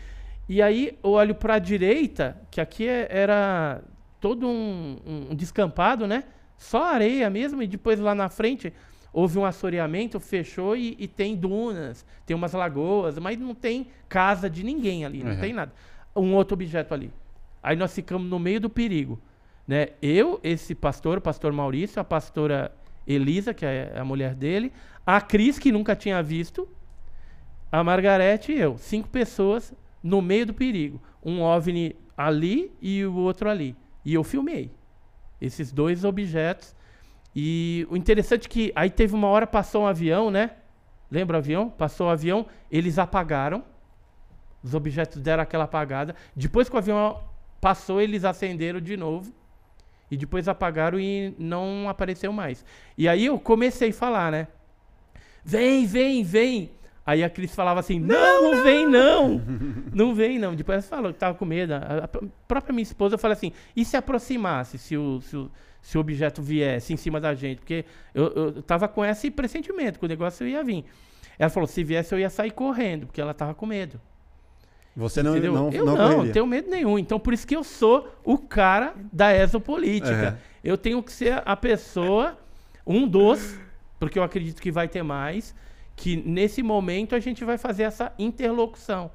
E 0.48 0.62
aí 0.62 0.98
eu 1.04 1.12
olho 1.12 1.34
pra 1.36 1.58
direita, 1.58 2.38
que 2.52 2.60
aqui 2.62 2.88
é- 2.88 3.08
era 3.10 3.82
todo 4.20 4.48
um, 4.48 4.98
um- 5.06 5.28
um 5.32 5.36
descampado, 5.36 6.06
né? 6.06 6.24
Só 6.58 6.84
areia 6.84 7.30
mesmo, 7.30 7.62
e 7.64 7.68
depois 7.68 8.00
lá 8.00 8.14
na 8.14 8.30
frente 8.30 8.72
houve 9.12 9.38
um 9.38 9.46
assoreamento, 9.46 10.20
fechou 10.20 10.76
e, 10.76 10.96
e 11.00 11.08
tem 11.08 11.36
dunas, 11.36 12.06
tem 12.26 12.36
umas 12.36 12.54
lagoas, 12.54 13.18
mas 13.20 13.38
não 13.38 13.54
tem 13.56 13.88
casa 14.10 14.50
de 14.50 14.64
ninguém 14.64 15.06
ali, 15.06 15.24
não 15.24 15.32
Uhum. 15.34 15.40
tem 15.40 15.54
nada. 15.54 15.72
Um 16.16 16.34
outro 16.36 16.54
objeto 16.54 16.94
ali. 16.94 17.12
Aí 17.62 17.76
nós 17.76 17.94
ficamos 17.94 18.30
no 18.30 18.38
meio 18.38 18.60
do 18.60 18.70
perigo, 18.70 19.20
né? 19.68 19.90
Eu, 20.02 20.40
esse 20.44 20.76
pastor, 20.76 21.18
o 21.18 21.22
pastor 21.22 21.52
Maurício, 21.54 22.00
a 22.02 22.04
pastora 22.04 22.72
Elisa, 23.08 23.54
que 23.54 23.66
é 23.66 23.94
a 23.96 24.04
mulher 24.04 24.36
dele, 24.36 24.72
a 25.06 25.20
Cris, 25.22 25.60
que 25.60 25.72
nunca 25.72 25.96
tinha 25.96 26.22
visto, 26.22 26.68
a 27.72 27.84
Margarete 27.84 28.52
e 28.52 28.60
eu. 28.60 28.78
Cinco 28.78 29.10
pessoas 29.10 29.74
no 30.02 30.22
meio 30.22 30.46
do 30.46 30.54
perigo. 30.54 31.02
Um 31.24 31.42
OVNI 31.42 31.96
ali 32.16 32.72
e 32.82 33.04
o 33.06 33.16
outro 33.16 33.50
ali. 33.50 33.76
E 34.06 34.14
eu 34.14 34.24
filmei 34.24 34.72
esses 35.42 35.72
dois 35.72 36.04
objetos. 36.04 36.76
E 37.36 37.88
o 37.90 37.98
interessante 37.98 38.46
é 38.46 38.50
que 38.50 38.72
aí 38.76 38.90
teve 38.90 39.16
uma 39.16 39.28
hora, 39.28 39.48
passou 39.48 39.84
um 39.84 39.88
avião, 39.88 40.30
né? 40.30 40.52
Lembra 41.10 41.38
o 41.38 41.40
avião? 41.40 41.70
Passou 41.70 42.08
o 42.08 42.10
avião, 42.10 42.46
eles 42.72 43.00
apagaram. 43.00 43.64
Os 44.64 44.74
objetos 44.74 45.22
deram 45.22 45.44
aquela 45.44 45.66
apagada. 45.66 46.16
Depois 46.36 46.70
que 46.70 46.76
o 46.76 46.78
avião 46.78 47.20
passou, 47.60 48.02
eles 48.02 48.24
acenderam 48.24 48.80
de 48.80 48.96
novo. 48.96 49.34
E 50.10 50.18
depois 50.18 50.48
apagaram 50.48 51.00
e 51.00 51.34
não 51.38 51.90
apareceu 51.90 52.32
mais. 52.32 52.64
E 52.98 53.08
aí 53.08 53.26
eu 53.26 53.40
comecei 53.40 53.90
a 53.90 53.94
falar, 53.94 54.32
né? 54.32 54.48
Vem, 55.44 55.86
vem, 55.86 56.24
vem. 56.24 56.72
Aí 57.06 57.24
a 57.24 57.30
Cris 57.30 57.54
falava 57.54 57.80
assim: 57.80 58.00
Não, 58.00 58.52
não, 58.54 58.64
vem 58.64 58.88
não! 58.88 59.42
não 59.94 60.16
vem 60.16 60.40
não. 60.40 60.56
Depois 60.56 60.78
ela 60.78 60.84
falou 60.84 61.14
que 61.14 61.20
tava 61.20 61.38
com 61.38 61.46
medo. 61.46 61.74
A, 61.74 62.06
a 62.06 62.08
própria 62.48 62.74
minha 62.74 62.84
esposa 62.84 63.18
falou 63.18 63.34
assim: 63.34 63.52
E 63.76 63.84
se 63.84 63.98
aproximasse, 63.98 64.78
se 64.78 64.96
o, 64.96 65.20
se 65.20 65.36
o, 65.36 65.52
se 65.82 65.98
o 65.98 66.02
objeto 66.02 66.42
viesse 66.42 66.94
em 66.94 66.98
cima 66.98 67.20
da 67.20 67.34
gente? 67.34 67.58
Porque 67.58 67.84
eu, 68.14 68.32
eu 68.34 68.64
tava 68.64 68.88
com 68.88 69.04
esse 69.04 69.30
pressentimento, 69.30 70.00
que 70.00 70.06
o 70.06 70.08
negócio 70.08 70.48
ia 70.48 70.64
vir. 70.64 70.86
Ela 71.38 71.50
falou: 71.50 71.68
Se 71.68 71.84
viesse, 71.84 72.14
eu 72.14 72.20
ia 72.20 72.30
sair 72.30 72.52
correndo, 72.52 73.08
porque 73.08 73.20
ela 73.20 73.34
tava 73.34 73.54
com 73.54 73.66
medo. 73.66 74.00
Você 74.96 75.24
não, 75.24 75.32
Entendeu? 75.32 75.54
não, 75.54 75.72
eu 75.72 75.86
não, 75.86 75.96
não, 75.96 76.32
tenho 76.32 76.46
medo 76.46 76.70
nenhum. 76.70 77.00
Então, 77.00 77.20
por 77.20 77.34
isso 77.34 77.48
que 77.48 77.56
eu 77.56 77.64
sou 77.64 78.08
o 78.24 78.38
cara 78.38 78.94
da 79.12 79.36
exopolítica. 79.36 80.40
É. 80.40 80.54
Eu 80.64 80.78
tenho 80.78 81.02
que 81.02 81.12
ser 81.12 81.42
a 81.46 81.56
pessoa, 81.56 82.38
um 82.86 83.08
dos, 83.08 83.60
porque 84.00 84.20
eu 84.20 84.24
acredito 84.24 84.62
que 84.62 84.72
vai 84.72 84.88
ter 84.88 85.02
mais, 85.02 85.56
que 85.96 86.16
nesse 86.16 86.62
momento 86.62 87.16
a 87.16 87.20
gente 87.20 87.44
vai 87.44 87.58
fazer 87.58 87.84
essa 87.84 88.14
interlocução. 88.20 89.10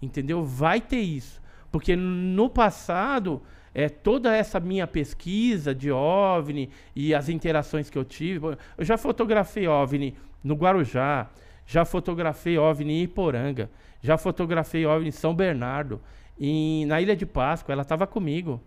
Entendeu? 0.00 0.44
Vai 0.44 0.80
ter 0.80 1.00
isso. 1.00 1.40
Porque 1.72 1.96
no 1.96 2.48
passado, 2.50 3.42
é, 3.74 3.88
toda 3.88 4.34
essa 4.34 4.60
minha 4.60 4.86
pesquisa 4.86 5.74
de 5.74 5.90
OVNI 5.90 6.70
e 6.94 7.14
as 7.14 7.28
interações 7.28 7.88
que 7.88 7.96
eu 7.96 8.04
tive, 8.04 8.56
eu 8.76 8.84
já 8.84 8.96
fotografei 8.96 9.66
OVNI 9.66 10.14
no 10.44 10.54
Guarujá, 10.54 11.28
já 11.66 11.84
fotografei 11.84 12.58
OVNI 12.58 12.92
em 12.92 13.02
Iporanga, 13.02 13.70
já 14.00 14.16
fotografei 14.16 14.86
OVNI 14.86 15.08
em 15.08 15.12
São 15.12 15.34
Bernardo, 15.34 16.00
em, 16.38 16.86
na 16.86 17.00
Ilha 17.00 17.16
de 17.16 17.26
Páscoa, 17.26 17.72
ela 17.72 17.82
estava 17.82 18.06
comigo. 18.06 18.60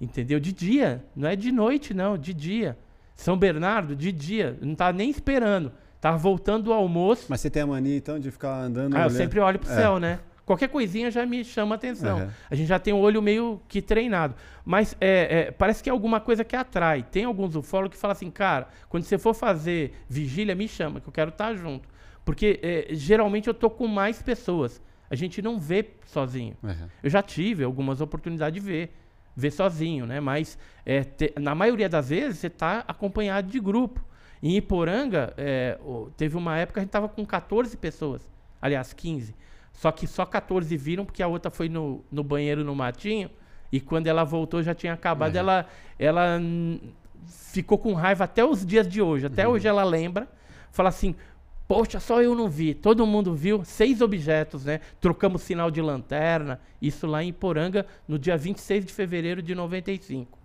Entendeu? 0.00 0.40
De 0.40 0.52
dia, 0.52 1.04
não 1.14 1.28
é 1.28 1.36
de 1.36 1.52
noite, 1.52 1.92
não, 1.92 2.16
de 2.16 2.32
dia. 2.32 2.78
São 3.14 3.36
Bernardo, 3.36 3.94
de 3.94 4.10
dia, 4.10 4.56
não 4.62 4.72
estava 4.72 4.96
nem 4.96 5.10
esperando. 5.10 5.72
Tava 6.00 6.16
voltando 6.16 6.64
do 6.64 6.72
almoço. 6.72 7.26
Mas 7.28 7.40
você 7.42 7.50
tem 7.50 7.62
a 7.62 7.66
mania, 7.66 7.96
então, 7.96 8.18
de 8.18 8.30
ficar 8.30 8.62
andando... 8.62 8.96
Ah, 8.96 9.02
eu 9.02 9.10
sempre 9.10 9.38
olho 9.40 9.58
pro 9.58 9.70
É. 9.70 9.74
céu, 9.74 9.98
né? 9.98 10.20
Qualquer 10.46 10.68
coisinha 10.68 11.10
já 11.10 11.24
me 11.26 11.44
chama 11.44 11.74
atenção. 11.74 12.18
Aham. 12.18 12.30
A 12.50 12.54
gente 12.54 12.66
já 12.66 12.78
tem 12.78 12.94
o 12.94 12.96
olho 12.96 13.20
meio 13.20 13.60
que 13.68 13.82
treinado. 13.82 14.34
Mas 14.64 14.96
é, 15.00 15.48
é, 15.48 15.50
parece 15.50 15.82
que 15.82 15.88
é 15.90 15.92
alguma 15.92 16.18
coisa 16.18 16.42
que 16.42 16.56
atrai. 16.56 17.02
Tem 17.02 17.24
alguns 17.24 17.54
ufólogos 17.54 17.96
que 17.96 18.00
falam 18.00 18.12
assim, 18.12 18.30
cara, 18.30 18.68
quando 18.88 19.04
você 19.04 19.18
for 19.18 19.34
fazer 19.34 19.92
vigília, 20.08 20.54
me 20.54 20.66
chama, 20.66 20.98
que 21.00 21.06
eu 21.08 21.12
quero 21.12 21.28
estar 21.28 21.54
junto. 21.54 21.86
Porque 22.24 22.58
é, 22.62 22.88
geralmente 22.90 23.48
eu 23.48 23.54
tô 23.54 23.68
com 23.70 23.86
mais 23.86 24.22
pessoas. 24.22 24.80
A 25.10 25.14
gente 25.14 25.42
não 25.42 25.58
vê 25.58 25.90
sozinho. 26.06 26.56
Aham. 26.62 26.88
Eu 27.02 27.10
já 27.10 27.22
tive 27.22 27.64
algumas 27.64 28.00
oportunidades 28.00 28.62
de 28.62 28.68
ver, 28.70 28.94
ver 29.34 29.50
sozinho, 29.50 30.06
né? 30.06 30.20
Mas 30.20 30.56
é, 30.86 31.02
te- 31.02 31.32
na 31.38 31.54
maioria 31.54 31.88
das 31.88 32.10
vezes 32.10 32.38
você 32.38 32.46
está 32.46 32.84
acompanhado 32.86 33.50
de 33.50 33.58
grupo. 33.58 34.04
Em 34.42 34.56
Iporanga, 34.56 35.34
é, 35.36 35.78
teve 36.16 36.36
uma 36.36 36.56
época 36.56 36.74
que 36.74 36.78
a 36.80 36.82
gente 36.82 36.88
estava 36.88 37.08
com 37.08 37.26
14 37.26 37.76
pessoas, 37.76 38.26
aliás, 38.62 38.92
15. 38.92 39.34
Só 39.72 39.90
que 39.92 40.06
só 40.06 40.24
14 40.24 40.74
viram 40.76 41.04
porque 41.04 41.22
a 41.22 41.26
outra 41.28 41.50
foi 41.50 41.68
no, 41.68 42.04
no 42.10 42.22
banheiro 42.24 42.64
no 42.64 42.74
matinho 42.74 43.30
e 43.72 43.80
quando 43.80 44.06
ela 44.06 44.24
voltou 44.24 44.62
já 44.62 44.74
tinha 44.74 44.92
acabado. 44.94 45.34
Uhum. 45.34 45.40
Ela, 45.40 45.66
ela 45.98 46.40
ficou 47.26 47.78
com 47.78 47.92
raiva 47.94 48.24
até 48.24 48.44
os 48.44 48.64
dias 48.64 48.88
de 48.88 49.00
hoje. 49.02 49.26
Até 49.26 49.46
Uhum. 49.46 49.54
hoje 49.54 49.68
ela 49.68 49.84
lembra. 49.84 50.28
Fala 50.70 50.88
assim, 50.88 51.14
Poxa, 51.70 52.00
só 52.00 52.20
eu 52.20 52.34
não 52.34 52.50
vi. 52.50 52.74
Todo 52.74 53.06
mundo 53.06 53.32
viu. 53.32 53.64
Seis 53.64 54.00
objetos, 54.00 54.64
né? 54.64 54.80
Trocamos 55.00 55.42
sinal 55.42 55.70
de 55.70 55.80
lanterna. 55.80 56.60
Isso 56.82 57.06
lá 57.06 57.22
em 57.22 57.28
Iporanga, 57.28 57.86
no 58.08 58.18
dia 58.18 58.36
26 58.36 58.86
de 58.86 58.92
fevereiro 58.92 59.40
de 59.40 59.54
95. 59.54 60.36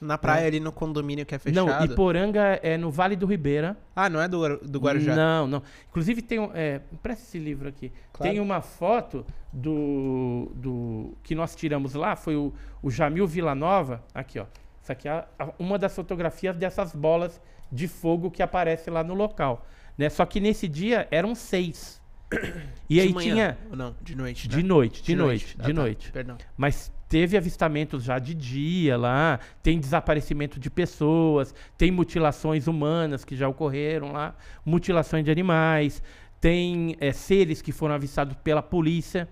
Na 0.00 0.16
praia 0.16 0.46
ali 0.46 0.60
no 0.60 0.70
condomínio 0.70 1.26
que 1.26 1.34
é 1.34 1.38
fechado. 1.40 1.66
Não, 1.66 1.84
Iporanga 1.84 2.60
é 2.62 2.76
no 2.76 2.92
Vale 2.92 3.16
do 3.16 3.26
Ribeira. 3.26 3.76
Ah, 3.96 4.08
não 4.08 4.20
é 4.20 4.28
do, 4.28 4.58
do 4.58 4.78
Guarujá. 4.78 5.16
Não, 5.16 5.48
não. 5.48 5.62
Inclusive 5.88 6.22
tem 6.22 6.38
um. 6.38 6.52
É, 6.54 6.80
presta 7.02 7.24
esse 7.24 7.40
livro 7.40 7.68
aqui. 7.68 7.90
Claro. 8.12 8.32
Tem 8.32 8.40
uma 8.40 8.60
foto 8.60 9.26
do, 9.52 10.52
do. 10.54 11.12
que 11.24 11.34
nós 11.34 11.56
tiramos 11.56 11.94
lá, 11.94 12.14
foi 12.14 12.36
o, 12.36 12.52
o 12.80 12.88
Jamil 12.88 13.26
Villanova. 13.26 14.00
Aqui, 14.14 14.38
ó. 14.38 14.46
Isso 14.80 14.92
aqui 14.92 15.08
é 15.08 15.26
uma 15.58 15.76
das 15.76 15.92
fotografias 15.92 16.54
dessas 16.54 16.94
bolas 16.94 17.40
de 17.70 17.88
fogo 17.88 18.30
que 18.30 18.44
aparece 18.44 18.88
lá 18.90 19.02
no 19.02 19.14
local. 19.14 19.66
Né? 19.98 20.08
Só 20.08 20.24
que 20.24 20.38
nesse 20.40 20.68
dia 20.68 21.08
eram 21.10 21.34
seis. 21.34 22.00
E 22.88 22.94
De 22.94 23.00
aí 23.00 23.12
manhã, 23.12 23.56
tinha. 23.66 23.76
Não, 23.76 23.94
de 24.00 24.14
noite. 24.14 24.48
De 24.48 24.58
né? 24.58 24.62
noite, 24.62 25.02
de, 25.02 25.16
noite, 25.16 25.56
Ah, 25.58 25.62
de 25.66 25.74
tá. 25.74 25.80
noite. 25.80 26.12
Perdão. 26.12 26.38
Mas 26.56 26.92
teve 27.08 27.36
avistamentos 27.36 28.04
já 28.04 28.18
de 28.18 28.34
dia 28.34 28.96
lá, 28.98 29.40
tem 29.62 29.80
desaparecimento 29.80 30.60
de 30.60 30.70
pessoas, 30.70 31.54
tem 31.76 31.90
mutilações 31.90 32.66
humanas 32.66 33.24
que 33.24 33.34
já 33.34 33.48
ocorreram 33.48 34.12
lá, 34.12 34.34
mutilações 34.64 35.24
de 35.24 35.30
animais, 35.30 36.02
tem 36.40 36.96
eh, 37.00 37.12
seres 37.12 37.62
que 37.62 37.72
foram 37.72 37.94
avistados 37.94 38.36
pela 38.44 38.62
polícia, 38.62 39.26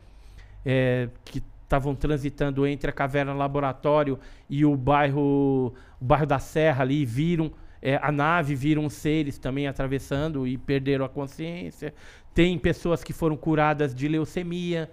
eh, 0.64 1.08
que 1.24 1.42
estavam 1.62 1.94
transitando 1.94 2.66
entre 2.66 2.88
a 2.88 2.92
caverna 2.92 3.34
laboratório 3.34 4.18
e 4.48 4.64
o 4.64 4.74
bairro, 4.74 5.74
o 6.00 6.04
bairro 6.04 6.26
da 6.26 6.38
Serra 6.38 6.82
ali, 6.82 7.02
e 7.02 7.04
viram 7.04 7.52
eh, 7.82 7.98
a 8.02 8.10
nave, 8.12 8.54
viram 8.54 8.88
seres 8.90 9.38
também 9.38 9.66
atravessando 9.66 10.46
e 10.46 10.56
perderam 10.58 11.04
a 11.04 11.08
consciência. 11.08 11.94
Tem 12.34 12.58
pessoas 12.58 13.02
que 13.04 13.12
foram 13.12 13.36
curadas 13.36 13.94
de 13.94 14.08
leucemia, 14.08 14.90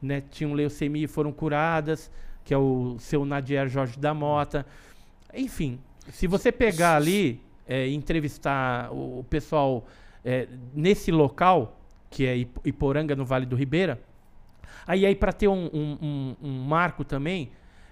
né, 0.00 0.22
tinham 0.30 0.52
leucemia 0.54 1.04
e 1.04 1.08
foram 1.08 1.32
curadas, 1.32 2.10
que 2.44 2.54
é 2.54 2.58
o 2.58 2.96
seu 2.98 3.24
Nadier 3.24 3.68
Jorge 3.68 3.98
da 3.98 4.14
Mota. 4.14 4.64
Enfim, 5.34 5.78
se 6.10 6.26
você 6.26 6.50
pegar 6.52 6.96
ali 6.96 7.40
é, 7.66 7.86
entrevistar 7.88 8.90
o, 8.92 9.24
pessoal 9.28 9.86
é, 10.24 10.48
nesse 10.74 11.10
local, 11.10 11.78
que 12.10 12.24
é 12.24 12.36
Ip- 12.38 12.60
Iporanga, 12.64 13.14
no 13.14 13.24
Vale 13.24 13.44
do 13.44 13.54
Ribeira, 13.54 14.00
aí 14.86 15.04
aí 15.04 15.14
para 15.14 15.32
ter 15.32 15.48
um, 15.48 15.66
um- 15.72 15.98
um- 16.00 16.36
um 16.42 16.62
marco 16.64 17.04
também 17.04 17.50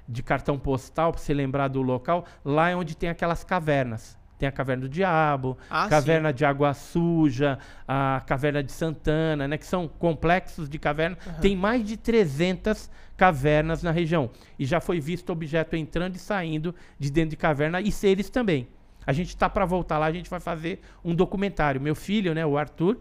de 0.09 0.23
cartão 0.23 0.59
postal, 0.59 1.13
para 1.13 1.21
você 1.21 1.35
lembrar 1.35 1.69
do 1.69 1.83
local, 1.83 2.25
lá 2.45 2.71
é 2.71 2.77
onde 2.77 2.97
tem 2.97 3.11
aquelas 3.11 3.45
cavernas. 3.45 4.17
Tem 4.39 4.49
a 4.49 4.53
Caverna 4.53 4.83
do 4.83 4.89
Diabo, 4.89 5.57
Ah, 5.71 5.89
Caverna 5.89 6.33
de 6.33 6.45
Água 6.45 6.75
Suja, 6.75 7.59
a 7.89 8.23
Caverna 8.27 8.63
de 8.63 8.71
Santana, 8.71 9.49
né, 9.49 9.57
que 9.57 9.67
são 9.67 9.89
complexos 9.89 10.69
de 10.69 10.79
caverna. 10.79 11.17
Tem 11.41 11.57
mais 11.57 11.85
de 11.85 11.97
300 11.97 12.91
cavernas 13.17 13.83
na 13.83 13.91
região. 13.91 14.31
E 14.59 14.67
já 14.67 14.81
foi 14.81 15.01
visto 15.01 15.31
objeto 15.31 15.75
entrando 15.75 16.17
e 16.17 16.19
saindo 16.19 16.75
de 16.99 17.11
dentro 17.11 17.31
de 17.31 17.37
caverna 17.37 17.81
e 17.81 17.91
seres 17.91 18.29
também. 18.29 18.69
A 19.07 19.13
gente 19.13 19.29
está 19.29 19.49
para 19.49 19.65
voltar 19.65 19.99
lá, 19.99 20.07
a 20.07 20.13
gente 20.13 20.29
vai 20.29 20.41
fazer 20.41 20.81
um 21.05 21.15
documentário. 21.15 21.81
Meu 21.81 21.95
filho, 21.95 22.35
né, 22.35 22.45
o 22.45 22.59
Arthur, 22.59 22.99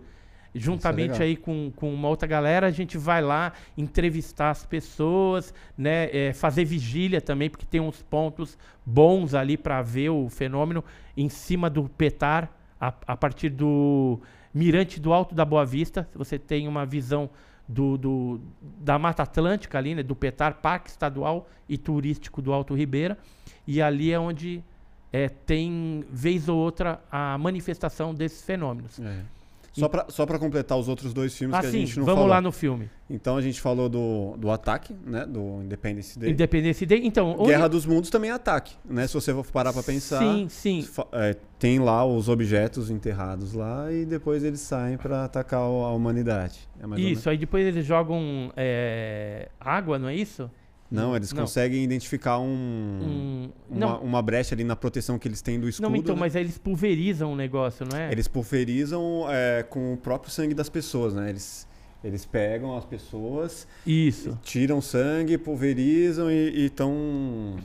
juntamente 0.55 1.11
legal. 1.11 1.21
aí 1.21 1.35
com, 1.35 1.71
com 1.75 1.93
uma 1.93 2.07
outra 2.07 2.27
galera, 2.27 2.67
a 2.67 2.71
gente 2.71 2.97
vai 2.97 3.21
lá 3.21 3.53
entrevistar 3.77 4.49
as 4.51 4.65
pessoas, 4.65 5.53
né, 5.77 6.09
é, 6.15 6.33
fazer 6.33 6.65
vigília 6.65 7.19
também, 7.21 7.49
porque 7.49 7.65
tem 7.65 7.79
uns 7.81 8.01
pontos 8.01 8.57
bons 8.85 9.33
ali 9.33 9.57
para 9.57 9.81
ver 9.81 10.09
o 10.09 10.29
fenômeno 10.29 10.83
em 11.17 11.29
cima 11.29 11.69
do 11.69 11.89
Petar, 11.89 12.49
a, 12.79 12.93
a 13.07 13.15
partir 13.17 13.49
do 13.49 14.19
Mirante 14.53 14.99
do 14.99 15.11
Alto 15.13 15.33
da 15.35 15.43
Boa 15.45 15.65
Vista. 15.65 16.07
Você 16.15 16.37
tem 16.39 16.67
uma 16.67 16.85
visão 16.85 17.29
do, 17.67 17.97
do- 17.97 18.41
da 18.79 18.97
Mata 18.99 19.23
Atlântica 19.23 19.77
ali, 19.77 19.95
né, 19.95 20.03
do 20.03 20.15
Petar, 20.15 20.55
Parque 20.61 20.89
Estadual 20.89 21.47
e 21.67 21.77
Turístico 21.77 22.41
do 22.41 22.53
Alto 22.53 22.73
Ribeira. 22.75 23.17
E 23.67 23.81
ali 23.81 24.11
é 24.11 24.19
onde 24.19 24.63
é, 25.11 25.29
tem, 25.29 26.03
vez 26.11 26.47
ou 26.49 26.57
outra, 26.57 27.01
a 27.11 27.37
manifestação 27.37 28.13
desses 28.13 28.43
fenômenos. 28.43 28.99
É. 28.99 29.21
Só 29.77 29.89
pra, 29.89 30.05
só 30.07 30.25
pra 30.25 30.39
completar 30.39 30.77
os 30.77 30.87
outros 30.87 31.13
dois 31.13 31.37
filmes 31.37 31.55
Ah, 31.57 31.59
que 31.59 31.67
a 31.67 31.71
sim, 31.71 31.79
gente 31.85 31.99
não 31.99 32.05
vamos 32.05 32.19
falou. 32.19 32.29
lá 32.29 32.39
no 32.39 32.51
filme. 32.51 32.89
Então 33.09 33.35
a 33.35 33.41
gente 33.41 33.59
falou 33.59 33.89
do, 33.89 34.35
do 34.37 34.49
ataque, 34.49 34.95
né? 35.05 35.25
Do 35.25 35.61
Independence 35.61 36.17
Day. 36.17 36.31
Independência 36.31 36.87
Day. 36.87 37.01
Então, 37.03 37.35
Guerra 37.45 37.67
dos 37.67 37.85
Mundos 37.85 38.09
também 38.09 38.29
é 38.31 38.33
ataque, 38.33 38.73
né? 38.85 39.05
Se 39.05 39.13
você 39.13 39.33
for 39.33 39.45
parar 39.51 39.73
pra 39.73 39.83
pensar. 39.83 40.19
Sim, 40.19 40.47
sim. 40.49 40.87
é, 41.11 41.35
tem 41.59 41.79
lá 41.79 42.05
os 42.05 42.29
objetos 42.29 42.89
enterrados 42.89 43.53
lá 43.53 43.91
e 43.91 44.05
depois 44.05 44.43
eles 44.43 44.61
saem 44.61 44.97
pra 44.97 45.25
atacar 45.25 45.59
a 45.59 45.91
humanidade. 45.91 46.59
É 46.79 46.99
Isso, 46.99 47.29
aí 47.29 47.37
depois 47.37 47.65
eles 47.65 47.85
jogam 47.85 48.51
é, 48.55 49.49
água, 49.59 49.99
não 49.99 50.07
é 50.07 50.15
isso? 50.15 50.49
Não, 50.95 51.15
eles 51.15 51.31
Não. 51.33 51.41
conseguem 51.43 51.83
identificar 51.83 52.39
um, 52.39 52.45
Um- 52.45 53.49
uma, 53.69 53.99
uma 53.99 54.21
brecha 54.21 54.55
ali 54.55 54.63
na 54.63 54.75
proteção 54.75 55.17
que 55.19 55.27
eles 55.27 55.41
têm 55.41 55.59
do 55.59 55.67
escudo. 55.69 55.89
não, 55.89 55.95
então, 55.95 56.15
né? 56.15 56.19
mas 56.21 56.35
aí 56.35 56.43
eles 56.43 56.57
pulverizam 56.57 57.33
o 57.33 57.35
negócio, 57.35 57.85
não 57.89 57.97
é? 57.97 58.11
Eles 58.11 58.27
pulverizam 58.27 59.25
é, 59.29 59.63
com 59.63 59.93
o 59.93 59.97
próprio 59.97 60.31
sangue 60.31 60.53
das 60.53 60.69
pessoas, 60.69 61.13
né? 61.13 61.29
Eles, 61.29 61.67
eles 62.03 62.25
pegam 62.25 62.75
as 62.77 62.85
pessoas, 62.85 63.67
Isso. 63.85 64.37
tiram 64.43 64.81
sangue, 64.81 65.37
pulverizam 65.37 66.29
e 66.31 66.65
estão 66.65 67.55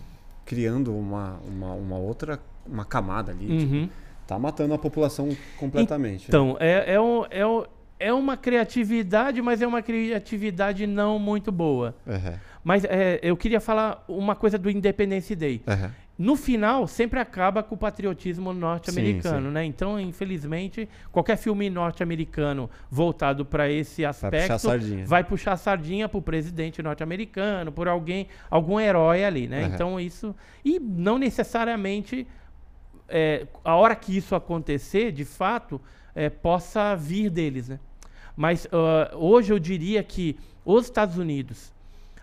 criando 0.44 0.94
uma, 0.96 1.38
uma, 1.46 1.72
uma 1.74 1.96
outra 1.98 2.40
uma 2.66 2.84
camada 2.84 3.32
ali. 3.32 3.46
tipo, 3.58 3.74
Uhum. 3.74 3.88
tá 4.26 4.38
matando 4.38 4.74
a 4.74 4.78
população 4.78 5.28
completamente. 5.58 6.20
né? 6.22 6.26
Então, 6.28 6.56
é, 6.60 6.94
é, 6.94 7.00
um- 7.00 7.24
é, 7.30 7.46
um- 7.46 7.64
é 7.98 8.12
uma 8.12 8.36
criatividade, 8.36 9.42
mas 9.42 9.60
é 9.60 9.66
uma 9.66 9.82
criatividade 9.82 10.86
não 10.86 11.18
muito 11.18 11.50
boa. 11.50 11.94
Aham, 12.06 12.34
Mas 12.62 12.84
é, 12.84 13.18
eu 13.22 13.36
queria 13.36 13.60
falar 13.60 14.04
uma 14.06 14.34
coisa 14.34 14.58
do 14.58 14.70
Independence 14.70 15.34
Day. 15.34 15.62
aham. 15.66 15.90
no 16.18 16.36
final 16.36 16.86
sempre 16.86 17.18
acaba 17.18 17.62
com 17.62 17.74
o 17.74 17.78
patriotismo 17.78 18.52
norte-americano, 18.52 19.50
né? 19.50 19.64
Então, 19.64 19.98
infelizmente, 19.98 20.86
qualquer 21.10 21.36
filme 21.36 21.70
norte-americano 21.70 22.68
voltado 22.90 23.44
para 23.44 23.70
esse 23.70 24.04
aspecto 24.04 24.42
puxar 24.42 24.54
a 24.54 24.58
sardinha. 24.58 25.06
vai 25.06 25.24
puxar 25.24 25.52
a 25.52 25.56
sardinha 25.56 26.08
pro 26.08 26.20
presidente 26.20 26.82
norte-americano, 26.82 27.72
por 27.72 27.88
alguém, 27.88 28.28
algum 28.50 28.78
herói 28.78 29.24
ali, 29.24 29.48
né? 29.48 29.64
Aham. 29.64 29.74
Então 29.74 30.00
isso 30.00 30.36
e 30.62 30.78
não 30.78 31.18
necessariamente 31.18 32.26
é, 33.10 33.46
a 33.64 33.74
hora 33.74 33.96
que 33.96 34.16
isso 34.16 34.34
acontecer, 34.34 35.10
de 35.12 35.24
fato, 35.24 35.80
é, 36.14 36.30
possa 36.30 36.94
vir 36.94 37.28
deles, 37.28 37.68
né? 37.68 37.80
Mas 38.36 38.66
ah, 38.72 39.10
hoje 39.14 39.52
eu 39.52 39.58
diria 39.58 40.02
que 40.02 40.38
os 40.64 40.84
Estados 40.84 41.18
Unidos, 41.18 41.72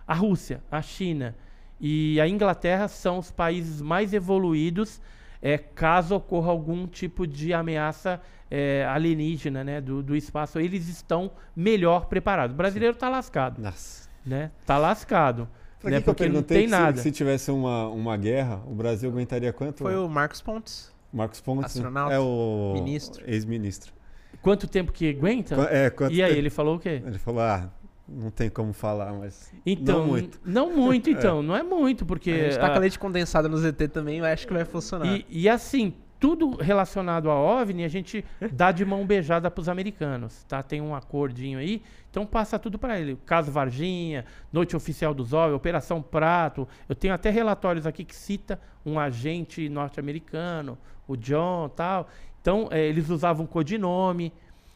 a 0.07 0.13
Rússia, 0.13 0.63
a 0.71 0.81
China 0.81 1.35
e 1.79 2.19
a 2.19 2.27
Inglaterra 2.27 2.87
são 2.87 3.19
os 3.19 3.29
países 3.29 3.81
mais 3.81 4.13
evoluídos 4.13 5.01
é, 5.41 5.57
caso 5.57 6.15
ocorra 6.15 6.49
algum 6.49 6.87
tipo 6.87 7.27
de 7.27 7.53
ameaça 7.53 8.19
é, 8.49 8.85
alienígena 8.89 9.63
né, 9.63 9.81
do, 9.81 10.01
do 10.01 10.15
espaço. 10.15 10.59
Eles 10.59 10.87
estão 10.87 11.31
melhor 11.55 12.07
preparados. 12.07 12.53
O 12.53 12.57
brasileiro 12.57 12.95
está 12.95 13.09
lascado, 13.09 13.61
Nossa. 13.61 14.09
né? 14.25 14.51
Tá 14.65 14.77
lascado. 14.77 15.47
Pra 15.79 15.91
né? 15.91 15.97
que 15.97 16.03
que 16.03 16.09
eu 16.09 16.15
Porque 16.15 16.29
não 16.29 16.41
tem 16.41 16.65
que 16.65 16.71
nada. 16.71 16.97
Se, 16.97 17.03
se 17.03 17.11
tivesse 17.11 17.51
uma, 17.51 17.87
uma 17.89 18.17
guerra, 18.17 18.61
o 18.65 18.73
Brasil 18.73 19.09
aguentaria 19.09 19.53
quanto? 19.53 19.79
Foi 19.79 19.95
o 19.95 20.09
Marcos 20.09 20.41
Pontes. 20.41 20.91
Marcos 21.13 21.39
Pontes. 21.39 21.75
né? 21.75 21.81
astronauta, 21.81 22.15
É 22.15 22.19
o 22.19 22.73
ministro. 22.73 23.23
ex-ministro. 23.29 23.93
Quanto 24.41 24.67
tempo 24.67 24.91
que 24.91 25.09
aguenta? 25.09 25.55
É, 25.71 25.89
quanto 25.89 26.13
e 26.13 26.21
aí, 26.21 26.29
tempo? 26.29 26.39
ele 26.39 26.49
falou 26.49 26.75
o 26.75 26.79
quê? 26.79 27.01
Ele 27.05 27.17
falou, 27.17 27.41
ah, 27.41 27.69
não 28.07 28.31
tem 28.31 28.49
como 28.49 28.71
falar, 28.71 29.11
mas 29.13 29.51
Então, 29.65 29.99
não 29.99 30.07
muito. 30.07 30.41
Não 30.45 30.75
muito, 30.75 31.09
então. 31.11 31.43
Não 31.43 31.55
é 31.55 31.63
muito, 31.63 32.05
porque... 32.05 32.31
a 32.31 32.43
gente 32.49 32.59
tá 32.59 32.67
ah, 32.67 32.73
com 32.73 32.79
leite 32.79 32.97
condensado 32.97 33.49
no 33.49 33.57
ZT 33.57 33.89
também, 33.89 34.19
eu 34.19 34.25
acho 34.25 34.47
que 34.47 34.53
vai 34.53 34.63
funcionar. 34.63 35.07
E, 35.07 35.25
e 35.29 35.49
assim, 35.49 35.93
tudo 36.19 36.55
relacionado 36.55 37.29
a 37.29 37.35
OVNI, 37.35 37.83
a 37.83 37.87
gente 37.87 38.23
dá 38.51 38.71
de 38.71 38.85
mão 38.85 39.05
beijada 39.05 39.51
pros 39.51 39.67
americanos, 39.67 40.43
tá? 40.45 40.63
Tem 40.63 40.81
um 40.81 40.95
acordinho 40.95 41.59
aí, 41.59 41.81
então 42.09 42.25
passa 42.25 42.57
tudo 42.57 42.79
para 42.79 42.99
ele. 42.99 43.17
Caso 43.25 43.51
Varginha, 43.51 44.25
Noite 44.51 44.75
Oficial 44.75 45.13
dos 45.13 45.33
OVNI, 45.33 45.53
Operação 45.53 46.01
Prato. 46.01 46.67
Eu 46.87 46.95
tenho 46.95 47.13
até 47.13 47.29
relatórios 47.29 47.85
aqui 47.85 48.05
que 48.05 48.15
cita 48.15 48.59
um 48.85 48.99
agente 48.99 49.67
norte-americano, 49.67 50.77
o 51.07 51.15
John 51.17 51.69
tal. 51.69 52.07
Então, 52.41 52.69
eh, 52.71 52.87
eles 52.87 53.09
usavam 53.09 53.45
codinome. 53.45 54.31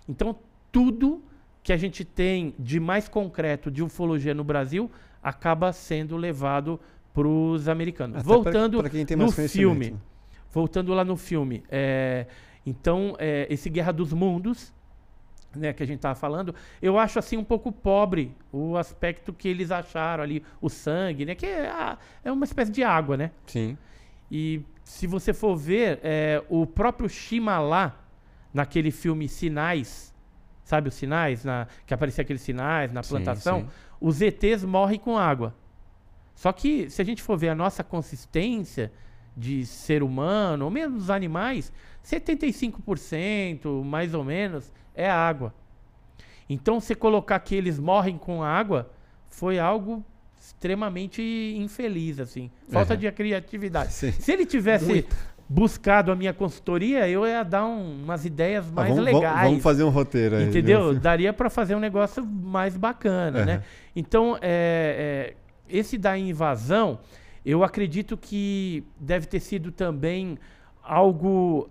Então, 0.07 0.35
tudo 0.71 1.23
que 1.63 1.71
a 1.71 1.77
gente 1.77 2.03
tem 2.03 2.53
de 2.57 2.79
mais 2.79 3.07
concreto 3.07 3.69
de 3.69 3.83
ufologia 3.83 4.33
no 4.33 4.43
Brasil 4.43 4.89
acaba 5.21 5.71
sendo 5.71 6.17
levado 6.17 6.79
para 7.13 7.27
os 7.27 7.67
americanos. 7.67 8.17
Até 8.17 8.23
pra- 8.25 8.33
Voltando 8.35 8.77
pra 8.79 8.89
tem 8.89 9.17
no 9.17 9.25
filme, 9.53 9.95
voltando 10.51 10.93
lá 10.93 11.03
no 11.05 11.15
filme, 11.17 11.63
é, 11.69 12.25
então 12.65 13.15
é, 13.19 13.45
esse 13.49 13.69
Guerra 13.69 13.91
dos 13.91 14.11
Mundos, 14.13 14.73
né, 15.55 15.73
que 15.73 15.83
a 15.83 15.85
gente 15.85 15.99
tava 15.99 16.15
falando, 16.15 16.55
eu 16.81 16.97
acho 16.97 17.19
assim 17.19 17.37
um 17.37 17.43
pouco 17.43 17.71
pobre 17.71 18.33
o 18.51 18.77
aspecto 18.77 19.31
que 19.33 19.47
eles 19.49 19.69
acharam 19.69 20.23
ali, 20.23 20.41
o 20.61 20.69
sangue, 20.69 21.25
né, 21.25 21.35
que 21.35 21.45
é, 21.45 21.67
a- 21.69 21.97
é 22.23 22.31
uma 22.31 22.45
espécie 22.45 22.71
de 22.71 22.81
água, 22.83 23.17
né? 23.17 23.31
Sim. 23.45 23.77
E 24.31 24.61
se 24.83 25.05
você 25.05 25.33
for 25.33 25.55
ver, 25.57 25.99
é, 26.01 26.41
o 26.49 26.65
próprio 26.65 27.07
Shimala, 27.09 27.99
naquele 28.53 28.91
filme 28.91 29.27
Sinais, 29.27 30.10
sabe 30.71 30.87
os 30.87 30.95
sinais? 30.95 31.43
Na, 31.43 31.67
que 31.85 31.93
aparecia 31.93 32.21
aqueles 32.21 32.41
sinais 32.41 32.93
na 32.93 33.03
Sim, 33.03 33.09
plantação, 33.15 33.61
sim. 33.61 33.67
os 33.99 34.21
ETs 34.21 34.63
morrem 34.63 34.97
com 34.97 35.17
água. 35.17 35.53
Só 36.33 36.51
que 36.53 36.89
se 36.89 37.01
a 37.01 37.05
gente 37.05 37.21
for 37.21 37.37
ver 37.37 37.49
a 37.49 37.55
nossa 37.55 37.83
consistência 37.83 38.91
de 39.35 39.65
ser 39.65 40.01
humano, 40.01 40.65
ou 40.65 40.71
mesmo 40.71 40.97
dos 40.97 41.09
animais, 41.09 41.71
75% 42.03 43.83
mais 43.83 44.13
ou 44.13 44.23
menos 44.23 44.71
é 44.95 45.09
água. 45.09 45.53
Então, 46.49 46.79
você 46.79 46.95
colocar 46.95 47.39
que 47.39 47.55
eles 47.55 47.77
morrem 47.79 48.17
com 48.17 48.43
água 48.43 48.91
foi 49.27 49.59
algo 49.59 50.03
extremamente 50.39 51.21
infeliz, 51.57 52.19
assim. 52.19 52.49
Falta 52.69 52.93
Aham. 52.93 52.99
de 52.99 53.11
criatividade. 53.11 53.93
Sim. 53.93 54.11
Se 54.11 54.31
ele 54.31 54.45
tivesse 54.45 55.05
buscado 55.53 56.11
a 56.13 56.15
minha 56.15 56.33
consultoria, 56.33 57.09
eu 57.09 57.27
ia 57.27 57.43
dar 57.43 57.65
um- 57.65 58.03
umas 58.03 58.23
ideias 58.25 58.65
Ah, 58.69 58.71
mais 58.73 58.89
vamos, 58.89 59.03
vamos- 59.05 59.21
legais. 59.21 59.47
vamos 59.49 59.61
fazer 59.63 59.83
um 59.83 59.89
roteiro 59.89 60.37
aí. 60.37 60.45
Entendeu? 60.47 60.93
né? 60.93 60.99
Daria 61.03 61.33
para 61.33 61.49
fazer 61.49 61.75
um 61.75 61.79
negócio 61.79 62.25
mais 62.25 62.77
bacana, 62.77 63.43
né? 63.45 63.53
Aham. 63.55 63.63
Então, 63.93 64.37
é, 64.41 65.33
é, 65.69 65.77
esse 65.77 65.97
da 65.97 66.17
invasão, 66.17 66.99
eu 67.45 67.65
acredito 67.65 68.15
que 68.15 68.85
deve 68.97 69.25
ter 69.25 69.41
sido 69.41 69.73
também 69.73 70.37
algo 70.81 71.69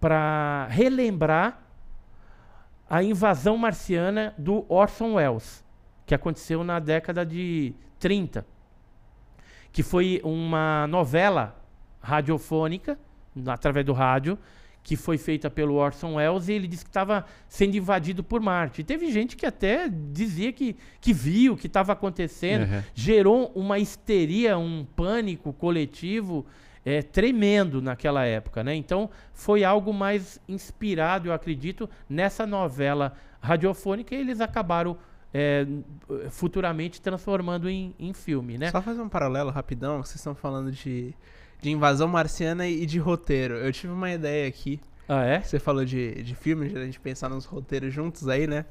para 0.00 0.66
relembrar 0.70 1.60
a 2.88 3.02
invasão 3.02 3.56
marciana 3.56 4.32
do 4.38 4.64
Orson 4.68 5.14
Welles, 5.14 5.64
que 6.06 6.14
aconteceu 6.14 6.62
na 6.62 6.78
década 6.78 7.26
de 7.26 7.74
30, 7.98 8.46
que 9.72 9.82
foi 9.82 10.20
uma 10.22 10.86
novela 10.86 11.56
radiofônica, 12.02 12.98
através 13.46 13.86
do 13.86 13.92
rádio, 13.92 14.38
que 14.82 14.96
foi 14.96 15.16
feita 15.16 15.48
pelo 15.48 15.74
Orson 15.74 16.14
Welles 16.14 16.48
e 16.48 16.52
ele 16.52 16.66
disse 16.66 16.84
que 16.84 16.90
estava 16.90 17.24
sendo 17.48 17.76
invadido 17.76 18.22
por 18.24 18.40
Marte. 18.40 18.80
E 18.80 18.84
teve 18.84 19.10
gente 19.12 19.36
que 19.36 19.46
até 19.46 19.88
dizia 19.88 20.52
que, 20.52 20.76
que 21.00 21.12
viu, 21.12 21.56
que 21.56 21.68
estava 21.68 21.92
acontecendo. 21.92 22.62
Uhum. 22.62 22.82
Gerou 22.94 23.52
uma 23.54 23.78
histeria, 23.78 24.58
um 24.58 24.84
pânico 24.84 25.52
coletivo 25.52 26.44
é, 26.84 27.00
tremendo 27.00 27.80
naquela 27.80 28.24
época. 28.24 28.64
Né? 28.64 28.74
Então 28.74 29.08
foi 29.32 29.62
algo 29.62 29.92
mais 29.92 30.40
inspirado, 30.48 31.28
eu 31.28 31.32
acredito, 31.32 31.88
nessa 32.08 32.44
novela 32.44 33.14
radiofônica 33.40 34.14
e 34.14 34.18
eles 34.18 34.40
acabaram 34.40 34.96
é, 35.32 35.66
futuramente 36.30 37.00
transformando 37.00 37.68
em, 37.68 37.94
em 37.98 38.12
filme. 38.12 38.58
Né? 38.58 38.70
Só 38.70 38.82
fazer 38.82 39.00
um 39.00 39.08
paralelo 39.08 39.50
rapidão, 39.50 40.02
vocês 40.02 40.16
estão 40.16 40.34
falando 40.34 40.70
de, 40.72 41.14
de 41.62 41.70
invasão 41.70 42.08
marciana 42.08 42.66
e 42.66 42.84
de 42.84 42.98
roteiro. 42.98 43.54
Eu 43.54 43.72
tive 43.72 43.92
uma 43.92 44.10
ideia 44.10 44.48
aqui. 44.48 44.80
Ah, 45.08 45.24
é? 45.24 45.40
Você 45.40 45.60
falou 45.60 45.84
de, 45.84 46.22
de 46.22 46.34
filme, 46.34 46.68
de 46.68 46.76
a 46.76 46.84
gente 46.84 46.98
pensar 46.98 47.28
nos 47.28 47.44
roteiros 47.44 47.94
juntos 47.94 48.28
aí, 48.28 48.48
né? 48.48 48.66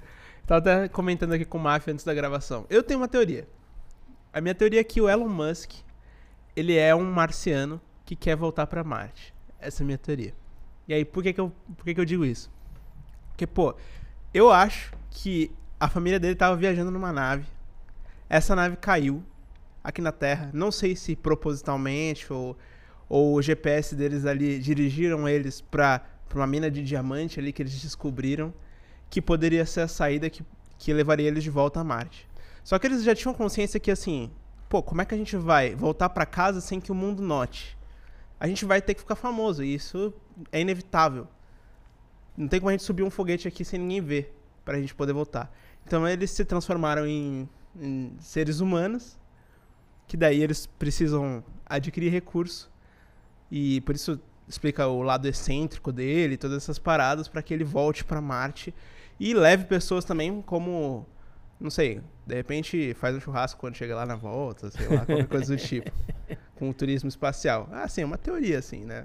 Tava 0.46 0.60
até 0.60 0.88
comentando 0.90 1.32
aqui 1.32 1.46
com 1.46 1.58
o 1.58 1.62
Mafia 1.62 1.94
antes 1.94 2.04
da 2.04 2.14
gravação. 2.14 2.66
Eu 2.70 2.84
tenho 2.84 3.00
uma 3.00 3.08
teoria. 3.08 3.48
A 4.34 4.42
minha 4.42 4.54
teoria 4.54 4.82
é 4.82 4.84
que 4.84 5.00
o 5.00 5.10
Elon 5.10 5.30
Musk, 5.30 5.72
ele 6.54 6.76
é 6.78 6.94
um 6.94 7.10
marciano 7.10 7.82
que 8.06 8.16
quer 8.16 8.36
voltar 8.36 8.68
pra 8.68 8.84
Marte. 8.84 9.34
Essa 9.58 9.82
é 9.82 9.84
a 9.84 9.86
minha 9.86 9.98
teoria. 9.98 10.34
E 10.86 10.94
aí, 10.94 11.06
por 11.06 11.24
que 11.24 11.32
que 11.32 11.40
eu, 11.40 11.52
por 11.78 11.86
que 11.86 11.94
que 11.94 12.02
eu 12.02 12.06
digo 12.06 12.26
isso? 12.26 12.52
Porque, 13.30 13.48
pô, 13.48 13.74
eu 14.34 14.52
acho 14.52 14.92
que 15.10 15.50
a 15.80 15.88
família 15.88 16.20
dele 16.20 16.36
tava 16.36 16.58
viajando 16.58 16.92
numa 16.92 17.14
nave. 17.14 17.46
Essa 18.28 18.54
nave 18.54 18.76
caiu 18.76 19.24
aqui 19.82 20.02
na 20.02 20.12
Terra. 20.12 20.50
Não 20.54 20.72
sei 20.72 20.96
se 20.96 21.16
propositalmente 21.16 22.32
ou, 22.34 22.58
ou 23.14 23.36
o 23.36 23.42
GPS 23.42 23.94
deles 23.94 24.26
ali 24.26 24.58
dirigiram 24.58 25.28
eles 25.28 25.60
pra 25.60 26.02
uma 26.34 26.48
mina 26.48 26.72
de 26.72 26.82
diamante 26.82 27.42
ali 27.42 27.52
que 27.52 27.62
eles 27.62 27.78
descobriram 27.82 28.54
que 29.10 29.22
poderia 29.22 29.66
ser 29.66 29.82
a 29.82 29.88
saída 29.90 30.30
que, 30.30 30.46
que 30.78 30.94
levaria 30.94 31.28
eles 31.28 31.44
de 31.44 31.50
volta 31.50 31.82
a 31.82 31.84
Marte. 31.84 32.26
Só 32.64 32.80
que 32.80 32.88
eles 32.88 33.04
já 33.04 33.14
tinham 33.14 33.34
consciência 33.34 33.82
que 33.82 33.92
assim, 33.92 34.32
pô, 34.70 34.82
como 34.82 35.02
é 35.02 35.06
que 35.06 35.14
a 35.14 35.18
gente 35.18 35.36
vai 35.36 35.76
voltar 35.76 36.08
pra 36.08 36.26
casa 36.26 36.62
sem 36.62 36.80
que 36.80 36.90
o 36.90 36.96
mundo 36.96 37.22
note? 37.22 37.78
A 38.40 38.48
gente 38.48 38.64
vai 38.64 38.82
ter 38.82 38.94
que 38.94 39.02
ficar 39.02 39.18
famoso 39.18 39.62
e 39.62 39.76
isso 39.76 40.14
é 40.50 40.62
inevitável. 40.62 41.28
Não 42.38 42.48
tem 42.48 42.62
como 42.62 42.70
a 42.70 42.72
gente 42.72 42.84
subir 42.84 43.04
um 43.04 43.10
foguete 43.10 43.46
aqui 43.46 43.66
sem 43.66 43.78
ninguém 43.78 44.00
ver 44.00 44.34
pra 44.64 44.80
gente 44.80 44.96
poder 44.96 45.12
voltar. 45.12 45.54
Então 45.86 46.08
eles 46.08 46.32
se 46.32 46.46
transformaram 46.46 47.06
em, 47.06 47.50
em 47.78 48.16
seres 48.22 48.62
humanos, 48.62 49.20
que 50.08 50.16
daí 50.16 50.42
eles 50.42 50.66
precisam 50.66 51.44
adquirir 51.66 52.10
recurso 52.10 52.71
e 53.52 53.82
por 53.82 53.94
isso 53.94 54.20
explica 54.48 54.88
o 54.88 55.02
lado 55.02 55.28
excêntrico 55.28 55.92
dele, 55.92 56.38
todas 56.38 56.58
essas 56.58 56.80
paradas 56.80 57.28
para 57.28 57.42
que 57.42 57.54
ele 57.54 57.64
volte 57.64 58.04
pra 58.04 58.20
Marte 58.22 58.74
e 59.20 59.34
leve 59.34 59.66
pessoas 59.66 60.04
também 60.04 60.42
como 60.42 61.06
não 61.60 61.70
sei, 61.70 62.02
de 62.26 62.34
repente 62.36 62.96
faz 62.96 63.16
um 63.16 63.20
churrasco 63.20 63.60
quando 63.60 63.76
chega 63.76 63.96
lá 63.96 64.04
na 64.06 64.16
volta, 64.16 64.72
sei 64.72 64.88
lá, 64.88 65.06
qualquer 65.06 65.28
coisa 65.28 65.56
do 65.56 65.62
tipo, 65.62 65.92
com 66.58 66.70
o 66.70 66.74
turismo 66.74 67.08
espacial. 67.08 67.70
Ah, 67.72 67.88
sim, 67.88 68.02
é 68.02 68.06
uma 68.06 68.18
teoria 68.18 68.58
assim, 68.58 68.84
né? 68.84 69.02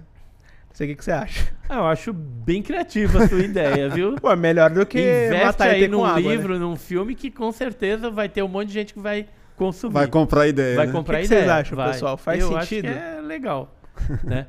Não 0.68 0.74
sei 0.74 0.86
o 0.86 0.90
que, 0.90 0.96
que 0.96 1.04
você 1.04 1.12
acha. 1.12 1.54
Ah, 1.68 1.76
eu 1.76 1.86
acho 1.86 2.12
bem 2.14 2.62
criativa 2.62 3.24
a 3.24 3.28
sua 3.28 3.40
ideia, 3.40 3.88
viu? 3.90 4.16
Pô, 4.20 4.30
é 4.30 4.36
melhor 4.36 4.70
do 4.70 4.86
que 4.86 4.98
Investe 4.98 5.44
matar 5.44 5.68
aí 5.68 5.86
num 5.86 6.04
água, 6.04 6.20
né? 6.20 6.28
livro, 6.28 6.58
num 6.58 6.76
filme 6.76 7.14
que 7.14 7.30
com 7.30 7.52
certeza 7.52 8.10
vai 8.10 8.28
ter 8.28 8.42
um 8.42 8.48
monte 8.48 8.68
de 8.68 8.74
gente 8.74 8.94
que 8.94 9.00
vai 9.00 9.26
consumir. 9.54 9.92
Vai 9.92 10.06
comprar 10.06 10.42
a 10.42 10.48
ideia. 10.48 10.76
Vai 10.76 10.86
né? 10.86 10.92
comprar 10.92 11.18
O 11.18 11.20
que 11.22 11.28
que 11.28 11.34
ideia. 11.34 11.44
vocês 11.46 11.58
acham, 11.60 11.76
vai. 11.76 11.92
pessoal? 11.92 12.16
Faz 12.16 12.40
Eu 12.40 12.56
acho 12.56 12.68
sentido? 12.68 12.88
que 12.92 12.98
é 12.98 13.20
legal, 13.20 13.74
né? 14.24 14.46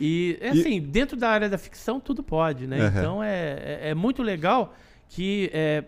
E, 0.00 0.38
é 0.40 0.48
E- 0.54 0.60
assim, 0.60 0.80
dentro 0.80 1.16
da 1.16 1.28
área 1.28 1.48
da 1.48 1.58
ficção, 1.58 1.98
tudo 2.00 2.22
pode, 2.22 2.66
né? 2.66 2.78
Aham. 2.80 2.98
Então, 2.98 3.22
é, 3.22 3.28
é, 3.36 3.78
é 3.90 3.94
muito 3.94 4.22
legal 4.22 4.74
que 5.08 5.50
é, 5.52 5.84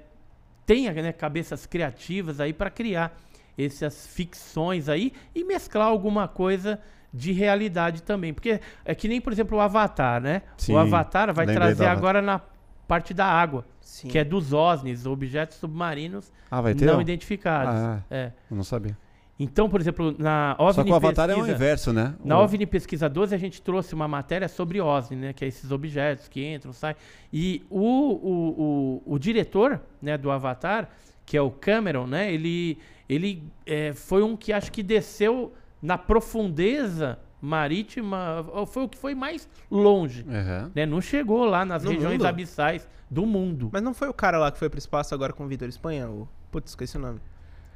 tenha 0.66 0.92
né, 0.92 1.12
cabeças 1.12 1.66
criativas 1.66 2.40
aí 2.40 2.52
para 2.52 2.70
criar 2.70 3.16
essas 3.58 4.06
ficções 4.06 4.88
aí 4.88 5.12
e 5.34 5.44
mesclar 5.44 5.86
alguma 5.86 6.26
coisa 6.26 6.80
de 7.12 7.32
realidade 7.32 8.02
também. 8.02 8.32
Porque 8.32 8.60
é 8.84 8.94
que 8.94 9.06
nem, 9.06 9.20
por 9.20 9.32
exemplo, 9.32 9.58
o 9.58 9.60
Avatar, 9.60 10.20
né? 10.20 10.42
Sim, 10.56 10.72
o 10.74 10.78
Avatar 10.78 11.32
vai 11.34 11.46
trazer 11.46 11.86
agora 11.86 12.22
na 12.22 12.40
parte 12.88 13.12
da 13.14 13.26
água, 13.26 13.64
Sim. 13.80 14.08
que 14.08 14.18
é 14.18 14.24
dos 14.24 14.52
OSNIs, 14.52 15.06
objetos 15.06 15.56
submarinos 15.58 16.32
Ah, 16.50 16.60
vai 16.60 16.74
ter? 16.74 16.86
não 16.86 17.00
identificados. 17.00 17.74
Ah, 17.74 18.02
É. 18.10 18.32
eu 18.50 18.56
não 18.56 18.64
sabia. 18.64 18.96
Então, 19.42 19.70
por 19.70 19.80
exemplo, 19.80 20.14
na 20.18 20.54
OVNI 20.58 20.74
Só 20.74 20.84
que 20.84 20.90
o 20.90 20.94
Avatar 20.94 21.30
é 21.30 21.32
o 21.32 21.36
Pesquisa- 21.36 21.56
inverso, 21.56 21.92
né? 21.94 22.14
na 22.22 22.38
O- 22.38 22.42
OVNI 22.44 22.66
Pesquisa 22.66 23.08
12, 23.08 23.34
a 23.34 23.38
gente 23.38 23.62
trouxe 23.62 23.94
uma 23.94 24.06
matéria 24.06 24.46
sobre 24.48 24.80
OSNI, 24.82 25.16
né? 25.16 25.32
Que 25.32 25.46
é 25.46 25.48
esses 25.48 25.70
objetos 25.72 26.28
que 26.28 26.44
entram, 26.46 26.74
saem. 26.74 26.94
E 27.32 27.64
o, 27.70 27.80
o, 27.80 29.02
o, 29.06 29.14
o 29.14 29.18
diretor 29.18 29.80
né, 30.02 30.18
do 30.18 30.30
Avatar, 30.30 30.90
que 31.24 31.36
é 31.38 31.40
o 31.40 31.50
Cameron, 31.50 32.06
né? 32.06 32.30
Ele, 32.30 32.76
ele 33.08 33.42
é, 33.64 33.94
foi 33.94 34.22
um 34.22 34.36
que 34.36 34.52
acho 34.52 34.70
que 34.70 34.82
desceu 34.82 35.54
na 35.80 35.96
profundeza 35.96 37.18
marítima, 37.40 38.44
foi 38.66 38.82
o 38.84 38.88
que 38.88 38.98
foi 38.98 39.14
mais 39.14 39.48
longe. 39.70 40.26
Aham. 40.28 40.70
Né? 40.74 40.84
Não 40.84 41.00
chegou 41.00 41.44
lá 41.46 41.64
nas 41.64 41.82
No 41.82 41.92
regiões 41.92 42.18
mundo? 42.18 42.26
abissais 42.26 42.86
do 43.10 43.24
mundo. 43.24 43.70
Mas 43.72 43.82
não 43.82 43.94
foi 43.94 44.08
o 44.08 44.12
cara 44.12 44.38
lá 44.38 44.50
que 44.52 44.58
foi 44.58 44.68
pro 44.68 44.78
espaço 44.78 45.14
agora 45.14 45.32
com 45.32 45.44
o 45.44 45.48
Vitor 45.48 45.66
Espanha? 45.68 46.08
O... 46.10 46.28
Putz, 46.50 46.72
esqueci 46.72 46.96
o 46.98 47.00
nome. 47.00 47.20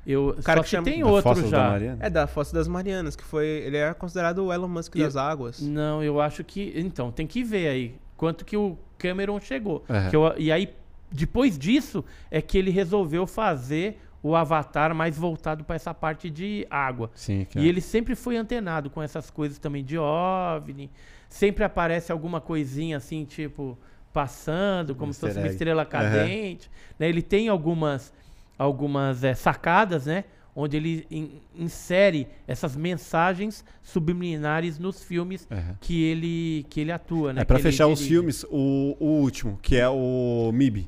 Eu, 0.06 0.36
cara 0.44 0.59
só 0.59 0.62
que 0.62 0.64
que 0.64 0.70
chama- 0.70 0.85
tem 0.85 1.01
Da 1.02 1.09
outro 1.09 1.48
já. 1.48 1.78
É 2.01 2.10
da 2.10 2.26
Fossa 2.26 2.55
das 2.55 2.68
Marianas, 2.68 3.16
que 3.16 3.24
foi. 3.24 3.47
Ele 3.47 3.76
é 3.78 3.93
considerado 3.94 4.44
o 4.44 4.52
Elon 4.52 4.68
Musk 4.68 4.94
E- 4.97 4.98
das 5.01 5.16
águas. 5.16 5.60
Não, 5.60 6.02
eu 6.02 6.20
acho 6.20 6.44
que. 6.44 6.72
Então, 6.76 7.10
tem 7.10 7.26
que 7.26 7.43
ver 7.43 7.68
aí 7.68 7.94
quanto 8.16 8.44
que 8.44 8.56
o 8.56 8.76
Cameron 8.98 9.40
chegou. 9.40 9.85
É. 9.89 10.10
Que 10.10 10.16
eu- 10.16 10.35
e 10.36 10.52
aí, 10.52 10.74
depois 11.10 11.59
disso, 11.59 12.05
é 12.31 12.43
que 12.43 12.59
ele 12.59 12.70
resolveu 12.70 13.26
fazer 13.26 13.98
o 14.22 14.35
Avatar 14.35 14.94
mais 14.94 15.18
voltado 15.18 15.64
para 15.64 15.76
essa 15.76 15.93
parte 15.93 16.31
de 16.31 16.66
água. 16.70 17.10
Sim, 17.14 17.47
E 17.56 17.59
é. 17.59 17.62
ele 17.66 17.81
sempre 17.81 18.14
foi 18.14 18.36
antenado 18.36 18.89
com 18.90 19.02
essas 19.02 19.31
coisas 19.31 19.59
também 19.59 19.85
de 19.85 19.98
OVNI. 19.98 20.90
Sempre 21.28 21.62
aparece 21.64 22.10
alguma 22.12 22.40
coisinha 22.40 22.97
assim, 22.97 23.24
tipo, 23.24 23.76
passando, 24.14 24.94
como 24.94 25.12
se 25.12 25.18
Easter 25.18 25.28
fosse 25.31 25.39
uma 25.40 25.51
estrela 25.52 25.85
cadente. 25.85 26.70
né? 26.98 27.09
Ele 27.09 27.20
tem 27.20 27.48
algumas, 27.48 28.12
algumas 28.59 29.22
eh, 29.24 29.35
sacadas, 29.35 30.06
né? 30.06 30.24
Onde 30.56 30.76
ele 30.76 31.06
in- 31.10 31.40
insere 31.56 32.28
essas 32.47 32.76
mensagens 32.76 33.64
subliminares 33.82 34.78
nos 34.78 35.02
filmes 35.02 35.48
Aham. 35.51 35.76
que 35.81 36.02
ele, 36.05 36.64
que 36.70 36.81
ele 36.81 36.93
atua, 36.93 37.32
né? 37.32 37.43
É 37.43 37.44
pra 37.44 37.56
que 37.56 37.62
ele 37.62 37.70
fechar 37.72 37.89
os 37.89 38.01
filmes, 38.06 38.44
o, 38.51 38.97
o 39.01 39.06
último, 39.20 39.59
que 39.60 39.76
é 39.76 39.89
o 39.89 40.52
MIB. 40.52 40.86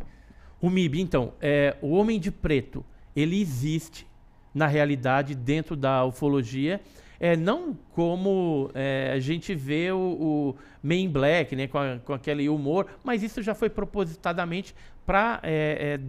O 0.60 0.70
MIB, 0.70 1.00
então, 1.00 1.32
é, 1.40 1.76
o 1.82 1.90
Homem 1.90 2.20
de 2.20 2.30
Preto, 2.30 2.84
ele 3.14 3.40
existe 3.40 4.06
na 4.54 4.66
realidade 4.68 5.34
dentro 5.34 5.74
da 5.76 6.04
ufologia, 6.04 6.80
é, 7.20 7.36
não 7.36 7.76
como 7.92 8.70
é, 8.74 9.12
a 9.14 9.18
gente 9.20 9.54
vê 9.54 9.90
o, 9.92 9.96
o 9.98 10.56
Man 10.82 10.94
in 10.96 11.08
Black, 11.08 11.54
né, 11.56 11.66
com, 11.66 11.78
a- 11.78 11.98
com 12.04 12.12
aquele 12.12 12.48
humor, 12.48 12.86
mas 13.04 13.22
isso 13.22 13.42
já 13.42 13.54
foi 13.54 13.70
propositadamente 13.70 14.74
para 15.06 15.40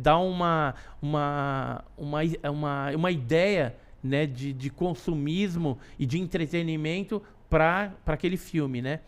dar 0.01 0.17
uma, 0.17 0.73
uma, 0.99 1.83
uma, 1.95 2.19
uma, 2.49 2.91
uma 2.95 3.11
ideia 3.11 3.75
né, 4.03 4.25
de, 4.25 4.51
de 4.53 4.69
consumismo 4.71 5.77
e 5.99 6.05
de 6.05 6.19
entretenimento 6.19 7.21
para 7.49 7.93
aquele 8.07 8.37
filme, 8.37 8.81
né? 8.81 9.01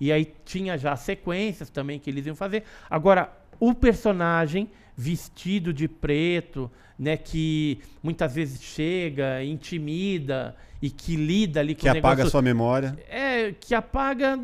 E 0.00 0.12
aí 0.12 0.32
tinha 0.44 0.76
já 0.76 0.94
sequências 0.96 1.70
também 1.70 1.98
que 1.98 2.10
eles 2.10 2.26
iam 2.26 2.34
fazer. 2.36 2.64
Agora, 2.90 3.32
o 3.58 3.72
personagem 3.72 4.68
vestido 4.96 5.72
de 5.72 5.88
preto, 5.88 6.70
né, 6.98 7.16
que 7.16 7.78
muitas 8.02 8.34
vezes 8.34 8.62
chega, 8.62 9.42
intimida 9.44 10.56
e 10.80 10.90
que 10.90 11.16
lida 11.16 11.60
ali 11.60 11.74
com 11.74 11.80
Que 11.82 11.88
o 11.88 11.90
apaga 11.92 12.06
a 12.06 12.10
negócio 12.16 12.30
sua 12.30 12.42
memória. 12.42 12.96
é 13.08 13.52
que 13.58 13.74
apaga 13.74 14.38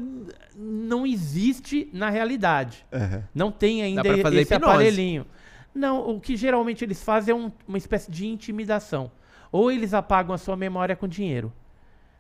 não 0.56 1.06
existe 1.06 1.88
na 1.92 2.10
realidade. 2.10 2.84
Aham. 2.92 3.22
Não 3.34 3.50
tem 3.50 3.82
ainda 3.82 4.02
pra 4.02 4.18
fazer 4.18 4.40
esse 4.40 4.54
hipnose. 4.54 4.72
aparelhinho. 4.74 5.26
Não, 5.74 6.10
o 6.10 6.20
que 6.20 6.36
geralmente 6.36 6.84
eles 6.84 7.02
fazem 7.02 7.32
é 7.32 7.36
um- 7.36 7.50
uma 7.66 7.78
espécie 7.78 8.10
de 8.10 8.26
intimidação. 8.26 9.10
Ou 9.50 9.70
eles 9.70 9.94
apagam 9.94 10.34
a 10.34 10.38
sua 10.38 10.56
memória 10.56 10.94
com 10.96 11.08
dinheiro. 11.08 11.52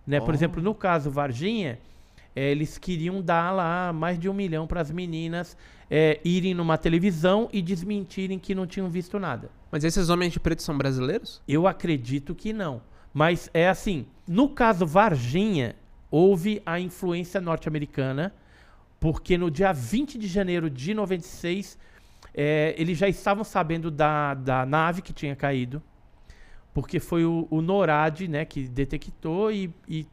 Né? 0.06 0.20
Por 0.20 0.30
Oh. 0.30 0.34
exemplo, 0.34 0.62
no 0.62 0.74
caso 0.74 1.10
Varginha, 1.10 1.78
eh, 2.34 2.50
eles 2.50 2.78
queriam 2.78 3.20
dar 3.20 3.50
lá 3.52 3.92
mais 3.92 4.18
de 4.18 4.28
um 4.28 4.34
milhão 4.34 4.66
para 4.66 4.80
as 4.80 4.90
meninas 4.90 5.56
eh, 5.94 6.18
irem 6.24 6.54
numa 6.54 6.78
televisão 6.78 7.50
e 7.52 7.60
desmentirem 7.60 8.38
que 8.38 8.54
não 8.54 8.66
tinham 8.66 8.88
visto 8.88 9.18
nada. 9.18 9.50
Mas 9.70 9.84
esses 9.84 10.08
homens 10.08 10.32
de 10.32 10.40
preto 10.40 10.62
são 10.62 10.76
brasileiros? 10.78 11.42
Eu 11.46 11.66
acredito 11.66 12.34
que 12.34 12.50
não. 12.52 12.80
Mas 13.12 13.50
é 13.52 13.68
assim, 13.68 14.06
no 14.26 14.48
caso 14.48 14.86
Varginha, 14.86 15.76
houve 16.10 16.62
a 16.64 16.80
influência 16.80 17.40
norte-americana, 17.40 18.34
porque 18.98 19.36
no 19.36 19.50
dia 19.50 19.72
20 19.72 20.18
de 20.18 20.26
janeiro 20.26 20.70
de 20.70 20.94
96, 20.94 21.78
eh, 22.34 22.74
eles 22.78 22.96
já 22.96 23.08
estavam 23.08 23.44
sabendo 23.44 23.90
da, 23.90 24.34
da 24.34 24.64
nave 24.64 25.02
que 25.02 25.12
tinha 25.12 25.34
caído, 25.36 25.82
porque 26.72 27.00
foi 27.00 27.24
o, 27.24 27.46
o 27.50 27.60
NORAD 27.60 28.28
né, 28.28 28.44
que 28.44 28.66
detectou 28.68 29.52
e, 29.52 29.74
e 29.88 30.06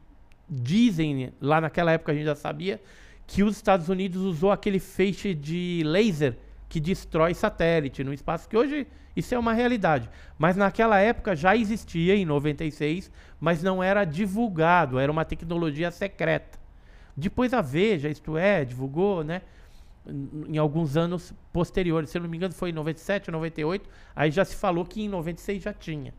dizem, 0.48 1.32
lá 1.40 1.60
naquela 1.60 1.92
época 1.92 2.12
a 2.12 2.14
gente 2.14 2.24
já 2.24 2.34
sabia, 2.34 2.80
que 3.26 3.42
os 3.44 3.56
Estados 3.56 3.88
Unidos 3.88 4.22
usou 4.22 4.50
aquele 4.50 4.80
feixe 4.80 5.32
de 5.32 5.82
laser 5.84 6.36
que 6.68 6.80
destrói 6.80 7.32
satélite 7.32 8.02
no 8.02 8.12
espaço, 8.12 8.48
que 8.48 8.56
hoje 8.56 8.86
isso 9.20 9.34
é 9.34 9.38
uma 9.38 9.52
realidade. 9.52 10.08
Mas 10.38 10.56
naquela 10.56 10.98
época 10.98 11.36
já 11.36 11.56
existia, 11.56 12.16
em 12.16 12.24
96, 12.24 13.10
mas 13.38 13.62
não 13.62 13.82
era 13.82 14.04
divulgado, 14.04 14.98
era 14.98 15.12
uma 15.12 15.24
tecnologia 15.24 15.90
secreta. 15.90 16.58
Depois 17.16 17.52
a 17.52 17.60
Veja, 17.60 18.08
isto 18.08 18.36
é, 18.36 18.64
divulgou, 18.64 19.22
né? 19.22 19.42
Em 20.48 20.56
alguns 20.56 20.96
anos 20.96 21.32
posteriores, 21.52 22.10
se 22.10 22.18
eu 22.18 22.22
não 22.22 22.28
me 22.28 22.36
engano 22.36 22.54
foi 22.54 22.70
em 22.70 22.72
97, 22.72 23.30
98, 23.30 23.88
aí 24.16 24.30
já 24.30 24.44
se 24.44 24.56
falou 24.56 24.84
que 24.84 25.02
em 25.02 25.08
96 25.08 25.62
já 25.62 25.72
tinha. 25.72 26.14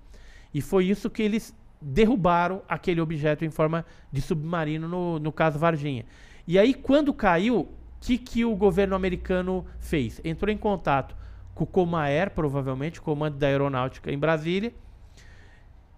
E 0.53 0.61
foi 0.61 0.85
isso 0.85 1.09
que 1.09 1.23
eles 1.23 1.55
derrubaram 1.81 2.61
aquele 2.69 3.01
objeto 3.01 3.43
em 3.43 3.49
forma 3.49 3.83
de 4.11 4.21
submarino, 4.21 4.87
no, 4.87 5.17
no 5.17 5.31
caso 5.31 5.57
Varginha. 5.57 6.05
E 6.47 6.59
aí, 6.59 6.73
quando 6.73 7.13
caiu, 7.13 7.61
o 7.61 7.69
que, 7.99 8.17
que 8.17 8.45
o 8.45 8.55
governo 8.55 8.95
americano 8.95 9.65
fez? 9.79 10.21
Entrou 10.23 10.51
em 10.51 10.57
contato 10.57 11.15
com 11.53 11.63
o 11.63 11.67
Comaer, 11.67 12.31
provavelmente, 12.31 12.99
o 12.99 13.03
Comando 13.03 13.37
da 13.37 13.47
Aeronáutica 13.47 14.11
em 14.11 14.17
Brasília, 14.17 14.73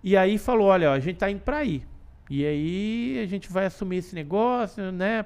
e 0.03 0.17
aí 0.17 0.37
falou: 0.37 0.67
olha, 0.67 0.91
ó, 0.91 0.93
a 0.93 0.99
gente 0.99 1.17
tá 1.17 1.31
indo 1.31 1.41
para 1.41 1.57
aí. 1.57 1.83
E 2.29 2.45
aí 2.45 3.19
a 3.23 3.25
gente 3.25 3.51
vai 3.51 3.65
assumir 3.65 3.97
esse 3.97 4.15
negócio, 4.15 4.91
né? 4.91 5.25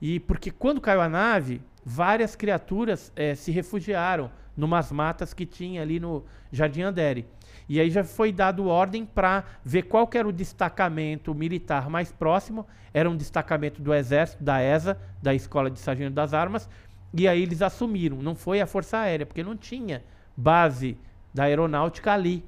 E 0.00 0.20
porque 0.20 0.50
quando 0.50 0.80
caiu 0.80 1.00
a 1.00 1.08
nave, 1.08 1.60
várias 1.84 2.34
criaturas 2.36 3.12
eh, 3.16 3.34
se 3.34 3.50
refugiaram 3.50 4.30
numas 4.56 4.90
matas 4.90 5.32
que 5.32 5.46
tinha 5.46 5.82
ali 5.82 6.00
no 6.00 6.24
Jardim 6.50 6.82
Andere. 6.82 7.26
E 7.68 7.78
aí 7.80 7.90
já 7.90 8.02
foi 8.02 8.32
dado 8.32 8.66
ordem 8.66 9.04
para 9.04 9.44
ver 9.64 9.82
qual 9.82 10.08
era 10.14 10.26
o 10.26 10.32
destacamento 10.32 11.34
militar 11.34 11.90
mais 11.90 12.10
próximo. 12.10 12.66
Era 12.94 13.10
um 13.10 13.16
destacamento 13.16 13.82
do 13.82 13.92
Exército, 13.92 14.42
da 14.42 14.62
ESA, 14.62 14.98
da 15.22 15.34
Escola 15.34 15.70
de 15.70 15.78
Sargento 15.78 16.14
das 16.14 16.32
Armas. 16.32 16.68
E 17.14 17.26
aí 17.26 17.42
eles 17.42 17.62
assumiram. 17.62 18.18
Não 18.18 18.34
foi 18.34 18.60
a 18.60 18.66
Força 18.66 18.98
Aérea, 18.98 19.24
porque 19.26 19.42
não 19.42 19.56
tinha 19.56 20.04
base 20.36 20.96
da 21.32 21.44
aeronáutica 21.44 22.12
ali. 22.12 22.44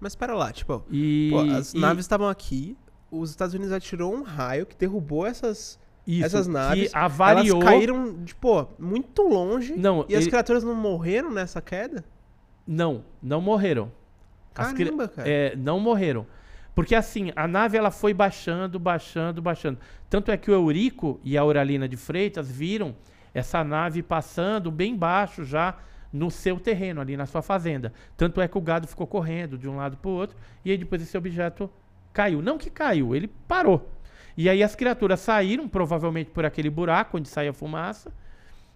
Mas 0.00 0.12
espera 0.12 0.34
lá, 0.34 0.52
tipo, 0.52 0.84
E, 0.90 1.28
pô, 1.30 1.40
as 1.40 1.72
e- 1.74 1.78
naves 1.78 2.04
estavam 2.04 2.28
aqui, 2.28 2.76
os 3.10 3.30
Estados 3.30 3.54
Unidos 3.54 3.72
atirou 3.72 4.14
um 4.14 4.22
raio 4.22 4.66
que 4.66 4.76
derrubou 4.76 5.26
essas, 5.26 5.78
isso, 6.06 6.26
essas 6.26 6.46
naves. 6.46 6.90
que 6.90 6.96
avariou. 6.96 7.56
Elas 7.62 7.64
caíram, 7.72 8.24
tipo, 8.24 8.68
muito 8.78 9.22
longe. 9.22 9.74
Não, 9.76 10.04
e 10.08 10.14
as 10.14 10.26
criaturas 10.26 10.62
não 10.62 10.74
morreram 10.74 11.30
nessa 11.30 11.60
queda? 11.62 12.04
Não, 12.66 13.04
não 13.22 13.40
morreram. 13.40 13.90
Cri- 14.74 14.84
Caramba, 14.84 15.08
cara. 15.08 15.28
É, 15.28 15.56
não 15.56 15.80
morreram. 15.80 16.26
Porque 16.74 16.94
assim, 16.94 17.30
a 17.36 17.46
nave 17.46 17.76
ela 17.78 17.90
foi 17.90 18.12
baixando, 18.12 18.78
baixando, 18.78 19.40
baixando. 19.40 19.78
Tanto 20.10 20.30
é 20.30 20.36
que 20.36 20.50
o 20.50 20.54
Eurico 20.54 21.20
e 21.24 21.38
a 21.38 21.40
Auralina 21.40 21.88
de 21.88 21.96
Freitas 21.96 22.50
viram 22.50 22.94
essa 23.34 23.64
nave 23.64 24.02
passando 24.02 24.70
bem 24.70 24.96
baixo 24.96 25.44
já 25.44 25.76
no 26.12 26.30
seu 26.30 26.60
terreno, 26.60 27.00
ali 27.00 27.16
na 27.16 27.26
sua 27.26 27.42
fazenda. 27.42 27.92
Tanto 28.16 28.40
é 28.40 28.46
que 28.46 28.56
o 28.56 28.60
gado 28.60 28.86
ficou 28.86 29.06
correndo 29.06 29.58
de 29.58 29.68
um 29.68 29.76
lado 29.76 29.96
para 29.96 30.08
o 30.08 30.14
outro 30.14 30.36
e 30.64 30.70
aí 30.70 30.78
depois 30.78 31.02
esse 31.02 31.18
objeto 31.18 31.68
caiu. 32.12 32.40
Não 32.40 32.56
que 32.56 32.70
caiu, 32.70 33.14
ele 33.14 33.26
parou. 33.48 33.90
E 34.36 34.48
aí 34.48 34.62
as 34.62 34.76
criaturas 34.76 35.20
saíram, 35.20 35.68
provavelmente 35.68 36.30
por 36.30 36.44
aquele 36.44 36.70
buraco 36.70 37.18
onde 37.18 37.28
saía 37.28 37.52
fumaça, 37.52 38.12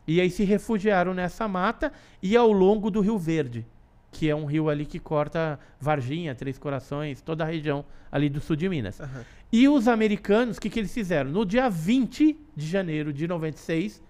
e 0.06 0.20
aí 0.20 0.30
se 0.30 0.42
refugiaram 0.42 1.14
nessa 1.14 1.46
mata 1.46 1.92
e 2.22 2.36
ao 2.36 2.50
longo 2.50 2.90
do 2.90 3.00
Rio 3.00 3.18
Verde, 3.18 3.66
que 4.10 4.28
é 4.28 4.34
um 4.34 4.46
rio 4.46 4.68
ali 4.68 4.86
que 4.86 4.98
corta 4.98 5.60
Varginha, 5.80 6.34
Três 6.34 6.58
Corações, 6.58 7.20
toda 7.20 7.44
a 7.44 7.46
região 7.46 7.84
ali 8.10 8.28
do 8.28 8.40
sul 8.40 8.56
de 8.56 8.68
Minas. 8.68 9.00
Aham. 9.00 9.24
E 9.52 9.68
os 9.68 9.88
americanos, 9.88 10.56
o 10.56 10.60
que, 10.60 10.68
que 10.68 10.78
eles 10.78 10.92
fizeram? 10.92 11.30
No 11.30 11.44
dia 11.44 11.68
20 11.68 12.38
de 12.54 12.66
janeiro 12.66 13.12
de 13.12 13.26
96, 13.26 14.02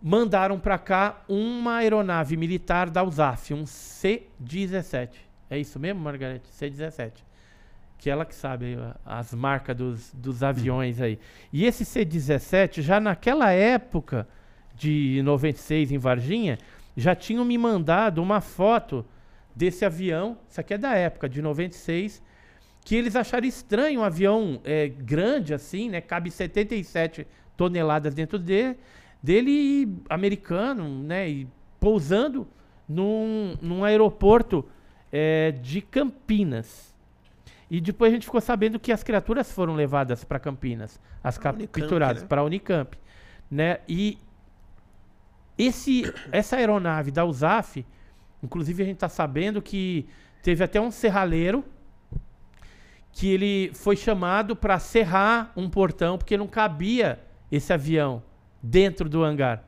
mandaram 0.00 0.58
para 0.58 0.78
cá 0.78 1.22
uma 1.28 1.76
aeronave 1.76 2.36
militar 2.36 2.88
da 2.88 3.02
USAF, 3.02 3.52
um 3.52 3.66
C-17. 3.66 5.10
É 5.50 5.58
isso 5.58 5.78
mesmo, 5.78 6.00
Margarete? 6.00 6.48
C-17. 6.50 7.12
que 7.96 8.08
ela 8.08 8.24
que 8.24 8.34
sabe 8.34 8.78
as 9.04 9.34
marcas 9.34 9.76
dos, 9.76 10.14
dos 10.14 10.42
aviões 10.42 11.00
aí. 11.00 11.18
E 11.52 11.64
esse 11.64 11.84
C-17, 11.84 12.80
já 12.80 13.00
naquela 13.00 13.50
época 13.50 14.28
de 14.74 15.20
96 15.24 15.90
em 15.90 15.98
Varginha, 15.98 16.58
já 16.96 17.14
tinham 17.14 17.44
me 17.44 17.58
mandado 17.58 18.22
uma 18.22 18.40
foto 18.40 19.04
desse 19.54 19.84
avião, 19.84 20.38
isso 20.48 20.60
aqui 20.60 20.74
é 20.74 20.78
da 20.78 20.94
época, 20.94 21.28
de 21.28 21.42
96, 21.42 22.22
que 22.84 22.94
eles 22.94 23.16
acharam 23.16 23.46
estranho 23.46 24.00
um 24.00 24.04
avião 24.04 24.60
é, 24.64 24.88
grande 24.88 25.52
assim, 25.52 25.90
né? 25.90 26.00
Cabe 26.00 26.30
77 26.30 27.26
toneladas 27.56 28.14
dentro 28.14 28.38
de, 28.38 28.76
dele, 29.22 29.96
americano, 30.08 31.02
né? 31.02 31.28
E 31.28 31.48
pousando 31.80 32.46
num, 32.88 33.56
num 33.60 33.84
aeroporto 33.84 34.64
é, 35.12 35.52
de 35.52 35.80
Campinas. 35.80 36.94
E 37.70 37.80
depois 37.80 38.10
a 38.10 38.14
gente 38.14 38.24
ficou 38.24 38.40
sabendo 38.40 38.80
que 38.80 38.90
as 38.90 39.02
criaturas 39.02 39.52
foram 39.52 39.74
levadas 39.74 40.24
para 40.24 40.38
Campinas, 40.38 40.98
as 41.22 41.36
Pra 41.36 41.52
capturadas 41.52 42.22
né? 42.22 42.28
para 42.28 42.40
a 42.40 42.44
Unicamp, 42.44 42.96
né? 43.50 43.80
E 43.86 44.18
esse, 45.58 46.04
essa 46.32 46.56
aeronave 46.56 47.10
da 47.10 47.26
USAF, 47.26 47.84
inclusive 48.42 48.82
a 48.82 48.86
gente 48.86 48.96
está 48.96 49.08
sabendo 49.08 49.60
que 49.60 50.08
teve 50.42 50.64
até 50.64 50.80
um 50.80 50.90
serralheiro 50.90 51.62
que 53.12 53.28
ele 53.28 53.70
foi 53.74 53.96
chamado 53.96 54.54
para 54.54 54.78
serrar 54.78 55.52
um 55.56 55.68
portão 55.68 56.16
porque 56.16 56.36
não 56.36 56.46
cabia 56.46 57.20
esse 57.50 57.72
avião 57.72 58.22
dentro 58.62 59.08
do 59.08 59.22
hangar. 59.22 59.64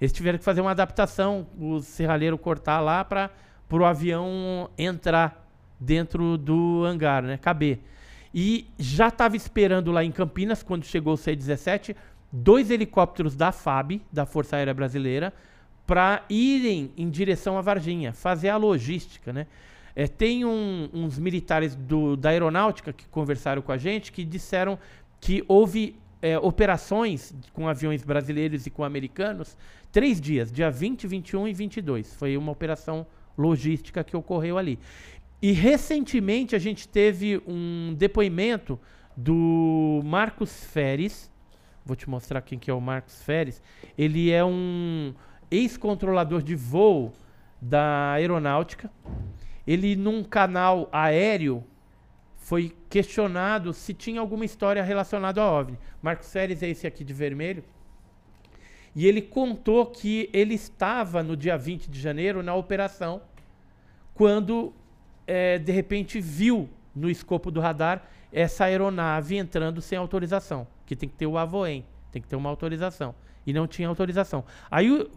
Eles 0.00 0.12
tiveram 0.12 0.38
que 0.38 0.44
fazer 0.44 0.60
uma 0.60 0.72
adaptação, 0.72 1.46
o 1.58 1.80
serralheiro 1.80 2.36
cortar 2.36 2.80
lá 2.80 3.04
para 3.04 3.30
o 3.70 3.84
avião 3.84 4.68
entrar 4.76 5.46
dentro 5.78 6.36
do 6.36 6.84
hangar, 6.84 7.22
né? 7.22 7.36
Caber. 7.36 7.80
E 8.34 8.66
já 8.78 9.08
estava 9.08 9.36
esperando 9.36 9.92
lá 9.92 10.02
em 10.04 10.10
Campinas, 10.10 10.62
quando 10.62 10.84
chegou 10.84 11.14
o 11.14 11.16
C-17, 11.16 11.94
dois 12.32 12.70
helicópteros 12.70 13.36
da 13.36 13.52
FAB, 13.52 14.00
da 14.12 14.26
Força 14.26 14.56
Aérea 14.56 14.74
Brasileira, 14.74 15.32
para 15.86 16.24
irem 16.28 16.90
em 16.96 17.08
direção 17.08 17.56
a 17.56 17.60
Varginha, 17.60 18.12
fazer 18.12 18.48
a 18.48 18.56
logística, 18.56 19.32
né? 19.32 19.46
É, 19.94 20.08
tem 20.08 20.44
um- 20.44 20.88
uns 20.92 21.18
militares 21.18 21.76
do- 21.76 22.16
da 22.16 22.30
aeronáutica 22.30 22.92
que 22.92 23.06
conversaram 23.06 23.62
com 23.62 23.70
a 23.70 23.76
gente 23.76 24.10
que 24.10 24.24
disseram 24.24 24.76
que 25.20 25.44
houve 25.46 25.94
é, 26.24 26.38
operações 26.38 27.34
com 27.52 27.68
aviões 27.68 28.02
brasileiros 28.02 28.64
e 28.66 28.70
com 28.70 28.82
americanos 28.82 29.58
três 29.92 30.18
dias, 30.18 30.50
dia 30.50 30.70
20, 30.70 31.06
21 31.06 31.48
e 31.48 31.52
22. 31.52 32.14
Foi 32.14 32.34
uma 32.34 32.50
operação 32.50 33.06
logística 33.36 34.02
que 34.02 34.16
ocorreu 34.16 34.56
ali. 34.56 34.78
E 35.42 35.52
recentemente 35.52 36.56
a 36.56 36.58
gente 36.58 36.88
teve 36.88 37.42
um 37.46 37.94
depoimento 37.94 38.80
do 39.14 40.00
Marcos 40.02 40.64
Feres. 40.64 41.30
Vou 41.84 41.94
te 41.94 42.08
mostrar 42.08 42.40
quem 42.40 42.58
que 42.58 42.70
é 42.70 42.74
o 42.74 42.80
Marcos 42.80 43.22
Feres. 43.22 43.60
Ele 43.98 44.30
é 44.30 44.42
um 44.42 45.12
ex-controlador 45.50 46.42
de 46.42 46.54
voo 46.54 47.12
da 47.60 48.12
aeronáutica. 48.12 48.90
Ele, 49.66 49.94
num 49.94 50.24
canal 50.24 50.88
aéreo, 50.90 51.62
foi 52.44 52.76
questionado 52.90 53.72
se 53.72 53.94
tinha 53.94 54.20
alguma 54.20 54.44
história 54.44 54.82
relacionada 54.82 55.40
ao 55.40 55.60
OVNI. 55.60 55.78
Marcos 56.02 56.30
Feres 56.30 56.62
é 56.62 56.68
esse 56.68 56.86
aqui 56.86 57.02
de 57.02 57.14
vermelho. 57.14 57.64
E 58.94 59.06
ele 59.06 59.22
contou 59.22 59.86
que 59.86 60.28
ele 60.30 60.52
estava 60.52 61.22
no 61.22 61.38
dia 61.38 61.56
20 61.56 61.90
de 61.90 61.98
janeiro 61.98 62.42
na 62.42 62.54
operação, 62.54 63.22
quando 64.12 64.74
eh, 65.26 65.58
de 65.58 65.72
repente 65.72 66.20
viu 66.20 66.68
no 66.94 67.08
escopo 67.08 67.50
do 67.50 67.60
radar 67.60 68.06
essa 68.30 68.64
aeronave 68.66 69.38
entrando 69.38 69.80
sem 69.80 69.96
autorização, 69.96 70.66
que 70.84 70.94
tem 70.94 71.08
que 71.08 71.14
ter 71.16 71.26
o 71.26 71.38
AVOEM, 71.38 71.82
tem 72.12 72.20
que 72.20 72.28
ter 72.28 72.36
uma 72.36 72.50
autorização. 72.50 73.14
E 73.46 73.54
não 73.54 73.66
tinha 73.66 73.88
autorização. 73.88 74.44
Aí 74.70 74.92
o- 74.92 75.10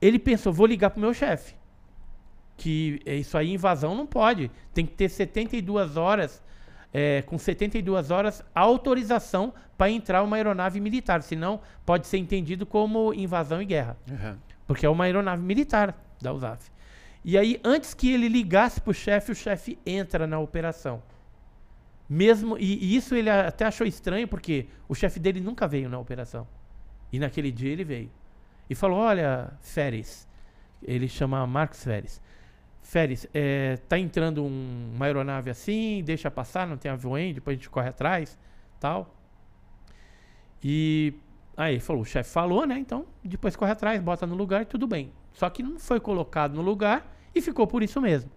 ele 0.00 0.18
pensou, 0.18 0.50
vou 0.50 0.64
ligar 0.66 0.88
pro 0.88 1.00
meu 1.00 1.12
chefe. 1.12 1.54
Que 2.56 3.02
é 3.04 3.16
isso 3.16 3.36
aí, 3.36 3.52
invasão 3.52 3.94
não 3.94 4.06
pode. 4.06 4.50
Tem 4.72 4.86
que 4.86 4.94
ter 4.94 5.10
72 5.10 5.98
horas, 5.98 6.42
é, 6.92 7.22
com 7.22 7.38
72 7.38 8.10
horas, 8.10 8.44
autorização 8.54 9.52
para 9.76 9.90
entrar 9.90 10.22
uma 10.22 10.36
aeronave 10.36 10.80
militar. 10.80 11.22
Senão 11.22 11.60
pode 11.86 12.06
ser 12.06 12.18
entendido 12.18 12.66
como 12.66 13.14
invasão 13.14 13.62
e 13.62 13.64
guerra. 13.64 13.96
É. 14.10 14.34
Porque 14.66 14.84
é 14.84 14.88
uma 14.88 15.04
aeronave 15.04 15.42
militar 15.42 15.96
da 16.20 16.32
USAF. 16.32 16.70
E 17.24 17.36
aí, 17.36 17.60
antes 17.62 17.92
que 17.92 18.12
ele 18.12 18.28
ligasse 18.28 18.80
pro 18.80 18.94
chefe, 18.94 19.32
o 19.32 19.34
chefe 19.34 19.78
entra 19.84 20.26
na 20.26 20.38
operação. 20.38 21.02
Mesmo, 22.08 22.56
e, 22.58 22.84
e 22.84 22.96
isso 22.96 23.14
ele 23.14 23.30
até 23.30 23.66
achou 23.66 23.86
estranho, 23.86 24.26
porque 24.26 24.66
o 24.88 24.94
chefe 24.94 25.20
dele 25.20 25.40
nunca 25.40 25.68
veio 25.68 25.88
na 25.88 25.98
operação. 25.98 26.46
E 27.12 27.18
naquele 27.18 27.52
dia 27.52 27.70
ele 27.70 27.84
veio. 27.84 28.10
E 28.68 28.74
falou: 28.74 28.98
Olha, 28.98 29.52
Férez, 29.60 30.26
ele 30.82 31.08
chama 31.08 31.46
Marcos 31.46 31.84
Férez. 31.84 32.20
Férez, 32.82 33.26
é, 33.32 33.76
tá 33.88 33.98
entrando 33.98 34.42
um- 34.42 34.92
uma 34.94 35.06
aeronave 35.06 35.50
assim, 35.50 36.02
deixa 36.04 36.30
passar, 36.30 36.66
não 36.66 36.76
tem 36.76 36.90
avião, 36.90 37.14
depois 37.32 37.54
a 37.54 37.58
gente 37.58 37.70
corre 37.70 37.88
atrás, 37.88 38.38
tal. 38.80 39.14
E 40.62 41.14
aí 41.56 41.78
falou, 41.78 42.02
o 42.02 42.04
chefe 42.04 42.30
falou, 42.30 42.66
né? 42.66 42.78
Então, 42.78 43.06
depois 43.22 43.54
corre 43.56 43.72
atrás, 43.72 44.00
bota 44.02 44.26
no 44.26 44.34
lugar, 44.34 44.66
tudo 44.66 44.86
bem. 44.86 45.12
Só 45.32 45.48
que 45.48 45.62
não 45.62 45.78
foi 45.78 46.00
colocado 46.00 46.54
no 46.54 46.62
lugar 46.62 47.06
e 47.34 47.40
ficou 47.40 47.66
por 47.66 47.82
isso 47.82 48.00
mesmo. 48.00 48.30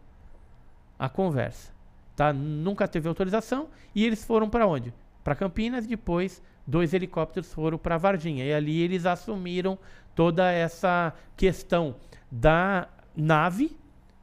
A 1.00 1.10
conversa, 1.10 1.72
tá? 2.16 2.32
Nunca 2.32 2.88
teve 2.88 3.08
autorização 3.08 3.70
e 3.96 4.06
eles 4.06 4.24
foram 4.24 4.50
para 4.50 4.68
onde? 4.68 4.94
Para 5.24 5.36
Campinas, 5.36 5.88
depois 5.88 6.42
dois 6.66 6.94
helicópteros 6.94 7.52
foram 7.54 7.78
para 7.78 7.98
Varginha 7.98 8.46
e 8.46 8.54
ali 8.54 8.82
eles 8.82 9.06
assumiram 9.06 9.78
toda 10.16 10.52
essa 10.52 11.14
questão 11.36 11.96
da 12.32 12.88
nave, 13.16 13.76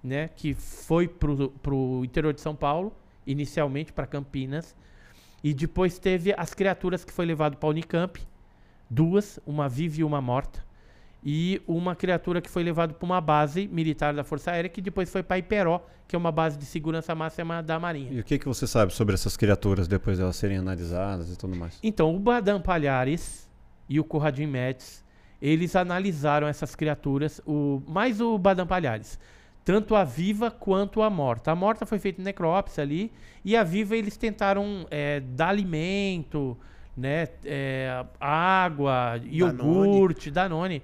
né, 0.03 0.29
que 0.29 0.55
foi 0.55 1.07
pro, 1.07 1.51
pro 1.63 2.03
interior 2.05 2.33
de 2.33 2.41
São 2.41 2.55
Paulo, 2.55 2.93
inicialmente 3.27 3.93
para 3.93 4.07
Campinas, 4.07 4.75
e 5.43 5.55
depois 5.55 5.99
teve 5.99 6.35
as 6.37 6.53
criaturas 6.53 7.05
que 7.05 7.13
foi 7.13 7.25
levado 7.27 7.57
para 7.57 7.69
Unicamp, 7.69 8.21
duas, 8.89 9.39
uma 9.47 9.69
viva 9.69 10.01
e 10.01 10.05
uma 10.05 10.21
morta, 10.21 10.65
e 11.23 11.61
uma 11.67 11.95
criatura 11.95 12.41
que 12.41 12.49
foi 12.49 12.63
levado 12.63 12.95
para 12.95 13.05
uma 13.05 13.21
base 13.21 13.69
militar 13.69 14.15
da 14.15 14.25
Força 14.25 14.51
Aérea, 14.51 14.71
que 14.71 14.81
depois 14.81 15.11
foi 15.11 15.23
para 15.23 15.39
Iperó, 15.39 15.85
que 16.09 16.17
é 16.17 16.19
uma 16.19 16.33
base 16.33 16.59
de 16.59 16.65
segurança 16.65 17.15
máxima 17.15 17.63
da 17.63 17.79
Marinha. 17.79 18.11
E 18.13 18.21
o 18.21 18.25
que, 18.25 18.39
que 18.39 18.47
você 18.47 18.67
sabe 18.67 18.93
sobre 18.93 19.15
essas 19.15 19.37
criaturas 19.37 19.87
depois 19.87 20.17
de 20.17 20.23
elas 20.23 20.37
serem 20.37 20.57
analisadas 20.57 21.31
e 21.31 21.37
tudo 21.37 21.55
mais? 21.55 21.79
Então, 21.83 22.15
o 22.15 22.19
Badam 22.19 22.61
Palhares 22.61 23.49
e 23.89 24.01
o 24.01 24.05
Corradim 24.05 24.47
Métis, 24.47 25.05
eles 25.41 25.77
analisaram 25.77 26.47
essas 26.49 26.75
criaturas, 26.75 27.41
o, 27.47 27.83
mais 27.87 28.21
o 28.21 28.37
Badam 28.39 28.67
Palhares, 28.67 29.19
tanto 29.65 29.95
a 29.95 30.05
viva 30.05 30.51
quanto 30.51 31.03
a 31.03 31.11
morta. 31.11 31.53
A 31.53 31.55
morta 31.55 31.85
foi 31.87 31.99
feita 31.99 32.23
necrópsia 32.23 32.83
ali, 32.83 33.13
e 33.45 33.57
a 33.57 33.63
viva 33.63 33.97
eles 33.97 34.17
tentaram 34.17 34.87
é, 34.91 35.21
dar 35.21 35.49
alimento, 35.49 36.57
né, 36.97 37.29
é, 37.45 38.05
água, 38.21 39.21
iogurte, 39.25 40.31
Danone. 40.31 40.83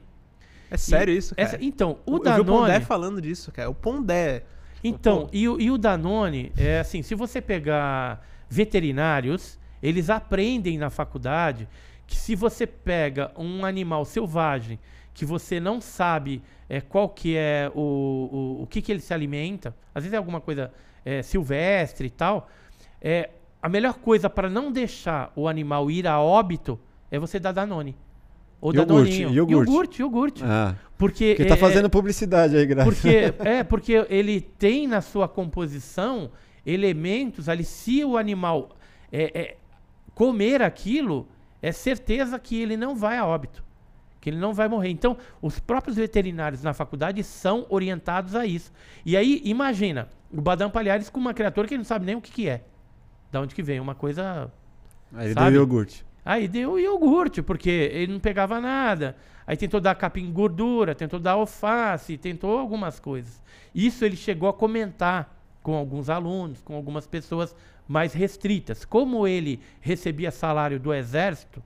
É 0.70 0.77
sério 0.77 1.15
isso, 1.15 1.35
cara? 1.35 1.48
Essa- 1.48 1.59
então, 1.61 1.98
o 2.07 2.16
Eu 2.16 2.23
vi 2.35 2.40
o 2.40 2.44
Pondé 2.44 2.66
Danone... 2.73 2.85
falando 2.85 3.20
disso, 3.20 3.53
cara. 3.53 3.70
O 3.70 3.74
Pondé. 3.74 4.43
Então, 4.82 5.23
Pô. 5.27 5.31
e 5.32 5.48
o, 5.48 5.61
e 5.61 5.70
o 5.70 5.78
Danone, 5.78 6.53
é 6.57 6.81
assim, 6.81 7.03
se 7.03 7.15
você 7.15 7.40
pegar 7.40 8.24
veterinários, 8.48 9.59
eles 9.82 10.11
aprendem 10.11 10.78
na 10.78 10.90
faculdade 10.90 11.69
que 12.07 12.16
se 12.16 12.35
você 12.36 12.66
pega 12.66 13.32
um 13.36 13.65
animal 13.65 14.05
selvagem 14.05 14.78
que 15.16 15.24
você 15.24 15.59
não 15.59 15.80
sabe 15.80 16.43
é, 16.68 16.78
qual 16.78 17.09
que 17.09 17.34
é 17.38 17.72
o, 17.74 17.80
o, 17.80 18.62
o 18.64 18.66
que, 18.66 18.82
que 18.82 18.93
ele 18.93 19.01
se 19.01 19.14
alimenta, 19.14 19.74
às 19.94 20.05
vezes 20.05 20.12
é 20.12 20.18
alguma 20.18 20.43
coisa 20.43 20.70
é, 21.06 21.22
silvestre 21.22 22.09
e 22.09 22.10
tal, 22.10 22.51
é, 23.01 23.30
a 23.62 23.68
melhor 23.68 23.94
coisa 23.94 24.28
para 24.28 24.51
não 24.51 24.70
deixar 24.70 25.32
o 25.34 25.48
animal 25.48 25.90
ir 25.90 26.06
a 26.06 26.20
óbito 26.20 26.78
é 27.10 27.18
você 27.18 27.40
dar 27.40 27.52
Danone. 27.52 27.97
Ou 28.60 28.74
Iogurte, 28.74 28.88
Danoninho. 29.22 29.30
iogurte. 29.32 29.70
iogurte, 29.70 30.02
iogurte. 30.02 30.44
Ah, 30.44 30.74
Porque, 30.98 31.34
que 31.34 31.47
tá 31.47 31.55
é- 31.55 31.56
fazendo 31.56 31.88
publicidade 31.88 32.55
aí, 32.55 32.66
graças. 32.66 32.93
porque, 32.93 33.34
é, 33.40 33.64
porque 33.64 34.06
ele 34.10 34.43
tem 34.43 34.86
na 34.86 35.01
sua 35.01 35.26
composição 35.26 36.30
elementos 36.64 37.48
ali. 37.48 37.64
Se 37.64 38.05
o 38.05 38.18
animal 38.18 38.76
é, 39.10 39.40
é, 39.40 39.56
comer 40.14 40.60
aquilo, 40.60 41.26
é 41.62 41.72
certeza 41.72 42.38
que 42.38 42.60
ele 42.60 42.76
não 42.76 42.94
vai 42.94 43.16
a 43.16 43.24
óbito. 43.24 43.64
Que 44.27 44.31
ele 44.31 44.39
não 44.39 44.53
vai 44.53 44.66
morrer. 44.66 44.90
Então, 44.90 45.16
os 45.40 45.61
próprios 45.61 45.97
veterinários 45.97 46.61
na 46.61 46.74
faculdade 46.74 47.23
são 47.23 47.65
orientados 47.69 48.35
a 48.35 48.44
isso. 48.44 48.73
E 49.05 49.16
aí, 49.16 49.40
imagina, 49.44 50.09
o 50.32 50.40
Badam 50.40 50.69
Palhares 50.69 51.09
com 51.09 51.20
uma 51.20 51.32
criatura 51.32 51.69
que 51.69 51.74
ele 51.74 51.78
não 51.78 51.85
sabe 51.85 52.05
nem 52.05 52.16
o 52.16 52.20
que, 52.20 52.32
que 52.32 52.48
é. 52.48 52.65
Da 53.31 53.40
onde 53.40 53.55
que 53.55 53.62
vem? 53.62 53.78
Uma 53.78 53.94
coisa 53.94 54.51
Aí 55.15 55.32
sabe? 55.32 55.53
deu 55.53 55.61
iogurte. 55.61 56.05
Aí 56.24 56.48
deu 56.48 56.77
iogurte, 56.77 57.40
porque 57.40 57.70
ele 57.70 58.15
não 58.15 58.19
pegava 58.19 58.61
nada. 58.61 59.16
Aí 59.47 59.57
tentou 59.57 59.81
dar 59.81 59.94
capim 59.94 60.32
gordura, 60.32 60.93
tentou 60.93 61.20
dar 61.20 61.35
alface, 61.35 62.19
tentou 62.19 62.59
algumas 62.59 62.98
coisas. 62.98 63.40
Isso 63.73 64.05
ele 64.05 64.16
chegou 64.16 64.48
a 64.48 64.53
comentar 64.53 65.40
com 65.62 65.77
alguns 65.77 66.11
alunos, 66.11 66.61
com 66.62 66.74
algumas 66.74 67.07
pessoas 67.07 67.55
mais 67.86 68.12
restritas. 68.12 68.85
Como 68.85 69.24
ele 69.24 69.61
recebia 69.81 70.32
salário 70.32 70.81
do 70.81 70.93
Exército, 70.93 71.62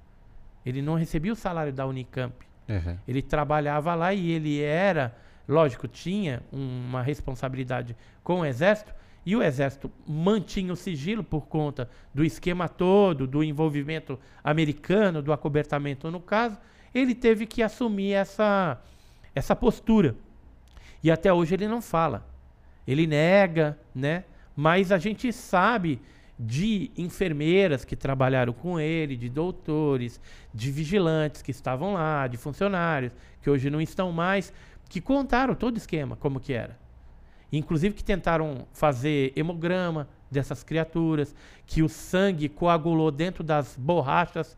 ele 0.67 0.83
não 0.83 0.95
recebia 0.95 1.33
o 1.33 1.37
salário 1.37 1.73
da 1.73 1.87
Unicamp. 1.87 2.50
Uhum. 2.71 2.97
Ele 3.07 3.21
trabalhava 3.21 3.95
lá 3.97 4.15
e 4.15 4.31
ele 4.31 4.63
era, 4.63 5.15
lógico, 5.49 5.89
tinha 5.89 6.41
uma 6.53 7.03
responsabilidade 7.03 7.97
com 8.23 8.41
o 8.41 8.47
Exército, 8.47 8.95
e 9.27 9.37
o 9.37 9.43
Exército 9.43 9.91
mantinha 10.07 10.73
o 10.73 10.77
sigilo 10.77 11.23
por 11.23 11.47
conta 11.47 11.91
do 12.15 12.25
esquema 12.25 12.69
todo, 12.69 13.27
do 13.27 13.43
envolvimento 13.43 14.19
americano, 14.43 15.21
do 15.21 15.33
acobertamento 15.33 16.11
no 16.11 16.21
caso, 16.21 16.57
ele 16.95 17.15
teve 17.15 17.45
que 17.47 17.63
assumir 17.63 18.13
essa, 18.13 18.81
essa 19.35 19.55
postura. 19.55 20.15
E 21.03 21.11
até 21.11 21.33
hoje 21.33 21.55
ele 21.55 21.69
não 21.69 21.83
fala. 21.83 22.27
Ele 22.87 23.07
nega, 23.07 23.79
né? 23.95 24.25
Mas 24.57 24.91
a 24.91 24.99
gente 24.99 25.33
sabe 25.33 26.01
de 26.43 26.91
enfermeiras 26.97 27.85
que 27.85 27.95
trabalharam 27.95 28.55
com 28.55 28.81
ele, 28.81 29.15
de 29.15 29.29
doutores, 29.29 30.19
de 30.55 30.71
vigilantes 30.71 31.43
que 31.43 31.51
estavam 31.51 31.93
lá, 31.93 32.27
de 32.27 32.39
funcionários 32.39 33.13
que 33.43 33.51
hoje 33.51 33.69
não 33.69 33.79
estão 33.79 34.11
mais, 34.11 34.51
que 34.89 35.03
contaram 35.03 35.55
todo 35.55 35.75
o 35.75 35.77
esquema, 35.77 36.17
como 36.17 36.41
que 36.41 36.55
era. 36.55 36.79
Inclusive 37.53 37.95
que 37.95 38.03
tentaram 38.03 38.67
fazer 38.73 39.35
hemograma 39.37 40.09
dessas 40.31 40.63
criaturas, 40.63 41.35
que 41.67 41.83
o 41.83 41.89
sangue 41.91 42.49
coagulou 42.49 43.11
dentro 43.11 43.45
das 43.45 43.77
borrachas 43.77 44.57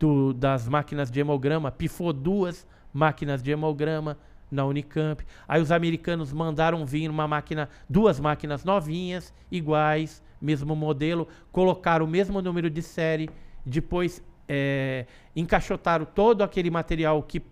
do, 0.00 0.32
das 0.32 0.68
máquinas 0.68 1.12
de 1.12 1.20
hemograma, 1.20 1.70
pifou 1.70 2.12
duas 2.12 2.66
máquinas 2.92 3.40
de 3.40 3.52
hemograma 3.52 4.18
na 4.50 4.64
Unicamp. 4.64 5.24
Aí 5.46 5.62
os 5.62 5.70
americanos 5.70 6.32
mandaram 6.32 6.84
vir 6.84 7.08
uma 7.08 7.28
máquina, 7.28 7.68
duas 7.88 8.18
máquinas 8.18 8.64
novinhas, 8.64 9.32
iguais, 9.50 10.22
mesmo 10.44 10.76
modelo, 10.76 11.26
colocaram 11.50 12.04
o 12.04 12.08
mesmo 12.08 12.40
número 12.42 12.68
de 12.68 12.82
série, 12.82 13.30
depois 13.64 14.22
é, 14.48 15.06
encaixotaram 15.34 16.04
todo 16.04 16.42
aquele 16.42 16.70
material 16.70 17.22
que 17.22 17.42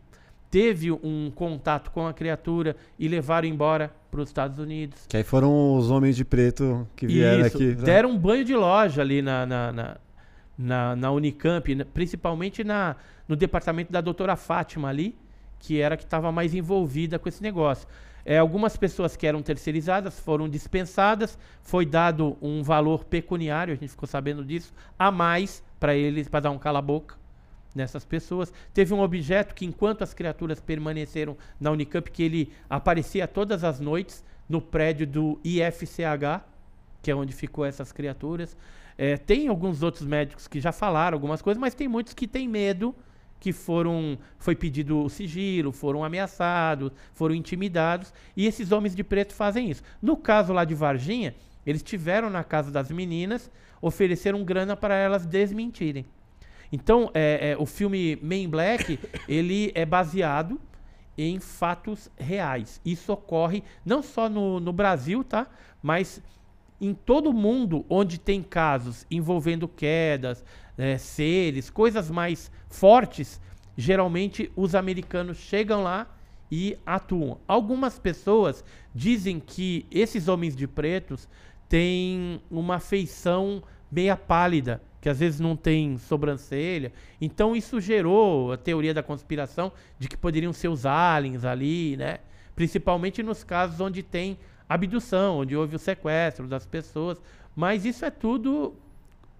teve 0.50 0.92
um 0.92 1.32
contato 1.34 1.90
com 1.90 2.06
a 2.06 2.12
criatura 2.12 2.76
e 2.98 3.08
levaram 3.08 3.48
embora 3.48 3.90
para 4.10 4.20
os 4.20 4.28
Estados 4.28 4.58
Unidos. 4.58 5.06
Que 5.08 5.16
aí 5.16 5.22
foram 5.22 5.74
os 5.74 5.90
homens 5.90 6.14
de 6.14 6.26
preto 6.26 6.86
que 6.94 7.06
vieram 7.06 7.46
Isso, 7.46 7.56
aqui. 7.56 7.74
Deram 7.74 8.10
um 8.10 8.18
banho 8.18 8.44
de 8.44 8.54
loja 8.54 9.00
ali 9.00 9.22
na, 9.22 9.46
na, 9.46 9.72
na, 9.72 9.96
na, 10.58 10.96
na 10.96 11.10
Unicamp, 11.10 11.74
principalmente 11.94 12.62
na, 12.62 12.96
no 13.26 13.34
departamento 13.34 13.90
da 13.90 14.02
doutora 14.02 14.36
Fátima 14.36 14.90
ali, 14.90 15.16
que 15.58 15.80
era 15.80 15.96
que 15.96 16.04
estava 16.04 16.30
mais 16.30 16.52
envolvida 16.52 17.18
com 17.18 17.30
esse 17.30 17.42
negócio. 17.42 17.88
É, 18.24 18.38
algumas 18.38 18.76
pessoas 18.76 19.16
que 19.16 19.26
eram 19.26 19.42
terceirizadas 19.42 20.18
foram 20.20 20.48
dispensadas, 20.48 21.38
foi 21.60 21.84
dado 21.84 22.36
um 22.40 22.62
valor 22.62 23.04
pecuniário, 23.04 23.72
a 23.72 23.76
gente 23.76 23.90
ficou 23.90 24.06
sabendo 24.06 24.44
disso, 24.44 24.72
a 24.98 25.10
mais 25.10 25.62
para 25.80 25.94
eles, 25.94 26.28
para 26.28 26.40
dar 26.40 26.50
um 26.50 26.58
cala-boca 26.58 27.16
nessas 27.74 28.04
pessoas. 28.04 28.52
Teve 28.72 28.94
um 28.94 29.00
objeto 29.00 29.54
que, 29.54 29.64
enquanto 29.64 30.02
as 30.02 30.14
criaturas 30.14 30.60
permaneceram 30.60 31.36
na 31.60 31.70
Unicamp, 31.70 32.10
que 32.10 32.22
ele 32.22 32.52
aparecia 32.68 33.26
todas 33.26 33.64
as 33.64 33.80
noites 33.80 34.24
no 34.48 34.60
prédio 34.60 35.06
do 35.06 35.40
IFCH, 35.42 36.44
que 37.00 37.10
é 37.10 37.14
onde 37.14 37.32
ficou 37.32 37.64
essas 37.64 37.90
criaturas. 37.90 38.56
É, 38.96 39.16
tem 39.16 39.48
alguns 39.48 39.82
outros 39.82 40.06
médicos 40.06 40.46
que 40.46 40.60
já 40.60 40.70
falaram 40.70 41.16
algumas 41.16 41.42
coisas, 41.42 41.60
mas 41.60 41.74
tem 41.74 41.88
muitos 41.88 42.14
que 42.14 42.28
têm 42.28 42.46
medo, 42.46 42.94
que 43.42 43.52
foram 43.52 44.16
foi 44.38 44.54
pedido 44.54 45.02
o 45.02 45.08
sigilo, 45.08 45.72
foram 45.72 46.04
ameaçados, 46.04 46.92
foram 47.12 47.34
intimidados, 47.34 48.14
e 48.36 48.46
esses 48.46 48.70
homens 48.70 48.94
de 48.94 49.02
preto 49.02 49.34
fazem 49.34 49.68
isso. 49.68 49.82
No 50.00 50.16
caso 50.16 50.52
lá 50.52 50.64
de 50.64 50.76
Varginha, 50.76 51.34
eles 51.66 51.80
estiveram 51.80 52.30
na 52.30 52.44
casa 52.44 52.70
das 52.70 52.88
meninas, 52.92 53.50
ofereceram 53.80 54.44
grana 54.44 54.76
para 54.76 54.94
elas 54.94 55.26
desmentirem. 55.26 56.06
Então, 56.70 57.10
é, 57.12 57.50
é, 57.50 57.56
o 57.58 57.66
filme 57.66 58.16
Men 58.22 58.48
Black, 58.48 58.96
ele 59.28 59.72
é 59.74 59.84
baseado 59.84 60.60
em 61.18 61.40
fatos 61.40 62.08
reais. 62.16 62.80
Isso 62.84 63.12
ocorre 63.12 63.64
não 63.84 64.04
só 64.04 64.28
no, 64.28 64.60
no 64.60 64.72
Brasil, 64.72 65.24
tá? 65.24 65.48
Mas 65.82 66.22
em 66.82 66.92
todo 66.92 67.32
mundo 67.32 67.86
onde 67.88 68.18
tem 68.18 68.42
casos 68.42 69.06
envolvendo 69.08 69.68
quedas, 69.68 70.44
é, 70.76 70.98
seres, 70.98 71.70
coisas 71.70 72.10
mais 72.10 72.50
fortes, 72.68 73.40
geralmente 73.76 74.50
os 74.56 74.74
americanos 74.74 75.38
chegam 75.38 75.84
lá 75.84 76.12
e 76.50 76.76
atuam. 76.84 77.38
Algumas 77.46 78.00
pessoas 78.00 78.64
dizem 78.92 79.38
que 79.38 79.86
esses 79.92 80.26
homens 80.26 80.56
de 80.56 80.66
pretos 80.66 81.28
têm 81.68 82.42
uma 82.50 82.80
feição 82.80 83.62
meia 83.90 84.16
pálida 84.16 84.82
que 85.00 85.08
às 85.08 85.18
vezes 85.18 85.40
não 85.40 85.56
tem 85.56 85.98
sobrancelha. 85.98 86.92
Então 87.20 87.56
isso 87.56 87.80
gerou 87.80 88.52
a 88.52 88.56
teoria 88.56 88.94
da 88.94 89.02
conspiração 89.02 89.72
de 89.98 90.08
que 90.08 90.16
poderiam 90.16 90.52
ser 90.52 90.68
os 90.68 90.86
aliens 90.86 91.44
ali, 91.44 91.96
né? 91.96 92.18
Principalmente 92.54 93.20
nos 93.20 93.42
casos 93.42 93.80
onde 93.80 94.00
tem 94.02 94.38
abdução, 94.74 95.38
onde 95.38 95.56
houve 95.56 95.76
o 95.76 95.78
sequestro 95.78 96.46
das 96.46 96.66
pessoas. 96.66 97.20
Mas 97.54 97.84
isso 97.84 98.04
é 98.04 98.10
tudo 98.10 98.74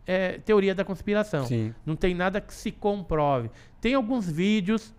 é, 0.07 0.39
teoria 0.39 0.75
da 0.75 0.85
conspiração. 0.85 1.47
Sim. 1.47 1.75
Não 1.85 1.97
tem 1.97 2.15
nada 2.15 2.41
que 2.41 2.53
se 2.53 2.71
comprove. 2.71 3.51
Tem 3.81 3.95
alguns 3.95 4.31
vídeos 4.31 4.95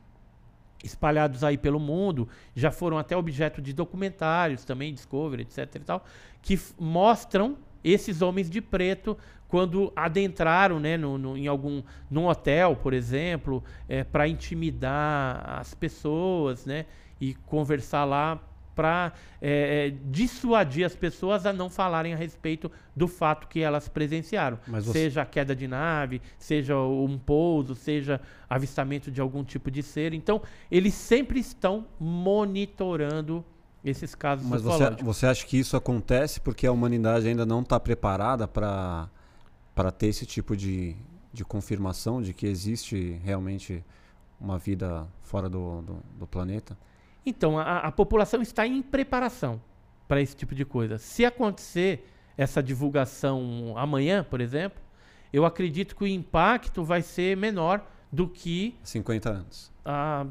espalhados 0.83 1.43
aí 1.43 1.57
pelo 1.57 1.79
mundo, 1.79 2.27
já 2.53 2.69
foram 2.69 2.97
até 2.97 3.15
objeto 3.15 3.61
de 3.61 3.71
documentários 3.71 4.65
também, 4.65 4.93
Discovery, 4.93 5.43
etc 5.43 5.75
e 5.75 5.79
tal, 5.79 6.05
que 6.41 6.59
mostram 6.77 7.57
esses 7.81 8.21
homens 8.21 8.49
de 8.49 8.61
preto 8.61 9.17
quando 9.47 9.93
adentraram 9.95 10.79
né, 10.79 10.97
no, 10.97 11.17
no, 11.17 11.37
em 11.37 11.47
algum 11.47 11.83
num 12.09 12.25
hotel, 12.27 12.75
por 12.75 12.93
exemplo, 12.93 13.63
é, 13.87 14.03
para 14.03 14.27
intimidar 14.27 15.59
as 15.59 15.73
pessoas 15.73 16.65
né, 16.65 16.85
e 17.21 17.33
conversar 17.45 18.03
lá 18.03 18.41
para 18.75 19.13
é, 19.41 19.87
é, 19.87 19.93
dissuadir 20.09 20.85
as 20.85 20.95
pessoas 20.95 21.45
a 21.45 21.53
não 21.53 21.69
falarem 21.69 22.13
a 22.13 22.17
respeito 22.17 22.71
do 22.95 23.07
fato 23.07 23.47
que 23.47 23.59
elas 23.59 23.87
presenciaram. 23.87 24.57
Você- 24.67 24.91
Seja 24.91 25.21
a 25.21 25.25
queda 25.25 25.55
de 25.55 25.67
nave, 25.67 26.21
seja 26.37 26.77
um 26.77 27.17
pouso, 27.17 27.75
seja 27.75 28.19
avistamento 28.49 29.11
de 29.11 29.21
algum 29.21 29.43
tipo 29.43 29.69
de 29.71 29.81
ser. 29.83 30.13
Então, 30.13 30.41
eles 30.71 30.93
sempre 30.93 31.39
estão 31.39 31.85
monitorando 31.99 33.43
esses 33.83 34.15
casos 34.15 34.45
Mas 34.47 34.61
você, 34.61 34.89
você 35.03 35.25
acha 35.25 35.45
que 35.45 35.57
isso 35.57 35.75
acontece 35.75 36.39
porque 36.39 36.65
a 36.65 36.71
humanidade 36.71 37.27
ainda 37.27 37.45
não 37.45 37.61
está 37.61 37.79
preparada 37.79 38.47
para 38.47 39.09
ter 39.97 40.07
esse 40.07 40.25
tipo 40.25 40.55
de, 40.55 40.95
de 41.33 41.43
confirmação 41.43 42.21
de 42.21 42.33
que 42.33 42.47
existe 42.47 43.19
realmente 43.23 43.83
uma 44.39 44.57
vida 44.57 45.07
fora 45.21 45.49
do, 45.49 45.81
do, 45.81 45.97
do 46.19 46.27
planeta? 46.27 46.77
Então, 47.25 47.57
a, 47.57 47.79
a 47.79 47.91
população 47.91 48.41
está 48.41 48.67
em 48.67 48.81
preparação 48.81 49.61
para 50.07 50.21
esse 50.21 50.35
tipo 50.35 50.53
de 50.53 50.65
coisa. 50.65 50.97
Se 50.97 51.25
acontecer 51.25 52.09
essa 52.37 52.61
divulgação 52.61 53.73
amanhã, 53.77 54.23
por 54.23 54.41
exemplo, 54.41 54.81
eu 55.31 55.45
acredito 55.45 55.95
que 55.95 56.03
o 56.03 56.07
impacto 56.07 56.83
vai 56.83 57.01
ser 57.01 57.37
menor 57.37 57.85
do 58.11 58.27
que 58.27 58.75
50 58.83 59.29
anos. 59.29 59.71
há 59.83 60.25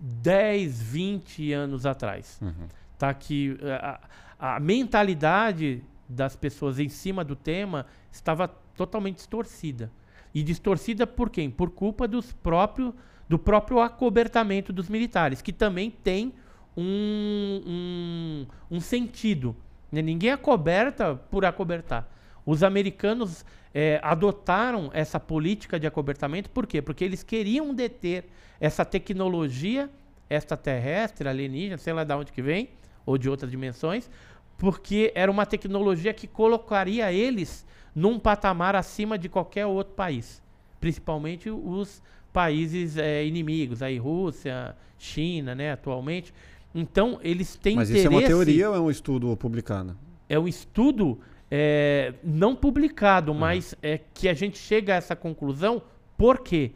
10, 0.00 0.82
20 0.82 1.52
anos 1.52 1.86
atrás. 1.86 2.38
Uhum. 2.42 2.68
Tá? 2.98 3.14
Que 3.14 3.56
eh, 3.62 3.98
a, 4.38 4.56
a 4.56 4.60
mentalidade 4.60 5.82
das 6.08 6.36
pessoas 6.36 6.78
em 6.78 6.88
cima 6.88 7.24
do 7.24 7.34
tema 7.34 7.86
estava 8.12 8.48
totalmente 8.48 9.16
distorcida. 9.16 9.90
E 10.34 10.42
distorcida 10.42 11.06
por 11.06 11.30
quem? 11.30 11.50
Por 11.50 11.70
culpa 11.70 12.06
dos 12.06 12.32
próprios, 12.32 12.92
do 13.28 13.38
próprio 13.38 13.80
acobertamento 13.80 14.72
dos 14.72 14.88
militares, 14.88 15.40
que 15.40 15.52
também 15.52 15.90
tem 15.90 16.32
um, 16.76 17.62
um, 17.66 18.46
um 18.76 18.80
sentido. 18.80 19.56
né? 19.90 20.02
Ninguém 20.02 20.30
acoberta 20.30 21.14
por 21.14 21.44
acobertar. 21.44 22.08
Os 22.44 22.62
americanos 22.62 23.44
eh, 23.72 23.98
adotaram 24.02 24.90
essa 24.92 25.18
política 25.18 25.80
de 25.80 25.86
acobertamento, 25.86 26.50
por 26.50 26.66
quê? 26.66 26.82
Porque 26.82 27.04
eles 27.04 27.22
queriam 27.22 27.72
deter 27.72 28.26
essa 28.60 28.84
tecnologia 28.84 29.88
extraterrestre, 30.28 31.28
alienígena, 31.28 31.78
sei 31.78 31.92
lá 31.92 32.04
de 32.04 32.12
onde 32.12 32.32
que 32.32 32.42
vem, 32.42 32.70
ou 33.06 33.16
de 33.16 33.28
outras 33.28 33.50
dimensões, 33.50 34.10
porque 34.56 35.12
era 35.14 35.30
uma 35.30 35.46
tecnologia 35.46 36.12
que 36.14 36.26
colocaria 36.26 37.12
eles 37.12 37.66
num 37.94 38.18
patamar 38.18 38.74
acima 38.76 39.18
de 39.18 39.28
qualquer 39.28 39.66
outro 39.66 39.94
país, 39.94 40.42
principalmente 40.80 41.50
os 41.50 42.02
países 42.34 42.96
eh, 42.96 43.24
inimigos, 43.24 43.80
aí 43.80 43.96
Rússia, 43.96 44.74
China, 44.98 45.54
né, 45.54 45.70
atualmente. 45.70 46.34
Então 46.74 47.20
eles 47.22 47.54
têm 47.54 47.76
Mas 47.76 47.88
interesse. 47.88 48.08
isso 48.08 48.14
é 48.14 48.20
uma 48.20 48.26
teoria 48.26 48.70
ou 48.70 48.76
é 48.76 48.80
um 48.80 48.90
estudo 48.90 49.36
publicado? 49.36 49.96
É 50.28 50.36
um 50.36 50.48
estudo 50.48 51.20
é, 51.48 52.12
não 52.24 52.56
publicado, 52.56 53.32
mas 53.32 53.76
é 53.80 54.00
que 54.12 54.28
a 54.28 54.34
gente 54.34 54.58
chega 54.58 54.94
a 54.94 54.96
essa 54.96 55.14
conclusão 55.14 55.80
porque 56.16 56.72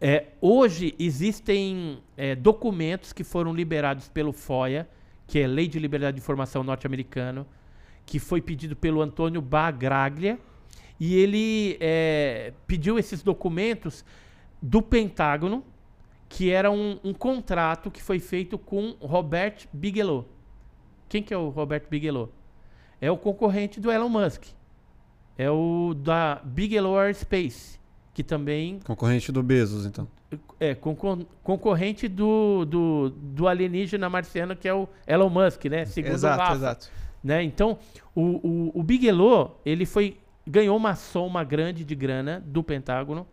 é, 0.00 0.26
hoje 0.40 0.92
existem 0.98 1.98
é, 2.16 2.34
documentos 2.34 3.12
que 3.12 3.22
foram 3.22 3.54
liberados 3.54 4.08
pelo 4.08 4.32
FOIA, 4.32 4.88
que 5.24 5.38
é 5.38 5.46
Lei 5.46 5.68
de 5.68 5.78
Liberdade 5.78 6.16
de 6.16 6.20
Informação 6.20 6.64
norte-americano, 6.64 7.46
que 8.04 8.18
foi 8.18 8.40
pedido 8.40 8.74
pelo 8.74 9.00
Antônio 9.00 9.40
Bagraglia, 9.40 10.36
e 10.98 11.14
ele 11.14 11.76
é, 11.78 12.52
pediu 12.66 12.98
esses 12.98 13.22
documentos 13.22 14.04
do 14.60 14.82
Pentágono, 14.82 15.64
que 16.28 16.50
era 16.50 16.70
um, 16.70 16.98
um, 17.02 17.12
contrato 17.12 17.90
que 17.90 18.02
foi 18.02 18.18
feito 18.18 18.58
com 18.58 18.94
Robert 19.00 19.66
Bigelow. 19.72 20.28
Quem 21.08 21.22
que 21.22 21.34
é 21.34 21.36
o 21.36 21.48
Robert 21.48 21.84
Bigelow? 21.90 22.32
É 23.00 23.10
o 23.10 23.16
concorrente 23.16 23.80
do 23.80 23.90
Elon 23.90 24.08
Musk. 24.08 24.44
É 25.36 25.50
o 25.50 25.94
da 25.94 26.40
Bigelow 26.44 26.98
Aerospace, 26.98 27.80
que 28.14 28.22
também... 28.22 28.78
Concorrente 28.80 29.32
do 29.32 29.42
Bezos, 29.42 29.86
então. 29.86 30.06
É, 30.60 30.74
concor 30.74 31.18
concorrente 31.42 32.06
do, 32.06 32.64
do, 32.64 33.10
do 33.10 33.48
alienígena 33.48 34.08
marciano, 34.08 34.54
que 34.54 34.68
é 34.68 34.74
o 34.74 34.88
Elon 35.06 35.30
Musk, 35.30 35.64
né? 35.64 35.84
Segundo 35.86 36.12
exato, 36.12 36.54
exato. 36.54 36.90
Né? 37.24 37.42
Então, 37.42 37.78
o, 38.14 38.22
o, 38.22 38.80
o 38.80 38.82
Bigelow, 38.82 39.60
ele 39.64 39.84
foi 39.84 40.18
ganhou 40.46 40.76
uma 40.76 40.94
soma 40.94 41.44
grande 41.44 41.84
de 41.84 41.94
grana 41.94 42.42
do 42.44 42.62
Pentágono 42.62 43.26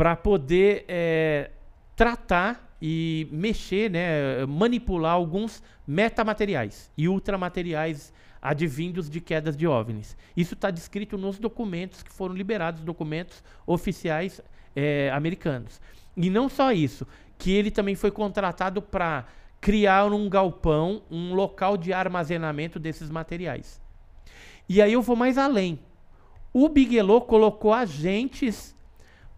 para 0.00 0.16
poder 0.16 0.86
é, 0.88 1.50
tratar 1.94 2.74
e 2.80 3.28
mexer, 3.30 3.90
né, 3.90 4.46
manipular 4.46 5.12
alguns 5.12 5.62
metamateriais 5.86 6.90
e 6.96 7.06
ultramateriais 7.06 8.10
advindos 8.40 9.10
de 9.10 9.20
quedas 9.20 9.54
de 9.54 9.66
OVNIs. 9.66 10.16
Isso 10.34 10.54
está 10.54 10.70
descrito 10.70 11.18
nos 11.18 11.38
documentos 11.38 12.02
que 12.02 12.10
foram 12.10 12.34
liberados, 12.34 12.80
documentos 12.80 13.44
oficiais 13.66 14.40
é, 14.74 15.10
americanos. 15.12 15.78
E 16.16 16.30
não 16.30 16.48
só 16.48 16.72
isso, 16.72 17.06
que 17.36 17.52
ele 17.52 17.70
também 17.70 17.94
foi 17.94 18.10
contratado 18.10 18.80
para 18.80 19.26
criar 19.60 20.06
um 20.06 20.30
galpão, 20.30 21.02
um 21.10 21.34
local 21.34 21.76
de 21.76 21.92
armazenamento 21.92 22.78
desses 22.78 23.10
materiais. 23.10 23.78
E 24.66 24.80
aí 24.80 24.94
eu 24.94 25.02
vou 25.02 25.14
mais 25.14 25.36
além. 25.36 25.78
O 26.54 26.70
Bigelow 26.70 27.20
colocou 27.20 27.74
agentes 27.74 28.74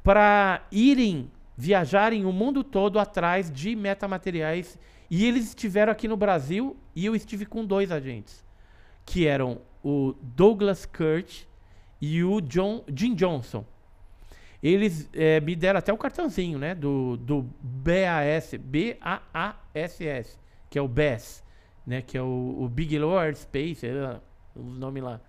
para 0.02 0.66
irem 0.70 1.30
viajarem 1.56 2.24
o 2.24 2.32
mundo 2.32 2.64
todo 2.64 2.98
atrás 2.98 3.50
de 3.50 3.76
metamateriais 3.76 4.78
e 5.10 5.26
eles 5.26 5.48
estiveram 5.48 5.92
aqui 5.92 6.08
no 6.08 6.16
Brasil 6.16 6.76
e 6.96 7.04
eu 7.04 7.14
estive 7.14 7.44
com 7.44 7.64
dois 7.64 7.92
agentes, 7.92 8.44
que 9.04 9.26
eram 9.26 9.60
o 9.84 10.14
Douglas 10.22 10.86
Kurt 10.86 11.42
e 12.00 12.24
o 12.24 12.40
John, 12.40 12.82
Jim 12.94 13.14
Johnson. 13.14 13.64
Eles 14.62 15.08
é, 15.12 15.40
me 15.40 15.54
deram 15.54 15.78
até 15.78 15.92
o 15.92 15.98
cartãozinho, 15.98 16.58
né, 16.58 16.74
do, 16.74 17.16
do 17.16 17.46
BAS, 17.60 18.54
B-A-A-S-S, 18.58 20.38
que 20.70 20.78
é 20.78 20.82
o 20.82 20.88
BAS, 20.88 21.44
né, 21.86 22.00
que 22.00 22.16
é 22.16 22.22
o, 22.22 22.58
o 22.60 22.68
Bigelow 22.68 23.18
Airspace, 23.18 23.86
os 24.54 24.78
nomes 24.78 25.02
lá 25.02 25.20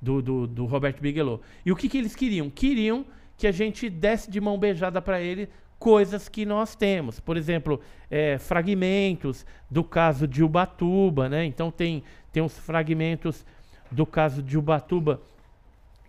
do, 0.00 0.20
do, 0.20 0.46
do 0.46 0.66
Robert 0.66 1.00
Bigelow. 1.00 1.40
E 1.64 1.72
o 1.72 1.76
que, 1.76 1.88
que 1.88 1.98
eles 1.98 2.14
queriam? 2.14 2.50
Queriam 2.50 3.06
que 3.42 3.46
a 3.48 3.50
gente 3.50 3.90
desse 3.90 4.30
de 4.30 4.40
mão 4.40 4.56
beijada 4.56 5.02
para 5.02 5.20
ele 5.20 5.48
coisas 5.76 6.28
que 6.28 6.46
nós 6.46 6.76
temos. 6.76 7.18
Por 7.18 7.36
exemplo, 7.36 7.80
é, 8.08 8.38
fragmentos 8.38 9.44
do 9.68 9.82
caso 9.82 10.28
de 10.28 10.44
Ubatuba, 10.44 11.28
né? 11.28 11.44
Então 11.44 11.68
tem, 11.68 12.04
tem 12.30 12.40
uns 12.40 12.56
fragmentos 12.56 13.44
do 13.90 14.06
caso 14.06 14.44
de 14.44 14.56
Ubatuba, 14.56 15.20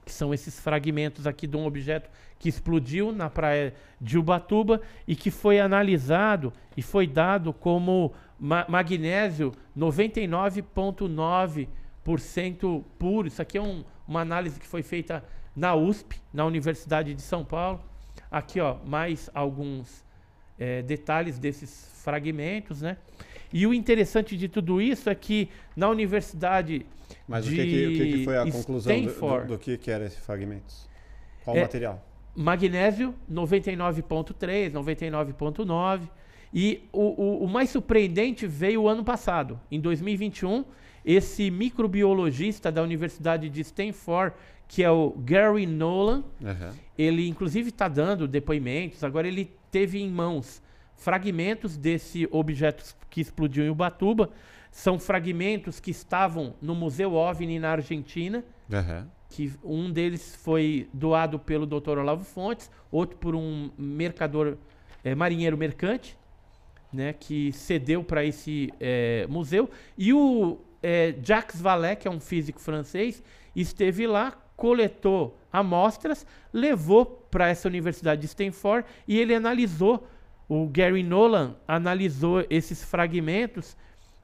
que 0.06 0.12
são 0.12 0.32
esses 0.32 0.60
fragmentos 0.60 1.26
aqui 1.26 1.48
de 1.48 1.58
um 1.58 1.66
objeto 1.66 2.08
que 2.38 2.48
explodiu 2.48 3.12
na 3.12 3.32
praia 3.32 3.74
de 4.00 4.16
Ubatuba 4.20 4.80
e 5.08 5.16
que 5.16 5.32
foi 5.32 5.60
analisado 5.60 6.54
e 6.78 6.84
foi 6.84 7.08
dado 7.08 7.52
como 7.52 8.14
ma 8.40 8.64
magnésio 8.70 9.54
99,9 9.76 11.68
puro. 13.00 13.28
Isso 13.28 13.42
aqui 13.42 13.58
é 13.58 13.62
um, 13.62 13.84
uma 14.08 14.22
análise 14.22 14.60
que 14.60 14.68
foi 14.68 14.84
feita 14.84 15.24
na 15.56 15.76
USP, 15.76 16.20
na 16.34 16.46
Universidade 16.46 17.14
de 17.14 17.22
São 17.22 17.44
Paulo. 17.44 17.82
Aqui, 18.30 18.60
ó, 18.60 18.78
mais 18.86 19.30
alguns 19.34 20.04
é, 20.58 20.82
detalhes 20.82 21.38
desses 21.38 21.90
fragmentos, 22.04 22.82
né? 22.82 22.98
E 23.52 23.68
o 23.68 23.74
interessante 23.74 24.36
de 24.36 24.48
tudo 24.48 24.82
isso 24.82 25.10
é 25.10 25.16
que 25.16 25.50
na 25.76 25.88
Universidade 25.90 26.86
Mas 27.28 27.46
de 27.46 27.54
o, 27.54 27.56
que, 27.56 27.66
que, 27.66 27.88
o 27.88 27.92
que, 27.92 28.12
que 28.18 28.24
foi 28.26 28.38
a 28.38 28.52
conclusão 28.52 29.02
do, 29.02 29.14
do, 29.14 29.48
do, 29.48 29.60
que, 29.60 29.78
que 29.78 29.92
eram 29.92 30.06
esses 30.06 30.26
fragmentos? 30.26 30.90
Qual 31.44 31.56
é, 31.56 31.62
material? 31.62 32.04
Magnésio 32.36 33.14
99.3, 33.32 34.72
99.9. 34.72 36.10
E 36.52 36.88
o, 36.92 37.02
o, 37.02 37.44
o 37.46 37.48
mais 37.48 37.70
surpreendente 37.70 38.46
veio 38.48 38.84
o 38.84 38.88
ano 38.88 39.04
passado, 39.04 39.60
em 39.72 39.80
2021 39.80 40.66
esse 41.06 41.52
microbiologista 41.52 42.72
da 42.72 42.82
Universidade 42.82 43.50
de 43.50 43.62
Stanford, 43.62 44.36
que 44.68 44.84
é 44.84 44.90
o 44.90 45.12
Gary 45.12 45.66
Nolan, 45.66 46.24
uhum. 46.42 46.72
ele 46.98 47.28
inclusive 47.28 47.70
está 47.70 47.88
dando 47.88 48.28
depoimentos. 48.28 49.04
Agora 49.04 49.28
ele 49.28 49.52
teve 49.70 50.02
em 50.02 50.10
mãos 50.10 50.62
fragmentos 50.96 51.76
desse 51.76 52.28
objeto 52.32 52.96
que 53.10 53.22
explodiu 53.22 53.66
em 53.66 53.70
Ubatuba. 53.70 54.30
São 54.72 54.98
fragmentos 54.98 55.80
que 55.80 55.92
estavam 55.92 56.56
no 56.62 56.74
Museu 56.74 57.14
OVNI 57.14 57.60
na 57.60 57.72
Argentina. 57.72 58.44
Uhum. 58.72 59.08
Que 59.30 59.54
um 59.64 59.92
deles 59.92 60.36
foi 60.36 60.88
doado 60.94 61.38
pelo 61.38 61.66
Dr. 61.66 61.98
Olavo 62.00 62.24
Fontes, 62.24 62.72
outro 62.92 63.18
por 63.18 63.36
um 63.36 63.70
mercador, 63.78 64.58
é, 65.04 65.14
marinheiro 65.14 65.58
mercante, 65.58 66.18
né, 66.92 67.14
que 67.14 67.52
cedeu 67.52 68.04
para 68.04 68.24
esse 68.24 68.72
é, 68.80 69.26
museu. 69.28 69.70
E 69.98 70.14
o 70.14 70.60
é, 70.84 71.16
Jacques 71.24 71.62
Vallée, 71.62 71.96
que 71.96 72.08
é 72.08 72.12
um 72.12 72.20
físico 72.20 72.60
francês, 72.60 73.24
esteve 73.56 74.06
lá, 74.06 74.34
coletou 74.58 75.40
amostras, 75.52 76.28
levou 76.52 77.06
para 77.32 77.48
essa 77.48 77.68
universidade 77.68 78.22
de 78.22 78.28
Stanford 78.28 78.88
e 79.08 79.18
ele 79.18 79.34
analisou, 79.34 80.08
o 80.48 80.68
Gary 80.68 81.02
Nolan 81.02 81.56
analisou 81.68 82.46
esses 82.50 82.84
fragmentos 82.84 83.78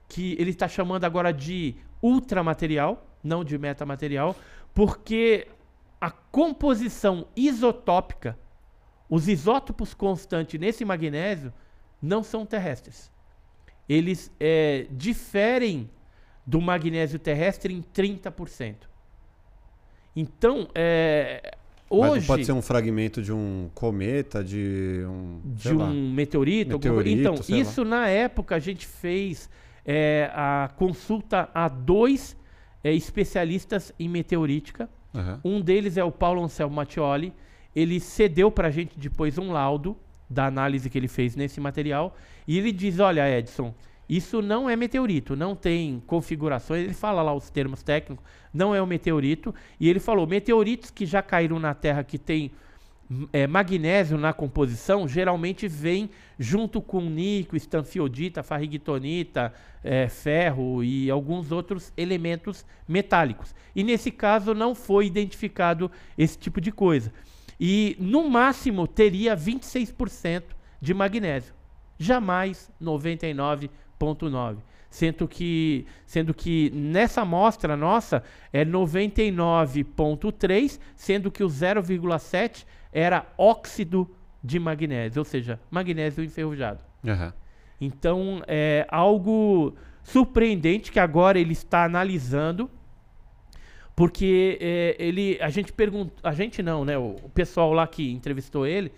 que 0.07 0.36
ele 0.38 0.49
está 0.49 0.68
chamando 0.68 1.06
agora 1.06 1.31
de 1.31 1.76
ultramaterial, 2.02 3.07
não 3.23 3.44
de 3.44 3.57
metamaterial, 3.57 4.36
porque 4.73 5.48
a 6.02 6.11
composição 6.11 7.27
isotópica, 7.36 8.38
os 9.10 9.27
isótopos 9.27 9.94
constantes 9.94 10.60
nesse 10.60 10.84
magnésio 10.84 11.53
não 12.02 12.23
são 12.23 12.45
terrestres. 12.45 13.11
Eles 13.88 14.31
é, 14.40 14.88
diferem 14.91 15.90
do 16.50 16.60
magnésio 16.60 17.20
terrestre 17.20 17.72
em 17.72 17.84
30%. 17.94 18.76
Então, 20.16 20.68
é, 20.74 21.56
hoje... 21.88 22.12
Mas 22.16 22.26
pode 22.26 22.46
ser 22.46 22.54
um 22.54 22.62
fragmento 22.62 23.22
de 23.22 23.32
um 23.32 23.70
cometa, 23.76 24.44
de 24.44 25.06
um... 25.08 25.42
De 25.46 25.72
um 25.72 25.78
lá, 25.78 25.90
meteorito? 25.92 26.72
meteorito 26.72 27.22
então, 27.22 27.56
isso 27.56 27.84
lá. 27.84 27.90
na 27.90 28.08
época 28.08 28.56
a 28.56 28.60
gente 28.60 28.88
fez 28.88 29.48
é, 29.86 30.32
a 30.34 30.72
consulta 30.76 31.52
a 31.54 31.68
dois 31.68 32.36
é, 32.84 32.92
especialistas 32.92 33.94
em 34.00 34.10
meteorítica. 34.10 34.90
Uhum. 35.14 35.58
Um 35.58 35.62
deles 35.62 35.98
é 35.98 36.04
o 36.04 36.12
Paulo 36.12 36.44
Anselmo 36.44 36.76
Mattioli. 36.76 37.32
Ele 37.76 38.00
cedeu 38.00 38.50
para 38.50 38.70
a 38.70 38.72
gente 38.72 38.98
depois 38.98 39.38
um 39.38 39.52
laudo 39.52 39.96
da 40.28 40.48
análise 40.48 40.90
que 40.90 40.98
ele 40.98 41.08
fez 41.08 41.36
nesse 41.36 41.62
material. 41.62 42.18
E 42.48 42.58
ele 42.58 42.72
diz, 42.72 43.00
olha, 43.00 43.30
Edson... 43.38 43.72
Isso 44.10 44.41
não 44.41 44.68
é 44.68 44.76
meteorito, 44.76 45.36
não 45.36 45.56
tem 45.56 46.02
configurações. 46.07 46.84
Ele 46.84 46.94
fala 46.95 47.22
lá 47.22 47.31
os 47.31 47.52
termos 47.52 47.84
técnicos, 47.84 48.26
não 48.52 48.73
é 48.73 48.81
um 48.81 48.88
meteorito. 48.88 49.53
E 49.80 49.88
ele 49.88 49.99
falou: 49.99 50.26
meteoritos 50.26 50.90
que 50.90 51.06
já 51.06 51.22
caíram 51.22 51.60
na 51.60 51.76
Terra 51.76 52.03
que 52.03 52.18
tem 52.18 52.52
é, 53.34 53.48
magnésio 53.48 54.18
na 54.18 54.31
composição, 54.34 55.07
geralmente 55.07 55.68
vem 55.68 56.10
junto 56.38 56.81
com 56.81 57.02
níquel, 57.02 57.57
estanfiodita, 57.57 58.44
farrigitonita, 58.44 59.53
é, 59.84 60.07
ferro 60.07 60.84
e 60.84 61.10
alguns 61.10 61.52
outros 61.52 61.91
elementos 61.98 62.65
metálicos. 62.88 63.53
E 63.76 63.84
nesse 63.84 64.11
caso 64.11 64.53
não 64.53 64.76
foi 64.76 65.07
identificado 65.07 65.91
esse 66.18 66.38
tipo 66.38 66.61
de 66.61 66.72
coisa. 66.72 67.11
E 67.60 67.95
no 67.99 68.30
máximo 68.30 68.88
teria 68.88 69.36
26% 69.36 70.44
de 70.80 70.94
magnésio, 70.94 71.53
jamais 71.98 72.72
99%. 72.81 73.69
0,9. 74.00 74.58
Sendo 74.90 75.28
que, 75.28 75.86
sendo 76.06 76.34
que 76.34 76.72
nessa 76.74 77.22
amostra 77.22 77.76
nossa 77.78 78.24
é 78.52 78.66
99,3, 78.66 80.80
sendo 80.96 81.30
que 81.30 81.44
o 81.44 81.48
0,7 81.48 82.66
era 82.92 83.28
óxido 83.38 84.10
de 84.44 84.58
magnésio, 84.58 85.20
ou 85.20 85.26
seja, 85.26 85.60
magnésio 85.70 86.24
enferrujado. 86.24 86.84
Uhum. 87.04 87.32
Então 87.80 88.42
é 88.48 88.88
algo 88.90 89.76
surpreendente 90.02 90.92
que 90.92 91.00
agora 91.00 91.38
ele 91.38 91.54
está 91.54 91.84
analisando, 91.84 92.68
porque 93.96 94.58
é, 94.60 94.96
ele, 94.98 95.38
a 95.40 95.50
gente 95.50 95.72
perguntou, 95.72 96.18
a 96.24 96.34
gente 96.34 96.64
não, 96.64 96.84
né? 96.84 96.98
O, 96.98 97.16
o 97.24 97.30
pessoal 97.30 97.72
lá 97.74 97.86
que 97.86 98.12
entrevistou 98.12 98.66
ele 98.66 98.92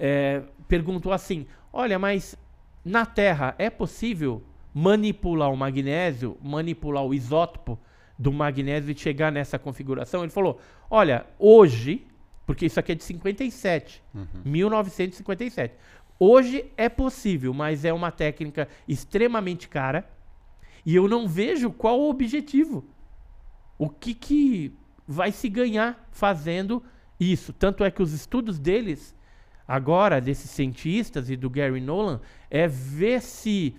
é, 0.00 0.42
perguntou 0.66 1.12
assim: 1.12 1.46
olha, 1.72 1.98
mas 1.98 2.36
na 2.84 3.04
Terra 3.04 3.54
é 3.58 3.68
possível 3.68 4.42
manipular 4.72 5.50
o 5.52 5.56
magnésio, 5.56 6.36
manipular 6.42 7.04
o 7.04 7.12
isótopo 7.12 7.78
do 8.18 8.32
magnésio 8.32 8.92
e 8.92 8.98
chegar 8.98 9.30
nessa 9.30 9.58
configuração? 9.58 10.22
Ele 10.22 10.32
falou: 10.32 10.60
olha, 10.90 11.26
hoje, 11.38 12.06
porque 12.46 12.66
isso 12.66 12.80
aqui 12.80 12.92
é 12.92 12.94
de 12.94 13.04
57, 13.04 14.02
1957. 14.44 15.74
Hoje 16.18 16.70
é 16.76 16.88
possível, 16.88 17.54
mas 17.54 17.84
é 17.84 17.92
uma 17.92 18.10
técnica 18.10 18.68
extremamente 18.86 19.68
cara 19.68 20.06
e 20.84 20.94
eu 20.94 21.08
não 21.08 21.28
vejo 21.28 21.70
qual 21.70 22.00
o 22.00 22.10
objetivo. 22.10 22.84
O 23.78 23.88
que, 23.88 24.14
que 24.14 24.74
vai 25.06 25.32
se 25.32 25.48
ganhar 25.48 26.06
fazendo 26.10 26.82
isso? 27.18 27.52
Tanto 27.52 27.84
é 27.84 27.90
que 27.90 28.02
os 28.02 28.12
estudos 28.12 28.58
deles, 28.58 29.14
agora, 29.74 30.20
desses 30.20 30.50
cientistas 30.50 31.30
e 31.30 31.36
do 31.36 31.48
Gary 31.48 31.80
Nolan, 31.80 32.20
é 32.50 32.66
ver 32.66 33.22
se 33.22 33.76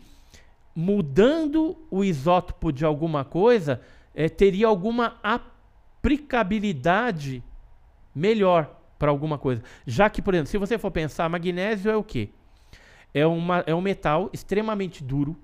mudando 0.74 1.78
o 1.92 2.02
isótopo 2.04 2.72
de 2.72 2.86
alguma 2.86 3.26
coisa 3.26 3.82
é, 4.16 4.30
teria 4.30 4.68
alguma 4.68 5.20
aplicabilidade 5.22 7.44
melhor 8.16 8.80
para 8.98 9.12
alguma 9.12 9.38
coisa. 9.38 9.62
Já 9.86 10.10
que, 10.10 10.22
por 10.22 10.34
exemplo, 10.34 10.50
se 10.50 10.58
você 10.58 10.78
for 10.78 10.92
pensar, 10.92 11.28
magnésio 11.30 11.92
é 11.92 11.96
o 11.96 12.04
quê? 12.04 12.30
É, 13.14 13.26
uma, 13.26 13.64
é 13.68 13.76
um 13.76 13.82
metal 13.82 14.30
extremamente 14.32 15.04
duro, 15.04 15.38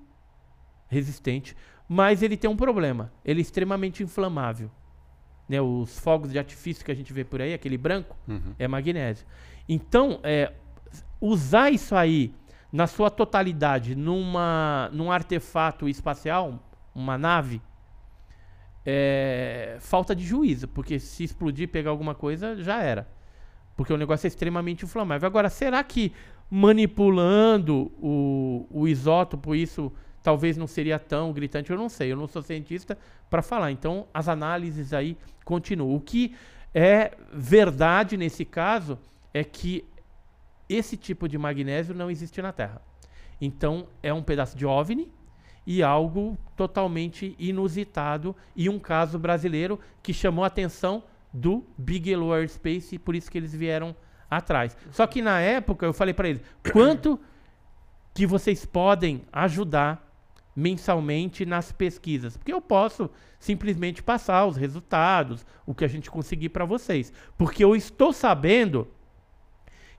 resistente, 0.88 1.54
mas 1.86 2.22
ele 2.22 2.36
tem 2.36 2.48
um 2.48 2.56
problema. 2.56 3.12
Ele 3.24 3.40
é 3.40 3.42
extremamente 3.42 4.02
inflamável. 4.02 4.70
Né, 5.48 5.60
os 5.60 5.98
fogos 5.98 6.30
de 6.30 6.38
artifício 6.38 6.84
que 6.84 6.92
a 6.92 6.94
gente 6.94 7.12
vê 7.12 7.24
por 7.24 7.40
aí, 7.40 7.54
aquele 7.54 7.78
branco, 7.78 8.16
Uhum. 8.28 8.54
é 8.58 8.68
magnésio. 8.68 9.26
Então, 9.68 10.20
é, 10.22 10.52
usar 11.20 11.70
isso 11.70 11.94
aí 11.94 12.32
na 12.72 12.86
sua 12.86 13.10
totalidade 13.10 13.94
numa, 13.94 14.90
num 14.92 15.10
artefato 15.10 15.88
espacial, 15.88 16.62
uma 16.94 17.18
nave, 17.18 17.60
é 18.84 19.76
falta 19.80 20.14
de 20.14 20.24
juízo, 20.24 20.66
porque 20.68 20.98
se 20.98 21.24
explodir, 21.24 21.68
pegar 21.68 21.90
alguma 21.90 22.14
coisa, 22.14 22.56
já 22.56 22.80
era. 22.80 23.06
Porque 23.76 23.92
o 23.92 23.96
negócio 23.96 24.26
é 24.26 24.28
extremamente 24.28 24.84
inflamável. 24.84 25.26
Agora, 25.26 25.50
será 25.50 25.84
que 25.84 26.12
manipulando 26.50 27.92
o, 28.00 28.66
o 28.70 28.88
isótopo, 28.88 29.54
isso 29.54 29.92
talvez 30.22 30.56
não 30.56 30.66
seria 30.66 30.98
tão 30.98 31.32
gritante? 31.32 31.70
Eu 31.70 31.76
não 31.76 31.88
sei, 31.88 32.10
eu 32.10 32.16
não 32.16 32.26
sou 32.26 32.42
cientista 32.42 32.98
para 33.28 33.42
falar. 33.42 33.70
Então, 33.70 34.06
as 34.12 34.26
análises 34.26 34.92
aí 34.92 35.16
continuam. 35.44 35.94
O 35.94 36.00
que 36.00 36.34
é 36.74 37.12
verdade 37.32 38.16
nesse 38.16 38.44
caso 38.44 38.98
é 39.38 39.44
que 39.44 39.84
esse 40.68 40.96
tipo 40.96 41.28
de 41.28 41.38
magnésio 41.38 41.94
não 41.94 42.10
existe 42.10 42.42
na 42.42 42.52
Terra. 42.52 42.82
Então, 43.40 43.88
é 44.02 44.12
um 44.12 44.22
pedaço 44.22 44.56
de 44.56 44.66
OVNI 44.66 45.10
e 45.66 45.82
algo 45.82 46.36
totalmente 46.56 47.36
inusitado 47.38 48.34
e 48.56 48.68
um 48.68 48.78
caso 48.78 49.18
brasileiro 49.18 49.78
que 50.02 50.12
chamou 50.12 50.42
a 50.42 50.48
atenção 50.48 51.04
do 51.32 51.64
Bigelow 51.76 52.32
Aerospace 52.32 52.96
e 52.96 52.98
por 52.98 53.14
isso 53.14 53.30
que 53.30 53.38
eles 53.38 53.54
vieram 53.54 53.94
atrás. 54.28 54.76
Só 54.90 55.06
que 55.06 55.22
na 55.22 55.40
época 55.40 55.86
eu 55.86 55.92
falei 55.92 56.14
para 56.14 56.28
eles, 56.28 56.42
quanto 56.72 57.20
que 58.12 58.26
vocês 58.26 58.66
podem 58.66 59.22
ajudar 59.32 60.04
mensalmente 60.56 61.46
nas 61.46 61.70
pesquisas? 61.70 62.36
Porque 62.36 62.52
eu 62.52 62.60
posso 62.60 63.08
simplesmente 63.38 64.02
passar 64.02 64.46
os 64.46 64.56
resultados, 64.56 65.46
o 65.64 65.74
que 65.74 65.84
a 65.84 65.88
gente 65.88 66.10
conseguir 66.10 66.48
para 66.48 66.64
vocês. 66.64 67.12
Porque 67.36 67.62
eu 67.62 67.76
estou 67.76 68.12
sabendo 68.12 68.88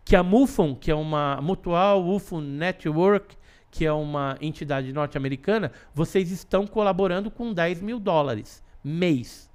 que 0.10 0.16
a 0.16 0.24
MUFON, 0.24 0.74
que 0.74 0.90
é 0.90 0.96
uma 0.96 1.40
Mutual 1.40 2.04
UFO 2.04 2.42
Network, 2.42 3.38
que 3.70 3.86
é 3.86 3.94
uma 3.94 4.40
entidade 4.42 4.92
norte-americana, 4.92 5.72
vocês 5.94 6.32
estão 6.32 6.66
colaborando 6.66 7.30
com 7.30 7.54
10 7.54 7.84
mil 7.84 8.00
dólares 8.00 8.64
mês. 8.84 9.48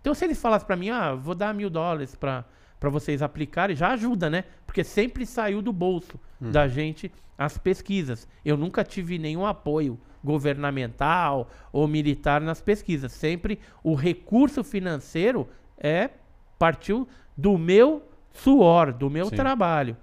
Então, 0.00 0.14
se 0.14 0.24
eles 0.24 0.40
falassem 0.40 0.68
para 0.68 0.76
mim, 0.76 0.90
ah, 0.90 1.16
vou 1.16 1.34
dar 1.34 1.52
mil 1.52 1.68
dólares 1.68 2.14
para 2.14 2.44
vocês 2.80 3.22
aplicarem, 3.22 3.74
já 3.74 3.88
ajuda, 3.88 4.30
né? 4.30 4.44
Porque 4.64 4.84
sempre 4.84 5.26
saiu 5.26 5.60
do 5.60 5.72
bolso 5.72 6.16
da 6.40 6.68
gente 6.68 7.10
as 7.36 7.58
pesquisas. 7.58 8.28
Eu 8.44 8.56
nunca 8.56 8.84
tive 8.84 9.18
nenhum 9.18 9.44
apoio 9.44 9.98
governamental 10.22 11.50
ou 11.72 11.88
militar 11.88 12.40
nas 12.40 12.60
pesquisas. 12.60 13.10
Sempre 13.10 13.58
o 13.82 13.96
recurso 13.96 14.62
financeiro 14.62 15.48
é 15.76 16.08
partiu 16.56 17.08
do 17.36 17.58
meu 17.58 18.11
suor, 18.32 18.92
do 18.92 19.08
meu 19.10 19.26
Sim. 19.26 19.36
trabalho. 19.36 19.96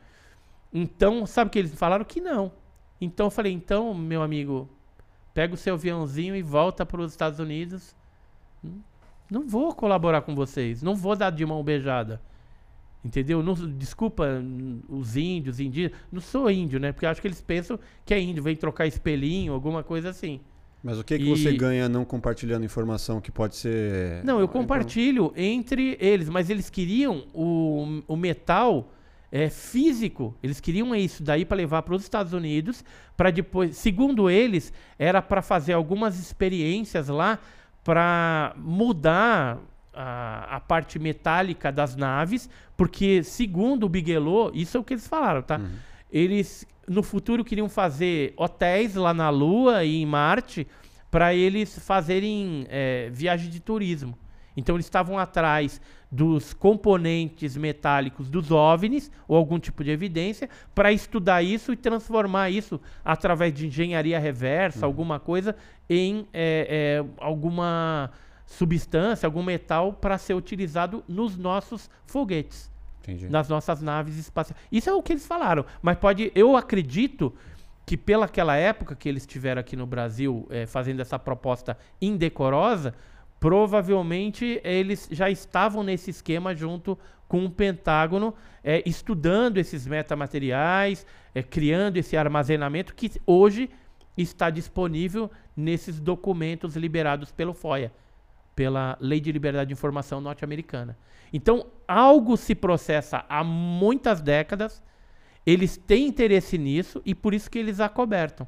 Então, 0.73 1.25
sabe 1.25 1.49
o 1.49 1.51
que 1.51 1.59
eles 1.59 1.73
falaram? 1.75 2.05
Que 2.05 2.21
não. 2.21 2.51
Então 3.01 3.27
eu 3.27 3.31
falei, 3.31 3.51
então, 3.53 3.93
meu 3.93 4.21
amigo, 4.21 4.69
pega 5.33 5.53
o 5.53 5.57
seu 5.57 5.73
aviãozinho 5.75 6.35
e 6.35 6.41
volta 6.41 6.85
para 6.85 7.01
os 7.01 7.11
Estados 7.11 7.39
Unidos. 7.39 7.95
Hum, 8.63 8.79
Não 9.31 9.47
vou 9.47 9.73
colaborar 9.73 10.21
com 10.21 10.35
vocês, 10.35 10.81
não 10.81 10.95
vou 10.95 11.15
dar 11.15 11.29
de 11.31 11.45
mão 11.45 11.63
beijada. 11.63 12.21
Entendeu? 13.03 13.41
Não- 13.41 13.53
desculpa 13.53 14.25
hum, 14.25 14.81
os 14.89 15.15
índios, 15.15 15.59
indígenas. 15.59 15.97
Não 16.11 16.19
sou 16.19 16.51
índio, 16.51 16.79
né? 16.79 16.91
Porque 16.91 17.05
acho 17.05 17.21
que 17.21 17.27
eles 17.27 17.39
pensam 17.41 17.79
que 18.05 18.13
é 18.13 18.19
índio, 18.19 18.43
vem 18.43 18.55
trocar 18.55 18.85
espelhinho, 18.87 19.53
alguma 19.53 19.81
coisa 19.83 20.09
assim. 20.09 20.41
Mas 20.83 20.97
o 20.97 21.03
que, 21.03 21.17
que 21.17 21.25
E- 21.25 21.29
você 21.29 21.51
ganha 21.53 21.89
não 21.89 22.05
compartilhando 22.05 22.63
informação 22.65 23.19
que 23.19 23.31
pode 23.31 23.55
ser. 23.55 24.23
Não, 24.23 24.39
eu 24.39 24.47
compartilho 24.47 25.33
entre 25.35 25.97
eles, 25.99 26.29
mas 26.29 26.49
eles 26.49 26.69
queriam 26.69 27.25
o, 27.33 28.01
o 28.07 28.15
metal 28.15 28.91
é, 29.31 29.49
físico. 29.49 30.35
Eles 30.41 30.59
queriam 30.59 30.95
isso 30.95 31.21
daí 31.21 31.43
para 31.43 31.57
levar 31.57 31.81
para 31.81 31.95
os 31.95 32.03
Estados 32.03 32.31
Unidos, 32.33 32.83
para 33.17 33.29
depois, 33.29 33.75
segundo 33.77 34.29
eles, 34.29 34.71
era 34.97 35.21
para 35.21 35.41
fazer 35.41 35.73
algumas 35.73 36.17
experiências 36.17 37.09
lá 37.09 37.39
para 37.83 38.53
mudar 38.57 39.59
a, 39.93 40.55
a 40.55 40.59
parte 40.59 40.97
metálica 40.97 41.71
das 41.71 41.95
naves, 41.95 42.49
porque 42.77 43.21
segundo 43.23 43.85
o 43.85 43.89
Bigelow, 43.89 44.51
isso 44.53 44.77
é 44.77 44.79
o 44.79 44.83
que 44.83 44.93
eles 44.93 45.07
falaram, 45.07 45.41
tá? 45.41 45.59
Eles 46.11 46.65
no 46.89 47.03
futuro 47.03 47.45
queriam 47.45 47.69
fazer 47.69 48.33
hotéis 48.35 48.95
lá 48.95 49.13
na 49.13 49.29
Lua 49.29 49.85
e 49.85 50.01
em 50.01 50.05
Marte 50.05 50.67
para 51.11 51.33
eles 51.33 51.77
fazerem 51.77 52.65
é, 52.67 53.09
viagem 53.11 53.49
de 53.49 53.59
turismo. 53.59 54.17
Então 54.57 54.75
eles 54.75 54.87
estavam 54.87 55.17
atrás 55.17 55.79
dos 56.11 56.51
componentes 56.53 57.55
metálicos 57.55 58.29
dos 58.29 58.49
OVNIs 58.49 59.11
ou 59.27 59.37
algum 59.37 59.59
tipo 59.59 59.83
de 59.83 59.91
evidência 59.91 60.49
para 60.73 60.91
estudar 60.91 61.43
isso 61.43 61.71
e 61.71 61.77
transformar 61.77 62.49
isso 62.49 62.81
através 63.05 63.53
de 63.53 63.67
engenharia 63.67 64.19
reversa, 64.19 64.85
alguma 64.85 65.19
coisa, 65.19 65.55
em 65.87 66.27
é, 66.33 67.03
é, 67.03 67.23
alguma 67.23 68.11
substância, 68.47 69.27
algum 69.27 69.43
metal 69.43 69.93
para 69.93 70.17
ser 70.17 70.33
utilizado 70.33 71.03
nos 71.07 71.37
nossos 71.37 71.87
foguetes 72.07 72.68
Entendi. 73.11 73.29
nas 73.29 73.49
nossas 73.49 73.81
naves 73.81 74.17
espaciais. 74.17 74.61
Isso 74.71 74.89
é 74.89 74.93
o 74.93 75.01
que 75.01 75.13
eles 75.13 75.25
falaram. 75.25 75.65
Mas 75.81 75.97
pode, 75.97 76.31
eu 76.35 76.55
acredito 76.55 77.33
que 77.85 77.97
pelaquela 77.97 78.55
época 78.55 78.95
que 78.95 79.09
eles 79.09 79.23
estiveram 79.23 79.59
aqui 79.59 79.75
no 79.75 79.87
Brasil 79.87 80.47
eh, 80.49 80.65
fazendo 80.65 80.99
essa 80.99 81.17
proposta 81.17 81.77
indecorosa, 82.01 82.93
provavelmente 83.39 84.61
eles 84.63 85.07
já 85.11 85.29
estavam 85.29 85.83
nesse 85.83 86.11
esquema 86.11 86.53
junto 86.53 86.97
com 87.27 87.45
o 87.45 87.49
Pentágono, 87.49 88.33
eh, 88.63 88.83
estudando 88.85 89.57
esses 89.57 89.87
metamateriais, 89.87 91.05
eh, 91.33 91.41
criando 91.41 91.97
esse 91.97 92.15
armazenamento 92.15 92.93
que 92.93 93.11
hoje 93.25 93.69
está 94.15 94.49
disponível 94.49 95.31
nesses 95.55 95.99
documentos 95.99 96.75
liberados 96.75 97.31
pelo 97.31 97.53
FOIA 97.53 97.91
pela 98.59 98.97
Lei 98.99 99.21
de 99.21 99.31
Liberdade 99.31 99.69
de 99.69 99.73
Informação 99.73 100.19
norte-americana. 100.19 100.97
Então, 101.31 101.67
algo 101.87 102.35
se 102.37 102.55
processa 102.55 103.25
há 103.29 103.43
muitas 103.43 104.21
décadas, 104.21 104.81
eles 105.45 105.77
têm 105.77 106.07
interesse 106.07 106.57
nisso 106.57 107.01
e 107.05 107.15
por 107.15 107.33
isso 107.33 107.49
que 107.49 107.59
eles 107.59 107.79
acobertam. 107.79 108.47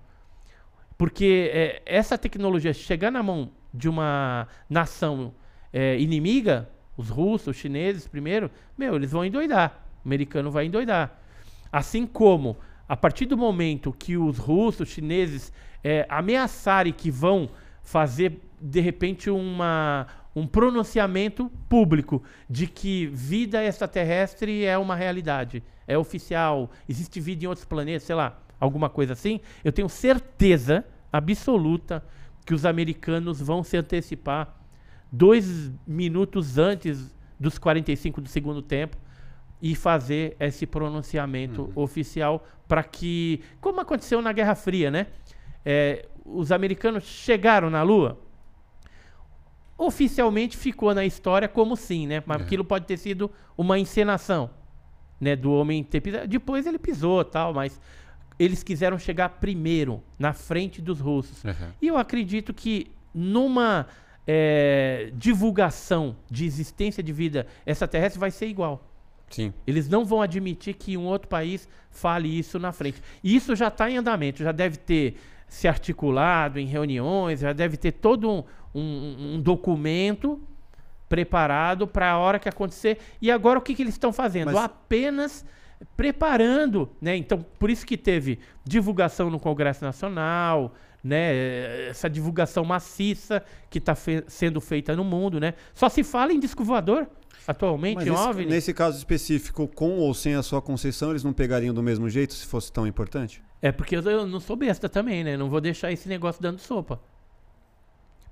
Porque 0.97 1.49
é, 1.53 1.81
essa 1.85 2.17
tecnologia 2.17 2.73
chegar 2.73 3.11
na 3.11 3.23
mão 3.23 3.51
de 3.73 3.89
uma 3.89 4.47
nação 4.69 5.33
é, 5.73 5.99
inimiga, 5.99 6.69
os 6.95 7.09
russos, 7.09 7.47
os 7.47 7.57
chineses 7.57 8.07
primeiro, 8.07 8.51
meu, 8.77 8.95
eles 8.95 9.11
vão 9.11 9.25
endoidar. 9.25 9.83
O 10.03 10.07
americano 10.07 10.51
vai 10.51 10.65
endoidar. 10.65 11.19
Assim 11.71 12.05
como, 12.05 12.57
a 12.87 12.97
partir 12.97 13.25
do 13.25 13.37
momento 13.37 13.93
que 13.93 14.17
os 14.17 14.37
russos, 14.37 14.89
chineses 14.89 15.51
é, 15.83 16.05
ameaçarem 16.09 16.93
que 16.93 17.09
vão 17.09 17.49
fazer, 17.81 18.39
de 18.61 18.79
repente, 18.79 19.29
uma, 19.29 20.07
um 20.35 20.45
pronunciamento 20.45 21.49
público 21.67 22.23
de 22.49 22.67
que 22.67 23.07
vida 23.07 23.63
extraterrestre 23.63 24.65
é 24.65 24.77
uma 24.77 24.95
realidade, 24.95 25.63
é 25.87 25.97
oficial, 25.97 26.69
existe 26.87 27.19
vida 27.19 27.45
em 27.45 27.47
outros 27.47 27.65
planetas, 27.65 28.03
sei 28.03 28.15
lá, 28.15 28.39
alguma 28.59 28.89
coisa 28.89 29.13
assim, 29.13 29.39
eu 29.63 29.71
tenho 29.71 29.89
certeza 29.89 30.85
absoluta 31.11 32.03
que 32.45 32.53
os 32.53 32.65
americanos 32.65 33.41
vão 33.41 33.63
se 33.63 33.77
antecipar 33.77 34.55
dois 35.11 35.71
minutos 35.85 36.57
antes 36.57 37.13
dos 37.39 37.57
45 37.57 38.21
do 38.21 38.29
segundo 38.29 38.61
tempo 38.61 38.97
e 39.61 39.75
fazer 39.75 40.35
esse 40.39 40.65
pronunciamento 40.65 41.71
oficial 41.75 42.47
para 42.67 42.83
que, 42.83 43.41
como 43.59 43.79
aconteceu 43.79 44.21
na 44.21 44.31
Guerra 44.31 44.55
Fria, 44.55 44.89
né? 44.89 45.07
É, 45.63 46.07
os 46.25 46.51
americanos 46.51 47.03
chegaram 47.03 47.69
na 47.69 47.83
Lua. 47.83 48.19
Oficialmente 49.85 50.55
ficou 50.55 50.93
na 50.93 51.03
história 51.05 51.47
como 51.47 51.75
sim, 51.75 52.05
né? 52.05 52.21
Mas 52.25 52.41
É. 52.41 52.43
aquilo 52.43 52.63
pode 52.63 52.85
ter 52.85 52.97
sido 52.97 53.31
uma 53.57 53.79
encenação, 53.79 54.49
né? 55.19 55.35
Do 55.35 55.51
homem 55.51 55.83
ter 55.83 56.01
pisado. 56.01 56.27
Depois 56.27 56.67
ele 56.67 56.77
pisou 56.77 57.25
tal, 57.25 57.53
mas 57.53 57.81
eles 58.37 58.61
quiseram 58.63 58.97
chegar 58.99 59.29
primeiro, 59.29 60.03
na 60.19 60.33
frente 60.33 60.81
dos 60.81 60.99
russos. 60.99 61.43
Uhum. 61.43 61.69
E 61.81 61.87
eu 61.87 61.97
acredito 61.97 62.53
que 62.53 62.91
numa 63.13 63.87
é, 64.27 65.11
divulgação 65.15 66.15
de 66.29 66.45
existência 66.45 67.01
de 67.01 67.11
vida 67.11 67.47
extraterrestre 67.65 68.19
vai 68.19 68.31
ser 68.31 68.47
igual. 68.47 68.87
Sim. 69.29 69.53
Eles 69.65 69.87
não 69.89 70.05
vão 70.05 70.21
admitir 70.21 70.75
que 70.75 70.95
um 70.97 71.05
outro 71.05 71.27
país 71.27 71.67
fale 71.89 72.27
isso 72.37 72.59
na 72.59 72.71
frente. 72.71 73.01
E 73.23 73.35
isso 73.35 73.55
já 73.55 73.69
está 73.69 73.89
em 73.89 73.97
andamento, 73.97 74.43
já 74.43 74.51
deve 74.51 74.77
ter 74.77 75.15
se 75.47 75.67
articulado 75.67 76.59
em 76.59 76.65
reuniões, 76.65 77.41
já 77.41 77.51
deve 77.53 77.77
ter 77.77 77.91
todo 77.91 78.29
um, 78.29 78.43
um- 78.73 79.35
um 79.35 79.41
documento 79.41 80.39
preparado 81.09 81.85
para 81.87 82.11
a 82.11 82.17
hora 82.17 82.39
que 82.39 82.47
acontecer. 82.47 82.97
E 83.21 83.29
agora 83.29 83.59
o 83.59 83.61
que, 83.61 83.75
que 83.75 83.81
eles 83.83 83.93
estão 83.95 84.13
fazendo? 84.13 84.51
Mas- 84.53 84.63
Apenas 84.63 85.45
preparando, 85.97 86.89
né? 87.01 87.15
Então, 87.15 87.43
por 87.59 87.69
isso 87.69 87.85
que 87.85 87.97
teve 87.97 88.39
divulgação 88.63 89.29
no 89.29 89.39
Congresso 89.39 89.83
Nacional, 89.83 90.73
né? 91.03 91.87
Essa 91.89 92.09
divulgação 92.09 92.63
maciça 92.63 93.43
que 93.69 93.77
está 93.79 93.95
sendo 94.27 94.61
feita 94.61 94.95
no 94.95 95.03
mundo, 95.03 95.39
né? 95.39 95.53
Só 95.73 95.89
se 95.89 96.03
fala 96.03 96.31
em 96.31 96.39
disco 96.39 96.63
voador 96.63 97.07
atualmente, 97.47 98.05
Mas 98.09 98.19
OVNI. 98.19 98.45
nesse 98.45 98.73
caso 98.73 98.97
específico, 98.97 99.67
com 99.67 99.97
ou 99.97 100.13
sem 100.13 100.35
a 100.35 100.43
sua 100.43 100.61
concessão, 100.61 101.09
eles 101.09 101.23
não 101.23 101.33
pegariam 101.33 101.73
do 101.73 101.81
mesmo 101.81 102.07
jeito 102.09 102.33
se 102.33 102.45
fosse 102.45 102.71
tão 102.71 102.85
importante? 102.85 103.41
É 103.61 103.71
porque 103.71 103.95
eu, 103.95 104.01
eu 104.03 104.27
não 104.27 104.39
sou 104.39 104.55
besta 104.55 104.87
também, 104.87 105.23
né? 105.23 105.35
Não 105.35 105.49
vou 105.49 105.59
deixar 105.59 105.91
esse 105.91 106.07
negócio 106.07 106.41
dando 106.41 106.59
sopa. 106.59 107.01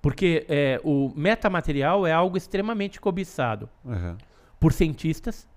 Porque 0.02 0.46
é, 0.48 0.80
o 0.84 1.12
metamaterial 1.16 2.08
é 2.08 2.12
algo 2.14 2.38
extremamente 2.38 3.00
cobiçado 3.02 3.70
Uhum. 3.84 4.16
por 4.60 4.72
cientistas, 4.72 5.48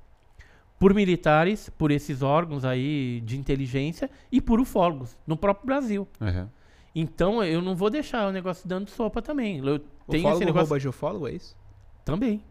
por 0.78 0.92
militares, 0.94 1.68
por 1.70 1.92
esses 1.92 2.22
órgãos 2.22 2.64
aí 2.64 3.20
de 3.24 3.38
inteligência 3.38 4.10
e 4.32 4.40
por 4.40 4.58
ufólogos 4.60 5.16
no 5.26 5.36
próprio 5.36 5.66
Brasil. 5.66 6.08
Uhum. 6.20 6.48
Então 6.94 7.42
eu 7.44 7.62
não 7.62 7.76
vou 7.76 7.88
deixar 7.88 8.26
o 8.28 8.32
negócio 8.32 8.68
dando 8.68 8.90
sopa 8.90 9.22
também. 9.22 9.58
Eu 9.58 9.78
tenho 9.78 9.86
esse 10.08 10.18
Ufólogo 10.20 10.44
negócio 10.44 10.68
rouba 10.68 10.80
de 10.80 10.88
ufólogo, 10.88 11.28
é 11.28 11.32
isso? 11.32 11.56
também. 12.04 12.42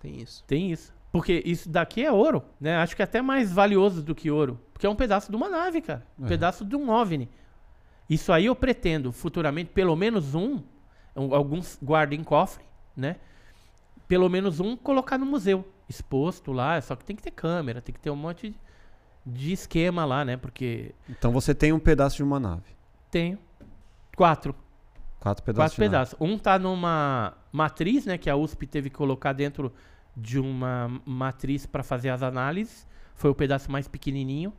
Tem 0.00 0.16
isso. 0.20 0.42
Tem 0.48 0.72
isso. 0.72 0.92
Porque 1.12 1.42
isso 1.46 1.68
daqui 1.68 2.04
é 2.04 2.10
ouro, 2.10 2.42
né? 2.60 2.76
Acho 2.78 2.96
que 2.96 3.02
é 3.02 3.04
até 3.04 3.22
mais 3.22 3.52
valioso 3.52 4.02
do 4.02 4.14
que 4.14 4.30
ouro. 4.30 4.58
Porque 4.72 4.86
é 4.86 4.90
um 4.90 4.96
pedaço 4.96 5.30
de 5.30 5.36
uma 5.36 5.48
nave, 5.48 5.80
cara. 5.80 6.04
Um 6.18 6.24
É. 6.26 6.28
pedaço 6.28 6.64
de 6.64 6.74
um 6.74 6.88
OVNI. 6.90 7.28
Isso 8.08 8.32
aí 8.32 8.46
eu 8.46 8.56
pretendo, 8.56 9.12
futuramente, 9.12 9.70
pelo 9.72 9.94
menos 9.94 10.34
um- 10.34 10.60
alguns 11.14 11.78
guardem 11.82 12.20
em 12.20 12.24
cofre, 12.24 12.64
né? 12.96 13.16
Pelo 14.06 14.28
menos 14.28 14.60
um 14.60 14.76
colocar 14.76 15.18
no 15.18 15.26
museu, 15.26 15.66
exposto 15.88 16.52
lá. 16.52 16.80
Só 16.80 16.96
que 16.96 17.04
tem 17.04 17.16
que 17.16 17.22
ter 17.22 17.30
câmera, 17.30 17.80
tem 17.80 17.94
que 17.94 18.00
ter 18.00 18.10
um 18.10 18.16
monte 18.16 18.54
de, 19.24 19.52
esquema 19.52 20.04
lá, 20.04 20.24
né? 20.24 20.36
Porque 20.36 20.94
Então 21.08 21.32
você 21.32 21.54
tem 21.54 21.72
um 21.72 21.78
pedaço 21.78 22.16
de 22.16 22.22
uma 22.22 22.40
nave. 22.40 22.74
tenho 23.10 23.38
quatro. 24.16 24.54
Quatro 25.20 25.44
pedaços. 25.44 25.72
Quatro 25.72 25.76
pedaços. 25.76 26.16
Um 26.20 26.38
tá 26.38 26.58
numa 26.58 27.34
matriz, 27.52 28.06
né? 28.06 28.16
Que 28.16 28.30
a 28.30 28.36
USP 28.36 28.66
teve 28.66 28.88
que 28.88 28.96
colocar 28.96 29.32
dentro 29.32 29.72
de 30.16 30.38
uma 30.38 31.00
matriz 31.04 31.66
para 31.66 31.82
fazer 31.82 32.08
as 32.08 32.22
análises. 32.22 32.86
Foi 33.14 33.30
o 33.30 33.34
pedaço 33.34 33.70
mais 33.70 33.86
pequenininho. 33.86 34.52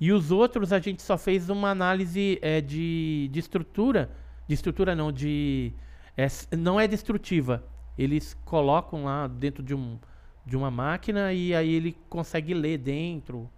E 0.00 0.12
os 0.12 0.30
outros 0.30 0.72
a 0.72 0.78
gente 0.78 1.02
só 1.02 1.18
fez 1.18 1.50
uma 1.50 1.70
análise 1.70 2.38
é, 2.40 2.60
de, 2.60 3.28
de 3.30 3.38
estrutura. 3.38 4.10
De 4.46 4.54
estrutura 4.54 4.94
não, 4.94 5.12
de. 5.12 5.72
É, 6.18 6.56
não 6.56 6.80
é 6.80 6.88
destrutiva. 6.88 7.62
Eles 7.96 8.36
colocam 8.44 9.04
lá 9.04 9.28
dentro 9.28 9.62
de, 9.62 9.72
um, 9.72 9.96
de 10.44 10.56
uma 10.56 10.68
máquina 10.68 11.32
e 11.32 11.54
aí 11.54 11.72
ele 11.72 11.96
consegue 12.08 12.52
ler 12.52 12.78
dentro. 12.78 13.48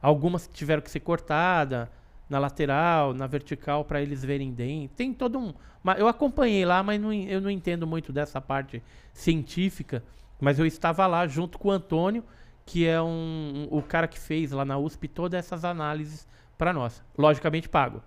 Algumas 0.00 0.48
tiveram 0.48 0.80
que 0.80 0.90
ser 0.90 1.00
cortadas 1.00 1.86
na 2.30 2.38
lateral, 2.38 3.12
na 3.12 3.26
vertical, 3.26 3.84
para 3.84 4.00
eles 4.00 4.24
verem 4.24 4.52
dentro. 4.52 4.96
Tem 4.96 5.12
todo 5.12 5.38
um. 5.38 5.54
Eu 5.98 6.08
acompanhei 6.08 6.64
lá, 6.64 6.82
mas 6.82 6.98
não 6.98 7.12
eu 7.12 7.40
não 7.42 7.50
entendo 7.50 7.86
muito 7.86 8.10
dessa 8.10 8.40
parte 8.40 8.82
científica. 9.12 10.02
Mas 10.40 10.58
eu 10.58 10.64
estava 10.64 11.06
lá 11.06 11.26
junto 11.26 11.58
com 11.58 11.68
o 11.68 11.72
Antônio, 11.72 12.24
que 12.64 12.86
é 12.86 13.00
um, 13.02 13.66
o 13.70 13.82
cara 13.82 14.08
que 14.08 14.18
fez 14.18 14.50
lá 14.50 14.64
na 14.64 14.78
USP 14.78 15.08
todas 15.08 15.38
essas 15.38 15.62
análises 15.62 16.26
para 16.56 16.72
nós. 16.72 17.02
Logicamente 17.16 17.68
pago. 17.68 18.02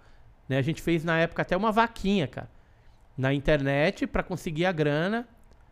Né? 0.49 0.57
A 0.57 0.61
gente 0.61 0.82
fez 0.82 1.03
na 1.03 1.19
época 1.19 1.44
até 1.44 1.56
uma 1.56 1.72
vaquinha, 1.72 2.28
cara. 2.28 2.49
Na 3.22 3.31
internet 3.31 4.07
para 4.07 4.23
conseguir 4.23 4.65
a 4.65 4.72
grana. 4.72 5.27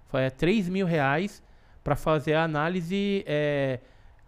Foi 0.05 0.21
é, 0.21 0.29
3 0.29 0.69
mil 0.69 0.85
reais 0.85 1.41
para 1.83 1.95
fazer 1.95 2.35
a 2.35 2.43
análise 2.43 3.23
é, 3.25 3.79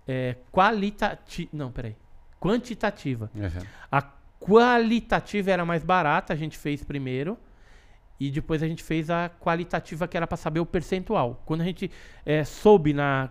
é, 0.08 0.36
qualitativa. 0.52 1.50
Não, 1.54 1.72
peraí. 1.72 1.96
Quantitativa. 2.40 3.30
Uhum. 3.36 3.66
A 3.92 4.02
qualitativa 4.40 5.52
era 5.52 5.64
mais 5.64 5.84
barata, 5.84 6.34
a 6.34 6.36
gente 6.36 6.58
fez 6.58 6.84
primeiro. 6.84 7.38
E 8.20 8.32
depois 8.32 8.64
a 8.64 8.68
gente 8.68 8.84
fez 8.84 9.12
a 9.12 9.30
qualitativa, 9.40 10.08
que 10.08 10.18
era 10.18 10.26
para 10.26 10.38
saber 10.38 10.60
o 10.60 10.66
percentual. 10.66 11.44
Quando 11.46 11.62
a 11.62 11.64
gente 11.64 11.92
eh, 12.26 12.44
soube 12.44 12.92
na, 12.92 13.30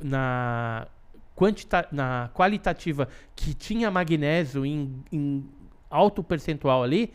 na, 0.00 0.86
quantita, 1.34 1.88
na 1.90 2.30
qualitativa 2.32 3.08
que 3.34 3.54
tinha 3.54 3.90
magnésio 3.90 4.64
em, 4.64 5.04
em 5.12 5.48
alto 5.90 6.22
percentual 6.22 6.82
ali, 6.82 7.12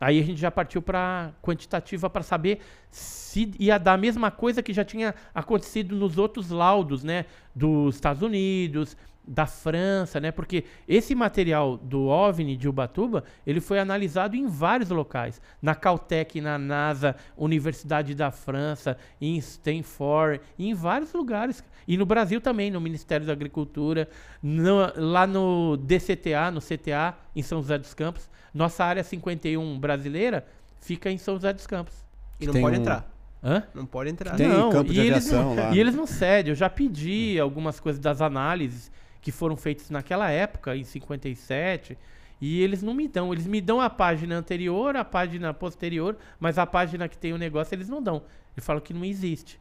aí 0.00 0.20
a 0.20 0.24
gente 0.24 0.40
já 0.40 0.50
partiu 0.50 0.80
para 0.80 1.32
quantitativa 1.42 2.08
para 2.08 2.22
saber 2.22 2.60
se 2.90 3.52
ia 3.58 3.78
dar 3.78 3.94
a 3.94 3.98
mesma 3.98 4.30
coisa 4.30 4.62
que 4.62 4.72
já 4.72 4.84
tinha 4.84 5.14
acontecido 5.34 5.94
nos 5.94 6.18
outros 6.18 6.50
laudos, 6.50 7.02
né? 7.02 7.24
Dos 7.54 7.96
Estados 7.96 8.22
Unidos, 8.22 8.96
da 9.28 9.44
França, 9.46 10.18
né? 10.18 10.32
Porque 10.32 10.64
esse 10.88 11.14
material 11.14 11.76
do 11.76 12.06
OVNI 12.06 12.56
de 12.56 12.66
Ubatuba, 12.68 13.22
ele 13.46 13.60
foi 13.60 13.78
analisado 13.78 14.34
em 14.34 14.46
vários 14.46 14.88
locais. 14.88 15.38
Na 15.60 15.74
Caltech, 15.74 16.40
na 16.40 16.56
NASA, 16.58 17.14
Universidade 17.36 18.14
da 18.14 18.30
França, 18.30 18.96
em 19.20 19.36
Stanford, 19.36 20.40
em 20.58 20.72
vários 20.72 21.12
lugares. 21.12 21.62
E 21.86 21.96
no 21.98 22.06
Brasil 22.06 22.40
também, 22.40 22.70
no 22.70 22.80
Ministério 22.80 23.26
da 23.26 23.32
Agricultura, 23.32 24.08
no- 24.42 24.92
lá 24.96 25.26
no 25.26 25.76
DCTA, 25.76 26.50
no 26.50 26.60
CTA, 26.60 27.14
em 27.36 27.42
São 27.42 27.60
José 27.60 27.76
dos 27.78 27.92
Campos. 27.94 28.28
Nossa 28.54 28.84
área 28.84 29.04
51 29.04 29.78
brasileira 29.78 30.46
fica 30.80 31.10
em 31.10 31.18
São 31.18 31.34
José 31.34 31.52
dos 31.52 31.66
Campos. 31.66 31.94
E 32.40 32.46
não 32.46 32.52
Tem 32.54 32.62
pode 32.62 32.78
um- 32.78 32.80
entrar. 32.80 33.10
Hã? 33.44 33.62
Não 33.72 33.86
pode 33.86 34.10
entrar. 34.10 34.34
Tem 34.36 34.48
Não, 34.48 34.70
campo 34.70 34.92
de 34.92 34.98
e 35.00 35.06
eles 35.06 35.26
aviação 35.32 35.54
não, 35.54 35.62
lá. 35.64 35.74
E 35.74 35.78
eles 35.78 35.94
não 35.94 36.06
cedem. 36.06 36.50
Eu 36.50 36.56
já 36.56 36.68
pedi 36.68 37.38
algumas 37.38 37.78
coisas 37.78 38.00
das 38.00 38.20
análises 38.20 38.90
que 39.20 39.32
foram 39.32 39.56
feitas 39.56 39.90
naquela 39.90 40.30
época, 40.30 40.76
em 40.76 40.84
57, 40.84 41.96
e 42.40 42.62
eles 42.62 42.82
não 42.82 42.94
me 42.94 43.08
dão. 43.08 43.32
Eles 43.32 43.46
me 43.46 43.60
dão 43.60 43.80
a 43.80 43.90
página 43.90 44.36
anterior, 44.36 44.96
a 44.96 45.04
página 45.04 45.52
posterior, 45.52 46.16
mas 46.38 46.56
a 46.58 46.66
página 46.66 47.08
que 47.08 47.18
tem 47.18 47.32
o 47.32 47.38
negócio 47.38 47.74
eles 47.74 47.88
não 47.88 48.02
dão. 48.02 48.22
Eles 48.56 48.64
falam 48.64 48.80
que 48.82 48.94
não 48.94 49.04
existe. 49.04 49.60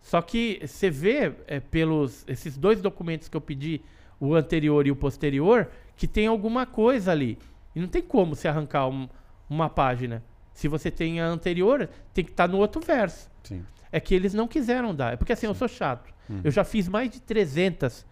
Só 0.00 0.22
que 0.22 0.60
você 0.64 0.88
vê 0.88 1.32
é, 1.46 1.58
pelos 1.60 2.24
esses 2.28 2.56
dois 2.56 2.80
documentos 2.80 3.28
que 3.28 3.36
eu 3.36 3.40
pedi, 3.40 3.82
o 4.20 4.34
anterior 4.34 4.86
e 4.86 4.90
o 4.90 4.96
posterior, 4.96 5.68
que 5.96 6.06
tem 6.06 6.26
alguma 6.26 6.64
coisa 6.64 7.12
ali. 7.12 7.38
E 7.74 7.80
não 7.80 7.88
tem 7.88 8.00
como 8.00 8.34
se 8.34 8.48
arrancar 8.48 8.86
um- 8.88 9.08
uma 9.50 9.68
página. 9.68 10.22
Se 10.54 10.68
você 10.68 10.90
tem 10.90 11.20
a 11.20 11.26
anterior, 11.26 11.88
tem 12.14 12.24
que 12.24 12.30
estar 12.30 12.48
no 12.48 12.56
outro 12.56 12.80
verso. 12.80 13.28
Sim. 13.42 13.62
É 13.92 14.00
que 14.00 14.14
eles 14.14 14.32
não 14.32 14.48
quiseram 14.48 14.94
dar. 14.94 15.12
É 15.12 15.16
porque 15.16 15.32
assim, 15.34 15.46
eu 15.46 15.54
sou 15.54 15.68
chato. 15.68 16.10
Eu 16.42 16.50
já 16.50 16.64
fiz 16.64 16.88
mais 16.88 17.10
de 17.10 17.20
300 17.20 18.06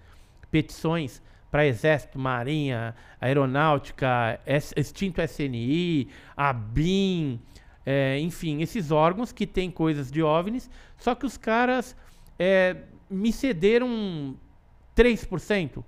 petições 0.55 1.21
para 1.51 1.67
Exército, 1.67 2.17
Marinha, 2.17 2.95
Aeronáutica, 3.21 4.41
Extinto 4.77 5.21
SNI, 5.21 6.07
a 6.37 6.53
BIM, 6.53 7.41
é, 7.85 8.21
enfim, 8.21 8.63
esses 8.63 8.93
órgãos 8.93 9.33
que 9.33 9.49
têm 9.49 9.69
coisas 9.69 10.13
de 10.13 10.23
OVNIs, 10.23 10.71
só 10.97 11.13
que 11.13 11.27
os 11.27 11.37
caras 11.37 11.97
é, 12.39 12.77
me 13.11 13.33
cederam 13.33 14.37
3%. 14.97 15.83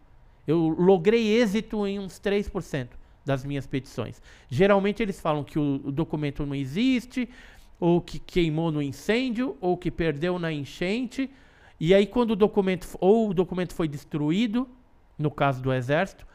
Eu 0.48 0.66
logrei 0.66 1.40
êxito 1.40 1.86
em 1.86 2.00
uns 2.00 2.18
3% 2.18 2.88
das 3.24 3.44
minhas 3.44 3.68
petições. 3.68 4.20
Geralmente 4.48 5.00
eles 5.00 5.20
falam 5.20 5.44
que 5.44 5.60
o, 5.60 5.80
o 5.84 5.92
documento 5.92 6.44
não 6.44 6.56
existe, 6.56 7.28
ou 7.78 8.00
que 8.00 8.18
queimou 8.18 8.72
no 8.72 8.82
incêndio, 8.82 9.56
ou 9.60 9.76
que 9.76 9.92
perdeu 9.92 10.40
na 10.40 10.52
enchente. 10.52 11.30
E 11.78 11.94
aí 11.94 12.06
quando 12.06 12.32
o 12.32 12.36
documento 12.36 12.88
ou 13.00 13.30
o 13.30 13.34
documento 13.34 13.74
foi 13.74 13.88
destruído, 13.88 14.68
no 15.18 15.30
caso 15.30 15.62
do 15.62 15.72
exército, 15.72 16.26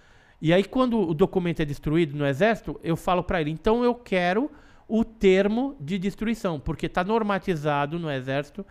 e 0.41 0.53
aí 0.53 0.63
quando 0.63 0.99
o 0.99 1.13
documento 1.13 1.61
é 1.61 1.65
destruído 1.65 2.15
no 2.15 2.25
exército, 2.25 2.79
eu 2.83 2.95
falo 2.95 3.23
para 3.23 3.41
ele, 3.41 3.51
então 3.51 3.83
eu 3.83 3.93
quero 3.93 4.51
o 4.87 5.05
termo 5.05 5.75
de 5.79 5.97
destruição, 5.97 6.59
porque 6.59 6.85
está 6.85 7.03
normatizado 7.03 7.97
no 7.97 8.09
exército 8.09 8.65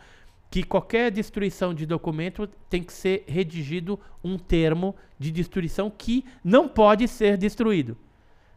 que 0.51 0.65
qualquer 0.65 1.11
destruição 1.13 1.73
de 1.73 1.87
documento 1.87 2.49
tem 2.69 2.83
que 2.83 2.93
ser 2.93 3.25
redigido 3.27 3.99
um 4.23 4.37
termo 4.37 4.97
de 5.19 5.31
destruição 5.31 5.89
que 5.89 6.25
não 6.43 6.69
pode 6.69 7.07
ser 7.07 7.37
destruído. 7.37 7.97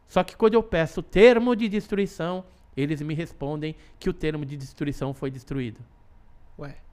Só 0.08 0.24
que 0.24 0.36
quando 0.36 0.54
eu 0.54 0.62
peço 0.62 1.02
termo 1.02 1.54
de 1.54 1.68
destruição, 1.68 2.44
eles 2.76 3.00
me 3.00 3.14
respondem 3.14 3.76
que 3.98 4.10
o 4.10 4.12
termo 4.12 4.44
de 4.44 4.56
destruição 4.56 5.14
foi 5.14 5.30
destruído. 5.30 5.80
Ué. 6.58 6.83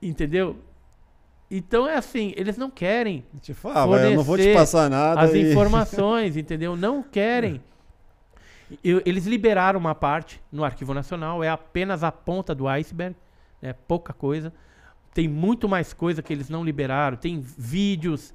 Entendeu? 0.00 0.56
Então 1.50 1.88
é 1.88 1.96
assim, 1.96 2.32
eles 2.36 2.58
não 2.58 2.70
querem 2.70 3.24
Te 3.40 3.54
fala, 3.54 4.02
eu 4.02 4.16
não 4.16 4.22
vou 4.22 4.36
te 4.36 4.52
passar 4.52 4.90
nada. 4.90 5.20
as 5.22 5.32
e- 5.32 5.50
informações, 5.50 6.36
entendeu? 6.36 6.76
Não 6.76 7.02
querem. 7.02 7.60
Eu- 8.84 9.00
eles 9.06 9.26
liberaram 9.26 9.80
uma 9.80 9.94
parte 9.94 10.40
no 10.52 10.62
Arquivo 10.62 10.92
Nacional, 10.92 11.42
é 11.42 11.48
apenas 11.48 12.04
a 12.04 12.12
ponta 12.12 12.54
do 12.54 12.68
iceberg, 12.68 13.16
é 13.62 13.72
pouca 13.72 14.12
coisa. 14.12 14.52
Tem 15.14 15.26
muito 15.26 15.66
mais 15.68 15.94
coisa 15.94 16.22
que 16.22 16.32
eles 16.32 16.50
não 16.50 16.62
liberaram. 16.62 17.16
Tem 17.16 17.40
vídeos 17.40 18.34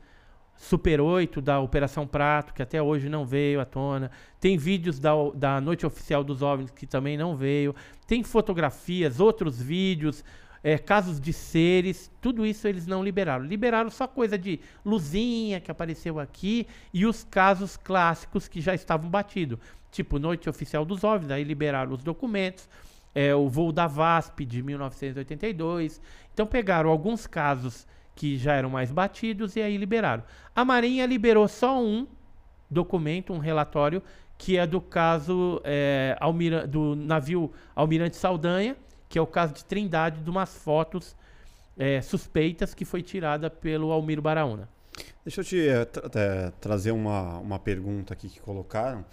Super 0.57 0.99
8 1.01 1.39
da 1.41 1.59
Operação 1.59 2.05
Prato, 2.07 2.53
que 2.53 2.61
até 2.61 2.81
hoje 2.81 3.09
não 3.09 3.25
veio 3.25 3.61
à 3.61 3.65
tona. 3.65 4.09
Tem 4.39 4.57
vídeos 4.57 4.99
da, 4.99 5.11
da 5.35 5.61
Noite 5.61 5.85
Oficial 5.85 6.23
dos 6.23 6.41
OVNIs, 6.41 6.71
que 6.71 6.85
também 6.87 7.15
não 7.17 7.35
veio. 7.35 7.75
Tem 8.07 8.23
fotografias, 8.23 9.19
outros 9.19 9.61
vídeos, 9.61 10.23
é, 10.63 10.77
casos 10.77 11.19
de 11.19 11.33
seres, 11.33 12.09
tudo 12.21 12.45
isso 12.45 12.67
eles 12.67 12.87
não 12.87 13.03
liberaram. 13.03 13.43
Liberaram 13.43 13.89
só 13.89 14.07
coisa 14.07 14.37
de 14.37 14.61
luzinha 14.85 15.59
que 15.59 15.69
apareceu 15.69 16.19
aqui 16.19 16.65
e 16.93 17.05
os 17.05 17.23
casos 17.23 17.75
clássicos 17.75 18.47
que 18.47 18.61
já 18.61 18.73
estavam 18.73 19.09
batidos. 19.09 19.59
Tipo, 19.91 20.17
Noite 20.17 20.49
Oficial 20.49 20.85
dos 20.85 21.03
OVNIs, 21.03 21.31
aí 21.31 21.43
liberaram 21.43 21.91
os 21.91 22.03
documentos. 22.03 22.69
É, 23.15 23.35
o 23.35 23.47
voo 23.47 23.71
da 23.71 23.85
VASP 23.85 24.43
de 24.43 24.63
1982. 24.63 26.01
Então 26.33 26.47
pegaram 26.47 26.89
alguns 26.89 27.27
casos 27.27 27.85
que 28.15 28.37
já 28.37 28.53
eram 28.53 28.69
mais 28.69 28.91
batidos 28.91 29.55
e 29.55 29.61
aí 29.61 29.77
liberaram. 29.77 30.23
A 30.55 30.65
Marinha 30.65 31.05
liberou 31.05 31.47
só 31.47 31.79
um 31.79 32.07
documento, 32.69 33.33
um 33.33 33.37
relatório, 33.37 34.01
que 34.37 34.57
é 34.57 34.65
do 34.65 34.81
caso 34.81 35.61
é, 35.63 36.17
do 36.67 36.95
navio 36.95 37.51
Almirante 37.75 38.15
Saldanha, 38.15 38.75
que 39.13 39.19
é 39.19 39.21
o 39.21 39.27
caso 39.27 39.53
de 39.53 39.63
Trindade, 39.63 40.21
de 40.21 40.27
umas 40.27 40.57
fotos 40.57 41.15
é, 41.77 42.01
suspeitas 42.01 42.73
que 42.73 42.83
foi 42.83 43.03
tirada 43.03 43.47
pelo 43.47 43.91
Almiro 43.91 44.23
Baraúna. 44.23 44.67
Deixa 45.23 45.41
eu 45.41 45.45
te 45.45 45.67
eh, 45.69 45.85
tra- 45.85 46.09
eh, 46.15 46.51
trazer 46.59 46.89
uma, 46.91 47.37
uma 47.37 47.59
pergunta 47.59 48.11
aqui 48.11 48.27
que 48.27 48.39
colocaram. 48.39 49.05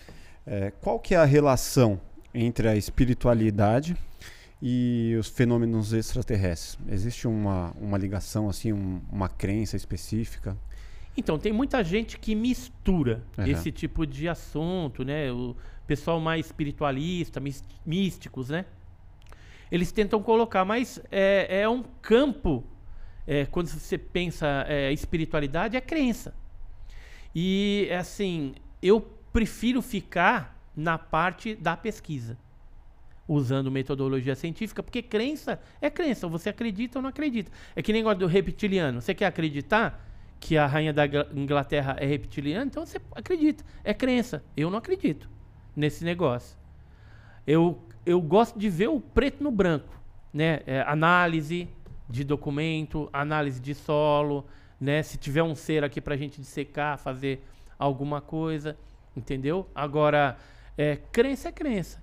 Eh, 0.46 0.72
qual 0.80 0.98
que 0.98 1.14
é 1.14 1.18
a 1.18 1.24
relação 1.26 2.00
entre 2.32 2.66
a 2.66 2.74
espiritualidade 2.74 3.94
e 4.62 5.14
os 5.20 5.28
fenômenos 5.28 5.92
extraterrestres? 5.92 6.78
Existe 6.88 7.28
uma, 7.28 7.72
uma 7.78 7.98
ligação, 7.98 8.48
assim, 8.48 8.72
um- 8.72 9.02
uma 9.12 9.28
crença 9.28 9.76
específica? 9.76 10.56
Então, 11.14 11.38
tem 11.38 11.52
muita 11.52 11.84
gente 11.84 12.18
que 12.18 12.34
mistura 12.34 13.22
Aham. 13.36 13.48
esse 13.48 13.70
tipo 13.70 14.06
de 14.06 14.30
assunto, 14.30 15.04
né? 15.04 15.30
O 15.30 15.54
pessoal 15.86 16.18
mais 16.18 16.46
espiritualista, 16.46 17.38
místicos, 17.84 18.48
né? 18.48 18.64
Eles 19.70 19.92
tentam 19.92 20.22
colocar, 20.22 20.64
mas 20.64 21.00
é, 21.10 21.60
é 21.62 21.68
um 21.68 21.82
campo, 22.02 22.64
é, 23.26 23.46
quando 23.46 23.68
você 23.68 23.96
pensa 23.96 24.64
é, 24.68 24.92
espiritualidade, 24.92 25.76
é 25.76 25.80
crença. 25.80 26.34
E, 27.34 27.88
assim, 27.98 28.54
eu 28.82 29.00
prefiro 29.32 29.80
ficar 29.80 30.58
na 30.74 30.98
parte 30.98 31.54
da 31.54 31.76
pesquisa, 31.76 32.36
usando 33.28 33.70
metodologia 33.70 34.34
científica, 34.34 34.82
porque 34.82 35.02
crença 35.02 35.60
é 35.80 35.88
crença, 35.88 36.26
você 36.26 36.48
acredita 36.48 36.98
ou 36.98 37.02
não 37.02 37.10
acredita. 37.10 37.52
É 37.76 37.82
que 37.82 37.92
nem 37.92 38.02
negócio 38.02 38.18
do 38.18 38.26
reptiliano. 38.26 39.00
Você 39.00 39.14
quer 39.14 39.26
acreditar 39.26 40.04
que 40.40 40.56
a 40.56 40.66
rainha 40.66 40.92
da 40.92 41.06
Ingla- 41.06 41.28
Inglaterra 41.34 41.96
é 42.00 42.06
reptiliana? 42.06 42.64
Então 42.64 42.84
você 42.84 42.98
acredita. 43.14 43.62
É 43.84 43.94
crença. 43.94 44.42
Eu 44.56 44.70
não 44.70 44.78
acredito 44.78 45.28
nesse 45.76 46.04
negócio. 46.04 46.58
Eu, 47.46 47.80
eu 48.04 48.20
gosto 48.20 48.58
de 48.58 48.68
ver 48.68 48.88
o 48.88 49.00
preto 49.00 49.42
no 49.42 49.50
branco, 49.50 50.00
né? 50.32 50.60
É, 50.66 50.82
análise 50.82 51.68
de 52.08 52.24
documento, 52.24 53.08
análise 53.12 53.60
de 53.60 53.74
solo, 53.74 54.46
né? 54.80 55.02
Se 55.02 55.18
tiver 55.18 55.42
um 55.42 55.54
ser 55.54 55.84
aqui 55.84 56.00
pra 56.00 56.16
gente 56.16 56.40
dissecar, 56.40 56.98
fazer 56.98 57.44
alguma 57.78 58.20
coisa, 58.20 58.76
entendeu? 59.16 59.68
Agora, 59.74 60.36
é, 60.76 60.96
crença 60.96 61.48
é 61.48 61.52
crença. 61.52 62.02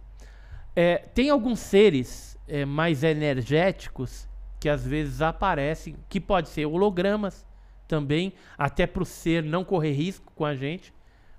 É, 0.76 0.98
tem 0.98 1.30
alguns 1.30 1.60
seres 1.60 2.38
é, 2.48 2.64
mais 2.66 3.04
energéticos 3.04 4.28
que 4.60 4.70
às 4.70 4.86
vezes 4.86 5.22
aparecem, 5.22 5.96
que 6.08 6.20
pode 6.20 6.50
ser 6.50 6.66
hologramas 6.66 7.46
também, 7.88 8.34
até 8.58 8.86
para 8.86 9.04
o 9.04 9.06
ser 9.06 9.44
não 9.44 9.64
correr 9.64 9.92
risco 9.92 10.32
com 10.36 10.46
a 10.46 10.56
gente. 10.56 10.94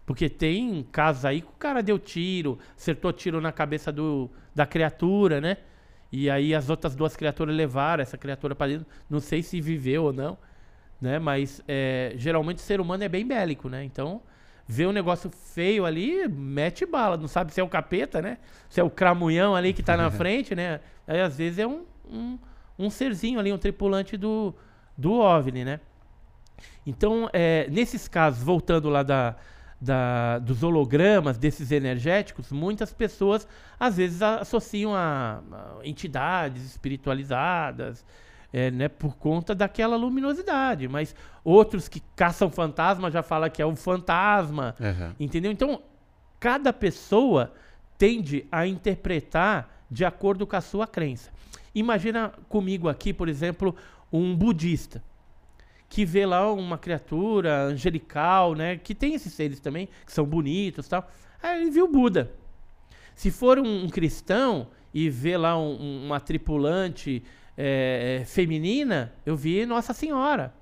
Porque 0.07 0.29
tem 0.29 0.87
casos 0.91 1.25
aí 1.25 1.43
que 1.43 1.49
o 1.49 1.59
cara 1.59 1.83
deu 1.83 1.99
tiro, 1.99 2.59
acertou 2.75 3.13
tiro 3.13 3.41
na 3.41 3.53
cabeça 3.53 3.93
do, 3.93 4.31
da 4.59 4.67
criatura, 4.67 5.41
né? 5.41 5.57
E 6.11 6.29
aí 6.29 6.53
as 6.53 6.69
outras 6.69 6.97
duas 6.97 7.15
criaturas 7.15 7.55
levaram 7.55 8.03
essa 8.03 8.19
criatura 8.19 8.57
para 8.57 8.73
dentro. 8.73 8.87
Não 9.09 9.21
sei 9.21 9.41
se 9.41 9.61
viveu 9.61 10.05
ou 10.05 10.13
não, 10.13 10.37
né? 11.01 11.21
Mas 11.21 11.63
é, 11.69 12.13
geralmente 12.17 12.59
o 12.59 12.61
ser 12.61 12.81
humano 12.81 13.05
é 13.05 13.09
bem 13.09 13.25
bélico, 13.25 13.69
né? 13.69 13.85
Então, 13.85 14.21
vê 14.67 14.85
um 14.85 14.91
negócio 14.91 15.31
feio 15.31 15.87
ali, 15.87 16.27
mete 16.27 16.85
bala. 16.85 17.17
Não 17.17 17.29
sabe 17.29 17.53
se 17.53 17.61
é 17.61 17.63
o 17.63 17.69
capeta, 17.69 18.21
né? 18.21 18.39
Se 18.69 18.81
é 18.81 18.83
o 18.83 18.91
cramunhão 18.91 19.55
ali 19.55 19.73
que 19.73 19.83
tá 19.83 19.97
na 19.97 20.11
frente, 20.21 20.57
né? 20.57 20.81
Aí 21.07 21.21
às 21.21 21.37
vezes 21.39 21.61
é 21.61 21.67
um, 21.67 21.85
um, 22.11 22.37
um 22.77 22.91
serzinho 22.91 23.39
ali, 23.39 23.53
um 23.53 23.59
tripulante 23.59 24.17
do, 24.17 24.53
do 24.97 25.13
OVNI, 25.21 25.65
né? 25.65 25.81
Então, 26.85 27.31
é, 27.33 27.69
nesses 27.71 28.09
casos, 28.09 28.43
voltando 28.43 28.89
lá 28.89 29.05
da, 29.05 29.37
da- 29.81 30.39
dos 30.41 30.63
hologramas, 30.63 31.39
desses 31.39 31.71
energéticos, 31.71 32.51
muitas 32.51 32.93
pessoas 32.93 33.47
às 33.79 33.97
vezes 33.97 34.21
associam 34.23 34.95
a, 34.95 35.41
a 35.81 35.87
entidades 35.87 36.65
espiritualizadas, 36.65 38.05
é, 38.53 38.71
né, 38.71 38.89
por 38.89 39.17
conta 39.17 39.55
daquela 39.55 39.97
luminosidade. 39.97 40.89
Mas 40.89 41.15
outros 41.45 41.89
que 41.89 42.01
caçam 42.17 42.51
fantasma 42.51 43.11
já 43.11 43.23
falam 43.23 43.49
que 43.51 43.63
é 43.63 43.67
um 43.67 43.77
fantasma, 43.77 44.75
Aham. 44.81 45.15
entendeu? 45.21 45.53
Então, 45.53 45.83
cada 46.41 46.73
pessoa 46.73 47.53
tende 47.97 48.47
a 48.51 48.67
interpretar 48.67 49.69
de 49.91 50.05
acordo 50.05 50.47
com 50.47 50.57
a 50.57 50.61
sua 50.61 50.87
crença. 50.87 51.31
Imagina 51.75 52.33
comigo 52.49 52.89
aqui, 52.89 53.13
por 53.13 53.29
exemplo, 53.29 53.75
um 54.13 54.35
budista 54.35 55.03
que 55.89 56.05
vê 56.05 56.27
lá 56.27 56.53
uma 56.53 56.77
criatura 56.79 57.63
angelical, 57.63 58.55
né? 58.55 58.77
Que 58.77 58.95
tem 58.95 59.15
esses 59.15 59.33
seres 59.33 59.59
também, 59.61 59.89
que 60.05 60.13
são 60.13 60.25
bonitos 60.25 60.87
e 60.87 60.91
tal. 60.91 61.11
Aí 61.43 61.63
ele 61.63 61.71
viu 61.71 61.89
Buda. 61.89 62.31
Se 63.15 63.31
for 63.31 63.59
um, 63.59 63.85
um 63.85 63.89
cristão 63.89 64.69
e 64.93 65.09
vê 65.11 65.37
lá 65.37 65.59
um- 65.59 65.81
um- 65.81 66.07
uma 66.07 66.21
tripulante 66.21 67.23
é, 67.61 68.23
feminina, 68.25 69.13
eu 69.27 69.37
vi 69.37 69.67
Nossa 69.67 69.93
Senhora. 69.93 70.55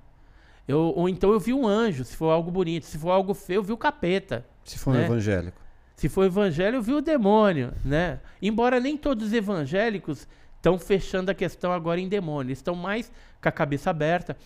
Eu, 0.66 0.94
ou 0.96 1.08
então 1.08 1.30
eu 1.30 1.38
vi 1.38 1.52
um 1.52 1.66
anjo, 1.68 2.04
se 2.04 2.16
for 2.16 2.30
algo 2.30 2.50
bonito. 2.50 2.86
Se 2.86 2.96
for 2.98 3.10
algo 3.10 3.34
feio, 3.34 3.58
eu 3.58 3.62
vi 3.62 3.72
o 3.72 3.76
capeta. 3.76 4.46
Se 4.64 4.78
for 4.78 4.90
um 4.94 4.98
Né? 4.98 5.04
evangélico. 5.04 5.60
Se 5.94 6.08
for 6.08 6.24
evangelho, 6.24 6.76
eu 6.76 6.82
vi 6.82 6.92
o 6.94 7.00
demônio, 7.02 7.72
né? 7.84 8.18
Embora 8.40 8.80
nem 8.80 8.96
todos 8.96 9.26
os 9.28 9.32
evangélicos 9.32 10.26
estão 10.56 10.78
fechando 10.78 11.30
a 11.30 11.34
questão 11.34 11.70
agora 11.72 12.00
em 12.00 12.08
demônio, 12.08 12.48
eles 12.48 12.58
estão 12.58 12.74
mais 12.74 13.12
com 13.42 13.48
a 13.48 13.52
cabeça 13.52 13.90
aberta. 13.90 14.36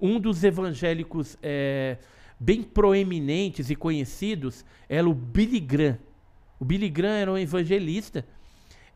Um 0.00 0.20
dos 0.20 0.44
evangélicos 0.44 1.38
é, 1.42 1.98
bem 2.38 2.62
proeminentes 2.62 3.70
e 3.70 3.76
conhecidos 3.76 4.64
era 4.88 5.08
o 5.08 5.14
Billy 5.14 5.60
Graham. 5.60 5.98
O 6.58 6.64
Billy 6.64 6.88
Graham 6.88 7.14
era 7.14 7.32
um 7.32 7.38
evangelista 7.38 8.24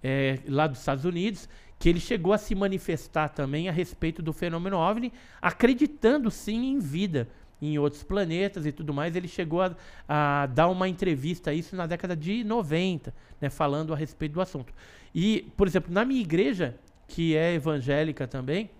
é, 0.02 0.38
lá 0.46 0.66
dos 0.66 0.78
Estados 0.78 1.04
Unidos, 1.04 1.48
que 1.78 1.88
ele 1.88 2.00
chegou 2.00 2.32
a 2.32 2.38
se 2.38 2.54
manifestar 2.54 3.28
também 3.30 3.68
a 3.68 3.72
respeito 3.72 4.22
do 4.22 4.32
fenômeno 4.32 4.76
OVNI, 4.76 5.12
acreditando 5.40 6.30
sim 6.30 6.72
em 6.72 6.78
vida 6.78 7.28
em 7.60 7.78
outros 7.78 8.02
planetas 8.02 8.66
e 8.66 8.72
tudo 8.72 8.92
mais. 8.92 9.14
Ele 9.14 9.28
chegou 9.28 9.62
a, 9.62 9.74
a 10.08 10.46
dar 10.46 10.68
uma 10.68 10.88
entrevista 10.88 11.50
a 11.50 11.54
isso 11.54 11.76
na 11.76 11.86
década 11.86 12.16
de 12.16 12.44
90, 12.44 13.14
né, 13.40 13.50
falando 13.50 13.92
a 13.92 13.96
respeito 13.96 14.32
do 14.32 14.40
assunto. 14.40 14.72
E, 15.14 15.50
por 15.56 15.66
exemplo, 15.66 15.92
na 15.92 16.04
minha 16.04 16.20
igreja, 16.20 16.76
que 17.06 17.36
é 17.36 17.54
evangélica 17.54 18.26
também, 18.26 18.70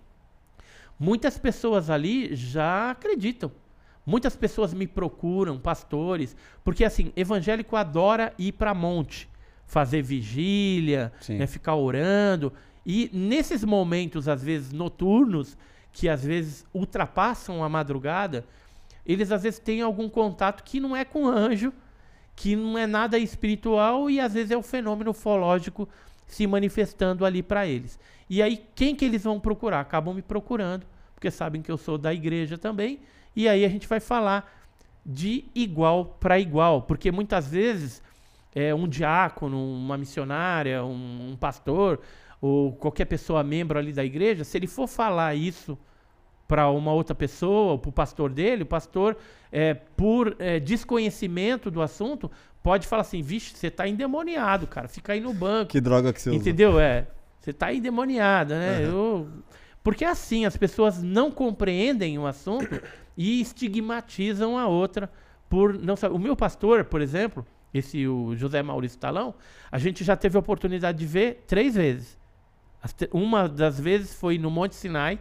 muitas 1.01 1.35
pessoas 1.35 1.89
ali 1.89 2.35
já 2.35 2.91
acreditam. 2.91 3.51
Muitas 4.05 4.35
pessoas 4.35 4.71
me 4.71 4.85
procuram, 4.85 5.59
pastores, 5.59 6.35
porque 6.63 6.85
assim, 6.85 7.11
evangélico 7.15 7.75
adora 7.75 8.31
ir 8.37 8.51
para 8.51 8.75
monte, 8.75 9.27
fazer 9.65 10.03
vigília, 10.03 11.11
né, 11.27 11.47
ficar 11.47 11.73
orando. 11.73 12.53
E 12.85 13.09
nesses 13.11 13.63
momentos, 13.63 14.27
às 14.27 14.43
vezes 14.43 14.71
noturnos, 14.71 15.57
que 15.91 16.07
às 16.07 16.23
vezes 16.23 16.67
ultrapassam 16.71 17.63
a 17.63 17.69
madrugada, 17.69 18.45
eles 19.03 19.31
às 19.31 19.41
vezes 19.41 19.59
têm 19.59 19.81
algum 19.81 20.07
contato 20.07 20.63
que 20.63 20.79
não 20.79 20.95
é 20.95 21.03
com 21.03 21.27
anjo, 21.27 21.73
que 22.35 22.55
não 22.55 22.77
é 22.77 22.85
nada 22.85 23.17
espiritual 23.17 24.07
e 24.07 24.19
às 24.19 24.35
vezes 24.35 24.51
é 24.51 24.57
o 24.57 24.61
fenômeno 24.61 25.11
ufológico 25.11 25.89
se 26.27 26.45
manifestando 26.45 27.25
ali 27.25 27.41
para 27.41 27.65
eles. 27.65 27.99
E 28.29 28.39
aí 28.41 28.63
quem 28.75 28.95
que 28.95 29.03
eles 29.03 29.23
vão 29.23 29.39
procurar? 29.39 29.79
Acabam 29.79 30.13
me 30.13 30.21
procurando, 30.21 30.85
porque 31.21 31.29
sabem 31.29 31.61
que 31.61 31.71
eu 31.71 31.77
sou 31.77 31.99
da 31.99 32.11
igreja 32.11 32.57
também, 32.57 32.99
e 33.35 33.47
aí 33.47 33.63
a 33.63 33.69
gente 33.69 33.87
vai 33.87 33.99
falar 33.99 34.51
de 35.05 35.45
igual 35.53 36.17
para 36.19 36.39
igual, 36.39 36.81
porque 36.81 37.11
muitas 37.11 37.47
vezes 37.47 38.01
é 38.55 38.73
um 38.73 38.87
diácono, 38.87 39.55
uma 39.63 39.99
missionária, 39.99 40.83
um, 40.83 41.29
um 41.29 41.35
pastor, 41.35 41.99
ou 42.41 42.73
qualquer 42.73 43.05
pessoa 43.05 43.43
membro 43.43 43.77
ali 43.77 43.93
da 43.93 44.03
igreja, 44.03 44.43
se 44.43 44.57
ele 44.57 44.65
for 44.65 44.87
falar 44.87 45.35
isso 45.35 45.77
para 46.47 46.67
uma 46.71 46.91
outra 46.91 47.13
pessoa, 47.13 47.77
para 47.77 47.89
o 47.89 47.93
pastor 47.93 48.31
dele, 48.31 48.63
o 48.63 48.65
pastor, 48.65 49.15
é, 49.51 49.75
por 49.75 50.35
é, 50.39 50.59
desconhecimento 50.59 51.69
do 51.69 51.83
assunto, 51.83 52.31
pode 52.63 52.87
falar 52.87 53.03
assim: 53.03 53.21
vixe, 53.21 53.55
você 53.55 53.67
está 53.67 53.87
endemoniado, 53.87 54.65
cara, 54.65 54.87
fica 54.87 55.13
aí 55.13 55.21
no 55.21 55.35
banco. 55.35 55.69
Que 55.71 55.79
droga 55.79 56.11
que 56.11 56.19
você 56.19 56.31
usa. 56.31 56.39
Entendeu? 56.39 56.79
É. 56.79 57.05
Você 57.39 57.51
está 57.51 57.71
endemoniada, 57.71 58.57
né? 58.57 58.83
Eu... 58.83 59.29
Porque 59.83 60.05
assim, 60.05 60.45
as 60.45 60.55
pessoas 60.55 61.01
não 61.01 61.31
compreendem 61.31 62.19
o 62.19 62.27
assunto 62.27 62.81
e 63.17 63.41
estigmatizam 63.41 64.57
a 64.57 64.67
outra 64.67 65.11
por 65.49 65.73
não 65.73 65.95
saber. 65.95 66.15
O 66.15 66.19
meu 66.19 66.35
pastor, 66.35 66.85
por 66.85 67.01
exemplo, 67.01 67.45
esse 67.73 68.07
o 68.07 68.35
José 68.35 68.61
Maurício 68.61 68.99
Talão, 68.99 69.33
a 69.71 69.77
gente 69.77 70.03
já 70.03 70.15
teve 70.15 70.37
a 70.37 70.39
oportunidade 70.39 70.97
de 70.97 71.05
ver 71.05 71.43
três 71.47 71.75
vezes. 71.75 72.17
Uma 73.11 73.47
das 73.47 73.79
vezes 73.79 74.13
foi 74.13 74.37
no 74.37 74.49
Monte 74.49 74.75
Sinai. 74.75 75.19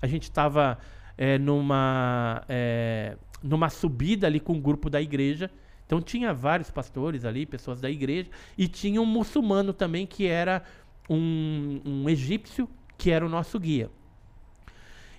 A 0.00 0.06
gente 0.06 0.24
estava 0.24 0.78
é, 1.16 1.38
numa, 1.38 2.42
é, 2.48 3.16
numa 3.42 3.68
subida 3.70 4.26
ali 4.26 4.40
com 4.40 4.54
um 4.54 4.60
grupo 4.60 4.90
da 4.90 5.00
igreja. 5.00 5.50
Então 5.86 6.00
tinha 6.00 6.32
vários 6.32 6.70
pastores 6.70 7.24
ali, 7.24 7.44
pessoas 7.44 7.80
da 7.80 7.90
igreja, 7.90 8.30
e 8.56 8.66
tinha 8.66 9.00
um 9.00 9.06
muçulmano 9.06 9.72
também 9.72 10.06
que 10.06 10.26
era 10.26 10.62
um, 11.08 11.80
um 11.84 12.08
egípcio, 12.08 12.68
que 12.96 13.10
era 13.10 13.26
o 13.26 13.28
nosso 13.28 13.58
guia. 13.60 13.90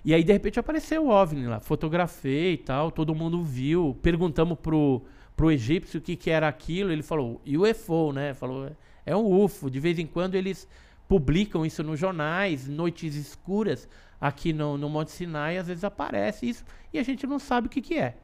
E 0.06 0.14
aí, 0.14 0.24
de 0.24 0.34
repente, 0.34 0.60
apareceu 0.60 1.06
o 1.06 1.10
OVNI 1.10 1.48
lá. 1.48 1.60
Fotografei 1.60 2.54
e 2.54 2.58
tal, 2.58 2.92
todo 2.92 3.16
mundo 3.16 3.44
viu. 3.44 3.98
Perguntamos 4.02 4.58
pro, 4.60 5.02
pro 5.36 5.52
egípcio 5.52 6.00
o 6.00 6.04
que, 6.04 6.16
que 6.16 6.30
era 6.30 6.48
aquilo. 6.48 6.92
Ele 6.92 7.04
falou, 7.04 7.42
UFO, 7.46 8.12
né? 8.12 8.34
Falou, 8.34 8.70
é 9.06 9.16
um 9.16 9.44
UFO. 9.44 9.70
De 9.70 9.80
vez 9.80 9.98
em 10.00 10.06
quando 10.06 10.36
eles 10.36 10.68
publicam 11.08 11.66
isso 11.66 11.84
nos 11.84 12.00
jornais, 12.00 12.68
noites 12.68 13.16
escuras 13.16 13.88
aqui 14.20 14.54
no, 14.54 14.78
no 14.78 14.90
Monte 14.90 15.12
Sinai, 15.12 15.58
às 15.58 15.68
vezes 15.68 15.84
aparece 15.84 16.48
isso 16.48 16.64
e 16.94 16.98
a 16.98 17.04
gente 17.04 17.28
não 17.28 17.38
sabe 17.38 17.68
o 17.68 17.70
que, 17.70 17.82
que 17.82 17.98
é. 17.98 18.16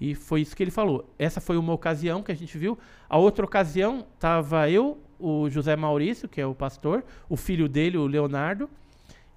E 0.00 0.14
foi 0.14 0.42
isso 0.42 0.54
que 0.54 0.62
ele 0.62 0.70
falou. 0.70 1.12
Essa 1.18 1.40
foi 1.40 1.56
uma 1.56 1.72
ocasião 1.72 2.22
que 2.22 2.30
a 2.30 2.34
gente 2.34 2.56
viu. 2.56 2.78
A 3.08 3.18
outra 3.18 3.44
ocasião, 3.44 4.06
estava 4.14 4.70
eu, 4.70 4.98
o 5.18 5.48
José 5.48 5.74
Maurício, 5.74 6.28
que 6.28 6.40
é 6.40 6.46
o 6.46 6.54
pastor, 6.54 7.04
o 7.28 7.36
filho 7.36 7.68
dele, 7.68 7.96
o 7.96 8.06
Leonardo, 8.06 8.68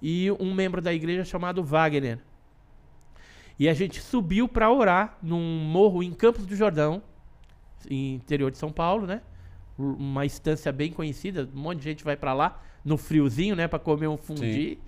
e 0.00 0.30
um 0.38 0.54
membro 0.54 0.80
da 0.80 0.92
igreja 0.92 1.24
chamado 1.24 1.62
Wagner. 1.62 2.18
E 3.58 3.68
a 3.68 3.74
gente 3.74 4.00
subiu 4.00 4.48
para 4.48 4.70
orar 4.70 5.18
num 5.22 5.58
morro 5.58 6.02
em 6.02 6.12
Campos 6.12 6.46
do 6.46 6.56
Jordão, 6.56 7.02
interior 7.90 8.50
de 8.50 8.56
São 8.56 8.72
Paulo, 8.72 9.06
né? 9.06 9.20
Uma 9.78 10.24
estância 10.24 10.72
bem 10.72 10.92
conhecida, 10.92 11.48
um 11.54 11.60
monte 11.60 11.78
de 11.78 11.84
gente 11.84 12.04
vai 12.04 12.16
para 12.16 12.32
lá 12.32 12.62
no 12.84 12.96
friozinho, 12.96 13.54
né, 13.54 13.68
para 13.68 13.78
comer 13.78 14.08
um 14.08 14.16
fundi. 14.16 14.70
Sim. 14.70 14.78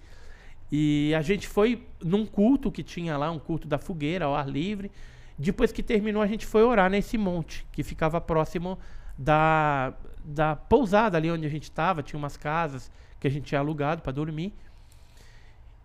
E 0.70 1.14
a 1.14 1.20
gente 1.20 1.47
foi 1.47 1.86
num 2.02 2.24
culto 2.24 2.72
que 2.72 2.82
tinha 2.82 3.16
lá, 3.18 3.30
um 3.30 3.39
culto 3.39 3.68
da 3.68 3.76
fogueira 3.76 4.24
ao 4.24 4.34
ar 4.34 4.48
livre. 4.48 4.90
Depois 5.36 5.70
que 5.70 5.82
terminou, 5.82 6.22
a 6.22 6.26
gente 6.26 6.47
foi 6.47 6.62
orar 6.62 6.90
nesse 6.90 7.18
monte 7.18 7.66
que 7.72 7.82
ficava 7.82 8.20
próximo 8.22 8.78
da, 9.18 9.93
da 10.24 10.56
pousada 10.56 11.18
ali 11.18 11.30
onde 11.30 11.47
a 11.47 11.51
gente 11.51 11.64
estava. 11.64 12.02
Tinha 12.02 12.18
umas 12.18 12.39
casas 12.39 12.90
que 13.20 13.26
a 13.26 13.30
gente 13.30 13.44
tinha 13.44 13.60
alugado 13.60 14.01
para 14.01 14.12
dormir. 14.12 14.55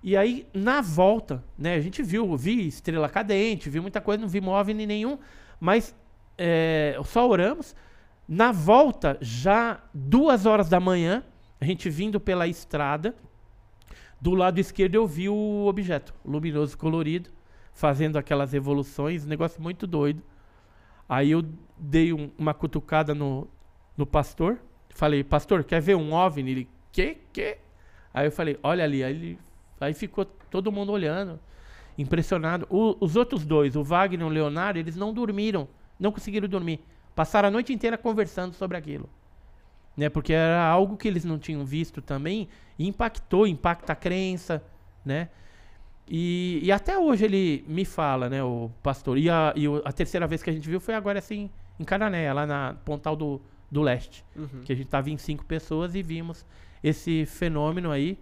E 0.04 0.16
aí, 0.16 0.48
na 0.54 0.82
volta, 0.82 1.44
né, 1.58 1.76
a 1.76 1.82
gente 1.82 2.04
viu, 2.04 2.36
vi 2.38 2.68
estrela 2.68 3.10
cadente, 3.10 3.70
vi 3.70 3.80
muita 3.80 4.00
coisa, 4.00 4.22
não 4.22 4.30
vi 4.30 4.40
OVNI 4.40 4.86
nenhum, 4.86 5.18
mas 5.60 5.96
é, 6.38 7.00
só 7.06 7.28
oramos. 7.28 7.76
Na 8.28 8.52
volta, 8.52 9.18
já 9.22 9.82
duas 9.94 10.46
horas 10.46 10.70
da 10.70 10.80
manhã, 10.80 11.24
a 11.60 11.66
gente 11.66 11.90
vindo 11.90 12.20
pela 12.20 12.48
estrada, 12.48 13.16
do 14.20 14.34
lado 14.34 14.60
esquerdo 14.60 14.96
eu 14.96 15.08
vi 15.08 15.30
o 15.30 15.66
objeto, 15.68 16.14
luminoso 16.26 16.78
colorido, 16.78 17.30
fazendo 17.74 18.18
aquelas 18.18 18.54
evoluções, 18.54 19.26
negócio 19.26 19.62
muito 19.62 19.88
doido. 19.88 20.22
Aí 21.08 21.32
eu 21.32 21.44
dei 21.78 22.12
um, 22.12 22.30
uma 22.38 22.54
cutucada 22.54 23.16
no, 23.16 23.48
no 23.96 24.06
pastor, 24.06 24.60
falei, 24.90 25.24
pastor, 25.24 25.64
quer 25.64 25.82
ver 25.82 25.96
um 25.96 26.14
OVNI? 26.14 26.52
Ele, 26.52 26.70
que, 26.92 27.18
que? 27.32 27.58
Aí 28.14 28.28
eu 28.28 28.32
falei, 28.32 28.60
olha 28.62 28.84
ali, 28.84 29.04
aí 29.04 29.14
ele 29.14 29.40
Aí 29.80 29.94
ficou 29.94 30.26
todo 30.26 30.72
mundo 30.72 30.92
olhando, 30.92 31.40
impressionado. 31.98 32.68
O, 32.70 32.98
os 33.00 33.16
outros 33.16 33.46
dois, 33.46 33.76
o 33.76 33.84
Wagner 33.84 34.22
e 34.22 34.30
o 34.30 34.34
Leonardo, 34.34 34.80
eles 34.80 34.96
não 34.96 35.14
dormiram, 35.14 35.68
não 36.00 36.12
conseguiram 36.12 36.48
dormir. 36.48 36.80
Passaram 37.16 37.48
a 37.48 37.52
noite 37.52 37.74
inteira 37.74 37.98
conversando 37.98 38.54
sobre 38.54 38.78
aquilo. 38.78 39.10
Né, 39.96 40.10
porque 40.10 40.32
era 40.32 40.64
algo 40.64 40.96
que 40.96 41.08
eles 41.08 41.26
não 41.26 41.40
tinham 41.40 41.66
visto 41.66 42.04
também 42.04 42.48
e 42.78 42.88
impactou, 42.88 43.48
impacta 43.48 43.94
a 43.94 43.96
crença, 43.96 44.64
né? 45.04 45.30
E, 46.08 46.60
e 46.62 46.72
até 46.72 46.98
hoje 46.98 47.26
ele 47.26 47.66
me 47.68 47.84
fala, 47.84 48.30
né, 48.30 48.44
o 48.44 48.70
pastor. 48.84 49.18
E 49.18 49.28
a, 49.28 49.54
e 49.56 49.66
a 49.84 49.92
terceira 49.92 50.28
vez 50.28 50.44
que 50.44 50.52
a 50.52 50.54
gente 50.54 50.70
viu 50.70 50.80
foi 50.80 50.94
agora 50.94 51.18
assim, 51.18 51.50
em 51.80 51.84
Cananéia, 51.84 52.32
lá 52.32 52.46
na 52.46 52.76
Pontal 52.86 53.16
do, 53.16 53.42
do 53.72 53.82
Leste. 53.82 54.24
Uhum. 54.36 54.62
Que 54.64 54.72
a 54.72 54.76
gente 54.76 54.86
estava 54.86 55.10
em 55.10 55.18
cinco 55.18 55.44
pessoas 55.46 55.96
e 55.96 56.02
vimos 56.02 56.46
esse 56.84 57.26
fenômeno 57.26 57.92
aí. 57.92 58.18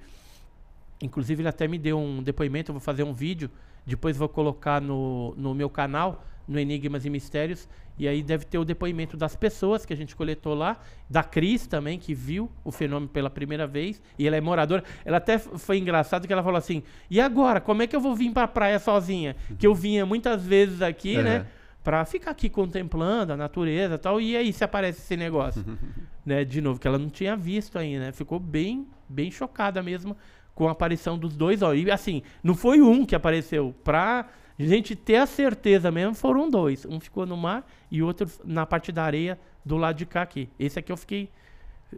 Inclusive, 1.02 1.42
ele 1.42 1.50
até 1.50 1.68
me 1.68 1.78
deu 1.78 2.00
um 2.00 2.24
depoimento. 2.24 2.72
Eu 2.72 2.74
vou 2.74 2.82
fazer 2.82 3.04
um 3.04 3.14
vídeo, 3.14 3.50
depois 3.86 4.18
vou 4.18 4.30
colocar 4.30 4.82
no, 4.82 5.34
no 5.36 5.54
meu 5.54 5.70
canal, 5.70 6.24
no 6.48 6.60
Enigmas 6.60 7.06
e 7.06 7.10
Mistérios. 7.10 7.68
E 7.98 8.08
aí 8.08 8.22
deve 8.22 8.46
ter 8.46 8.58
o 8.58 8.66
depoimento 8.66 9.16
das 9.16 9.36
pessoas 9.36 9.86
que 9.86 9.94
a 9.94 9.96
gente 9.96 10.16
coletou 10.16 10.54
lá, 10.54 10.78
da 11.10 11.24
Cris 11.24 11.66
também, 11.66 11.98
que 11.98 12.14
viu 12.14 12.52
o 12.64 12.72
fenômeno 12.72 13.10
pela 13.10 13.30
primeira 13.30 13.66
vez. 13.66 14.02
E 14.20 14.28
ela 14.28 14.36
é 14.36 14.42
moradora. 14.42 14.84
Ela 15.06 15.18
até 15.18 15.38
foi 15.38 15.78
engraçado 15.78 16.28
que 16.28 16.34
ela 16.34 16.44
falou 16.44 16.58
assim: 16.58 16.84
e 17.10 17.22
agora? 17.22 17.62
Como 17.62 17.82
é 17.82 17.88
que 17.88 17.96
eu 17.96 18.02
vou 18.02 18.16
vir 18.16 18.32
pra 18.32 18.48
praia 18.48 18.80
sozinha? 18.80 19.36
Que 19.58 19.66
eu 19.66 19.74
vinha 19.74 20.06
muitas 20.06 20.46
vezes 20.46 20.82
aqui, 20.82 21.18
né? 21.22 21.48
Pra 21.84 22.04
ficar 22.04 22.32
aqui 22.32 22.50
contemplando 22.50 23.32
a 23.32 23.38
natureza 23.38 23.96
e 23.96 23.98
tal. 23.98 24.20
E 24.20 24.36
aí 24.36 24.52
se 24.52 24.64
aparece 24.64 25.00
esse 25.00 25.16
negócio. 25.16 25.64
né? 26.26 26.44
De 26.44 26.60
novo, 26.60 26.80
que 26.80 26.88
ela 26.88 26.98
não 26.98 27.10
tinha 27.10 27.36
visto 27.38 27.78
ainda, 27.78 28.06
né? 28.06 28.12
Ficou 28.12 28.40
bem, 28.40 28.88
bem 29.08 29.32
chocada 29.32 29.82
mesmo 29.82 30.18
com 30.56 30.68
a 30.68 30.72
aparição 30.72 31.18
dos 31.18 31.36
dois. 31.36 31.62
Ó, 31.62 31.74
e 31.74 31.92
assim, 31.92 32.24
não 32.42 32.56
foi 32.56 32.82
um 32.82 33.06
que 33.06 33.14
apareceu. 33.14 33.76
Pra 33.84 34.28
gente 34.58 34.96
ter 34.96 35.18
a 35.18 35.26
certeza 35.26 35.92
mesmo, 35.92 36.16
foram 36.16 36.50
dois. 36.50 36.86
Um 36.86 37.00
ficou 37.00 37.26
no 37.26 37.36
mar 37.36 37.70
e 37.92 38.02
outro 38.02 38.28
na 38.44 38.66
parte 38.66 38.92
da 38.92 39.04
areia 39.04 39.38
do 39.64 39.78
lado 39.78 39.98
de 39.98 40.06
cá 40.06 40.22
aqui. 40.22 40.50
Esse 40.58 40.80
aqui 40.80 40.92
eu 40.92 40.98
fiquei 40.98 41.30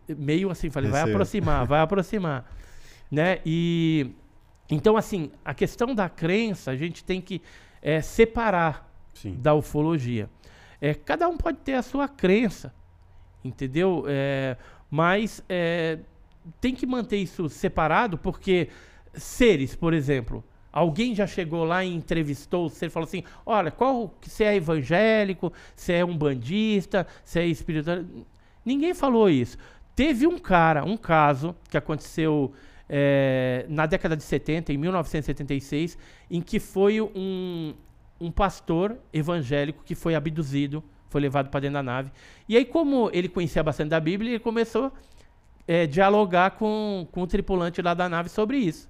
meio 0.09 0.49
assim, 0.49 0.69
falei, 0.69 0.91
vai 0.91 1.01
aproximar, 1.01 1.65
vai 1.65 1.79
aproximar. 1.79 2.45
Né? 3.09 3.39
E 3.45 4.11
então, 4.69 4.97
assim, 4.97 5.31
a 5.45 5.53
questão 5.53 5.95
da 5.95 6.09
crença, 6.09 6.71
a 6.71 6.75
gente 6.75 7.03
tem 7.03 7.21
que 7.21 7.41
é, 7.81 8.01
separar 8.01 8.91
Sim. 9.13 9.33
da 9.39 9.53
ufologia. 9.53 10.29
É, 10.81 10.93
cada 10.93 11.27
um 11.29 11.37
pode 11.37 11.59
ter 11.59 11.73
a 11.73 11.81
sua 11.81 12.07
crença, 12.07 12.73
entendeu? 13.43 14.03
É, 14.07 14.57
mas 14.91 15.43
é, 15.47 15.99
tem 16.59 16.73
que 16.73 16.85
manter 16.85 17.17
isso 17.17 17.49
separado, 17.49 18.17
porque 18.17 18.69
seres, 19.13 19.75
por 19.75 19.93
exemplo, 19.93 20.43
alguém 20.71 21.15
já 21.15 21.25
chegou 21.25 21.63
lá 21.63 21.83
e 21.83 21.93
entrevistou 21.93 22.69
você 22.69 22.85
e 22.85 22.89
falou 22.89 23.07
assim: 23.07 23.23
olha, 23.45 23.71
qual 23.71 24.13
se 24.21 24.43
é 24.43 24.55
evangélico, 24.55 25.51
se 25.75 25.93
é 25.93 26.05
um 26.05 26.17
bandista, 26.17 27.07
se 27.23 27.39
é 27.39 27.45
espiritual. 27.47 28.03
Ninguém 28.63 28.93
falou 28.93 29.29
isso. 29.29 29.57
Teve 29.95 30.27
um 30.27 30.37
cara, 30.37 30.83
um 30.83 30.95
caso 30.95 31.55
que 31.69 31.77
aconteceu 31.77 32.53
é, 32.87 33.65
na 33.67 33.85
década 33.85 34.15
de 34.15 34.23
70, 34.23 34.71
em 34.71 34.77
1976, 34.77 35.97
em 36.29 36.41
que 36.41 36.59
foi 36.59 37.01
um, 37.01 37.73
um 38.19 38.31
pastor 38.31 38.97
evangélico 39.11 39.83
que 39.83 39.95
foi 39.95 40.13
abduzido, 40.13 40.83
foi 41.09 41.21
levado 41.21 41.49
para 41.49 41.61
dentro 41.61 41.75
da 41.75 41.83
nave. 41.83 42.11
E 42.47 42.55
aí, 42.55 42.65
como 42.65 43.09
ele 43.13 43.27
conhecia 43.27 43.63
bastante 43.63 43.89
da 43.89 43.99
Bíblia, 43.99 44.31
ele 44.31 44.39
começou 44.39 44.91
é, 45.67 45.85
dialogar 45.85 46.51
com, 46.51 47.07
com 47.11 47.21
o 47.21 47.27
tripulante 47.27 47.81
lá 47.81 47.93
da 47.93 48.07
nave 48.07 48.29
sobre 48.29 48.57
isso. 48.57 48.89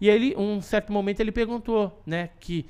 E 0.00 0.08
ele, 0.08 0.36
um 0.36 0.60
certo 0.60 0.92
momento, 0.92 1.20
ele 1.20 1.32
perguntou, 1.32 2.00
né, 2.06 2.30
que 2.38 2.66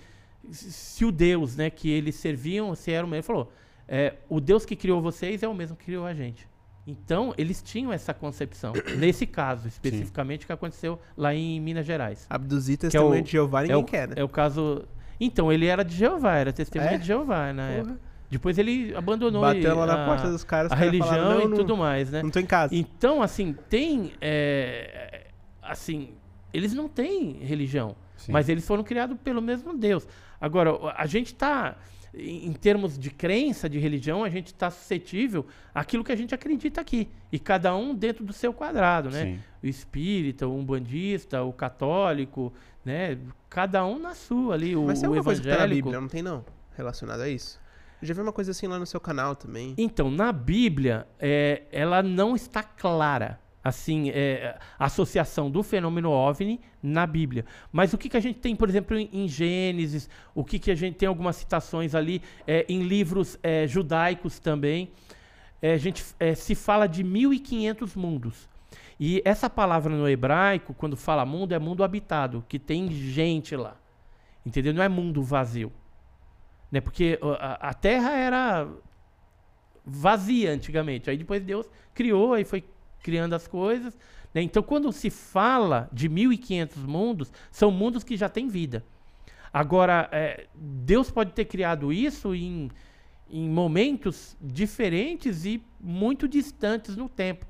se 0.51 1.05
o 1.05 1.13
Deus, 1.13 1.57
né, 1.57 1.69
que 1.69 1.91
eles 1.91 2.15
serviam, 2.15 2.75
se 2.75 2.91
era 2.91 3.05
o 3.05 3.09
mesmo. 3.09 3.17
Ele 3.17 3.23
falou, 3.23 3.53
é, 3.87 4.15
o 4.29 4.41
Deus 4.41 4.65
que 4.65 4.77
criou 4.77 5.03
vocês 5.03 5.43
é 5.43 5.49
o 5.49 5.55
mesmo 5.55 5.77
que 5.77 5.87
criou 5.87 6.07
a 6.07 6.15
gente. 6.15 6.49
Então, 6.87 7.35
eles 7.37 7.63
tinham 7.63 7.93
essa 7.93 8.15
concepção. 8.15 8.73
nesse 8.97 9.27
caso, 9.27 9.69
especificamente, 9.69 10.43
Sim. 10.43 10.47
que 10.47 10.53
aconteceu 10.53 10.99
lá 11.17 11.35
em 11.35 11.61
Minas 11.61 11.85
Gerais. 11.85 12.27
Abduzir 12.31 12.79
testemunha 12.79 13.19
é 13.19 13.21
o, 13.21 13.25
de 13.25 13.31
Jeová, 13.31 13.61
ninguém 13.61 13.75
é 13.75 13.77
o, 13.77 13.85
quer, 13.85 14.09
né? 14.09 14.15
É 14.17 14.25
o 14.25 14.29
caso... 14.29 14.87
Então, 15.21 15.53
ele 15.53 15.67
era 15.67 15.85
de 15.85 15.95
Jeová, 15.95 16.37
era 16.37 16.53
testemunha 16.53 16.93
é? 16.93 16.99
de 16.99 17.07
Jeová 17.07 17.53
na 17.53 17.67
Porra. 17.67 17.79
época. 17.79 18.08
Depois 18.31 18.59
ele 18.59 18.95
abandonou 18.95 19.41
Bateu 19.41 19.75
lá 19.75 19.87
na 19.87 20.05
porta 20.05 20.31
dos 20.31 20.45
caras, 20.45 20.71
a 20.71 20.75
religião 20.75 21.09
falaram, 21.09 21.53
e 21.53 21.57
tudo 21.57 21.77
mais, 21.77 22.11
né? 22.11 22.23
Não 22.23 22.31
tô 22.31 22.39
em 22.39 22.47
casa. 22.47 22.75
Então, 22.75 23.23
assim, 23.23 23.55
tem. 23.71 24.13
É, 24.21 25.29
assim, 25.63 26.11
eles 26.53 26.75
não 26.75 26.89
têm 26.89 27.39
religião. 27.43 27.97
Sim. 28.17 28.33
Mas 28.33 28.49
eles 28.49 28.67
foram 28.67 28.83
criados 28.83 29.17
pelo 29.23 29.41
mesmo 29.41 29.77
Deus. 29.77 30.07
Agora, 30.41 30.73
a 30.97 31.07
gente 31.07 31.35
tá. 31.35 31.77
em 32.15 32.53
termos 32.53 32.99
de 32.99 33.11
crença, 33.11 33.69
de 33.69 33.79
religião, 33.79 34.25
a 34.25 34.29
gente 34.29 34.49
está 34.49 34.71
suscetível 34.71 35.47
àquilo 35.75 36.05
que 36.05 36.13
a 36.13 36.17
gente 36.17 36.35
acredita 36.35 36.81
aqui. 36.81 37.09
E 37.33 37.39
cada 37.39 37.75
um 37.75 37.95
dentro 37.95 38.25
do 38.25 38.33
seu 38.33 38.53
quadrado, 38.53 39.09
né? 39.11 39.25
Sim. 39.25 39.39
O 39.63 39.67
espírita, 39.67 40.47
o 40.47 40.55
umbandista, 40.55 41.43
o 41.43 41.53
católico, 41.53 42.53
né? 42.85 43.17
Cada 43.49 43.87
um 43.87 43.99
na 43.99 44.15
sua 44.15 44.55
ali, 44.55 44.77
o, 44.77 44.85
Mas 44.85 45.01
tem 45.01 45.09
o 45.09 45.13
alguma 45.13 45.25
coisa 45.25 45.41
que 45.41 45.49
tá 45.49 45.55
na 45.55 45.61
evangélico. 45.61 45.89
Bíblia, 45.89 46.01
não 46.01 46.09
tem 46.09 46.23
não? 46.23 46.45
Relacionada 46.77 47.23
a 47.23 47.29
isso? 47.29 47.59
Já 48.03 48.15
vi 48.15 48.21
uma 48.21 48.33
coisa 48.33 48.53
assim 48.53 48.67
lá 48.67 48.79
no 48.79 48.87
seu 48.87 49.01
canal 49.01 49.35
também. 49.35 49.75
Então, 49.77 50.11
na 50.11 50.33
Bíblia, 50.33 51.07
é, 51.19 51.63
ela 51.73 52.03
não 52.03 52.37
está 52.37 52.63
clara, 52.63 53.41
assim, 53.63 54.11
é, 54.11 54.57
a 54.79 54.85
associação 54.85 55.51
do 55.51 55.63
fenômeno 55.63 56.11
OVNI 56.11 56.61
na 56.83 57.07
Bíblia. 57.07 57.45
Mas 57.73 57.93
o 57.93 57.99
que, 57.99 58.09
que 58.09 58.17
a 58.17 58.21
gente 58.21 58.39
tem, 58.39 58.55
por 58.55 58.69
exemplo, 58.69 58.97
em, 58.97 59.09
em 59.13 59.27
Gênesis, 59.27 60.09
o 60.35 60.45
que, 60.45 60.59
que 60.59 60.71
a 60.71 60.75
gente 60.75 60.97
tem 60.97 61.09
algumas 61.09 61.37
citações 61.37 61.95
ali, 61.95 62.23
é, 62.47 62.65
em 62.69 62.83
livros 62.83 63.39
é, 63.43 63.67
judaicos 63.67 64.39
também, 64.39 64.93
é, 65.61 65.73
a 65.73 65.79
gente 65.79 66.05
é, 66.21 66.35
se 66.35 66.55
fala 66.55 66.87
de 66.87 67.03
1.500 67.03 67.97
mundos. 67.97 68.49
E 69.01 69.23
essa 69.25 69.49
palavra 69.49 69.95
no 69.95 70.09
hebraico, 70.09 70.75
quando 70.75 70.97
fala 70.97 71.25
mundo, 71.25 71.53
é 71.53 71.59
mundo 71.59 71.85
habitado, 71.85 72.45
que 72.49 72.59
tem 72.59 72.91
gente 72.91 73.55
lá. 73.57 73.77
Entendeu? 74.45 74.73
Não 74.73 74.83
é 74.83 74.89
mundo 74.89 75.23
vazio. 75.23 75.73
Né? 76.71 76.81
Porque 76.81 77.19
a, 77.39 77.71
a 77.71 77.75
terra 77.75 78.13
era 78.13 78.69
vazia 79.85 80.53
antigamente. 80.53 81.09
Aí 81.09 81.17
depois 81.17 81.43
Deus 81.43 81.71
criou, 81.95 82.35
aí 82.35 82.45
foi 82.45 82.65
criando 83.03 83.35
as 83.35 83.47
coisas. 83.47 83.97
né? 84.35 84.43
Então, 84.43 84.63
quando 84.63 84.93
se 84.93 85.11
fala 85.11 85.89
de 85.93 86.09
1.500 86.09 86.77
mundos, 86.87 87.33
são 87.51 87.71
mundos 87.71 88.05
que 88.05 88.17
já 88.17 88.29
têm 88.29 88.49
vida. 88.49 88.85
Agora, 89.53 90.09
é, 90.13 90.47
Deus 90.55 91.11
pode 91.11 91.33
ter 91.33 91.47
criado 91.47 91.93
isso 91.93 92.35
em, 92.35 92.71
em 93.31 93.49
momentos 93.49 94.37
diferentes 94.41 95.45
e 95.45 95.63
muito 95.81 96.29
distantes 96.29 96.97
no 96.97 97.09
tempo. 97.09 97.47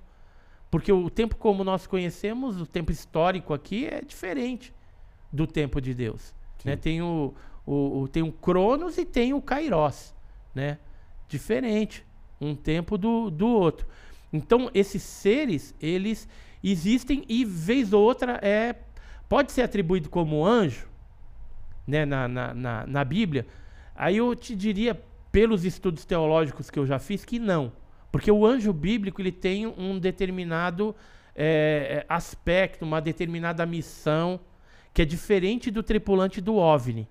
Porque 0.71 0.93
o 0.93 1.11
tempo 1.11 1.35
como 1.37 1.65
nós 1.65 1.87
conhecemos, 1.87 2.61
o 2.61 2.67
tempo 2.67 2.93
histórico 2.93 3.53
aqui, 3.55 3.87
é 3.87 4.03
diferente 4.03 4.73
do 5.33 5.47
tempo 5.47 5.81
de 5.81 5.95
Deus. 5.95 6.35
Né? 6.65 6.77
Tem, 6.77 7.01
o, 7.03 7.35
o, 7.69 8.03
o- 8.03 8.09
tem 8.09 8.23
o 8.23 8.33
Cronos 8.33 8.97
e 8.99 9.05
tem 9.05 9.33
o 9.35 9.43
Kairos. 9.43 10.15
Né? 10.55 10.79
Diferente. 11.29 12.05
Um 12.41 12.55
tempo 12.55 12.97
do, 12.97 13.31
do 13.31 13.47
outro. 13.49 13.87
Então, 14.33 14.71
esses 14.75 15.03
seres, 15.03 15.75
eles 15.81 16.29
existem 16.63 17.25
e, 17.29 17.45
vez 17.45 17.93
ou 17.93 18.03
outra, 18.03 18.39
é, 18.43 18.75
pode 19.29 19.53
ser 19.53 19.63
atribuído 19.63 20.09
como 20.09 20.45
anjo, 20.45 20.87
né, 21.87 22.05
na, 22.05 22.29
na, 22.29 22.55
na, 22.55 22.87
na 22.87 23.05
Bíblia, 23.05 23.47
aí 23.95 24.19
eu 24.19 24.35
te 24.37 24.55
diria, 24.55 25.01
pelos 25.33 25.65
estudos 25.65 26.05
teológicos 26.05 26.69
que 26.71 26.79
eu 26.79 26.87
já 26.87 26.99
fiz, 26.99 27.25
que 27.25 27.39
não. 27.39 27.73
Porque 28.13 28.31
o 28.31 28.45
anjo 28.47 28.73
bíblico 28.73 29.21
ele 29.21 29.33
tem 29.33 29.67
um 29.67 29.99
determinado 29.99 30.95
eh, 31.35 32.05
aspecto, 32.09 32.85
uma 32.85 33.01
determinada 33.01 33.65
missão, 33.67 34.41
que 34.93 35.03
é 35.03 35.05
diferente 35.05 35.71
do 35.71 35.83
tripulante 35.83 36.41
do 36.41 36.57
OVNI. 36.57 37.09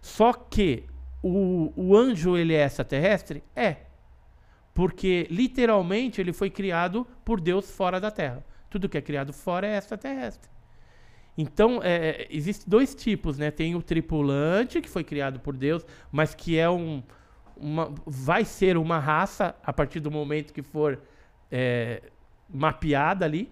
Só 0.00 0.32
que 0.32 0.84
o, 1.22 1.72
o 1.76 1.96
anjo 1.96 2.36
ele 2.36 2.54
é 2.54 2.64
extraterrestre? 2.64 3.42
É. 3.54 3.76
Porque 4.72 5.26
literalmente 5.30 6.20
ele 6.20 6.32
foi 6.32 6.50
criado 6.50 7.06
por 7.24 7.40
Deus 7.40 7.70
fora 7.70 8.00
da 8.00 8.10
Terra. 8.10 8.44
Tudo 8.68 8.88
que 8.88 8.96
é 8.96 9.02
criado 9.02 9.32
fora 9.32 9.66
é 9.66 9.76
extraterrestre. 9.76 10.50
Então, 11.36 11.80
é, 11.82 12.26
existem 12.30 12.68
dois 12.68 12.94
tipos, 12.94 13.38
né? 13.38 13.50
Tem 13.50 13.74
o 13.74 13.82
tripulante, 13.82 14.80
que 14.80 14.88
foi 14.88 15.02
criado 15.02 15.40
por 15.40 15.56
Deus, 15.56 15.86
mas 16.10 16.34
que 16.34 16.58
é 16.58 16.68
um. 16.68 17.02
Uma, 17.56 17.92
vai 18.06 18.44
ser 18.44 18.78
uma 18.78 18.98
raça 18.98 19.54
a 19.62 19.70
partir 19.70 20.00
do 20.00 20.10
momento 20.10 20.52
que 20.52 20.62
for 20.62 20.98
é, 21.50 22.02
mapeada 22.48 23.24
ali. 23.24 23.50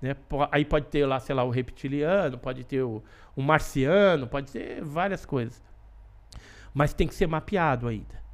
Né? 0.00 0.16
Aí 0.50 0.64
pode 0.64 0.86
ter 0.86 1.06
lá, 1.06 1.18
sei 1.20 1.34
lá, 1.34 1.44
o 1.44 1.50
reptiliano, 1.50 2.38
pode 2.38 2.64
ter 2.64 2.82
o, 2.82 3.02
o 3.34 3.42
marciano, 3.42 4.26
pode 4.26 4.52
ter 4.52 4.82
várias 4.84 5.24
coisas. 5.24 5.62
Mas 6.74 6.92
tem 6.92 7.08
que 7.08 7.14
ser 7.14 7.26
mapeado 7.26 7.88
ainda. 7.88 8.26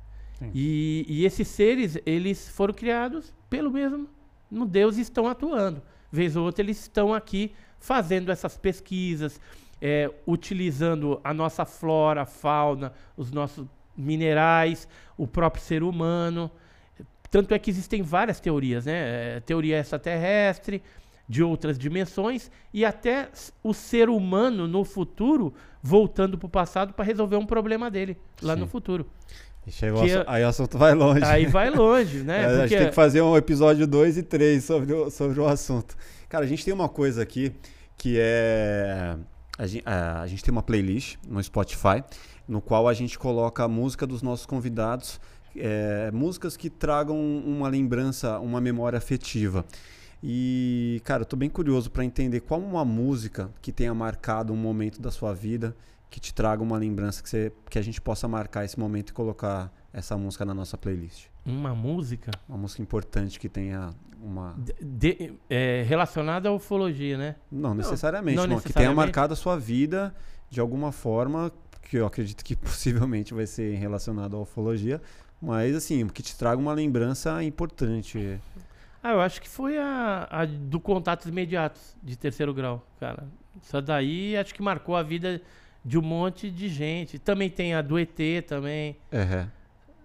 E, 0.52 1.04
e 1.08 1.24
esses 1.24 1.46
seres, 1.46 1.98
eles 2.04 2.48
foram 2.48 2.74
criados 2.74 3.32
pelo 3.48 3.70
mesmo 3.70 4.08
no 4.50 4.66
Deus 4.66 4.98
e 4.98 5.00
estão 5.00 5.28
atuando. 5.28 5.82
Vez 6.10 6.36
ou 6.36 6.44
outra, 6.44 6.62
eles 6.62 6.80
estão 6.80 7.14
aqui 7.14 7.54
fazendo 7.78 8.30
essas 8.30 8.56
pesquisas, 8.56 9.40
é, 9.80 10.10
utilizando 10.26 11.20
a 11.22 11.32
nossa 11.32 11.64
flora, 11.64 12.26
fauna, 12.26 12.92
os 13.16 13.30
nossos 13.30 13.66
minerais, 13.96 14.88
o 15.16 15.26
próprio 15.26 15.62
ser 15.62 15.82
humano. 15.82 16.50
Tanto 17.30 17.54
é 17.54 17.58
que 17.58 17.70
existem 17.70 18.02
várias 18.02 18.40
teorias, 18.40 18.84
né? 18.84 19.36
É, 19.36 19.40
teoria 19.40 19.78
extraterrestre, 19.78 20.82
de 21.28 21.42
outras 21.42 21.78
dimensões, 21.78 22.50
e 22.74 22.84
até 22.84 23.28
o 23.62 23.72
ser 23.72 24.08
humano 24.08 24.66
no 24.68 24.84
futuro 24.84 25.54
voltando 25.82 26.36
para 26.36 26.46
o 26.46 26.50
passado 26.50 26.92
para 26.92 27.04
resolver 27.04 27.36
um 27.36 27.46
problema 27.46 27.90
dele 27.90 28.16
lá 28.40 28.54
no 28.54 28.64
Sim. 28.66 28.70
futuro. 28.70 29.06
Ixi, 29.66 29.84
aí, 29.86 29.90
o 29.92 29.94
Que 30.02 30.10
é- 30.10 30.24
aí 30.26 30.44
o 30.44 30.48
assunto 30.48 30.76
vai 30.76 30.92
longe. 30.94 31.24
Aí 31.24 31.46
vai 31.46 31.70
longe, 31.70 32.18
né? 32.24 32.42
É, 32.42 32.46
a 32.46 32.48
gente 32.50 32.58
Porque- 32.60 32.76
tem 32.78 32.88
que 32.88 32.94
fazer 32.94 33.22
um 33.22 33.36
episódio 33.36 33.86
2 33.86 34.18
e 34.18 34.22
3 34.22 34.64
sobre 34.64 34.92
o, 34.92 35.08
sobre 35.10 35.38
o 35.40 35.46
assunto. 35.46 35.96
Cara, 36.28 36.44
a 36.44 36.48
gente 36.48 36.64
tem 36.64 36.74
uma 36.74 36.88
coisa 36.88 37.22
aqui 37.22 37.52
que 37.96 38.16
é. 38.18 39.16
A 39.58 39.66
gente, 39.66 39.84
a 39.86 40.26
gente 40.26 40.42
tem 40.42 40.50
uma 40.50 40.62
playlist 40.62 41.16
no 41.28 41.40
Spotify, 41.42 42.02
no 42.48 42.60
qual 42.60 42.88
a 42.88 42.94
gente 42.94 43.16
coloca 43.18 43.62
a 43.62 43.68
música 43.68 44.06
dos 44.06 44.22
nossos 44.22 44.46
convidados, 44.46 45.20
é, 45.54 46.10
músicas 46.12 46.56
que 46.56 46.68
tragam 46.70 47.16
uma 47.16 47.68
lembrança, 47.68 48.38
uma 48.40 48.60
memória 48.60 48.96
afetiva. 48.96 49.64
E, 50.22 51.00
cara, 51.04 51.22
eu 51.22 51.26
tô 51.26 51.36
bem 51.36 51.50
curioso 51.50 51.90
para 51.90 52.04
entender 52.04 52.40
qual 52.40 52.60
uma 52.60 52.84
música 52.84 53.50
que 53.60 53.72
tenha 53.72 53.92
marcado 53.92 54.52
um 54.52 54.56
momento 54.56 55.00
da 55.00 55.10
sua 55.10 55.34
vida, 55.34 55.74
que 56.08 56.20
te 56.20 56.32
traga 56.32 56.62
uma 56.62 56.76
lembrança, 56.78 57.22
que, 57.22 57.28
você, 57.28 57.52
que 57.68 57.78
a 57.78 57.82
gente 57.82 58.00
possa 58.00 58.28
marcar 58.28 58.64
esse 58.64 58.78
momento 58.78 59.10
e 59.10 59.12
colocar 59.12 59.72
essa 59.92 60.16
música 60.16 60.44
na 60.44 60.54
nossa 60.54 60.78
playlist. 60.78 61.26
Uma 61.44 61.74
música 61.74 62.30
Uma 62.48 62.58
música 62.58 62.80
importante 62.82 63.40
que 63.40 63.48
tenha 63.48 63.90
uma. 64.22 64.54
de- 64.56 64.74
de- 64.80 65.34
é, 65.50 65.82
relacionada 65.82 66.48
à 66.48 66.52
ufologia, 66.52 67.18
né? 67.18 67.34
Não 67.50 67.74
necessariamente, 67.74 68.36
não 68.36 68.42
não, 68.46 68.56
que 68.56 68.62
tenha 68.64 68.68
necessariamente. 68.68 68.96
marcado 68.96 69.32
a 69.32 69.36
sua 69.36 69.58
vida 69.58 70.14
de 70.48 70.60
alguma 70.60 70.92
forma, 70.92 71.50
que 71.82 71.96
eu 71.96 72.06
acredito 72.06 72.44
que 72.44 72.54
possivelmente 72.56 73.34
vai 73.34 73.46
ser 73.46 73.74
relacionado 73.76 74.36
à 74.36 74.40
ufologia, 74.40 75.00
mas 75.40 75.74
assim, 75.74 76.06
que 76.06 76.22
te 76.22 76.36
traga 76.36 76.60
uma 76.60 76.72
lembrança 76.72 77.42
importante. 77.42 78.38
Ah, 79.02 79.12
eu 79.12 79.20
acho 79.20 79.40
que 79.40 79.48
foi 79.48 79.78
a, 79.78 80.28
a 80.30 80.44
do 80.44 80.78
contatos 80.78 81.26
imediatos 81.26 81.96
de 82.02 82.16
terceiro 82.16 82.54
grau, 82.54 82.86
cara. 83.00 83.24
Isso 83.60 83.80
daí 83.82 84.36
acho 84.36 84.54
que 84.54 84.62
marcou 84.62 84.94
a 84.94 85.02
vida 85.02 85.40
de 85.84 85.98
um 85.98 86.02
monte 86.02 86.50
de 86.50 86.68
gente. 86.68 87.18
Também 87.18 87.50
tem 87.50 87.74
a 87.74 87.82
do 87.82 87.98
ET 87.98 88.16
também. 88.46 88.96
É. 89.10 89.46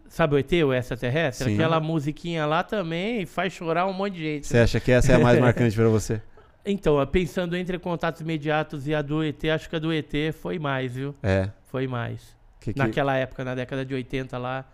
Sabe 0.09 0.35
o 0.35 0.37
ET, 0.37 0.51
o 0.51 0.73
extraterrestre? 0.73 1.49
Sim. 1.49 1.53
Aquela 1.55 1.79
musiquinha 1.79 2.45
lá 2.45 2.63
também 2.63 3.25
faz 3.25 3.53
chorar 3.53 3.85
um 3.85 3.93
monte 3.93 4.13
de 4.15 4.21
gente. 4.21 4.47
Você 4.47 4.57
acha 4.57 4.79
que 4.79 4.91
essa 4.91 5.11
é 5.11 5.15
a 5.15 5.19
mais 5.19 5.37
marcante 5.39 5.75
para 5.75 5.89
você? 5.89 6.21
Então, 6.65 7.05
pensando 7.05 7.55
entre 7.55 7.77
contatos 7.77 8.21
imediatos 8.21 8.87
e 8.87 8.95
a 8.95 9.01
do 9.01 9.23
ET, 9.23 9.43
acho 9.45 9.69
que 9.69 9.75
a 9.75 9.79
do 9.79 9.93
ET 9.93 10.11
foi 10.33 10.57
mais, 10.59 10.93
viu? 10.95 11.15
É. 11.21 11.49
Foi 11.65 11.87
mais. 11.87 12.35
Que, 12.59 12.73
que... 12.73 12.79
Naquela 12.79 13.15
época, 13.15 13.43
na 13.43 13.55
década 13.55 13.85
de 13.85 13.93
80 13.93 14.37
lá, 14.37 14.65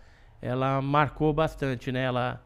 ela 0.41 0.81
marcou 0.81 1.31
bastante, 1.33 1.91
né? 1.91 2.03
Ela 2.03 2.41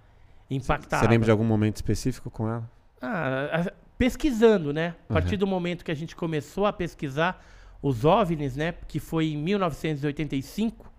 impactava. 0.49 1.03
Você 1.03 1.09
lembra 1.09 1.25
de 1.25 1.31
algum 1.31 1.43
momento 1.45 1.75
específico 1.75 2.29
com 2.29 2.47
ela? 2.47 2.69
Ah, 3.01 3.71
pesquisando, 3.97 4.71
né? 4.73 4.95
A 5.09 5.13
partir 5.13 5.33
Uhum. 5.33 5.39
do 5.39 5.47
momento 5.47 5.83
que 5.83 5.91
a 5.91 5.95
gente 5.95 6.15
começou 6.15 6.65
a 6.65 6.73
pesquisar 6.73 7.43
os 7.81 8.05
OVNIs, 8.05 8.55
né? 8.55 8.73
Que 8.87 8.99
foi 8.99 9.27
em 9.33 9.37
1985, 9.37 10.91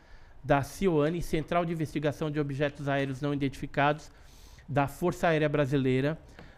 da 0.45 0.63
CIOANE, 0.63 1.21
Central 1.23 1.65
de 1.65 1.73
Investigação 1.73 2.31
de 2.31 2.39
Objetos 2.39 2.89
Aéreos 2.89 3.21
Não 3.21 3.35
Identificados, 3.35 4.13
da 4.69 4.87
Força 4.87 5.27
Aérea 5.27 5.49
Brasileira, 5.49 6.17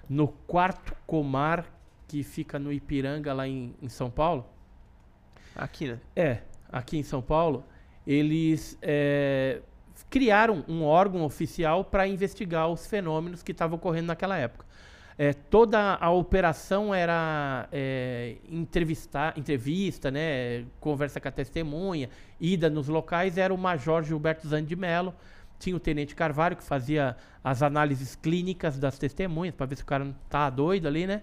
no 0.09 0.27
quarto 0.29 0.95
comar 1.07 1.72
que 2.13 2.23
fica 2.23 2.59
no 2.59 2.71
Ipiranga, 2.71 3.33
lá 3.33 3.49
em, 3.49 3.75
em 3.81 3.89
São 3.89 4.11
Paulo. 4.11 4.45
Aqui, 5.57 5.89
né? 5.89 5.99
É, 6.15 6.39
aqui 6.71 6.99
em 6.99 7.03
São 7.03 7.23
Paulo, 7.23 7.65
eles 8.07 8.79
é, 8.83 9.63
criaram 10.11 10.63
um 10.69 10.85
órgão 10.85 11.23
oficial 11.23 11.83
para 11.83 12.07
investigar 12.07 12.69
os 12.69 12.87
fenômenos 12.87 13.43
que 13.43 13.53
estavam 13.53 13.77
ocorrendo 13.77 14.09
naquela 14.09 14.37
época. 14.37 14.67
É, 15.17 15.33
toda 15.33 15.95
a 15.95 16.11
operação 16.11 16.95
era 16.95 17.67
é, 17.73 18.37
entrevistar, 18.47 19.33
entrevista, 19.39 20.11
né, 20.11 20.67
conversa 20.81 21.19
com 21.19 21.29
a 21.29 21.33
testemunha, 21.33 22.11
ida 22.39 22.69
nos 22.69 22.89
locais, 22.89 23.39
era 23.39 23.55
o 23.55 23.59
Major 23.59 24.03
Gilberto 24.03 24.47
Zandi 24.47 24.69
de 24.69 24.77
Mello, 24.77 25.15
tinha 25.59 25.75
o 25.75 25.81
Tenente 25.81 26.15
Carvalho, 26.15 26.57
que 26.57 26.63
fazia 26.63 27.17
as 27.43 27.63
análises 27.63 28.15
clínicas 28.17 28.79
das 28.79 28.99
testemunhas, 28.99 29.55
para 29.55 29.65
ver 29.65 29.77
se 29.77 29.83
o 29.83 29.87
cara 29.87 30.05
não 30.05 30.15
tá 30.29 30.51
doido 30.51 30.87
ali, 30.87 31.07
né? 31.07 31.23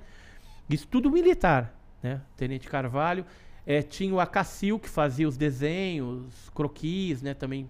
Isso 0.69 0.87
tudo 0.87 1.09
militar, 1.09 1.73
né? 2.01 2.21
Tenente 2.37 2.67
Carvalho. 2.67 3.25
É, 3.65 3.81
tinha 3.81 4.13
o 4.13 4.19
Acacil, 4.19 4.79
que 4.79 4.89
fazia 4.89 5.27
os 5.27 5.37
desenhos, 5.37 6.49
croquis, 6.53 7.21
né? 7.21 7.33
Também 7.33 7.69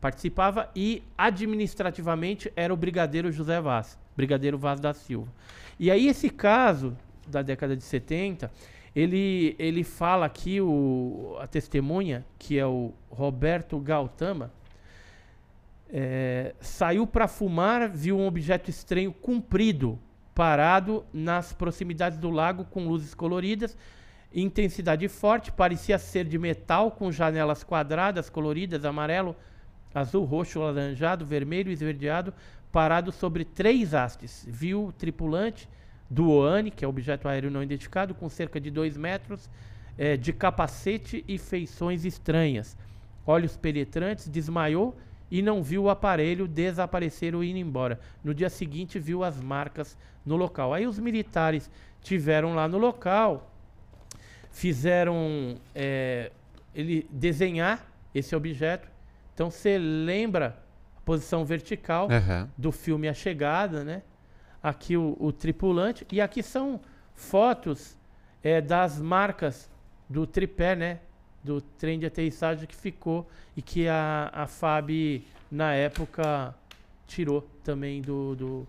participava. 0.00 0.68
E 0.74 1.02
administrativamente 1.16 2.52
era 2.56 2.72
o 2.72 2.76
Brigadeiro 2.76 3.30
José 3.30 3.60
Vaz, 3.60 3.98
Brigadeiro 4.16 4.58
Vaz 4.58 4.80
da 4.80 4.92
Silva. 4.92 5.32
E 5.78 5.90
aí 5.90 6.08
esse 6.08 6.28
caso 6.28 6.96
da 7.26 7.42
década 7.42 7.76
de 7.76 7.84
70, 7.84 8.50
ele, 8.94 9.54
ele 9.58 9.84
fala 9.84 10.26
aqui, 10.26 10.60
o, 10.60 11.36
a 11.40 11.46
testemunha, 11.46 12.24
que 12.38 12.58
é 12.58 12.66
o 12.66 12.92
Roberto 13.08 13.78
Gautama, 13.78 14.52
é, 15.88 16.54
saiu 16.60 17.06
para 17.06 17.28
fumar, 17.28 17.88
viu 17.88 18.18
um 18.18 18.26
objeto 18.26 18.70
estranho 18.70 19.12
comprido, 19.12 19.98
parado 20.34 21.04
nas 21.12 21.52
proximidades 21.52 22.18
do 22.18 22.30
lago 22.30 22.64
com 22.64 22.88
luzes 22.88 23.14
coloridas, 23.14 23.76
intensidade 24.34 25.06
forte, 25.08 25.52
parecia 25.52 25.98
ser 25.98 26.24
de 26.24 26.38
metal 26.38 26.90
com 26.90 27.12
janelas 27.12 27.62
quadradas, 27.62 28.30
coloridas, 28.30 28.84
amarelo, 28.84 29.36
azul, 29.94 30.24
roxo, 30.24 30.62
alaranjado, 30.62 31.26
vermelho 31.26 31.70
e 31.70 31.74
esverdeado, 31.74 32.32
parado 32.70 33.12
sobre 33.12 33.44
três 33.44 33.92
hastes. 33.92 34.46
Viu 34.48 34.86
o 34.86 34.92
tripulante 34.92 35.68
do 36.08 36.30
OANI, 36.30 36.70
que 36.70 36.84
é 36.84 36.88
objeto 36.88 37.28
aéreo 37.28 37.50
não 37.50 37.62
identificado, 37.62 38.14
com 38.14 38.28
cerca 38.28 38.60
de 38.60 38.70
dois 38.70 38.96
metros, 38.96 39.50
eh, 39.98 40.16
de 40.16 40.32
capacete 40.32 41.22
e 41.28 41.36
feições 41.36 42.04
estranhas. 42.04 42.76
Olhos 43.26 43.56
penetrantes, 43.56 44.28
desmaiou 44.28 44.96
e 45.30 45.40
não 45.40 45.62
viu 45.62 45.84
o 45.84 45.90
aparelho 45.90 46.48
desaparecer 46.48 47.34
ou 47.34 47.44
ir 47.44 47.56
embora. 47.56 48.00
No 48.24 48.34
dia 48.34 48.50
seguinte, 48.50 48.98
viu 48.98 49.22
as 49.22 49.40
marcas 49.40 49.96
no 50.24 50.36
local. 50.36 50.72
Aí 50.74 50.86
os 50.86 50.98
militares 50.98 51.70
tiveram 52.00 52.54
lá 52.54 52.66
no 52.68 52.78
local, 52.78 53.50
fizeram 54.50 55.56
eh, 55.74 56.30
ele 56.74 57.06
desenhar 57.10 57.84
esse 58.14 58.34
objeto. 58.34 58.88
Então 59.34 59.50
você 59.50 59.78
lembra 59.78 60.56
a 60.96 61.00
posição 61.00 61.44
vertical 61.44 62.08
Aham. 62.10 62.48
do 62.56 62.70
filme 62.72 63.08
A 63.08 63.14
Chegada, 63.14 63.82
né? 63.84 64.02
Aqui 64.62 64.96
o, 64.96 65.16
o 65.18 65.32
tripulante. 65.32 66.06
E 66.12 66.20
aqui 66.20 66.42
são 66.42 66.80
fotos 67.14 67.96
eh, 68.42 68.60
das 68.60 69.00
marcas 69.00 69.70
do 70.08 70.26
tripé, 70.26 70.76
né? 70.76 71.00
Do 71.42 71.60
trem 71.60 71.98
de 71.98 72.06
aterrissagem 72.06 72.66
que 72.68 72.76
ficou 72.76 73.28
e 73.56 73.62
que 73.62 73.88
a, 73.88 74.30
a 74.32 74.46
FAB, 74.46 75.22
na 75.50 75.74
época, 75.74 76.54
tirou 77.08 77.42
também 77.64 78.00
do, 78.00 78.36
do- 78.36 78.68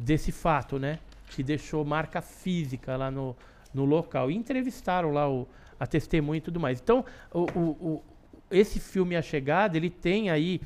desse 0.00 0.32
fato, 0.32 0.78
né? 0.78 0.98
Que 1.28 1.42
deixou 1.42 1.84
marca 1.84 2.20
física 2.20 2.96
lá 2.96 3.10
no, 3.10 3.36
no 3.72 3.84
local. 3.84 4.30
E 4.30 4.36
entrevistaram 4.36 5.12
lá 5.12 5.28
o, 5.30 5.46
a 5.78 5.86
testemunha 5.86 6.38
e 6.38 6.40
tudo 6.40 6.58
mais. 6.58 6.80
Então, 6.80 7.04
o, 7.32 7.42
o- 7.60 8.02
esse 8.50 8.80
filme 8.80 9.14
A 9.14 9.22
Chegada, 9.22 9.76
ele 9.76 9.90
tem 9.90 10.28
aí 10.30 10.60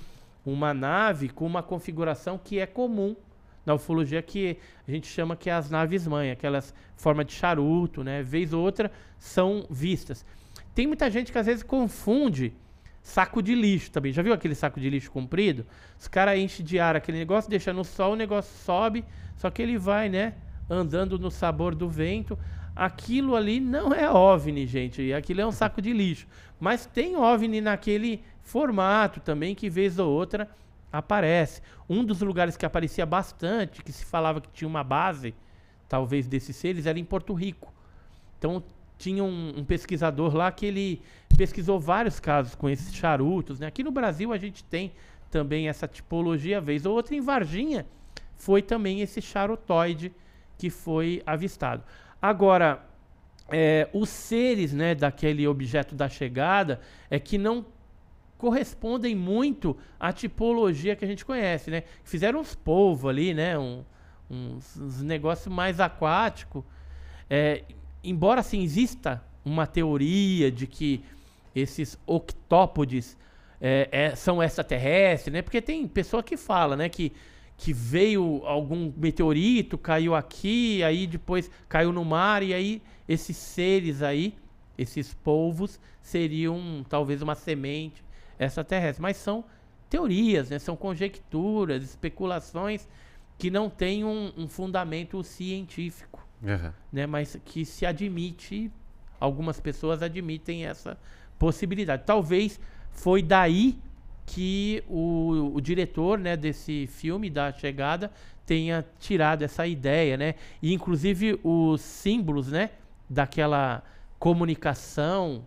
uma 0.47 0.73
nave 0.73 1.29
com 1.29 1.45
uma 1.47 1.63
configuração 1.63 2.39
que 2.43 2.59
é 2.59 2.67
comum 2.67 3.15
na 3.67 3.75
ufologia, 3.75 4.23
que 4.23 4.59
a 4.87 4.91
gente 4.91 5.07
chama 5.07 5.37
que 5.37 5.49
é 5.51 5.53
as 5.53 5.71
naves 5.71 6.07
mãe, 6.07 6.31
aquelas 6.31 6.75
forma 6.97 7.25
de 7.25 7.33
charuto, 7.33 8.03
né? 8.05 8.23
Vez 8.23 8.53
ou 8.53 8.63
outra 8.63 8.91
são 9.19 9.67
vistas. 9.71 10.25
Tem 10.75 10.87
muita 10.87 11.11
gente 11.11 11.33
que 11.33 11.39
às 11.39 11.47
vezes 11.47 11.63
confunde 11.63 12.53
saco 13.03 13.43
de 13.43 13.55
lixo 13.55 13.91
também. 13.91 14.13
Já 14.13 14.23
viu 14.23 14.33
aquele 14.33 14.55
saco 14.55 14.81
de 14.81 14.89
lixo 14.89 15.11
comprido? 15.11 15.67
Os 15.99 16.09
caras 16.09 16.39
enchem 16.39 16.65
de 16.65 16.79
ar 16.79 16.97
aquele 16.97 17.19
negócio, 17.19 17.51
deixa 17.51 17.73
no 17.73 17.85
sol, 17.85 18.13
o 18.13 18.17
negócio 18.17 18.55
sobe, 18.65 19.05
só 19.37 19.51
que 19.51 19.63
ele 19.63 19.79
vai, 19.79 20.09
né? 20.09 20.35
Andando 20.69 21.19
no 21.19 21.31
sabor 21.31 21.75
do 21.75 21.89
vento. 21.89 22.39
Aquilo 22.75 23.37
ali 23.37 23.61
não 23.61 23.93
é 23.93 24.11
OVNI, 24.11 24.67
gente. 24.67 25.13
Aquilo 25.13 25.41
é 25.41 25.47
um 25.47 25.53
saco 25.53 25.81
de 25.81 25.93
lixo. 25.93 26.27
Mas 26.59 26.87
tem 26.87 27.17
OVNI 27.17 27.61
naquele 27.61 28.23
formato 28.43 29.21
também, 29.21 29.55
que 29.55 29.69
vez 29.69 29.99
ou 29.99 30.11
outra 30.11 30.49
aparece. 30.93 31.61
Um 31.89 32.05
dos 32.05 32.21
lugares 32.21 32.57
que 32.57 32.65
aparecia 32.65 33.05
bastante, 33.05 33.83
que 33.83 33.93
se 33.93 34.05
falava 34.05 34.41
que 34.41 34.49
tinha 34.53 34.69
uma 34.69 34.85
base, 34.85 35.35
talvez 35.89 36.27
desses 36.27 36.57
seres, 36.57 36.87
era 36.87 36.99
em 36.99 37.05
Porto 37.05 37.35
Rico. 37.35 37.73
Então 38.39 38.63
tinha 38.97 39.25
um, 39.25 39.55
um 39.59 39.65
pesquisador 39.65 40.35
lá 40.35 40.51
que 40.53 40.67
ele 40.67 41.03
pesquisou 41.37 41.81
vários 41.81 42.21
casos 42.21 42.55
com 42.55 42.69
esses 42.69 42.95
charutos. 42.95 43.61
Né? 43.61 43.67
Aqui 43.67 43.83
no 43.83 43.91
Brasil 43.91 44.33
a 44.33 44.39
gente 44.39 44.63
tem 44.65 44.93
também 45.31 45.69
essa 45.69 45.89
tipologia, 45.89 46.61
vez 46.61 46.87
ou 46.87 46.95
outra 46.95 47.15
em 47.15 47.21
Varginha, 47.21 47.87
foi 48.45 48.61
também 48.61 49.01
esse 49.01 49.23
charutoide 49.23 50.13
que 50.59 50.69
foi 50.69 51.23
avistado. 51.25 51.83
Agora, 52.21 52.85
é, 53.49 53.89
os 53.91 54.11
seres 54.11 54.71
né, 54.75 54.95
daquele 54.95 55.49
objeto 55.49 55.95
da 55.95 56.11
chegada 56.11 56.79
é 57.11 57.19
que 57.19 57.39
não 57.39 57.65
correspondem 58.37 59.15
muito 59.15 59.75
à 59.99 60.13
tipologia 60.13 60.95
que 60.95 61.07
a 61.07 61.09
gente 61.09 61.25
conhece, 61.25 61.71
né? 61.71 61.85
Fizeram 62.03 62.41
uns 62.41 62.55
polvos 62.55 63.09
ali, 63.09 63.33
né? 63.33 63.59
Um, 63.59 63.83
uns, 64.31 64.77
uns 64.77 65.03
negócios 65.03 65.53
mais 65.53 65.81
aquáticos. 65.81 66.63
É, 67.31 67.65
embora 68.03 68.41
assim 68.41 68.63
exista 68.63 69.25
uma 69.43 69.67
teoria 69.67 70.51
de 70.51 70.67
que 70.67 71.03
esses 71.57 71.99
octópodes 72.07 73.17
é, 73.59 73.89
é, 73.91 74.15
são 74.15 74.43
extraterrestres, 74.43 75.33
né? 75.33 75.41
Porque 75.41 75.63
tem 75.63 75.89
pessoa 75.89 76.23
que 76.23 76.37
fala, 76.37 76.77
né? 76.77 76.91
Que, 76.91 77.11
que 77.57 77.73
veio 77.73 78.43
algum 78.45 78.93
meteorito, 78.97 79.79
caiu 79.79 80.15
aqui, 80.15 80.83
aí 80.83 81.07
depois 81.07 81.51
caiu 81.69 81.93
no 81.93 82.05
mar, 82.05 82.43
e 82.43 82.53
aí 82.53 82.83
esses 83.09 83.37
seres 83.37 84.03
aí, 84.03 84.35
esses 84.77 85.15
polvos, 85.15 85.81
seriam 86.03 86.85
talvez 86.89 87.23
uma 87.23 87.35
semente 87.35 88.05
extraterrestre. 88.39 89.01
Mas 89.01 89.17
são 89.17 89.45
teorias, 89.89 90.51
né? 90.51 90.59
São 90.59 90.77
conjecturas, 90.77 91.83
especulações 91.83 92.89
que 93.39 93.51
não 93.51 93.71
têm 93.71 94.05
um, 94.05 94.33
um 94.37 94.49
fundamento 94.49 95.23
científico 95.23 96.27
Aham. 96.45 96.75
né? 96.93 97.07
Mas 97.07 97.39
que 97.45 97.65
se 97.65 97.87
admite, 97.87 98.71
algumas 99.21 99.61
pessoas 99.61 100.03
admitem 100.03 100.67
essa 100.67 100.99
possibilidade. 101.39 102.03
Talvez 102.05 102.61
foi 102.91 103.23
daí 103.23 103.79
que 104.27 104.83
o, 104.89 105.53
o 105.55 105.61
diretor 105.61 106.19
né, 106.19 106.37
desse 106.37 106.87
filme, 106.87 107.29
da 107.29 107.53
chegada, 107.53 108.11
tenha 108.47 108.85
tirado 108.99 109.43
essa 109.43 109.67
ideia, 109.67 110.17
né? 110.17 110.35
E 110.63 110.73
inclusive 110.73 111.39
os 111.43 111.81
símbolos, 111.81 112.51
né? 112.51 112.71
Daquela 113.09 113.83
comunicação 114.19 115.45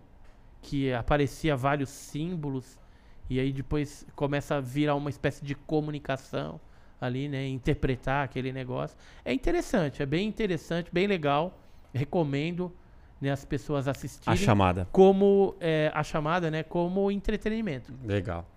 que 0.62 0.92
aparecia 0.94 1.56
vários 1.56 1.90
símbolos 1.90 2.78
e 3.30 3.40
aí 3.40 3.52
depois 3.52 4.06
começa 4.16 4.56
a 4.56 4.62
virar 4.62 4.96
uma 4.96 5.10
espécie 5.10 5.44
de 5.44 5.54
comunicação 5.54 6.60
ali, 7.00 7.28
né? 7.28 7.48
Interpretar 7.48 8.26
aquele 8.26 8.52
negócio. 8.52 8.98
É 9.24 9.34
interessante, 9.34 10.02
é 10.02 10.06
bem 10.06 10.28
interessante, 10.28 10.90
bem 10.92 11.08
legal. 11.08 11.60
Recomendo 11.94 12.72
né, 13.22 13.32
as 13.32 13.44
pessoas 13.46 13.88
assistirem. 13.88 14.34
A 14.34 14.36
chamada. 14.38 14.88
Como 14.92 15.56
é, 15.60 15.92
a 15.94 16.04
chamada, 16.04 16.50
né? 16.52 16.64
Como 16.64 17.12
entretenimento. 17.12 17.94
Legal. 18.04 18.48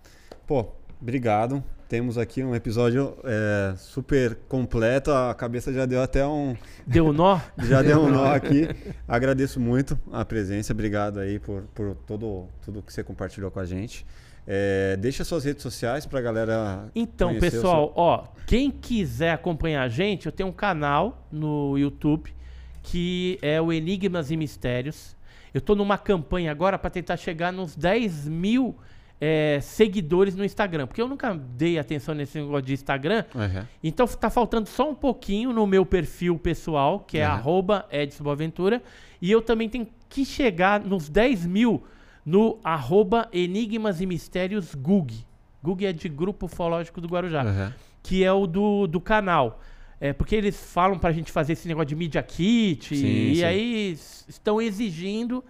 Pô, 0.45 0.67
obrigado. 1.01 1.63
Temos 1.87 2.17
aqui 2.17 2.41
um 2.41 2.55
episódio 2.55 3.17
é, 3.25 3.73
super 3.75 4.35
completo. 4.47 5.11
A 5.11 5.33
cabeça 5.33 5.73
já 5.73 5.85
deu 5.85 6.01
até 6.01 6.25
um. 6.25 6.55
Deu 6.87 7.07
um 7.07 7.11
nó? 7.11 7.37
já 7.67 7.81
deu 7.81 7.99
um 7.99 8.09
nó 8.09 8.33
aqui. 8.33 8.69
Agradeço 9.05 9.59
muito 9.59 9.99
a 10.09 10.23
presença. 10.23 10.71
Obrigado 10.71 11.19
aí 11.19 11.37
por, 11.37 11.63
por 11.75 11.95
todo, 12.07 12.47
tudo 12.61 12.81
que 12.81 12.93
você 12.93 13.03
compartilhou 13.03 13.51
com 13.51 13.59
a 13.59 13.65
gente. 13.65 14.05
É, 14.47 14.95
deixa 14.97 15.23
suas 15.25 15.43
redes 15.43 15.61
sociais 15.61 16.05
pra 16.05 16.21
galera. 16.21 16.89
Então, 16.95 17.37
pessoal, 17.37 17.87
seu- 17.87 17.93
ó, 17.95 18.23
quem 18.47 18.71
quiser 18.71 19.33
acompanhar 19.33 19.83
a 19.83 19.89
gente, 19.89 20.25
eu 20.27 20.31
tenho 20.31 20.47
um 20.47 20.53
canal 20.53 21.27
no 21.29 21.77
YouTube 21.77 22.33
que 22.81 23.37
é 23.41 23.61
o 23.61 23.71
Enigmas 23.71 24.31
e 24.31 24.37
Mistérios. 24.37 25.15
Eu 25.53 25.61
tô 25.61 25.75
numa 25.75 25.97
campanha 25.97 26.51
agora 26.51 26.79
para 26.79 26.89
tentar 26.89 27.17
chegar 27.17 27.51
nos 27.51 27.75
10 27.75 28.27
mil 28.27 28.75
é, 29.19 29.59
seguidores 29.61 30.35
no 30.35 30.43
Instagram, 30.43 30.87
porque 30.87 31.01
eu 31.01 31.07
nunca 31.07 31.33
dei 31.35 31.77
atenção 31.77 32.15
nesse 32.15 32.39
negócio 32.39 32.63
de 32.63 32.73
Instagram. 32.73 33.23
Uhum. 33.35 33.63
Então 33.83 34.07
tá 34.07 34.29
faltando 34.29 34.67
só 34.67 34.89
um 34.89 34.95
pouquinho 34.95 35.53
no 35.53 35.67
meu 35.67 35.85
perfil 35.85 36.39
pessoal, 36.39 37.01
que 37.01 37.19
é 37.19 37.25
Uhum. 37.29 37.35
Edson 37.91 38.23
Boaventura. 38.23 38.81
E 39.21 39.29
eu 39.29 39.41
também 39.41 39.69
tenho 39.69 39.87
que 40.09 40.25
chegar 40.25 40.79
nos 40.79 41.07
10 41.07 41.45
mil 41.45 41.83
no 42.25 42.59
arroba 42.63 43.27
Enigmas 43.31 44.01
e 44.01 44.05
Mistérios 44.07 44.73
Gug. 44.73 45.13
Gug 45.61 45.85
é 45.85 45.93
de 45.93 46.09
Grupo 46.09 46.47
Ufológico 46.47 46.99
do 46.99 47.07
Guarujá, 47.07 47.43
Uhum. 47.43 47.73
que 48.01 48.23
é 48.23 48.31
o 48.31 48.47
do, 48.47 48.87
do 48.87 48.99
canal. 48.99 49.59
É 50.03 50.11
porque 50.13 50.35
eles 50.35 50.59
falam 50.59 50.97
pra 50.97 51.11
gente 51.11 51.31
fazer 51.31 51.53
esse 51.53 51.67
negócio 51.67 51.89
de 51.89 51.95
Media 51.95 52.23
Kit 52.23 52.95
Sim, 52.95 53.05
e 53.05 53.35
sim. 53.35 53.43
aí 53.43 53.97
estão 54.27 54.59
exigindo 54.59 55.43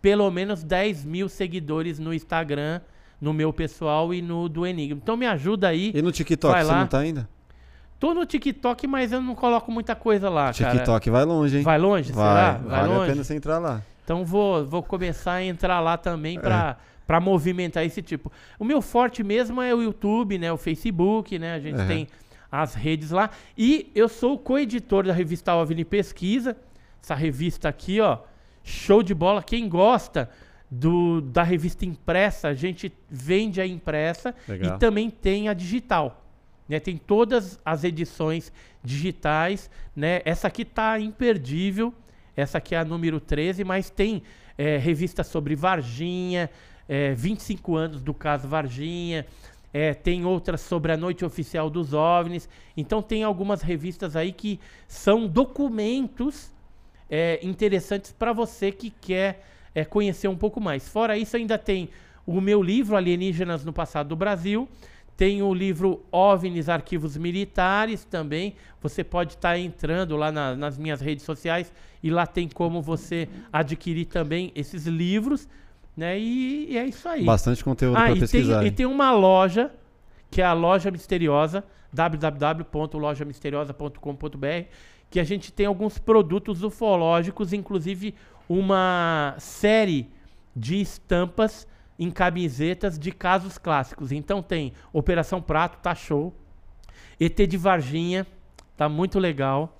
pelo 0.00 0.30
menos 0.30 0.62
10 0.62 1.04
mil 1.04 1.28
seguidores 1.28 1.98
no 1.98 2.14
Instagram, 2.14 2.80
no 3.20 3.32
meu 3.32 3.52
pessoal 3.52 4.14
e 4.14 4.22
no 4.22 4.48
do 4.48 4.64
Enigma. 4.64 5.00
Então 5.02 5.16
me 5.16 5.26
ajuda 5.26 5.66
aí. 5.68 5.90
E 5.92 6.00
no 6.00 6.12
TikTok, 6.12 6.64
você 6.64 6.72
não 6.72 6.86
tá 6.86 7.00
ainda? 7.00 7.28
Tô 7.98 8.14
no 8.14 8.24
TikTok, 8.24 8.86
mas 8.86 9.10
eu 9.10 9.20
não 9.20 9.34
coloco 9.34 9.72
muita 9.72 9.96
coisa 9.96 10.30
lá, 10.30 10.52
cara. 10.54 10.74
TikTok 10.76 11.10
vai 11.10 11.24
longe, 11.24 11.56
hein? 11.58 11.62
Vai 11.64 11.78
longe, 11.78 12.12
Vai, 12.12 12.28
será? 12.28 12.52
Vai 12.52 12.80
vale 12.80 12.92
a 12.92 12.96
longe? 12.96 13.10
pena 13.10 13.24
você 13.24 13.34
entrar 13.34 13.58
lá. 13.58 13.82
Então 14.04 14.24
vou, 14.24 14.64
vou 14.64 14.80
começar 14.84 15.32
a 15.32 15.44
entrar 15.44 15.80
lá 15.80 15.96
também 15.96 16.38
É. 16.38 16.40
pra, 16.40 16.76
pra 17.04 17.18
movimentar 17.20 17.84
esse 17.84 18.00
tipo. 18.00 18.30
O 18.56 18.64
meu 18.64 18.80
forte 18.80 19.24
mesmo 19.24 19.60
é 19.60 19.74
o 19.74 19.82
YouTube, 19.82 20.38
né? 20.38 20.52
O 20.52 20.56
Facebook, 20.56 21.36
né? 21.40 21.54
A 21.54 21.58
gente 21.58 21.84
tem 21.88 22.06
as 22.50 22.74
redes 22.74 23.10
lá. 23.10 23.30
E 23.56 23.90
eu 23.94 24.08
sou 24.08 24.34
o 24.34 24.38
co-editor 24.38 25.06
da 25.06 25.12
revista 25.12 25.54
OVNI 25.54 25.84
Pesquisa. 25.84 26.56
Essa 27.02 27.14
revista 27.14 27.68
aqui, 27.68 28.00
ó. 28.00 28.18
Show 28.62 29.02
de 29.02 29.14
bola. 29.14 29.42
Quem 29.42 29.68
gosta 29.68 30.28
do, 30.70 31.20
da 31.20 31.42
revista 31.42 31.84
impressa, 31.84 32.48
a 32.48 32.54
gente 32.54 32.92
vende 33.08 33.60
a 33.60 33.66
impressa 33.66 34.34
Legal. 34.46 34.76
e 34.76 34.78
também 34.78 35.08
tem 35.10 35.48
a 35.48 35.54
digital. 35.54 36.24
Né? 36.68 36.78
Tem 36.78 36.96
todas 36.96 37.58
as 37.64 37.84
edições 37.84 38.52
digitais. 38.82 39.70
Né? 39.96 40.20
Essa 40.24 40.48
aqui 40.48 40.64
tá 40.64 40.98
imperdível. 41.00 41.94
Essa 42.36 42.58
aqui 42.58 42.74
é 42.74 42.78
a 42.78 42.84
número 42.84 43.18
13, 43.18 43.64
mas 43.64 43.90
tem 43.90 44.22
é, 44.56 44.76
revista 44.76 45.24
sobre 45.24 45.56
Varginha, 45.56 46.48
é, 46.88 47.12
25 47.12 47.74
anos 47.74 48.02
do 48.02 48.14
caso 48.14 48.46
Varginha. 48.46 49.26
É, 49.72 49.92
tem 49.94 50.24
outras 50.24 50.60
sobre 50.60 50.92
a 50.92 50.96
noite 50.96 51.24
oficial 51.24 51.68
dos 51.68 51.92
OVNIs. 51.92 52.48
Então 52.76 53.02
tem 53.02 53.22
algumas 53.22 53.62
revistas 53.62 54.16
aí 54.16 54.32
que 54.32 54.58
são 54.86 55.26
documentos 55.26 56.50
é, 57.10 57.38
interessantes 57.42 58.12
para 58.12 58.32
você 58.32 58.72
que 58.72 58.90
quer 58.90 59.44
é, 59.74 59.84
conhecer 59.84 60.28
um 60.28 60.36
pouco 60.36 60.60
mais. 60.60 60.88
Fora 60.88 61.16
isso, 61.16 61.36
ainda 61.36 61.58
tem 61.58 61.88
o 62.26 62.40
meu 62.40 62.62
livro 62.62 62.96
Alienígenas 62.96 63.64
no 63.64 63.72
Passado 63.72 64.08
do 64.08 64.16
Brasil. 64.16 64.68
Tem 65.16 65.42
o 65.42 65.52
livro 65.52 66.04
OVNIs 66.12 66.68
Arquivos 66.68 67.16
Militares 67.16 68.04
também. 68.04 68.54
Você 68.80 69.02
pode 69.02 69.34
estar 69.34 69.58
entrando 69.58 70.16
lá 70.16 70.30
na- 70.30 70.54
nas 70.54 70.78
minhas 70.78 71.00
redes 71.00 71.24
sociais 71.24 71.72
e 72.02 72.08
lá 72.08 72.24
tem 72.24 72.48
como 72.48 72.80
você 72.80 73.28
adquirir 73.52 74.04
também 74.06 74.52
esses 74.54 74.86
livros. 74.86 75.48
Né? 75.98 76.16
E, 76.16 76.70
e 76.70 76.78
é 76.78 76.86
isso 76.86 77.08
aí. 77.08 77.24
Bastante 77.24 77.64
conteúdo 77.64 77.96
Ah, 77.96 78.02
pra 78.02 78.10
e 78.10 78.12
tem, 78.12 78.20
pesquisar. 78.20 78.64
e 78.64 78.70
tem 78.70 78.86
uma 78.86 79.10
loja, 79.10 79.72
que 80.30 80.40
é 80.40 80.44
a 80.44 80.52
Loja 80.52 80.92
Misteriosa, 80.92 81.64
www.lojamisteriosa.com.br, 81.92 84.68
que 85.10 85.18
a 85.18 85.24
gente 85.24 85.52
tem 85.52 85.66
alguns 85.66 85.98
produtos 85.98 86.62
ufológicos, 86.62 87.52
inclusive 87.52 88.14
uma 88.48 89.34
série 89.40 90.08
de 90.54 90.80
estampas 90.80 91.66
em 91.98 92.12
camisetas 92.12 92.96
de 92.96 93.10
casos 93.10 93.58
clássicos. 93.58 94.12
Então 94.12 94.40
tem 94.40 94.72
Operação 94.92 95.42
Prato, 95.42 95.78
tá 95.82 95.96
show. 95.96 96.32
ET 97.18 97.36
de 97.44 97.56
Varginha, 97.56 98.24
tá 98.76 98.88
muito 98.88 99.18
legal. 99.18 99.76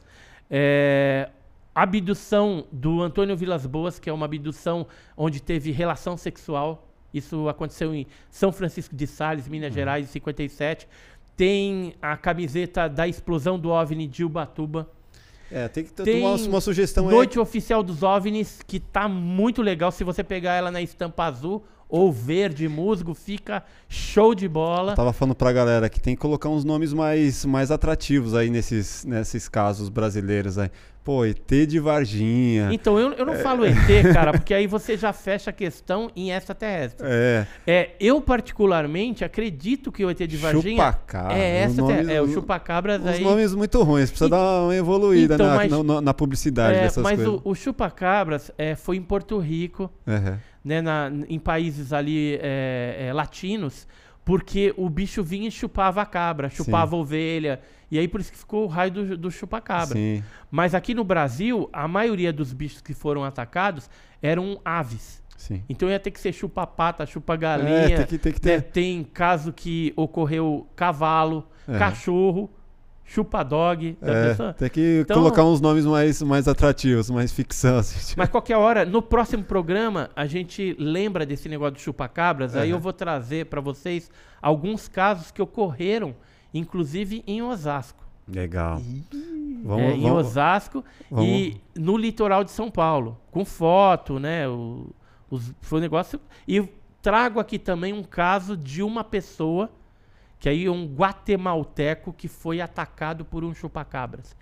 É, 0.50 1.28
abdução 1.74 2.64
do 2.72 3.02
Antônio 3.02 3.36
Vilas 3.36 3.66
Boas, 3.66 3.98
que 3.98 4.10
é 4.10 4.12
uma 4.12 4.26
abdução 4.26 4.86
onde 5.16 5.40
teve 5.40 5.70
relação 5.70 6.16
sexual. 6.16 6.88
Isso 7.12 7.48
aconteceu 7.48 7.94
em 7.94 8.06
São 8.30 8.52
Francisco 8.52 8.94
de 8.94 9.06
Sales, 9.06 9.48
Minas 9.48 9.72
Gerais, 9.72 10.06
em 10.06 10.12
57. 10.12 10.88
Tem 11.36 11.94
a 12.02 12.16
camiseta 12.16 12.88
da 12.88 13.06
explosão 13.06 13.58
do 13.58 13.70
OVNI 13.70 14.06
de 14.06 14.24
Ubatuba. 14.24 14.88
É, 15.50 15.66
tem 15.66 15.84
que 15.84 15.92
ter 15.92 16.20
uma, 16.20 16.34
uma 16.34 16.60
sugestão 16.60 17.08
aí. 17.08 17.14
Noite 17.14 17.38
Oficial 17.38 17.82
dos 17.82 18.02
OVNIs, 18.02 18.60
que 18.66 18.78
tá 18.78 19.08
muito 19.08 19.62
legal. 19.62 19.90
Se 19.90 20.04
você 20.04 20.22
pegar 20.22 20.54
ela 20.54 20.70
na 20.70 20.82
estampa 20.82 21.24
azul 21.24 21.64
ou 21.88 22.12
verde 22.12 22.68
musgo, 22.68 23.14
fica 23.14 23.64
show 23.88 24.34
de 24.34 24.46
bola. 24.46 24.94
Tava 24.94 25.12
falando 25.12 25.34
pra 25.34 25.50
galera 25.52 25.88
que 25.88 25.98
tem 25.98 26.14
que 26.14 26.20
colocar 26.20 26.50
uns 26.50 26.64
nomes 26.64 26.92
mais, 26.92 27.46
mais 27.46 27.70
atrativos 27.70 28.34
aí 28.34 28.50
nesses, 28.50 29.04
nesses 29.06 29.48
casos 29.48 29.88
brasileiros 29.88 30.58
aí. 30.58 30.70
Pô, 31.08 31.24
ET 31.24 31.50
de 31.66 31.80
Varginha. 31.80 32.68
Então, 32.70 32.98
eu, 32.98 33.12
eu 33.14 33.24
não 33.24 33.32
falo 33.36 33.64
ET, 33.64 33.76
cara, 34.12 34.30
porque 34.32 34.52
aí 34.52 34.66
você 34.66 34.94
já 34.94 35.10
fecha 35.10 35.48
a 35.48 35.52
questão 35.54 36.10
em 36.14 36.30
extraterrestre. 36.32 37.06
É, 37.08 37.46
É, 37.66 37.90
eu, 37.98 38.20
particularmente, 38.20 39.24
acredito 39.24 39.90
que 39.90 40.04
o 40.04 40.10
ET 40.10 40.18
de 40.26 40.36
Varginha 40.36 40.76
Chupacabra. 40.92 41.32
é 41.34 41.64
Os 41.64 41.70
extraterrestre. 41.70 42.04
nomes- 42.04 42.08
É, 42.14 42.20
o 42.20 42.28
chupacabras 42.34 43.00
Uns 43.00 43.06
aí... 43.06 43.24
nomes 43.24 43.54
muito 43.54 43.82
ruins, 43.82 44.10
precisa 44.10 44.26
E- 44.26 44.30
dar 44.30 44.64
uma 44.64 44.76
evoluída 44.76 45.36
Então, 45.36 45.46
na, 45.46 45.54
mas- 45.56 45.70
na- 45.86 46.00
na- 46.02 46.12
publicidade 46.12 46.76
É, 46.76 46.82
dessas 46.82 47.02
mas 47.02 47.16
coisas. 47.16 47.40
o, 47.42 47.48
o 47.50 47.54
chupacabras 47.54 48.50
é, 48.58 48.74
foi 48.74 48.98
em 48.98 49.02
Porto 49.02 49.38
Rico, 49.38 49.90
Aham. 50.06 50.38
né, 50.62 50.82
na- 50.82 51.10
em 51.26 51.38
países 51.38 51.90
ali 51.90 52.38
é, 52.42 53.06
é, 53.08 53.12
latinos, 53.14 53.86
porque 54.28 54.74
o 54.76 54.90
bicho 54.90 55.24
vinha 55.24 55.48
e 55.48 55.50
chupava 55.50 56.02
a 56.02 56.04
cabra, 56.06 56.50
chupava 56.50 56.94
a 56.94 56.98
ovelha, 56.98 57.62
e 57.90 57.98
aí 57.98 58.06
por 58.06 58.20
isso 58.20 58.30
que 58.30 58.36
ficou 58.36 58.64
o 58.64 58.66
raio 58.66 58.90
do, 58.90 59.16
do 59.16 59.30
chupacabra. 59.30 59.98
Mas 60.50 60.74
aqui 60.74 60.92
no 60.92 61.02
Brasil, 61.02 61.66
a 61.72 61.88
maioria 61.88 62.30
dos 62.30 62.52
bichos 62.52 62.82
que 62.82 62.92
foram 62.92 63.24
atacados 63.24 63.88
eram 64.20 64.60
aves. 64.62 65.22
Sim. 65.34 65.62
Então 65.66 65.88
ia 65.88 65.98
ter 65.98 66.10
que 66.10 66.20
ser 66.20 66.34
chupa-pata, 66.34 67.04
É, 67.04 67.06
chupa-galinha. 67.06 67.96
tem 67.96 68.06
que, 68.06 68.18
tem 68.18 68.32
que 68.34 68.46
né? 68.46 68.60
ter. 68.60 68.62
Tem 68.70 69.02
caso 69.02 69.50
que 69.50 69.94
ocorreu 69.96 70.68
cavalo, 70.76 71.48
É. 71.66 71.78
cachorro, 71.78 72.50
chupa-dog. 73.08 73.96
da 74.00 74.12
É, 74.12 74.28
pessoa. 74.28 74.52
tem 74.52 74.68
que 74.68 75.00
Então- 75.02 75.16
colocar 75.16 75.42
uns 75.44 75.60
nomes 75.60 75.84
mais, 75.86 76.22
mais 76.22 76.46
atrativos, 76.46 77.08
mais 77.10 77.32
ficção. 77.32 77.78
Assim, 77.78 77.98
tipo. 78.06 78.20
Mas 78.20 78.28
qualquer 78.28 78.56
hora, 78.56 78.84
no 78.84 79.00
próximo 79.02 79.42
programa, 79.42 80.10
a 80.14 80.26
gente 80.26 80.76
lembra 80.78 81.24
desse 81.26 81.48
negócio 81.48 81.74
de 81.76 81.80
chupacabras. 81.80 82.54
Aí 82.54 82.68
Aham. 82.70 82.76
eu 82.76 82.80
vou 82.80 82.92
trazer 82.92 83.46
para 83.46 83.60
vocês 83.60 84.10
alguns 84.42 84.86
casos 84.88 85.30
que 85.30 85.40
ocorreram, 85.42 86.14
inclusive 86.52 87.24
em 87.26 87.42
Osasco. 87.42 88.06
Legal. 88.30 88.80
Vamos, 89.64 89.82
É, 89.82 89.92
em 89.94 90.02
vamos- 90.02 90.26
Osasco 90.26 90.84
vamos- 91.10 91.26
e 91.26 91.60
no 91.74 91.96
litoral 91.96 92.44
de 92.44 92.50
São 92.50 92.70
Paulo. 92.70 93.18
Com 93.30 93.44
foto, 93.44 94.18
né? 94.20 94.46
O, 94.46 94.86
os- 95.30 95.52
foi 95.62 95.78
um 95.78 95.82
negócio. 95.82 96.20
E 96.46 96.62
trago 97.00 97.40
aqui 97.40 97.58
também 97.58 97.92
um 97.94 98.02
caso 98.02 98.54
de 98.56 98.82
uma 98.82 99.02
pessoa, 99.02 99.70
que 100.38 100.48
aí 100.48 100.66
é 100.66 100.70
um 100.70 100.86
guatemalteco 100.86 102.12
que 102.12 102.28
foi 102.28 102.60
atacado 102.60 103.24
por 103.24 103.44
um 103.44 103.54
chupacabras 103.54 104.36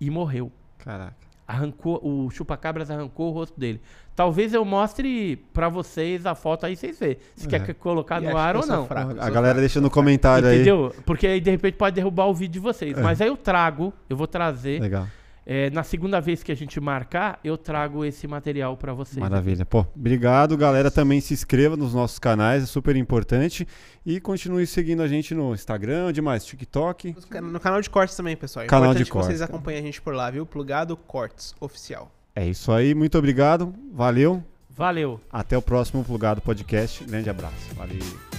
e 0.00 0.10
morreu. 0.10 0.50
Caraca. 0.78 1.14
arrancou, 1.48 2.00
o 2.04 2.28
chupacabras 2.28 2.90
arrancou 2.90 3.28
o 3.28 3.32
rosto 3.32 3.58
dele. 3.58 3.80
Talvez 4.16 4.52
eu 4.52 4.64
mostre 4.64 5.36
pra 5.52 5.68
vocês 5.68 6.26
a 6.26 6.34
foto 6.34 6.66
aí, 6.66 6.74
vocês 6.74 6.98
verem. 6.98 7.18
Se 7.36 7.46
É. 7.46 7.60
quer 7.60 7.72
colocar 7.74 8.20
E 8.20 8.26
no 8.28 8.36
ar 8.36 8.56
ou 8.56 8.66
não. 8.66 8.84
fraco, 8.84 9.12
A 9.12 9.14
galera 9.14 9.40
fraco. 9.42 9.60
deixa 9.60 9.80
no 9.80 9.88
comentário 9.88 10.48
aí. 10.48 10.56
Entendeu? 10.56 10.92
Porque 11.04 11.24
aí 11.24 11.40
de 11.40 11.48
repente 11.52 11.76
pode 11.76 11.94
derrubar 11.94 12.26
o 12.26 12.34
vídeo 12.34 12.54
de 12.54 12.58
vocês. 12.58 12.98
É. 12.98 13.00
Mas 13.00 13.20
aí 13.20 13.28
eu 13.28 13.36
trago, 13.36 13.92
eu 14.10 14.16
vou 14.16 14.26
trazer. 14.26 14.80
Legal. 14.80 15.06
É, 15.48 15.70
na 15.70 15.84
segunda 15.84 16.20
vez 16.20 16.42
que 16.42 16.50
a 16.50 16.56
gente 16.56 16.80
marcar, 16.80 17.38
eu 17.44 17.56
trago 17.56 18.04
esse 18.04 18.26
material 18.26 18.76
pra 18.76 18.92
vocês. 18.92 19.16
Maravilha. 19.18 19.64
Pô, 19.64 19.86
obrigado, 19.94 20.56
galera. 20.56 20.90
Também 20.90 21.20
se 21.20 21.32
inscreva 21.32 21.76
nos 21.76 21.94
nossos 21.94 22.18
canais, 22.18 22.64
é 22.64 22.66
super 22.66 22.96
importante. 22.96 23.66
E 24.04 24.20
continue 24.20 24.66
seguindo 24.66 25.02
a 25.02 25.06
gente 25.06 25.34
no 25.34 25.54
Instagram, 25.54 26.06
onde 26.06 26.20
mais? 26.20 26.44
TikTok. 26.44 27.14
No 27.40 27.60
canal 27.60 27.80
de 27.80 27.88
cortes 27.88 28.16
também, 28.16 28.36
pessoal. 28.36 28.64
É 28.64 28.68
Canal 28.68 28.92
de 28.92 29.02
importante 29.02 29.10
que 29.12 29.26
vocês 29.26 29.40
acompanhem 29.40 29.80
a 29.80 29.82
gente 29.84 30.02
por 30.02 30.14
lá, 30.14 30.28
viu? 30.30 30.44
Plugado 30.44 30.96
Cortes 30.96 31.54
Oficial. 31.60 32.10
É 32.34 32.44
isso 32.44 32.72
aí, 32.72 32.92
muito 32.92 33.16
obrigado. 33.16 33.72
Valeu. 33.92 34.42
Valeu. 34.68 35.20
Até 35.30 35.56
o 35.56 35.62
próximo 35.62 36.04
Plugado 36.04 36.42
Podcast. 36.42 37.04
Grande 37.04 37.30
abraço. 37.30 37.74
Valeu. 37.74 38.35